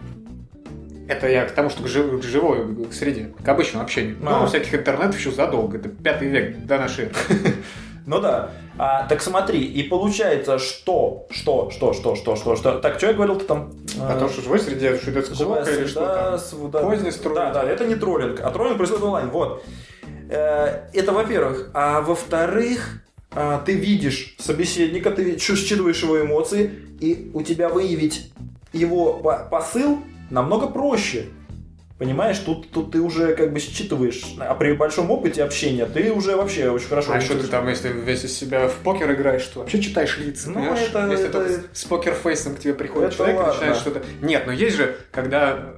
Это 1.06 1.28
я 1.28 1.44
к 1.44 1.50
тому, 1.52 1.68
что 1.68 1.82
к, 1.82 1.86
жив- 1.86 2.20
к 2.20 2.24
живой 2.24 2.86
к 2.86 2.92
среде, 2.94 3.34
к 3.44 3.48
обычному 3.48 3.84
общению. 3.84 4.16
А. 4.24 4.40
Ну, 4.40 4.46
всяких 4.46 4.74
интернетов 4.74 5.18
еще 5.18 5.30
задолго, 5.32 5.76
это 5.76 5.88
пятый 5.90 6.28
век 6.28 6.64
до 6.64 6.78
нашей 6.78 7.04
эры. 7.06 7.14
Ну 8.06 8.20
да. 8.20 8.50
А, 8.76 9.06
так 9.06 9.22
смотри, 9.22 9.64
и 9.64 9.82
получается, 9.82 10.58
что, 10.58 11.26
что, 11.30 11.70
что, 11.70 11.94
что, 11.94 12.14
что, 12.16 12.36
что, 12.36 12.54
что. 12.54 12.78
Так, 12.78 12.98
что 12.98 13.06
я 13.06 13.14
говорил-то 13.14 13.46
там? 13.46 13.72
А 13.98 14.18
то, 14.18 14.28
что 14.28 14.42
живой 14.42 14.58
среде, 14.60 14.94
что 14.98 15.10
идет 15.10 15.34
Живая 15.34 15.64
склока 15.64 15.80
или 15.80 15.86
что 15.86 16.38
там. 16.50 16.70
да, 16.70 16.80
Козни 16.82 17.08
строят. 17.08 17.54
Да, 17.54 17.62
да, 17.62 17.70
это 17.70 17.86
не 17.86 17.94
троллинг, 17.94 18.40
а 18.42 18.50
троллинг 18.50 18.76
происходит 18.76 19.04
онлайн. 19.04 19.30
Вот. 19.30 19.64
Э, 20.28 20.82
Это 20.92 21.12
во-первых. 21.12 21.70
А 21.72 22.02
во-вторых, 22.02 23.00
ты 23.66 23.72
видишь 23.72 24.36
собеседника, 24.38 25.10
ты 25.10 25.38
считываешь 25.38 26.02
его 26.02 26.20
эмоции, 26.20 26.70
и 27.00 27.30
у 27.34 27.42
тебя 27.42 27.68
выявить 27.68 28.32
его 28.72 29.14
по- 29.14 29.46
посыл 29.50 29.98
намного 30.30 30.66
проще. 30.68 31.26
Понимаешь, 31.96 32.38
тут, 32.40 32.70
тут 32.70 32.90
ты 32.90 33.00
уже 33.00 33.34
как 33.36 33.52
бы 33.52 33.60
считываешь, 33.60 34.34
а 34.40 34.54
при 34.56 34.72
большом 34.72 35.10
опыте 35.12 35.44
общения 35.44 35.86
ты 35.86 36.12
уже 36.12 36.36
вообще 36.36 36.68
очень 36.70 36.88
хорошо... 36.88 37.12
А 37.12 37.20
что 37.20 37.38
ты 37.38 37.46
там, 37.46 37.68
если 37.68 37.88
весь 37.88 38.24
из 38.24 38.36
себя 38.36 38.66
в 38.68 38.74
покер 38.78 39.12
играешь, 39.12 39.44
то 39.46 39.60
вообще 39.60 39.80
читаешь 39.80 40.18
лица, 40.18 40.48
Ну, 40.50 40.54
понимаешь? 40.56 40.88
это- 40.88 41.06
если 41.08 41.28
это- 41.28 41.38
только 41.38 41.62
с 41.72 41.84
покерфейсом 41.84 42.56
к 42.56 42.58
тебе 42.58 42.74
приходит 42.74 43.08
Это 43.10 43.16
человек 43.16 43.36
и 43.36 43.38
ладно. 43.38 43.52
начинает 43.54 43.76
что-то... 43.76 44.02
Нет, 44.22 44.42
но 44.46 44.52
есть 44.52 44.76
же, 44.76 44.96
когда 45.12 45.74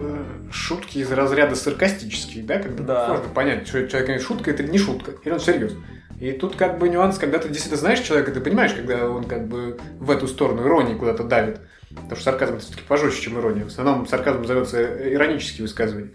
э, 0.00 0.24
шутки 0.50 0.98
из 0.98 1.12
разряда 1.12 1.54
саркастические, 1.54 2.44
да, 2.44 2.58
когда 2.60 2.82
Да. 2.84 3.08
можно 3.08 3.28
понять, 3.28 3.68
что 3.68 3.86
человек 3.88 4.22
шутка, 4.22 4.50
это 4.50 4.62
не 4.62 4.78
шутка, 4.78 5.12
или 5.22 5.32
он 5.32 5.40
серьез. 5.40 5.74
И 6.20 6.32
тут 6.32 6.56
как 6.56 6.78
бы 6.78 6.88
нюанс, 6.88 7.18
когда 7.18 7.38
ты 7.38 7.48
действительно 7.48 7.78
знаешь 7.78 8.00
человека, 8.00 8.32
ты 8.32 8.40
понимаешь, 8.40 8.72
когда 8.72 9.08
он 9.08 9.24
как 9.24 9.46
бы 9.46 9.78
в 9.98 10.10
эту 10.10 10.26
сторону 10.26 10.62
иронии 10.62 10.94
куда-то 10.94 11.22
давит. 11.22 11.60
Потому 11.90 12.16
что 12.16 12.24
сарказм 12.24 12.58
все-таки 12.58 12.82
пожестче, 12.86 13.22
чем 13.22 13.38
ирония. 13.38 13.64
В 13.64 13.68
основном 13.68 14.06
сарказм 14.06 14.44
зовется 14.44 15.12
иронические 15.12 15.62
высказывания. 15.62 16.10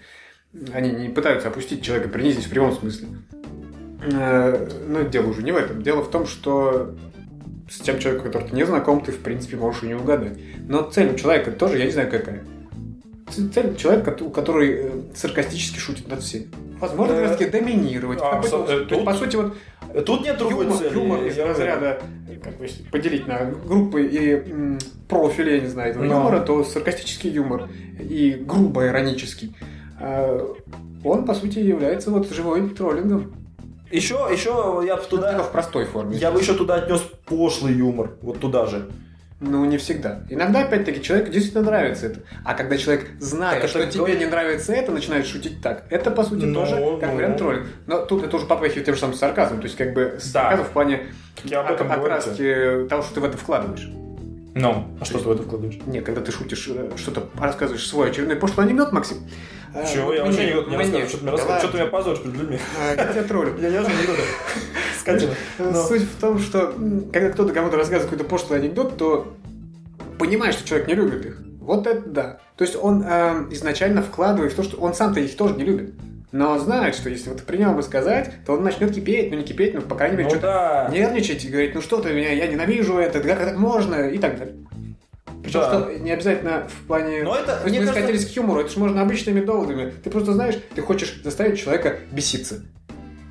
Они 0.73 0.91
не 0.91 1.09
пытаются 1.09 1.47
опустить 1.47 1.83
человека, 1.83 2.09
принизить 2.09 2.45
в 2.45 2.49
прямом 2.49 2.73
смысле. 2.73 3.07
Э, 4.11 4.67
Но 4.87 5.01
дело 5.03 5.27
уже 5.27 5.41
не 5.41 5.51
в 5.51 5.55
этом. 5.55 5.81
Дело 5.81 6.03
в 6.03 6.11
том, 6.11 6.27
что 6.27 6.95
с 7.69 7.79
тем 7.79 7.99
человеком, 7.99 8.27
который 8.27 8.49
ты 8.49 8.55
не 8.55 8.65
знаком, 8.65 9.01
ты, 9.03 9.11
в 9.11 9.19
принципе, 9.19 9.55
можешь 9.55 9.83
и 9.83 9.87
не 9.87 9.95
угадать. 9.95 10.37
Но 10.67 10.81
цель 10.83 11.13
у 11.13 11.15
человека 11.15 11.51
тоже, 11.51 11.77
я 11.79 11.85
не 11.85 11.91
знаю, 11.91 12.11
какая. 12.11 12.43
Цель 13.53 13.75
человека, 13.75 14.11
кото- 14.11 14.29
который 14.29 14.69
э, 14.73 14.89
саркастически 15.15 15.79
шутит 15.79 16.07
над 16.07 16.21
всеми. 16.21 16.47
Возможно, 16.79 17.15
как 17.15 17.29
раз-таки 17.29 17.49
доминировать. 17.51 18.19
А, 18.21 18.39
абсо- 18.41 18.65
то 18.65 18.85
тут- 18.85 19.05
по 19.05 19.13
сути, 19.13 19.35
вот 19.35 19.53
Тут 20.05 20.23
нет 20.23 20.37
другой 20.37 20.65
юмор, 20.65 20.77
цели. 20.79 20.93
юмор 20.93 21.23
из 21.25 21.37
разряда, 21.37 22.01
как 22.43 22.57
бы, 22.57 22.67
поделить 22.91 23.27
на 23.27 23.45
группы 23.45 24.03
и 24.05 24.77
профили, 25.07 25.51
я 25.55 25.59
не 25.61 25.67
знаю, 25.67 25.91
этого 25.91 26.03
Но. 26.03 26.13
юмора, 26.15 26.39
то 26.39 26.63
саркастический 26.63 27.29
юмор 27.29 27.69
и 27.99 28.31
грубо 28.31 28.87
иронический, 28.87 29.55
э, 29.99 30.39
он, 31.03 31.25
по 31.25 31.33
сути, 31.35 31.59
является 31.59 32.09
вот 32.09 32.29
живой 32.31 32.67
троллингом. 32.69 33.33
Еще, 33.91 34.15
еще 34.31 34.81
я 34.87 34.95
бы 34.95 35.03
Туда... 35.03 35.31
туда... 35.33 35.43
в 35.43 35.51
простой 35.51 35.85
форме. 35.85 36.17
Я 36.17 36.31
бы 36.31 36.39
еще 36.39 36.55
туда 36.55 36.75
отнес 36.75 37.01
пошлый 37.25 37.73
юмор. 37.73 38.13
Вот 38.23 38.39
туда 38.39 38.65
же. 38.65 38.89
Ну, 39.45 39.65
не 39.65 39.77
всегда. 39.77 40.21
Иногда, 40.29 40.61
опять-таки, 40.61 41.01
человеку 41.01 41.29
действительно 41.31 41.63
нравится 41.65 42.05
это. 42.07 42.19
А 42.45 42.53
когда 42.53 42.77
человек, 42.77 43.07
зная, 43.19 43.59
Так 43.59 43.69
что 43.69 43.79
это 43.79 43.91
тебе 43.91 44.15
не 44.15 44.25
нравится 44.25 44.71
это, 44.73 44.91
начинает 44.91 45.25
шутить 45.27 45.61
так, 45.61 45.83
это, 45.89 46.11
по 46.11 46.23
сути, 46.23 46.45
Ну, 46.45 46.53
тоже 46.61 46.75
как 47.01 47.09
ну. 47.09 47.15
вариант 47.17 47.37
троллинг. 47.37 47.65
Но 47.87 48.05
тут 48.05 48.23
это 48.23 48.35
уже 48.37 48.45
попахивает 48.45 48.85
тем 48.85 48.93
же 48.95 49.01
самым 49.01 49.15
сарказмом. 49.15 49.59
То 49.59 49.65
есть, 49.65 49.75
как 49.77 49.93
бы, 49.93 50.13
Да. 50.15 50.19
сарказм 50.19 50.63
в 50.63 50.69
плане 50.69 51.07
Я 51.43 51.59
об 51.61 51.71
этом 51.71 51.91
окраски 51.91 52.87
того, 52.89 53.01
что 53.03 53.15
ты 53.15 53.19
в 53.19 53.25
это 53.25 53.37
вкладываешь. 53.37 53.89
Ну, 54.55 54.87
а 55.01 55.05
что 55.05 55.17
ты 55.19 55.25
в 55.27 55.31
это 55.31 55.43
вкладываешь? 55.43 55.79
Нет, 55.87 56.05
когда 56.05 56.21
ты 56.21 56.31
шутишь, 56.31 56.67
э, 56.69 56.91
что-то 56.95 57.27
рассказываешь 57.39 57.85
свой 57.87 58.11
очередной 58.11 58.35
пошлый 58.37 58.67
анекдот, 58.67 58.91
Максим. 58.91 59.17
э, 59.73 59.83
Чего? 59.91 60.13
Я 60.13 60.21
мне- 60.21 60.29
вообще 60.31 60.41
анекдот 60.45 60.67
не 60.69 60.77
рассказываю. 60.77 61.07
Что 61.09 61.57
ты? 61.57 61.67
Что 61.67 61.77
меня 61.77 61.85
позоришь 61.87 62.21
перед 62.21 62.35
людьми? 62.37 62.59
А, 62.79 62.95
Я 62.95 63.07
тебя 63.07 63.23
троллю. 63.23 63.55
Я 63.59 63.69
не 63.71 63.79
знаю 63.81 63.97
анекдоты. 63.97 64.21
Скотина. 65.03 65.31
Э, 65.59 65.69
Но- 65.71 65.83
Суть 65.83 66.03
в 66.03 66.19
том, 66.19 66.39
что 66.39 66.73
когда 67.11 67.29
кто-то 67.29 67.53
кому-то 67.53 67.77
рассказывает 67.77 68.09
какой-то 68.09 68.23
пошлый 68.29 68.59
анекдот, 68.59 68.97
то 68.97 69.33
понимаешь, 70.17 70.55
что 70.55 70.67
человек 70.67 70.87
не 70.87 70.95
любит 70.95 71.25
их. 71.25 71.39
Вот 71.61 71.87
это 71.87 72.09
да. 72.09 72.37
То 72.57 72.63
есть 72.63 72.75
он 72.81 73.03
э, 73.05 73.47
изначально 73.51 74.01
вкладывает 74.01 74.53
в 74.53 74.55
то, 74.55 74.63
что 74.63 74.77
он 74.77 74.93
сам-то 74.93 75.19
их 75.19 75.35
тоже 75.37 75.55
не 75.55 75.63
любит. 75.63 75.93
Но 76.31 76.57
знает, 76.57 76.95
что 76.95 77.09
если 77.09 77.29
вот 77.29 77.43
при 77.43 77.57
нем 77.57 77.77
рассказать, 77.77 78.31
то 78.45 78.53
он 78.53 78.63
начнет 78.63 78.91
кипеть, 78.93 79.29
ну 79.31 79.37
не 79.37 79.43
кипеть, 79.43 79.75
но 79.75 79.81
по 79.81 79.95
крайней 79.95 80.15
мере 80.17 80.25
Ну 80.25 80.29
что-то 80.31 80.87
да. 80.87 80.89
нервничать 80.91 81.45
и 81.45 81.49
говорить, 81.49 81.75
ну 81.75 81.81
что 81.81 82.01
ты 82.01 82.11
меня, 82.11 82.31
я 82.31 82.47
ненавижу 82.47 82.97
это, 82.97 83.19
как 83.19 83.39
это 83.39 83.57
можно 83.57 84.09
и 84.09 84.17
так 84.17 84.39
далее. 84.39 84.55
Причем, 85.43 85.59
Да. 85.59 85.81
что 85.81 85.93
не 85.99 86.11
обязательно 86.11 86.67
в 86.69 86.87
плане... 86.87 87.21
Но 87.23 87.35
это, 87.35 87.57
То 87.57 87.67
есть 87.67 87.79
мы 87.79 87.85
кажется, 87.85 87.93
скатились 87.93 88.25
к 88.25 88.35
юмору, 88.35 88.61
это 88.61 88.69
же 88.69 88.79
можно 88.79 89.01
обычными 89.01 89.41
доводами. 89.41 89.93
Ты 90.03 90.09
просто 90.09 90.33
знаешь, 90.33 90.55
ты 90.73 90.81
хочешь 90.81 91.21
заставить 91.23 91.59
человека 91.59 91.97
беситься. 92.11 92.63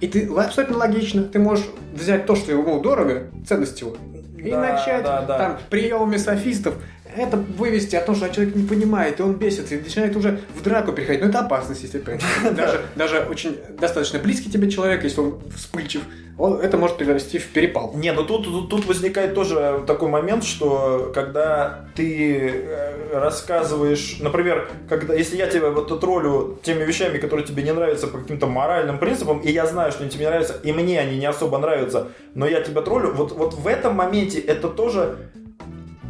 И 0.02 0.08
ты 0.08 0.26
абсолютно 0.26 0.78
логично, 0.78 1.22
ты 1.22 1.38
можешь 1.38 1.64
взять 1.94 2.26
то, 2.26 2.34
что 2.34 2.50
ему 2.50 2.80
дорого, 2.80 3.28
ценность 3.46 3.80
его, 3.80 3.96
и 4.36 4.50
Да, 4.50 4.60
начать 4.60 5.04
да, 5.04 5.22
да. 5.22 5.38
там 5.38 5.58
приемами 5.70 6.16
софистов 6.16 6.74
это 7.14 7.36
вывести 7.36 7.94
о 7.94 8.00
том, 8.00 8.16
что 8.16 8.28
человек 8.28 8.56
не 8.56 8.66
понимает, 8.66 9.20
и 9.20 9.22
он 9.22 9.34
бесится, 9.34 9.74
и 9.76 9.80
начинает 9.80 10.16
уже 10.16 10.40
в 10.56 10.62
драку 10.62 10.92
переходить. 10.92 11.22
Но 11.22 11.28
это 11.28 11.40
опасность, 11.40 11.82
если 11.82 11.98
опять. 11.98 12.20
Даже, 12.56 12.80
даже 12.96 13.20
очень 13.20 13.58
достаточно 13.78 14.18
близкий 14.18 14.50
тебе 14.50 14.70
человек, 14.70 15.04
если 15.04 15.20
он 15.20 15.38
вспыльчив, 15.54 16.02
он, 16.38 16.60
это 16.60 16.76
может 16.76 16.96
перерасти 16.96 17.38
в 17.38 17.48
перепал. 17.48 17.92
Не, 17.94 18.12
ну 18.12 18.24
тут, 18.24 18.44
тут, 18.44 18.68
тут 18.70 18.86
возникает 18.86 19.34
тоже 19.34 19.82
такой 19.86 20.08
момент, 20.08 20.44
что 20.44 21.12
когда 21.14 21.86
ты 21.94 22.48
э, 22.48 23.18
рассказываешь, 23.18 24.18
например, 24.20 24.68
когда, 24.88 25.14
если 25.14 25.36
я 25.36 25.46
тебя 25.46 25.70
вот 25.70 26.00
троллю 26.00 26.58
теми 26.62 26.84
вещами, 26.84 27.18
которые 27.18 27.46
тебе 27.46 27.62
не 27.62 27.72
нравятся 27.72 28.06
по 28.06 28.18
каким-то 28.18 28.46
моральным 28.46 28.98
принципам, 28.98 29.40
и 29.40 29.50
я 29.50 29.66
знаю, 29.66 29.92
что 29.92 30.02
они 30.02 30.10
тебе 30.10 30.24
не 30.24 30.30
нравятся, 30.30 30.58
и 30.62 30.72
мне 30.72 31.00
они 31.00 31.18
не 31.18 31.26
особо 31.26 31.58
нравятся, 31.58 32.08
но 32.34 32.46
я 32.46 32.62
тебя 32.62 32.82
троллю, 32.82 33.12
вот, 33.12 33.32
вот 33.32 33.54
в 33.54 33.66
этом 33.66 33.94
моменте 33.94 34.40
это 34.40 34.68
тоже 34.68 35.18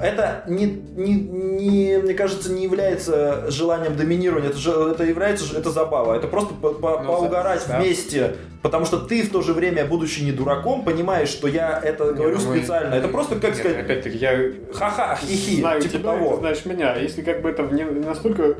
это 0.03 0.45
не, 0.49 0.67
не, 0.67 1.15
не, 1.15 1.99
мне 1.99 2.15
кажется, 2.15 2.53
не 2.53 2.65
является 2.65 3.51
желанием 3.51 3.97
доминирования, 3.97 4.49
это, 4.51 4.59
же, 4.59 4.71
это 4.73 5.05
является, 5.05 5.57
это 5.57 5.71
забава, 5.71 6.15
это 6.17 6.27
просто 6.29 6.55
по, 6.55 6.71
по, 6.75 7.01
Ну, 7.03 7.07
поугарать 7.13 7.65
да. 7.69 7.79
вместе, 7.79 8.37
потому 8.63 8.85
что 8.85 8.99
ты 8.99 9.23
в 9.23 9.31
то 9.31 9.41
же 9.43 9.53
время, 9.53 9.85
будучи 9.87 10.21
не 10.21 10.33
дураком, 10.33 10.85
понимаешь, 10.85 11.29
что 11.29 11.47
я 11.49 11.81
это 11.83 12.13
говорю 12.13 12.39
ну, 12.39 12.55
специально, 12.57 12.93
это 12.95 13.09
просто, 13.09 13.37
как 13.37 13.51
Нет, 13.51 13.57
сказать, 13.59 13.79
Опять-таки, 13.81 14.19
я 14.19 14.37
ха-ха, 14.75 15.17
хихи, 15.21 15.61
знаю 15.61 15.81
типа 15.81 15.95
тебя, 15.95 16.13
того. 16.13 16.31
ты 16.35 16.37
знаешь 16.41 16.65
меня. 16.65 16.97
Если 16.97 17.23
как 17.23 17.41
бы 17.43 17.51
это 17.51 17.63
не 17.65 17.85
настолько 17.85 18.55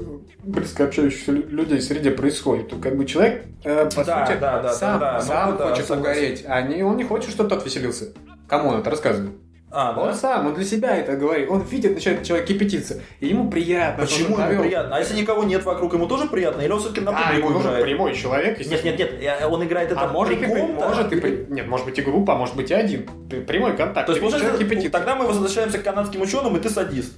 близко 0.45 0.85
общающихся 0.85 1.33
лю- 1.33 1.49
людей 1.49 1.81
среде 1.81 2.11
происходит, 2.13 2.69
то 2.69 2.77
как 2.77 2.97
бы 2.97 3.05
человек, 3.05 3.45
э, 3.65 3.89
по 3.95 4.05
Да, 4.05 4.27
сути, 4.27 4.39
да, 4.41 4.63
да, 4.63 4.73
сам, 4.73 5.01
да, 5.01 5.13
да, 5.15 5.21
сам 5.21 5.51
ну 5.53 5.59
да, 5.59 5.69
хочет 5.71 5.87
согласен. 5.87 6.21
угореть, 6.23 6.45
а 6.49 6.63
не, 6.63 6.83
он 6.83 6.97
не 6.97 7.05
хочет, 7.05 7.31
чтобы 7.31 7.49
тот 7.51 7.65
веселился. 7.65 8.07
Кому 8.49 8.71
он 8.71 8.81
это 8.81 8.91
рассказывает? 8.91 9.33
А, 9.75 9.99
Он 9.99 10.09
да? 10.09 10.15
сам, 10.15 10.47
он 10.49 10.55
для 10.55 10.65
себя 10.65 10.95
это 10.99 11.17
говорит. 11.17 11.49
Он 11.51 11.63
видит, 11.63 11.95
начинает 11.95 12.25
человек 12.25 12.47
кипятиться. 12.47 13.01
И 13.21 13.29
ему 13.29 13.49
приятно. 13.51 14.05
Почему 14.05 14.39
ему 14.39 14.63
приятно? 14.63 14.97
А 14.97 14.99
если 14.99 15.19
никого 15.19 15.45
нет 15.45 15.65
вокруг, 15.65 15.95
ему 15.95 16.07
тоже 16.07 16.27
приятно? 16.27 16.61
Или 16.61 16.71
он 16.73 16.79
все-таки 16.81 17.01
на 17.01 17.11
А, 17.13 17.33
ему 17.33 17.47
публику 17.47 17.53
нужен 17.55 17.71
играет? 17.71 17.85
прямой 17.87 18.15
человек. 18.15 18.59
Нет, 18.59 18.85
нет, 18.85 18.99
нет, 18.99 19.23
я- 19.23 19.49
он 19.49 19.65
играет 19.65 19.91
это 19.91 20.03
А 20.03 20.09
может, 20.09 20.35
и, 20.35 20.37
при- 20.37 20.53
при 20.53 20.61
может 20.75 21.13
и 21.13 21.21
при- 21.21 21.47
нет, 21.49 21.67
может 21.69 21.87
быть 21.87 21.99
и 21.99 22.03
группа, 22.03 22.35
а 22.35 22.37
может 22.37 22.55
быть 22.55 22.71
и 22.71 22.75
один. 22.75 23.09
Прямой 23.47 23.75
контакт. 23.75 24.07
То 24.07 24.13
есть, 24.13 24.21
получается, 24.21 24.51
человек 24.51 24.69
кипятится. 24.69 24.91
тогда 24.99 25.17
мы 25.17 25.27
возвращаемся 25.27 25.79
к 25.79 25.83
канадским 25.85 26.21
ученым, 26.21 26.55
и 26.57 26.61
ты 26.61 26.69
садист. 26.69 27.15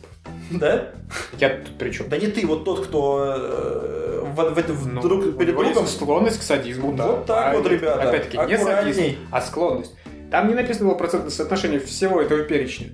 Да? 0.52 0.90
Я 1.38 1.48
тут 1.48 1.76
при 1.78 1.90
чем? 1.90 2.08
Да 2.08 2.18
не 2.18 2.28
ты, 2.28 2.46
вот 2.46 2.64
тот, 2.64 2.86
кто 2.86 3.34
э, 3.36 4.20
в, 4.32 4.54
в 4.54 4.58
это- 4.58 4.72
в 4.74 4.86
Ну, 4.86 5.00
друг 5.02 5.38
перед 5.38 5.56
другом. 5.56 5.86
склонность 5.88 6.38
к 6.38 6.42
садизму, 6.42 6.92
да. 6.92 7.06
Вот 7.06 7.26
так 7.26 7.46
А 7.46 7.56
вот, 7.56 7.66
это- 7.66 7.74
ребята, 7.74 8.08
Опять-таки, 8.08 8.36
не 8.52 8.58
садизм, 8.58 9.02
а 9.32 9.40
склонность. 9.40 9.94
Там 10.34 10.48
не 10.48 10.54
написано 10.54 10.88
было 10.88 10.96
процентное 10.96 11.30
соотношение 11.30 11.78
всего 11.78 12.20
этого 12.20 12.42
перечня. 12.42 12.88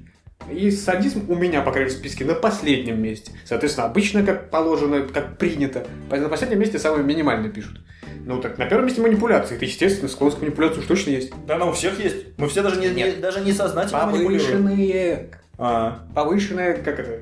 И 0.52 0.70
садизм 0.70 1.24
у 1.30 1.34
меня, 1.34 1.62
по 1.62 1.70
крайней 1.72 1.86
мере, 1.88 1.96
в 1.96 1.98
списке 1.98 2.22
на 2.26 2.34
последнем 2.34 3.00
месте. 3.02 3.32
Соответственно, 3.46 3.86
обычно, 3.86 4.22
как 4.22 4.50
положено, 4.50 5.00
как 5.08 5.38
принято. 5.38 5.86
На 6.10 6.28
последнем 6.28 6.58
месте 6.58 6.78
самое 6.78 7.02
минимальное 7.02 7.48
пишут. 7.48 7.80
Ну 8.26 8.42
так, 8.42 8.58
на 8.58 8.66
первом 8.66 8.84
месте 8.84 9.00
манипуляции. 9.00 9.56
Это, 9.56 9.64
естественно, 9.64 10.10
склонность 10.10 10.38
к 10.38 10.42
манипуляции 10.42 10.80
уж 10.80 10.84
точно 10.86 11.12
есть. 11.12 11.32
Да, 11.46 11.54
она 11.54 11.64
у 11.64 11.72
всех 11.72 11.98
есть. 11.98 12.36
Мы 12.36 12.46
все 12.46 12.62
даже 12.62 12.78
не, 12.78 12.90
не- 12.90 13.12
даже 13.12 13.40
не 13.40 13.54
сознательно. 13.54 14.00
Повышенные, 14.00 15.30
А. 15.56 16.00
повышенные, 16.14 16.74
как 16.74 16.98
это, 17.00 17.20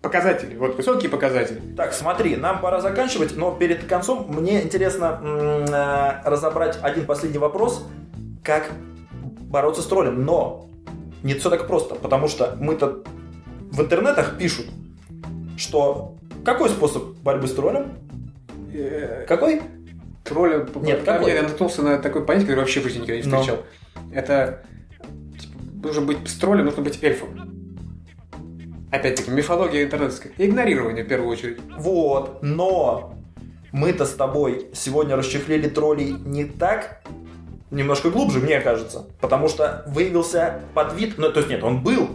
показатели. 0.00 0.54
Вот 0.54 0.76
высокие 0.76 1.10
показатели. 1.10 1.60
Так, 1.76 1.92
смотри, 1.92 2.36
нам 2.36 2.60
пора 2.60 2.80
заканчивать, 2.80 3.36
но 3.36 3.50
перед 3.50 3.82
концом 3.86 4.26
мне 4.28 4.62
интересно 4.62 5.20
э, 5.20 6.28
разобрать 6.30 6.78
один 6.82 7.04
последний 7.04 7.38
вопрос, 7.38 7.84
как 8.44 8.70
бороться 9.50 9.82
с 9.82 9.86
троллем. 9.86 10.24
Но 10.24 10.70
не 11.22 11.34
все 11.34 11.50
так 11.50 11.66
просто, 11.66 11.96
потому 11.96 12.28
что 12.28 12.56
мы-то 12.58 13.02
в 13.70 13.80
интернетах 13.80 14.38
пишут, 14.38 14.66
что 15.58 16.16
какой 16.44 16.70
способ 16.70 17.16
борьбы 17.18 17.46
с 17.46 17.52
троллем? 17.52 17.98
Э, 18.72 19.26
Какой? 19.28 19.60
тролля... 20.24 20.66
Нет, 20.76 21.04
там 21.04 21.18
какой? 21.18 21.32
я 21.32 21.42
наткнулся 21.42 21.82
на 21.82 21.98
такое 21.98 22.22
понятие, 22.22 22.46
которое 22.48 22.62
вообще 22.62 22.80
в 22.80 22.84
жизни 22.84 22.98
никогда 23.00 23.16
не 23.16 23.22
встречал. 23.22 23.58
Это 24.12 24.64
типа, 25.38 25.58
нужно 25.82 26.02
быть 26.02 26.28
с 26.28 26.34
троллем, 26.36 26.66
нужно 26.66 26.82
быть 26.82 27.02
эльфом. 27.02 27.28
Опять-таки, 28.92 29.30
мифология 29.30 29.84
интернетская. 29.84 30.32
Игнорирование 30.38 31.04
в 31.04 31.08
первую 31.08 31.30
очередь. 31.30 31.58
Вот, 31.76 32.42
но 32.42 33.14
мы-то 33.72 34.04
с 34.04 34.12
тобой 34.12 34.68
сегодня 34.72 35.16
расчехлили 35.16 35.68
троллей 35.68 36.12
не 36.12 36.44
так, 36.44 37.02
немножко 37.70 38.10
глубже, 38.10 38.40
мне 38.40 38.60
кажется, 38.60 39.06
потому 39.20 39.48
что 39.48 39.84
выявился 39.88 40.60
подвид, 40.74 41.14
ну, 41.18 41.30
то 41.30 41.40
есть 41.40 41.50
нет, 41.50 41.62
он 41.62 41.82
был, 41.82 42.08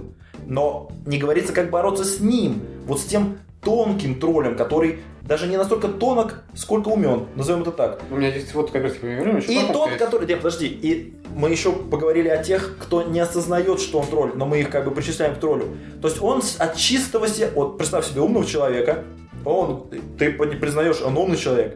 но 0.45 0.91
не 1.05 1.17
говорится, 1.17 1.53
как 1.53 1.69
бороться 1.69 2.03
с 2.03 2.19
ним, 2.19 2.61
вот 2.85 2.99
с 2.99 3.05
тем 3.05 3.39
тонким 3.61 4.19
троллем, 4.19 4.55
который 4.55 4.99
даже 5.23 5.47
не 5.47 5.57
настолько 5.57 5.87
тонок, 5.87 6.43
сколько 6.53 6.89
умен, 6.89 7.25
назовем 7.35 7.63
это 7.63 7.71
так. 7.71 7.99
У 8.11 8.15
меня 8.15 8.29
здесь 8.29 8.53
вот 8.53 8.69
как 8.69 8.83
раз 8.83 8.93
примерно 8.93 9.37
еще 9.37 9.51
И 9.51 9.73
тот, 9.73 9.87
есть. 9.87 9.97
который... 9.97 10.27
Нет, 10.27 10.37
подожди. 10.37 10.67
И 10.67 11.15
мы 11.35 11.49
еще 11.49 11.71
поговорили 11.71 12.27
о 12.27 12.43
тех, 12.43 12.77
кто 12.79 13.01
не 13.01 13.19
осознает, 13.19 13.79
что 13.79 13.99
он 13.99 14.05
тролль, 14.05 14.33
но 14.35 14.45
мы 14.45 14.59
их 14.59 14.69
как 14.69 14.85
бы 14.85 14.91
причисляем 14.91 15.33
к 15.33 15.39
троллю. 15.39 15.65
То 15.99 16.07
есть 16.07 16.21
он 16.21 16.43
от 16.59 16.75
чистого 16.75 17.27
се... 17.27 17.49
Вот 17.55 17.79
представь 17.79 18.05
себе 18.05 18.21
умного 18.21 18.45
человека. 18.45 19.03
Он, 19.43 19.87
ты 20.19 20.31
признаешь, 20.31 21.01
он 21.01 21.17
умный 21.17 21.37
человек. 21.37 21.75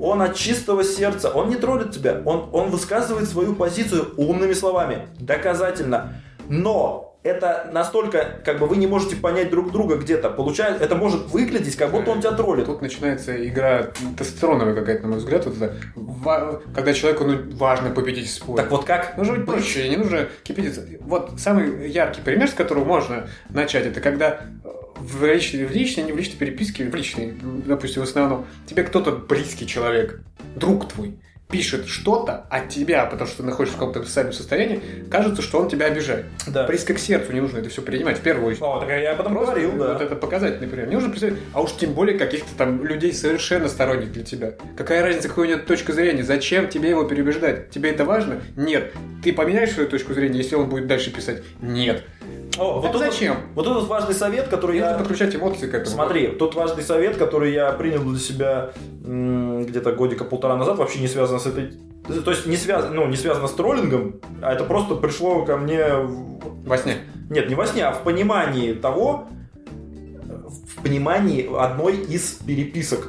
Он 0.00 0.22
от 0.22 0.34
чистого 0.34 0.84
сердца, 0.84 1.30
он 1.30 1.48
не 1.48 1.56
троллит 1.56 1.92
тебя, 1.92 2.22
он, 2.24 2.48
он 2.52 2.70
высказывает 2.70 3.28
свою 3.28 3.54
позицию 3.54 4.12
умными 4.16 4.52
словами, 4.52 5.08
доказательно. 5.18 6.14
Но 6.48 7.14
это 7.24 7.70
настолько, 7.72 8.26
как 8.44 8.58
бы 8.58 8.66
вы 8.66 8.76
не 8.76 8.86
можете 8.86 9.16
понять 9.16 9.48
друг 9.48 9.72
друга 9.72 9.96
где-то. 9.96 10.28
Получается, 10.28 10.84
это 10.84 10.94
может 10.94 11.30
выглядеть, 11.30 11.74
как 11.74 11.90
будто 11.90 12.10
он 12.10 12.20
тебя 12.20 12.32
троллит. 12.32 12.66
Тут 12.66 12.82
начинается 12.82 13.48
игра 13.48 13.88
тестостероновая 14.18 14.74
какая-то, 14.74 15.04
на 15.04 15.08
мой 15.08 15.18
взгляд. 15.18 15.46
Вот 15.46 15.56
это, 15.56 15.74
ва- 15.96 16.60
когда 16.74 16.92
человеку 16.92 17.24
ну, 17.24 17.56
важно 17.56 17.90
победить 17.90 18.28
в 18.28 18.34
споре. 18.34 18.62
Так 18.62 18.70
вот 18.70 18.84
как? 18.84 19.16
Нужно 19.16 19.36
быть 19.36 19.46
проще, 19.46 19.88
не 19.88 19.96
нужно 19.96 20.28
кипятиться. 20.42 20.84
Вот 21.00 21.32
самый 21.38 21.90
яркий 21.90 22.20
пример, 22.20 22.48
с 22.48 22.52
которого 22.52 22.84
можно 22.84 23.26
начать, 23.48 23.86
это 23.86 24.02
когда 24.02 24.42
в 24.96 25.24
личной, 25.24 25.64
в 25.64 25.72
личной, 25.72 26.04
не 26.04 26.12
в 26.12 26.16
личной 26.16 26.36
переписке, 26.36 26.84
в 26.84 26.94
личной, 26.94 27.34
допустим, 27.66 28.02
в 28.02 28.04
основном, 28.04 28.46
тебе 28.66 28.82
кто-то 28.82 29.12
близкий 29.12 29.66
человек, 29.66 30.20
друг 30.54 30.88
твой, 30.88 31.16
пишет 31.50 31.86
что-то 31.86 32.46
от 32.50 32.68
тебя, 32.68 33.04
потому 33.06 33.28
что 33.28 33.38
ты 33.38 33.42
находишься 33.44 33.76
в 33.76 33.78
каком-то 33.78 34.04
социальном 34.04 34.32
состоянии, 34.32 34.80
кажется, 35.10 35.42
что 35.42 35.60
он 35.60 35.68
тебя 35.68 35.86
обижает. 35.86 36.26
Да. 36.48 36.66
Близко 36.66 36.94
к 36.94 36.98
сердцу 36.98 37.32
не 37.32 37.40
нужно 37.40 37.58
это 37.58 37.68
все 37.68 37.82
принимать 37.82 38.18
в 38.18 38.22
первую 38.22 38.48
очередь. 38.48 38.62
О, 38.62 38.80
так 38.80 38.88
я 38.88 39.12
об 39.12 39.20
этом 39.20 39.34
Просто 39.34 39.52
говорил, 39.52 39.78
да. 39.78 39.92
Вот 39.92 40.02
это 40.02 40.16
показательный 40.16 40.66
пример. 40.66 40.88
Не 40.88 40.94
нужно 40.94 41.10
представить, 41.10 41.38
а 41.52 41.62
уж 41.62 41.72
тем 41.76 41.92
более 41.92 42.18
каких-то 42.18 42.48
там 42.56 42.84
людей 42.84 43.12
совершенно 43.12 43.68
сторонних 43.68 44.10
для 44.12 44.24
тебя. 44.24 44.54
Какая 44.76 45.02
разница, 45.02 45.28
какой 45.28 45.46
у 45.46 45.50
него 45.50 45.60
точка 45.60 45.92
зрения? 45.92 46.24
Зачем 46.24 46.68
тебе 46.68 46.90
его 46.90 47.04
переубеждать? 47.04 47.70
Тебе 47.70 47.90
это 47.90 48.04
важно? 48.04 48.40
Нет. 48.56 48.92
Ты 49.22 49.32
поменяешь 49.32 49.70
свою 49.72 49.88
точку 49.88 50.12
зрения, 50.14 50.38
если 50.38 50.56
он 50.56 50.68
будет 50.68 50.86
дальше 50.86 51.12
писать? 51.12 51.42
Нет. 51.60 52.04
О, 52.58 52.78
Это 52.80 52.92
тут 52.92 53.00
вот- 53.02 53.12
зачем? 53.12 53.36
Вот 53.54 53.66
этот 53.66 53.88
важный 53.88 54.14
совет, 54.14 54.48
который 54.48 54.78
Нужно 54.78 54.92
я... 54.92 54.98
подключать 54.98 55.34
эмоции 55.34 55.66
к 55.66 55.74
этому. 55.74 55.86
Смотри, 55.96 56.28
тут 56.28 56.54
важный 56.54 56.82
совет, 56.82 57.16
который 57.16 57.52
я 57.52 57.72
принял 57.72 58.02
для 58.04 58.18
себя 58.18 58.70
где-то 59.02 59.92
годика 59.92 60.24
полтора 60.24 60.56
назад, 60.56 60.78
вообще 60.78 61.00
не 61.00 61.08
связано 61.08 61.38
с 61.38 61.46
этой... 61.46 61.72
То 62.24 62.30
есть 62.30 62.46
не 62.46 62.56
связано, 62.56 62.94
ну, 62.94 63.06
не 63.08 63.16
связано 63.16 63.48
с 63.48 63.52
троллингом, 63.52 64.20
а 64.42 64.52
это 64.52 64.64
просто 64.64 64.94
пришло 64.96 65.44
ко 65.44 65.56
мне... 65.56 65.84
Во 66.66 66.78
сне. 66.78 66.96
Нет, 67.30 67.48
не 67.48 67.54
во 67.54 67.66
сне, 67.66 67.84
а 67.84 67.92
в 67.92 68.02
понимании 68.02 68.72
того, 68.74 69.26
в 70.76 70.82
понимании 70.82 71.48
одной 71.58 71.96
из 71.96 72.32
переписок. 72.46 73.08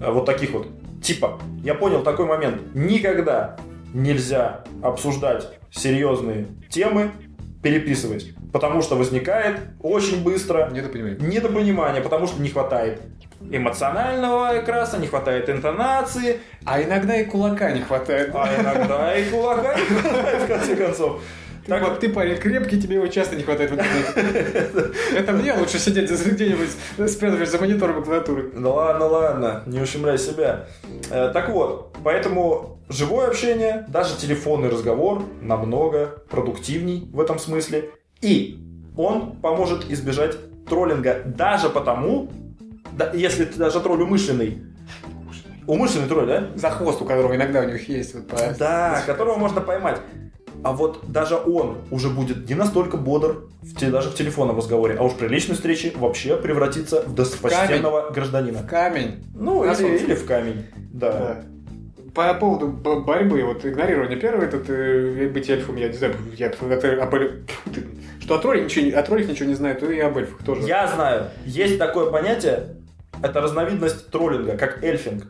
э, 0.00 0.10
Вот 0.10 0.24
таких 0.26 0.52
вот. 0.52 0.68
Типа, 1.02 1.38
я 1.64 1.74
понял 1.74 2.02
такой 2.02 2.26
момент. 2.26 2.74
Никогда 2.74 3.56
нельзя 3.92 4.64
обсуждать 4.82 5.48
серьезные 5.70 6.46
темы, 6.68 7.10
переписываясь. 7.62 8.32
Потому 8.52 8.82
что 8.82 8.96
возникает 8.96 9.60
очень 9.80 10.22
быстро 10.24 10.70
Недопонимание. 10.72 11.18
недопонимание, 11.20 12.02
потому 12.02 12.26
что 12.26 12.42
не 12.42 12.48
хватает 12.48 13.00
эмоционального 13.50 14.48
окраса, 14.50 14.98
не 14.98 15.06
хватает 15.06 15.48
интонации, 15.48 16.40
А 16.64 16.82
иногда 16.82 17.16
и 17.16 17.24
кулака 17.24 17.70
не 17.72 17.80
хватает. 17.80 18.30
а 18.34 18.48
иногда 18.60 19.16
и 19.16 19.24
кулака 19.30 19.74
не 19.78 19.84
хватает, 19.84 20.42
в 20.42 20.46
конце 20.46 20.76
концов. 20.76 21.22
Так 21.66 21.82
вот, 21.86 22.00
ты 22.00 22.08
парень 22.08 22.36
крепкий, 22.38 22.80
тебе 22.80 22.96
его 22.96 23.06
часто 23.06 23.36
не 23.36 23.42
хватает 23.44 23.70
в 23.70 23.74
интернете. 23.74 24.90
Это 25.14 25.32
мне 25.32 25.52
лучше 25.54 25.78
сидеть 25.78 26.08
за- 26.10 26.30
где-нибудь, 26.30 26.70
спрятавшись 27.10 27.50
за 27.50 27.58
монитором 27.58 28.00
и 28.00 28.04
клавиатурой. 28.04 28.50
Ну 28.54 28.72
ладно, 28.74 29.06
ладно, 29.06 29.62
не 29.66 29.78
ущемляй 29.80 30.18
себя. 30.18 30.66
Э, 31.10 31.30
так 31.32 31.50
вот, 31.50 31.96
поэтому 32.02 32.80
живое 32.88 33.28
общение, 33.28 33.84
даже 33.88 34.16
телефонный 34.16 34.68
разговор 34.70 35.22
намного 35.42 36.06
продуктивней 36.30 37.08
в 37.12 37.20
этом 37.20 37.38
смысле. 37.38 37.90
И 38.20 38.58
он 38.96 39.36
поможет 39.36 39.90
избежать 39.90 40.36
троллинга 40.66 41.22
даже 41.24 41.68
потому, 41.70 42.30
да, 42.92 43.10
если 43.12 43.44
ты 43.44 43.58
даже 43.58 43.80
тролль 43.80 44.02
умышленный, 44.02 44.62
Умышленный 45.66 46.08
тролль, 46.08 46.26
да? 46.26 46.48
За 46.56 46.70
хвост, 46.70 47.00
у 47.00 47.04
которого 47.04 47.36
иногда 47.36 47.60
у 47.60 47.64
них 47.64 47.88
есть. 47.88 48.14
Вот, 48.14 48.26
по... 48.26 48.36
Да, 48.58 49.02
которого 49.06 49.36
можно 49.36 49.60
поймать. 49.60 50.00
А 50.64 50.72
вот 50.72 51.04
даже 51.06 51.36
он 51.36 51.78
уже 51.90 52.10
будет 52.10 52.48
не 52.48 52.54
настолько 52.54 52.96
бодр, 52.96 53.48
в 53.62 53.76
те, 53.76 53.88
даже 53.88 54.10
в 54.10 54.14
телефонном 54.14 54.56
разговоре, 54.56 54.96
а 54.98 55.04
уж 55.04 55.12
при 55.12 55.28
личной 55.28 55.54
встрече 55.54 55.92
вообще 55.96 56.36
превратится 56.36 57.02
в 57.02 57.14
достопочтенного 57.14 58.10
гражданина. 58.10 58.58
В 58.58 58.66
камень. 58.66 59.24
Ну, 59.34 59.64
или, 59.64 60.04
или 60.04 60.14
в 60.14 60.26
камень. 60.26 60.66
Да. 60.92 61.12
Да. 61.12 61.44
По 62.14 62.34
поводу 62.34 62.68
борьбы, 62.68 63.42
вот 63.44 63.64
игнорирование 63.64 64.18
первого, 64.18 64.42
этот 64.42 64.68
э, 64.68 65.28
быть 65.28 65.48
эльфом, 65.48 65.76
я 65.76 65.88
не 65.88 65.94
знаю, 65.94 66.14
я 66.36 66.46
это 66.48 67.02
об 67.02 67.14
эль- 67.14 67.42
что 68.20 68.34
о 68.36 68.38
тролле 68.38 68.64
ничего, 68.64 68.84
не- 68.86 68.90
о 68.92 69.02
троллях 69.02 69.28
ничего 69.28 69.48
не 69.48 69.54
знаю, 69.54 69.76
то 69.76 69.90
и 69.90 69.98
об 70.00 70.16
эльфах 70.16 70.42
тоже. 70.44 70.66
Я 70.66 70.86
знаю, 70.88 71.28
есть 71.44 71.78
такое 71.78 72.10
понятие, 72.10 72.76
это 73.22 73.40
разновидность 73.40 74.10
троллинга, 74.10 74.56
как 74.56 74.82
эльфинг. 74.82 75.24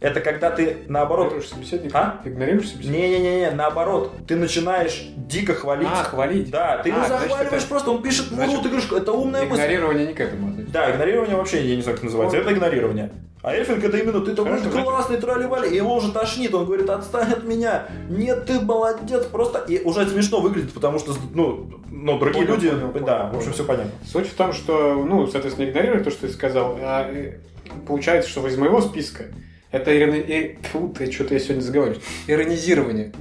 Это 0.00 0.20
когда 0.20 0.50
ты 0.50 0.78
наоборот... 0.88 1.26
Игнорируешь 1.28 1.48
собеседника? 1.48 1.98
А? 2.24 2.28
Игнорируешь 2.28 2.70
собеседника? 2.70 2.98
Не-не-не, 3.06 3.50
наоборот, 3.52 4.10
ты 4.26 4.34
начинаешь 4.34 5.00
дико 5.16 5.54
хвалить. 5.54 5.86
А, 5.88 6.02
хвалить. 6.02 6.50
Да, 6.50 6.78
ты 6.78 6.90
А, 6.90 6.96
его 6.96 7.06
захваливаешь 7.06 7.62
это- 7.62 7.68
просто, 7.68 7.90
он 7.92 8.02
пишет, 8.02 8.26
ну, 8.32 8.36
значит, 8.38 8.62
ты 8.62 8.68
говоришь, 8.68 8.90
это 8.90 9.12
умная 9.12 9.42
мысль. 9.44 9.54
Игнорирование 9.62 10.06
не 10.08 10.14
к 10.14 10.18
этому 10.20 10.48
относится. 10.48 10.61
Да, 10.72 10.90
игнорирование 10.90 11.36
вообще, 11.36 11.64
я 11.66 11.76
не 11.76 11.82
знаю, 11.82 11.96
как 11.96 12.04
называется, 12.04 12.38
это 12.38 12.52
игнорирование. 12.52 13.12
А 13.42 13.54
эльфинг 13.54 13.82
это 13.82 13.96
именно 13.98 14.20
ты 14.20 14.34
такой 14.34 14.60
классный 14.84 15.16
тролливали, 15.16 15.68
и 15.68 15.76
его 15.76 15.96
уже 15.96 16.12
тошнит, 16.12 16.54
он 16.54 16.64
говорит, 16.64 16.88
отстань 16.88 17.32
от 17.32 17.44
меня, 17.44 17.88
нет, 18.08 18.46
ты 18.46 18.60
молодец, 18.60 19.26
просто, 19.26 19.58
и 19.68 19.82
уже 19.82 20.08
смешно 20.08 20.40
выглядит, 20.40 20.72
потому 20.72 21.00
что, 21.00 21.12
ну, 21.34 21.68
ну 21.90 22.18
другие 22.18 22.46
Понял, 22.46 22.54
люди, 22.54 22.70
понял, 22.70 22.88
понял, 22.90 23.06
да, 23.06 23.18
в 23.24 23.30
понял. 23.30 23.38
общем, 23.38 23.52
все 23.52 23.64
понятно. 23.64 23.90
Суть 24.06 24.28
в 24.28 24.34
том, 24.34 24.52
что, 24.52 24.94
ну, 24.94 25.26
соответственно, 25.26 25.68
игнорируя 25.68 26.04
то, 26.04 26.10
что 26.10 26.28
ты 26.28 26.32
сказал, 26.32 26.78
а, 26.80 27.12
получается, 27.86 28.30
что 28.30 28.46
из 28.46 28.56
моего 28.56 28.80
списка 28.80 29.24
это 29.72 29.92
ирони... 29.96 30.58
фу, 30.70 30.94
ты, 30.96 31.10
что-то 31.10 31.34
я 31.34 31.40
сегодня 31.40 31.62
заговариваюсь. 31.62 32.02
Иронизирование. 32.28 33.12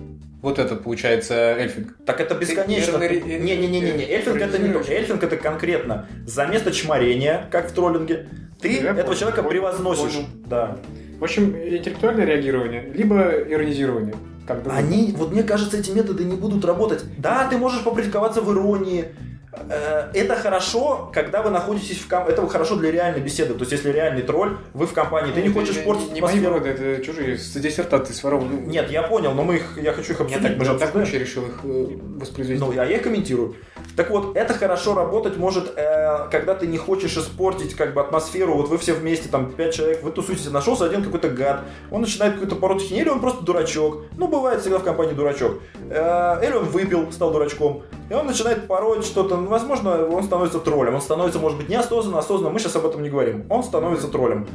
Вот 0.41 0.57
это 0.57 0.75
получается 0.75 1.33
эльфинг. 1.57 1.95
Так 2.05 2.19
это 2.19 2.33
бесконечно. 2.35 2.97
Не-не-не-не, 2.97 4.03
эльфинг 4.09 4.37
это 4.37 4.57
не. 4.57 4.69
Эльфинг 4.69 5.23
это 5.23 5.37
конкретно 5.37 6.07
за 6.25 6.47
место 6.47 6.71
чморения, 6.71 7.47
как 7.51 7.69
в 7.69 7.73
троллинге, 7.73 8.27
ты 8.59 8.73
Я 8.73 8.91
этого 8.91 9.03
понял, 9.07 9.17
человека 9.17 9.43
понял, 9.43 9.49
превозносишь. 9.51 10.13
понял. 10.13 10.27
Да. 10.45 10.77
В 11.19 11.23
общем, 11.23 11.55
интеллектуальное 11.55 12.25
реагирование, 12.25 12.91
либо 12.93 13.31
иронизирование. 13.47 14.15
Как 14.47 14.63
Они, 14.69 15.13
вот 15.15 15.31
мне 15.31 15.43
кажется, 15.43 15.77
эти 15.77 15.91
методы 15.91 16.23
не 16.23 16.35
будут 16.35 16.65
работать. 16.65 17.03
Да, 17.17 17.47
ты 17.47 17.57
можешь 17.57 17.83
попрактиковаться 17.83 18.41
в 18.41 18.51
иронии. 18.51 19.05
Э, 19.53 20.09
Это 20.13 20.35
хорошо, 20.35 21.09
когда 21.13 21.41
вы 21.41 21.49
находитесь 21.49 21.97
в 21.97 22.07
ком... 22.07 22.27
Это 22.27 22.47
хорошо 22.47 22.75
для 22.75 22.91
реальной 22.91 23.19
беседы. 23.21 23.53
То 23.53 23.61
есть, 23.61 23.71
если 23.71 23.91
реальный 23.91 24.21
тролль, 24.21 24.57
вы 24.73 24.87
в 24.87 24.93
компании, 24.93 25.33
ты 25.33 25.41
не 25.41 25.49
хочешь 25.49 25.83
портить 25.83 26.07
Не, 26.07 26.13
не 26.13 26.19
атмосферу. 26.19 26.53
выводы, 26.53 26.69
это 26.69 27.03
чужие, 27.03 27.35
диссертации 27.35 28.13
сворованы. 28.13 28.61
Нет, 28.65 28.89
я 28.89 29.03
понял, 29.03 29.33
но 29.33 29.43
мы 29.43 29.55
их, 29.57 29.77
я 29.77 29.91
хочу 29.91 30.13
их 30.13 30.19
я 30.19 30.25
обсудить. 30.25 30.47
так, 30.47 30.57
мы 30.57 30.65
же 30.65 30.77
так 30.77 30.95
вообще 30.95 31.19
решил 31.19 31.45
их 31.45 31.59
э, 31.63 31.87
воспроизвести. 32.19 32.63
Ну, 32.63 32.71
а 32.71 32.85
я 32.85 32.95
их 32.95 33.01
комментирую. 33.01 33.55
Так 33.97 34.09
вот, 34.09 34.37
это 34.37 34.53
хорошо 34.53 34.95
работать 34.95 35.37
может, 35.37 35.73
э, 35.75 36.29
когда 36.31 36.55
ты 36.55 36.67
не 36.67 36.77
хочешь 36.77 37.17
испортить 37.17 37.75
как 37.75 37.93
бы 37.93 38.01
атмосферу. 38.01 38.53
Вот 38.53 38.69
вы 38.69 38.77
все 38.77 38.93
вместе, 38.93 39.27
там, 39.27 39.51
пять 39.51 39.75
человек, 39.75 40.01
вы 40.01 40.11
тусуетесь, 40.11 40.49
нашелся 40.49 40.85
один 40.85 41.03
какой-то 41.03 41.29
гад, 41.29 41.63
он 41.91 42.01
начинает 42.01 42.33
какую-то 42.33 42.55
пороть 42.55 42.81
хинель, 42.81 43.01
или 43.01 43.09
он 43.09 43.19
просто 43.19 43.43
дурачок. 43.43 44.03
Ну, 44.17 44.27
бывает 44.27 44.61
всегда 44.61 44.79
в 44.79 44.83
компании 44.83 45.13
дурачок. 45.13 45.59
Или 45.89 46.53
он 46.55 46.65
выпил, 46.65 47.11
стал 47.11 47.31
дурачком. 47.31 47.83
И 48.11 48.13
он 48.13 48.27
начинает 48.27 48.67
пороть 48.67 49.05
что-то. 49.05 49.37
Ну, 49.37 49.47
возможно, 49.47 50.05
он 50.05 50.21
становится 50.25 50.59
троллем. 50.59 50.95
Он 50.95 51.01
становится, 51.01 51.39
может 51.39 51.57
быть, 51.57 51.69
неосознанно, 51.69 52.19
осознанно. 52.19 52.51
Мы 52.51 52.59
сейчас 52.59 52.75
об 52.75 52.85
этом 52.85 53.03
не 53.03 53.09
говорим. 53.09 53.45
Он 53.49 53.63
становится 53.63 54.09
троллем. 54.09 54.45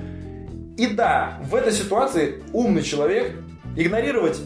И 0.76 0.88
да, 0.88 1.40
в 1.42 1.54
этой 1.54 1.72
ситуации 1.72 2.42
умный 2.52 2.82
человек 2.82 3.34
игнорировать, 3.74 4.38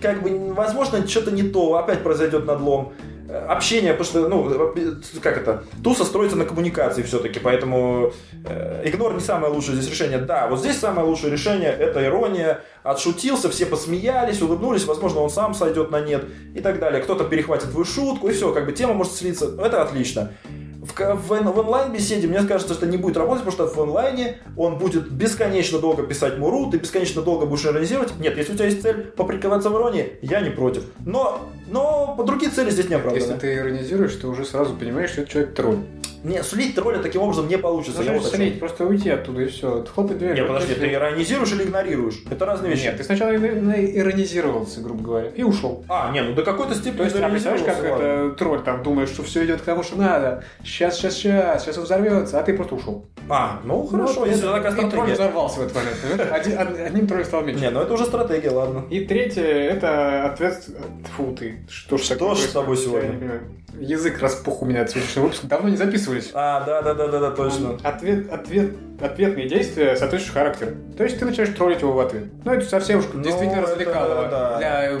как 0.00 0.22
бы, 0.22 0.54
возможно, 0.54 1.04
что-то 1.04 1.32
не 1.32 1.42
то, 1.42 1.74
опять 1.74 2.04
произойдет 2.04 2.46
надлом. 2.46 2.92
Э, 3.30 3.46
Общение, 3.46 3.92
потому 3.94 4.04
что, 4.04 4.28
ну, 4.28 4.72
э, 4.74 4.94
как 5.22 5.36
это, 5.36 5.62
туса 5.84 6.04
строится 6.04 6.36
на 6.36 6.44
коммуникации 6.44 7.02
все-таки, 7.02 7.38
поэтому 7.38 8.12
э, 8.44 8.82
игнор 8.84 9.14
не 9.14 9.20
самое 9.20 9.52
лучшее 9.52 9.76
здесь 9.76 9.88
решение. 9.88 10.18
Да, 10.18 10.48
вот 10.48 10.58
здесь 10.58 10.78
самое 10.78 11.06
лучшее 11.06 11.30
решение 11.30 11.70
это 11.70 12.04
ирония, 12.04 12.60
отшутился, 12.82 13.48
все 13.48 13.66
посмеялись, 13.66 14.42
улыбнулись, 14.42 14.84
возможно, 14.84 15.20
он 15.20 15.30
сам 15.30 15.54
сойдет 15.54 15.92
на 15.92 16.00
нет 16.00 16.24
и 16.56 16.60
так 16.60 16.80
далее. 16.80 17.00
Кто-то 17.02 17.24
перехватит 17.24 17.70
твою 17.70 17.84
шутку, 17.84 18.28
и 18.28 18.32
все, 18.32 18.52
как 18.52 18.66
бы 18.66 18.72
тема 18.72 18.94
может 18.94 19.12
слиться. 19.12 19.54
Это 19.58 19.82
отлично. 19.82 20.32
В, 20.80 20.94
в, 20.94 21.28
в 21.28 21.58
онлайн-беседе 21.58 22.26
мне 22.26 22.42
кажется, 22.42 22.74
что 22.74 22.84
это 22.84 22.86
не 22.86 22.96
будет 22.96 23.16
работать, 23.18 23.44
потому 23.44 23.68
что 23.68 23.74
в 23.74 23.82
онлайне 23.82 24.38
он 24.56 24.78
будет 24.78 25.10
бесконечно 25.10 25.78
долго 25.78 26.04
писать 26.04 26.38
муру, 26.38 26.70
ты 26.70 26.78
бесконечно 26.78 27.20
долго 27.20 27.44
будешь 27.44 27.66
иронизировать. 27.66 28.18
Нет, 28.18 28.36
если 28.38 28.52
у 28.52 28.56
тебя 28.56 28.66
есть 28.66 28.80
цель 28.80 29.02
поприковаться 29.02 29.68
в 29.68 29.76
иронии, 29.76 30.18
я 30.22 30.40
не 30.40 30.50
против. 30.50 30.84
Но, 31.04 31.48
но 31.68 32.16
другие 32.26 32.50
цели 32.50 32.70
здесь 32.70 32.88
не 32.88 32.94
оправданы. 32.94 33.22
Если 33.22 33.38
ты 33.38 33.56
иронизируешь, 33.56 34.14
ты 34.14 34.26
уже 34.26 34.46
сразу 34.46 34.74
понимаешь, 34.74 35.10
что 35.10 35.22
это 35.22 35.30
человек 35.30 35.54
тролль. 35.54 35.78
Не, 36.22 36.42
слить 36.42 36.74
тролля 36.74 36.98
таким 36.98 37.22
образом 37.22 37.48
не 37.48 37.56
получится. 37.56 38.02
я 38.02 38.12
вот 38.12 38.26
слить, 38.26 38.58
просто 38.58 38.84
уйти 38.84 39.08
оттуда 39.08 39.42
и 39.42 39.46
все. 39.46 39.84
Хлопай 39.84 40.16
дверь. 40.16 40.34
Не, 40.34 40.42
вот 40.42 40.48
подожди, 40.48 40.74
ты 40.74 40.92
иронизируешь 40.92 41.50
или 41.52 41.62
игнорируешь? 41.62 42.22
Это 42.30 42.44
разные 42.44 42.72
вещи. 42.72 42.84
Нет, 42.84 42.98
ты 42.98 43.04
сначала 43.04 43.30
ир- 43.30 43.40
иронизировался, 43.40 44.82
грубо 44.82 45.02
говоря, 45.02 45.28
и 45.30 45.42
ушел. 45.42 45.82
А, 45.88 46.12
не, 46.12 46.20
ну 46.22 46.34
до 46.34 46.42
какой-то 46.42 46.74
степени 46.74 46.98
То 46.98 47.04
есть, 47.04 47.16
а 47.16 47.28
представляешь, 47.28 47.64
как 47.64 47.82
это 47.82 48.34
тролль 48.36 48.62
там 48.62 48.82
думает, 48.82 49.08
что 49.08 49.22
все 49.22 49.44
идет 49.46 49.62
к 49.62 49.64
тому, 49.64 49.82
что 49.82 49.96
надо. 49.96 50.44
Сейчас, 50.70 50.96
сейчас, 50.98 51.14
сейчас, 51.14 51.64
сейчас 51.64 51.78
он 51.78 51.84
взорвется, 51.84 52.38
а 52.38 52.42
ты 52.44 52.54
просто 52.54 52.76
ушел. 52.76 53.04
А, 53.28 53.60
ну 53.64 53.84
хорошо, 53.86 54.20
Вот 54.20 54.28
если 54.28 54.48
это- 54.48 54.70
такая 54.70 54.88
тролль 54.90 55.12
взорвался 55.12 55.60
в 55.60 55.62
этот 55.64 55.74
момент. 55.74 55.96
понимаешь? 56.00 56.86
Одним 56.88 57.06
троллем 57.08 57.24
стал 57.24 57.42
меньше. 57.42 57.60
Не, 57.62 57.70
ну 57.70 57.80
это 57.80 57.92
уже 57.94 58.04
стратегия, 58.04 58.50
ладно. 58.50 58.84
И 58.88 59.04
третье, 59.04 59.42
это 59.42 60.24
ответственность... 60.26 60.86
Фу 61.16 61.34
ты, 61.36 61.66
что 61.68 61.96
ж 61.98 62.02
Что 62.02 62.34
ж 62.34 62.38
с 62.38 62.52
тобой 62.52 62.76
сегодня? 62.76 63.40
Язык 63.80 64.20
распух 64.20 64.62
у 64.62 64.64
меня 64.64 64.82
от 64.82 64.90
сегодняшнего 64.90 65.24
выпуска. 65.24 65.46
Давно 65.48 65.68
не 65.70 65.76
записывались. 65.76 66.30
А, 66.34 66.60
да, 66.64 66.82
да, 66.82 66.94
да, 66.94 67.08
да, 67.08 67.18
да, 67.18 67.30
точно. 67.32 67.76
Ответ, 67.82 68.32
ответ, 68.32 68.70
ответные 69.00 69.48
действия 69.48 69.96
соответствующего 69.96 70.34
характера. 70.34 70.74
То 70.96 71.02
есть 71.04 71.18
ты 71.18 71.24
начинаешь 71.24 71.52
троллить 71.54 71.80
его 71.80 71.92
в 71.92 71.98
ответ. 72.00 72.24
Ну, 72.44 72.52
это 72.52 72.64
совсем 72.66 73.00
уж 73.00 73.06
Ну, 73.12 73.22
действительно 73.22 73.60
это 73.62 73.70
развлекалово 73.70 74.28
да. 74.28 74.58
для 74.58 74.92
э, 74.92 74.98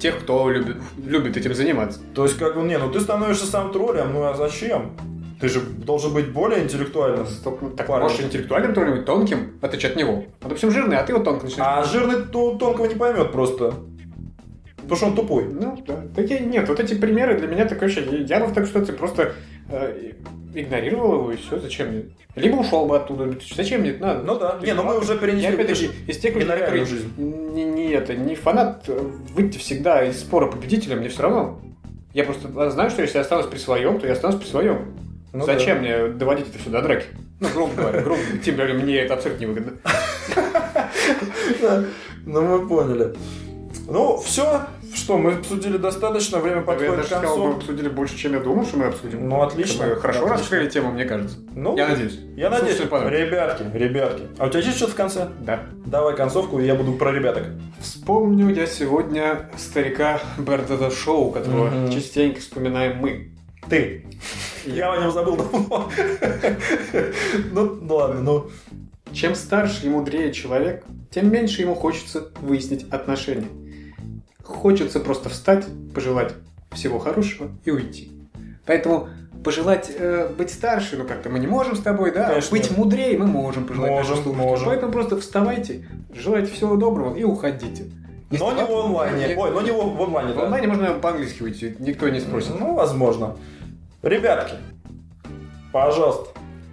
тех, 0.00 0.18
кто 0.20 0.48
любит, 0.50 0.76
любит 1.04 1.36
этим 1.36 1.54
заниматься. 1.54 2.00
То 2.14 2.24
есть, 2.24 2.38
как 2.38 2.54
бы, 2.56 2.62
не, 2.62 2.76
ну 2.78 2.90
ты 2.90 3.00
становишься 3.00 3.46
сам 3.46 3.72
троллем, 3.72 4.12
ну 4.12 4.24
а 4.24 4.34
зачем? 4.34 4.96
Ты 5.42 5.48
же 5.48 5.60
должен 5.60 6.14
быть 6.14 6.30
более 6.32 6.62
интеллектуальным. 6.62 7.26
Столько- 7.26 7.66
Так 7.70 7.88
Парень. 7.88 8.02
можешь 8.04 8.20
интеллектуальным 8.20 8.74
быть 8.74 9.04
тонким, 9.04 9.58
в 9.60 9.64
отличие 9.64 9.90
от 9.90 9.96
него. 9.98 10.12
Он, 10.12 10.24
допустим, 10.40 10.70
жирный, 10.70 10.96
а 10.96 11.02
ты 11.02 11.12
вот 11.12 11.24
тонко 11.24 11.46
начинаешь. 11.46 11.84
А 11.84 11.84
жирный 11.84 12.22
то- 12.26 12.54
тонкого 12.54 12.86
не 12.86 12.94
поймет 12.94 13.32
просто. 13.32 13.74
Потому 14.76 14.96
что 14.96 15.06
он 15.06 15.14
тупой. 15.16 15.46
Ну, 15.46 15.82
да. 15.84 16.04
Такие, 16.14 16.38
нет, 16.38 16.68
вот 16.68 16.78
эти 16.78 16.94
примеры 16.94 17.36
для 17.40 17.48
меня 17.48 17.64
такое 17.64 17.88
ощущение. 17.88 18.22
Я 18.22 18.38
в 18.44 18.52
такой 18.52 18.68
ситуации 18.68 18.92
просто 18.92 19.32
э, 19.68 20.12
игнорировал 20.54 21.14
его 21.14 21.32
и 21.32 21.36
все, 21.36 21.58
зачем 21.58 21.88
мне? 21.88 22.04
Либо 22.36 22.58
ушел 22.58 22.86
бы 22.86 22.96
оттуда. 22.96 23.28
Зачем 23.56 23.80
мне 23.80 23.90
это 23.90 24.00
надо? 24.00 24.22
Ну 24.22 24.38
да. 24.38 24.60
Не, 24.62 24.74
ну 24.74 24.84
мы 24.84 24.96
уже 24.96 25.14
Я 25.14 25.18
перенесли. 25.18 25.48
опять-таки 25.48 25.90
из 26.06 26.18
тех 26.18 26.34
людей, 26.36 26.46
которые 26.50 26.84
жизнь. 26.84 27.12
не, 27.16 27.64
не 27.64 27.88
это, 27.90 28.14
не 28.14 28.36
фанат 28.36 28.84
э, 28.86 28.96
выйти 29.34 29.58
всегда 29.58 30.04
из 30.04 30.20
спора 30.20 30.46
победителем, 30.46 30.98
мне 30.98 31.08
все 31.08 31.22
равно. 31.22 31.58
Я 32.14 32.22
просто 32.22 32.46
знаю, 32.70 32.90
что 32.90 33.02
если 33.02 33.16
я 33.16 33.22
останусь 33.22 33.46
при 33.46 33.58
своем, 33.58 33.98
то 33.98 34.06
я 34.06 34.12
останусь 34.12 34.36
при 34.40 34.46
своем. 34.46 34.94
Ну 35.32 35.44
Зачем 35.46 35.78
мне 35.78 36.08
доводить 36.08 36.46
это 36.54 36.70
до 36.70 36.82
драки? 36.82 37.06
Ну, 37.40 37.48
грубо 37.54 37.74
говоря, 37.74 38.02
грубо, 38.02 38.20
тем 38.44 38.56
более 38.56 38.74
мне 38.74 38.98
это 38.98 39.14
абсолютно 39.14 39.42
невыгодно. 39.44 39.72
Да. 41.60 41.84
Ну 42.26 42.42
мы 42.42 42.68
поняли. 42.68 43.14
Ну, 43.88 44.18
все. 44.18 44.62
Что, 44.94 45.16
мы 45.16 45.32
обсудили 45.32 45.78
достаточно, 45.78 46.38
время 46.38 46.58
Я 46.58 46.62
подходит 46.62 46.96
даже 46.96 47.02
к 47.04 47.06
сказал, 47.06 47.36
мы 47.38 47.44
концу. 47.44 47.58
обсудили 47.58 47.88
больше, 47.88 48.16
чем 48.18 48.34
я 48.34 48.40
думал, 48.40 48.66
что 48.66 48.76
мы 48.76 48.86
обсудим. 48.86 49.26
Ну, 49.26 49.40
отлично. 49.42 49.86
Мы 49.86 49.96
хорошо 49.96 50.18
Отлично. 50.20 50.38
раскрыли 50.38 50.68
тему, 50.68 50.92
мне 50.92 51.06
кажется. 51.06 51.38
Ну, 51.54 51.76
Я 51.76 51.88
надеюсь. 51.88 52.20
Я 52.36 52.50
надеюсь. 52.50 52.78
Ребятки, 52.78 53.64
ребятки. 53.74 54.22
А 54.38 54.46
у 54.46 54.50
тебя 54.50 54.60
есть 54.60 54.76
что-то 54.76 54.92
в 54.92 54.94
конце? 54.96 55.28
Да. 55.40 55.62
Давай 55.86 56.14
концовку, 56.14 56.60
и 56.60 56.66
я 56.66 56.74
буду 56.74 56.92
про 56.92 57.10
ребяток. 57.10 57.44
Вспомню 57.80 58.54
я 58.54 58.66
сегодня 58.66 59.50
старика 59.56 60.20
Берда 60.36 60.90
Шоу, 60.90 61.30
которого 61.32 61.90
частенько 61.90 62.40
вспоминаем 62.40 62.98
мы. 62.98 63.32
Ты. 63.70 64.04
Я 64.66 64.92
о 64.92 65.00
нем 65.00 65.10
забыл 65.12 65.36
давно. 65.36 65.90
Ну, 67.52 67.78
ну 67.80 67.94
ладно, 67.94 68.20
ну. 68.20 68.46
Чем 69.12 69.34
старше 69.34 69.86
и 69.86 69.90
мудрее 69.90 70.32
человек, 70.32 70.84
тем 71.10 71.30
меньше 71.30 71.60
ему 71.62 71.74
хочется 71.74 72.28
выяснить 72.40 72.86
отношения. 72.90 73.48
Хочется 74.42 75.00
просто 75.00 75.28
встать, 75.28 75.66
пожелать 75.94 76.34
всего 76.72 76.98
хорошего 76.98 77.50
и 77.64 77.70
уйти. 77.70 78.10
Поэтому 78.64 79.08
пожелать 79.44 79.90
э, 79.94 80.28
быть 80.36 80.50
старше, 80.50 80.96
ну 80.96 81.04
как-то 81.04 81.28
мы 81.28 81.38
не 81.38 81.46
можем 81.46 81.76
с 81.76 81.80
тобой, 81.80 82.12
да? 82.12 82.28
Конечно, 82.28 82.50
быть 82.50 82.70
мудрее 82.76 83.18
мы 83.18 83.26
можем 83.26 83.64
пожелать 83.66 83.90
Можем, 83.90 84.16
нашим 84.16 84.34
можем. 84.36 84.66
Поэтому 84.66 84.92
просто 84.92 85.20
вставайте, 85.20 85.86
желайте 86.14 86.52
всего 86.52 86.76
доброго 86.76 87.14
и 87.14 87.24
уходите. 87.24 87.90
Если 88.30 88.42
Но 88.42 88.52
не 88.52 88.64
в 88.64 88.70
онлайне. 88.70 89.28
Не- 89.28 89.36
Ой, 89.36 89.50
но 89.50 89.60
не 89.60 89.70
в 89.72 89.74
в 89.74 90.02
онлайне, 90.02 90.32
В 90.32 90.36
да. 90.36 90.44
онлайне 90.44 90.66
можно 90.68 90.86
по-английски 90.94 91.42
уйти, 91.42 91.76
никто 91.80 92.08
не 92.08 92.20
спросит. 92.20 92.58
Ну, 92.58 92.74
возможно. 92.74 93.36
Ребятки, 94.02 94.54
пожалуйста, 95.72 96.30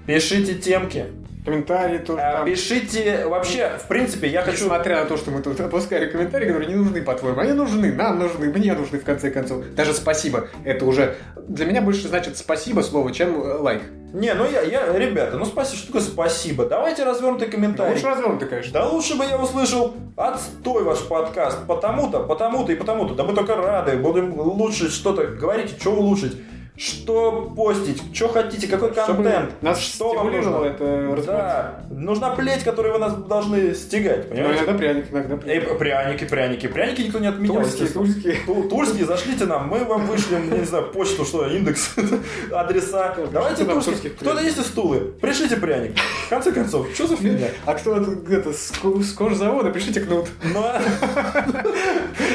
пишите 0.07 0.55
темки, 0.55 1.05
Комментарии 1.45 1.99
тоже 1.99 2.21
А, 2.21 2.33
там. 2.37 2.45
Пишите, 2.45 3.25
вообще, 3.25 3.71
в 3.81 3.87
принципе, 3.87 4.27
я 4.27 4.41
хочу... 4.41 4.65
Несмотря 4.65 5.01
на 5.01 5.05
то, 5.05 5.15
что 5.15 5.31
мы 5.31 5.41
тут 5.41 5.59
опускали 5.59 6.07
комментарии, 6.07 6.47
которые 6.47 6.67
не 6.67 6.75
нужны, 6.75 7.01
по-твоему. 7.01 7.39
Они 7.39 7.53
нужны, 7.53 7.93
нам 7.93 8.19
нужны, 8.19 8.47
мне 8.49 8.73
нужны, 8.73 8.99
в 8.99 9.03
конце 9.03 9.31
концов. 9.31 9.63
Даже 9.75 9.93
спасибо. 9.93 10.47
Это 10.63 10.85
уже... 10.85 11.15
Для 11.47 11.65
меня 11.65 11.81
больше 11.81 12.07
значит 12.07 12.37
спасибо 12.37 12.81
слово, 12.81 13.13
чем 13.13 13.41
э, 13.41 13.53
лайк. 13.57 13.81
Не, 14.13 14.33
ну 14.33 14.43
я, 14.49 14.61
я, 14.61 14.97
ребята, 14.97 15.37
ну 15.37 15.45
спасибо, 15.45 15.77
что 15.77 15.87
такое 15.87 16.01
спасибо. 16.01 16.65
Давайте 16.65 17.03
развернутый 17.03 17.47
комментарий. 17.47 17.93
Лучше 17.93 18.07
развернуто, 18.07 18.45
конечно. 18.45 18.73
Да 18.73 18.89
лучше 18.89 19.15
бы 19.15 19.23
я 19.23 19.37
услышал 19.37 19.95
отстой 20.17 20.83
ваш 20.83 20.99
подкаст, 20.99 21.59
потому-то, 21.67 22.19
потому-то 22.19 22.71
и 22.73 22.75
потому-то. 22.75 23.15
Да 23.15 23.23
мы 23.23 23.33
только 23.33 23.55
рады, 23.55 23.97
будем 23.97 24.37
улучшить 24.37 24.91
что-то. 24.91 25.27
Говорите, 25.27 25.75
что 25.79 25.91
улучшить, 25.91 26.37
что 26.79 27.51
постить, 27.57 28.01
что 28.15 28.29
хотите, 28.29 28.67
какой 28.67 28.93
Чтобы 28.93 29.23
контент, 29.23 29.61
нас 29.61 29.79
что 29.81 30.13
вам 30.13 30.31
нужно. 30.31 30.63
это. 30.63 31.21
Да, 31.25 31.79
нужна 31.89 32.29
плеть, 32.29 32.63
которую 32.63 32.93
вы 32.93 32.99
нас 32.99 33.13
должны 33.15 33.75
стегать, 33.75 34.29
Ну, 34.29 34.35
понимаете? 34.35 34.63
иногда 34.63 34.73
пряник, 34.77 35.11
иногда 35.11 35.35
Эй, 35.45 35.59
пряник. 35.59 35.77
пряники, 35.77 36.23
пряники, 36.25 36.67
пряники 36.67 37.01
никто 37.01 37.19
не 37.19 37.27
отменял. 37.27 37.55
Тульские, 37.55 37.89
тульские. 37.89 38.35
Ту- 38.45 38.69
Тульские, 38.69 39.05
зашлите 39.05 39.45
нам, 39.45 39.67
мы 39.67 39.83
вам 39.83 40.05
вышлем, 40.05 40.49
не 40.57 40.63
знаю, 40.63 40.85
почту, 40.93 41.25
что, 41.25 41.45
индекс, 41.47 41.95
адреса. 42.53 43.13
Давайте 43.33 43.65
тульских 43.65 44.15
Кто-то 44.15 44.41
есть 44.41 44.57
из 44.57 44.67
стулы? 44.67 44.99
Пришлите 45.19 45.57
пряник. 45.57 45.97
В 46.27 46.29
конце 46.29 46.53
концов, 46.53 46.87
что 46.93 47.07
за 47.07 47.17
фигня? 47.17 47.47
А 47.65 47.73
кто 47.73 47.95
тут 48.01 48.19
где-то 48.23 48.53
с, 48.53 48.71
ко- 48.81 49.01
с 49.01 49.11
кожзавода, 49.11 49.69
пишите 49.71 49.99
кнут. 49.99 50.27
Ну, 50.53 50.61
а- 50.63 50.81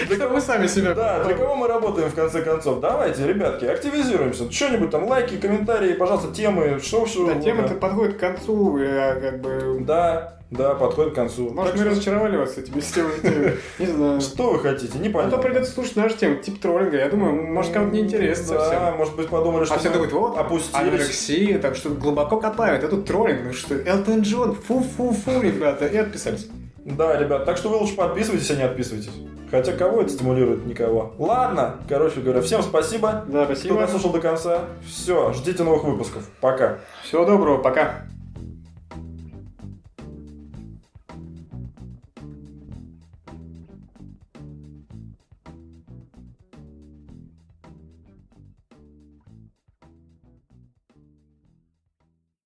Для 0.09 0.29
мы 0.29 0.41
сами 0.43 0.67
себя. 0.67 0.93
Да, 0.95 1.25
для 1.25 1.35
кого 1.35 1.57
мы 1.57 1.67
работаем 1.67 2.11
в 2.11 2.15
конце 2.15 2.43
концов? 2.43 2.81
Давайте, 2.81 3.27
ребятки, 3.27 3.65
активизируемся. 3.65 4.34
Что-нибудь 4.51 4.91
там, 4.91 5.07
лайки, 5.09 5.37
комментарии, 5.37 5.95
пожалуйста, 5.95 6.33
темы, 6.35 6.79
что 6.83 7.07
что. 7.07 7.27
Да, 7.27 7.41
тема-то 7.41 7.75
подходит 7.75 8.17
к 8.17 8.21
концу, 8.21 8.79
я 8.79 9.15
как 9.15 9.41
бы... 9.41 9.79
Да, 9.81 10.39
да, 10.51 10.75
подходит 10.75 11.13
к 11.13 11.17
концу. 11.17 11.51
Может, 11.51 11.73
Так 11.73 11.75
мы 11.75 11.81
что- 11.81 11.91
разочаровали 11.91 12.37
вас 12.37 12.57
этими 12.59 12.81
темами? 12.81 13.55
Не 13.79 13.87
знаю. 13.87 14.21
Что 14.21 14.53
вы 14.53 14.59
хотите? 14.61 14.93
А 15.15 15.31
то 15.31 15.39
придется 15.39 15.73
слушать 15.73 15.97
наши 15.97 16.17
темы, 16.17 16.37
типа 16.37 16.61
троллинга. 16.61 16.97
Я 16.99 17.09
думаю, 17.09 17.35
может, 17.53 17.73
кому-то 17.73 17.93
не 17.95 18.01
интересно 18.03 18.55
Да, 18.55 18.61
совсем. 18.71 18.97
может 18.97 19.17
быть, 19.17 19.29
подумали, 19.29 19.65
что 19.65 19.75
А 19.75 19.79
все 19.79 19.91
думают, 19.91 20.13
вот, 20.13 20.39
опустились. 20.39 20.75
анорексия, 20.75 21.59
там 21.59 21.75
что-то 21.75 21.97
глубоко 21.97 22.39
копают, 22.39 22.85
а 22.85 22.89
тут 22.89 23.05
троллинг, 23.07 23.41
ну 23.47 23.53
что, 23.53 23.75
Элтон 23.75 24.21
Джон, 24.21 24.55
фу-фу-фу, 24.55 25.41
ребята, 25.41 25.87
и 25.87 25.97
отписались. 25.97 26.49
Да, 26.85 27.19
ребят, 27.19 27.47
так 27.47 27.57
что 27.57 27.71
вы 27.71 27.77
лучше 27.77 27.97
подписывайтесь, 27.97 28.51
а 28.51 28.55
не 28.57 28.63
отписывайтесь. 28.63 29.11
Хотя 29.55 29.73
кого 29.73 30.01
это 30.03 30.11
стимулирует? 30.11 30.67
Никого. 30.67 31.13
Ладно, 31.17 31.77
короче 31.89 32.21
говоря, 32.21 32.41
всем 32.41 32.61
спасибо. 32.61 33.25
Да, 33.29 33.45
Кто 33.45 33.55
спасибо. 33.55 33.79
дослушал 33.79 34.11
до 34.11 34.21
конца. 34.21 34.65
Все, 34.85 35.33
ждите 35.33 35.63
новых 35.63 35.85
выпусков. 35.85 36.29
Пока. 36.41 36.79
Всего 37.05 37.25
доброго, 37.25 37.59
пока. 37.59 38.03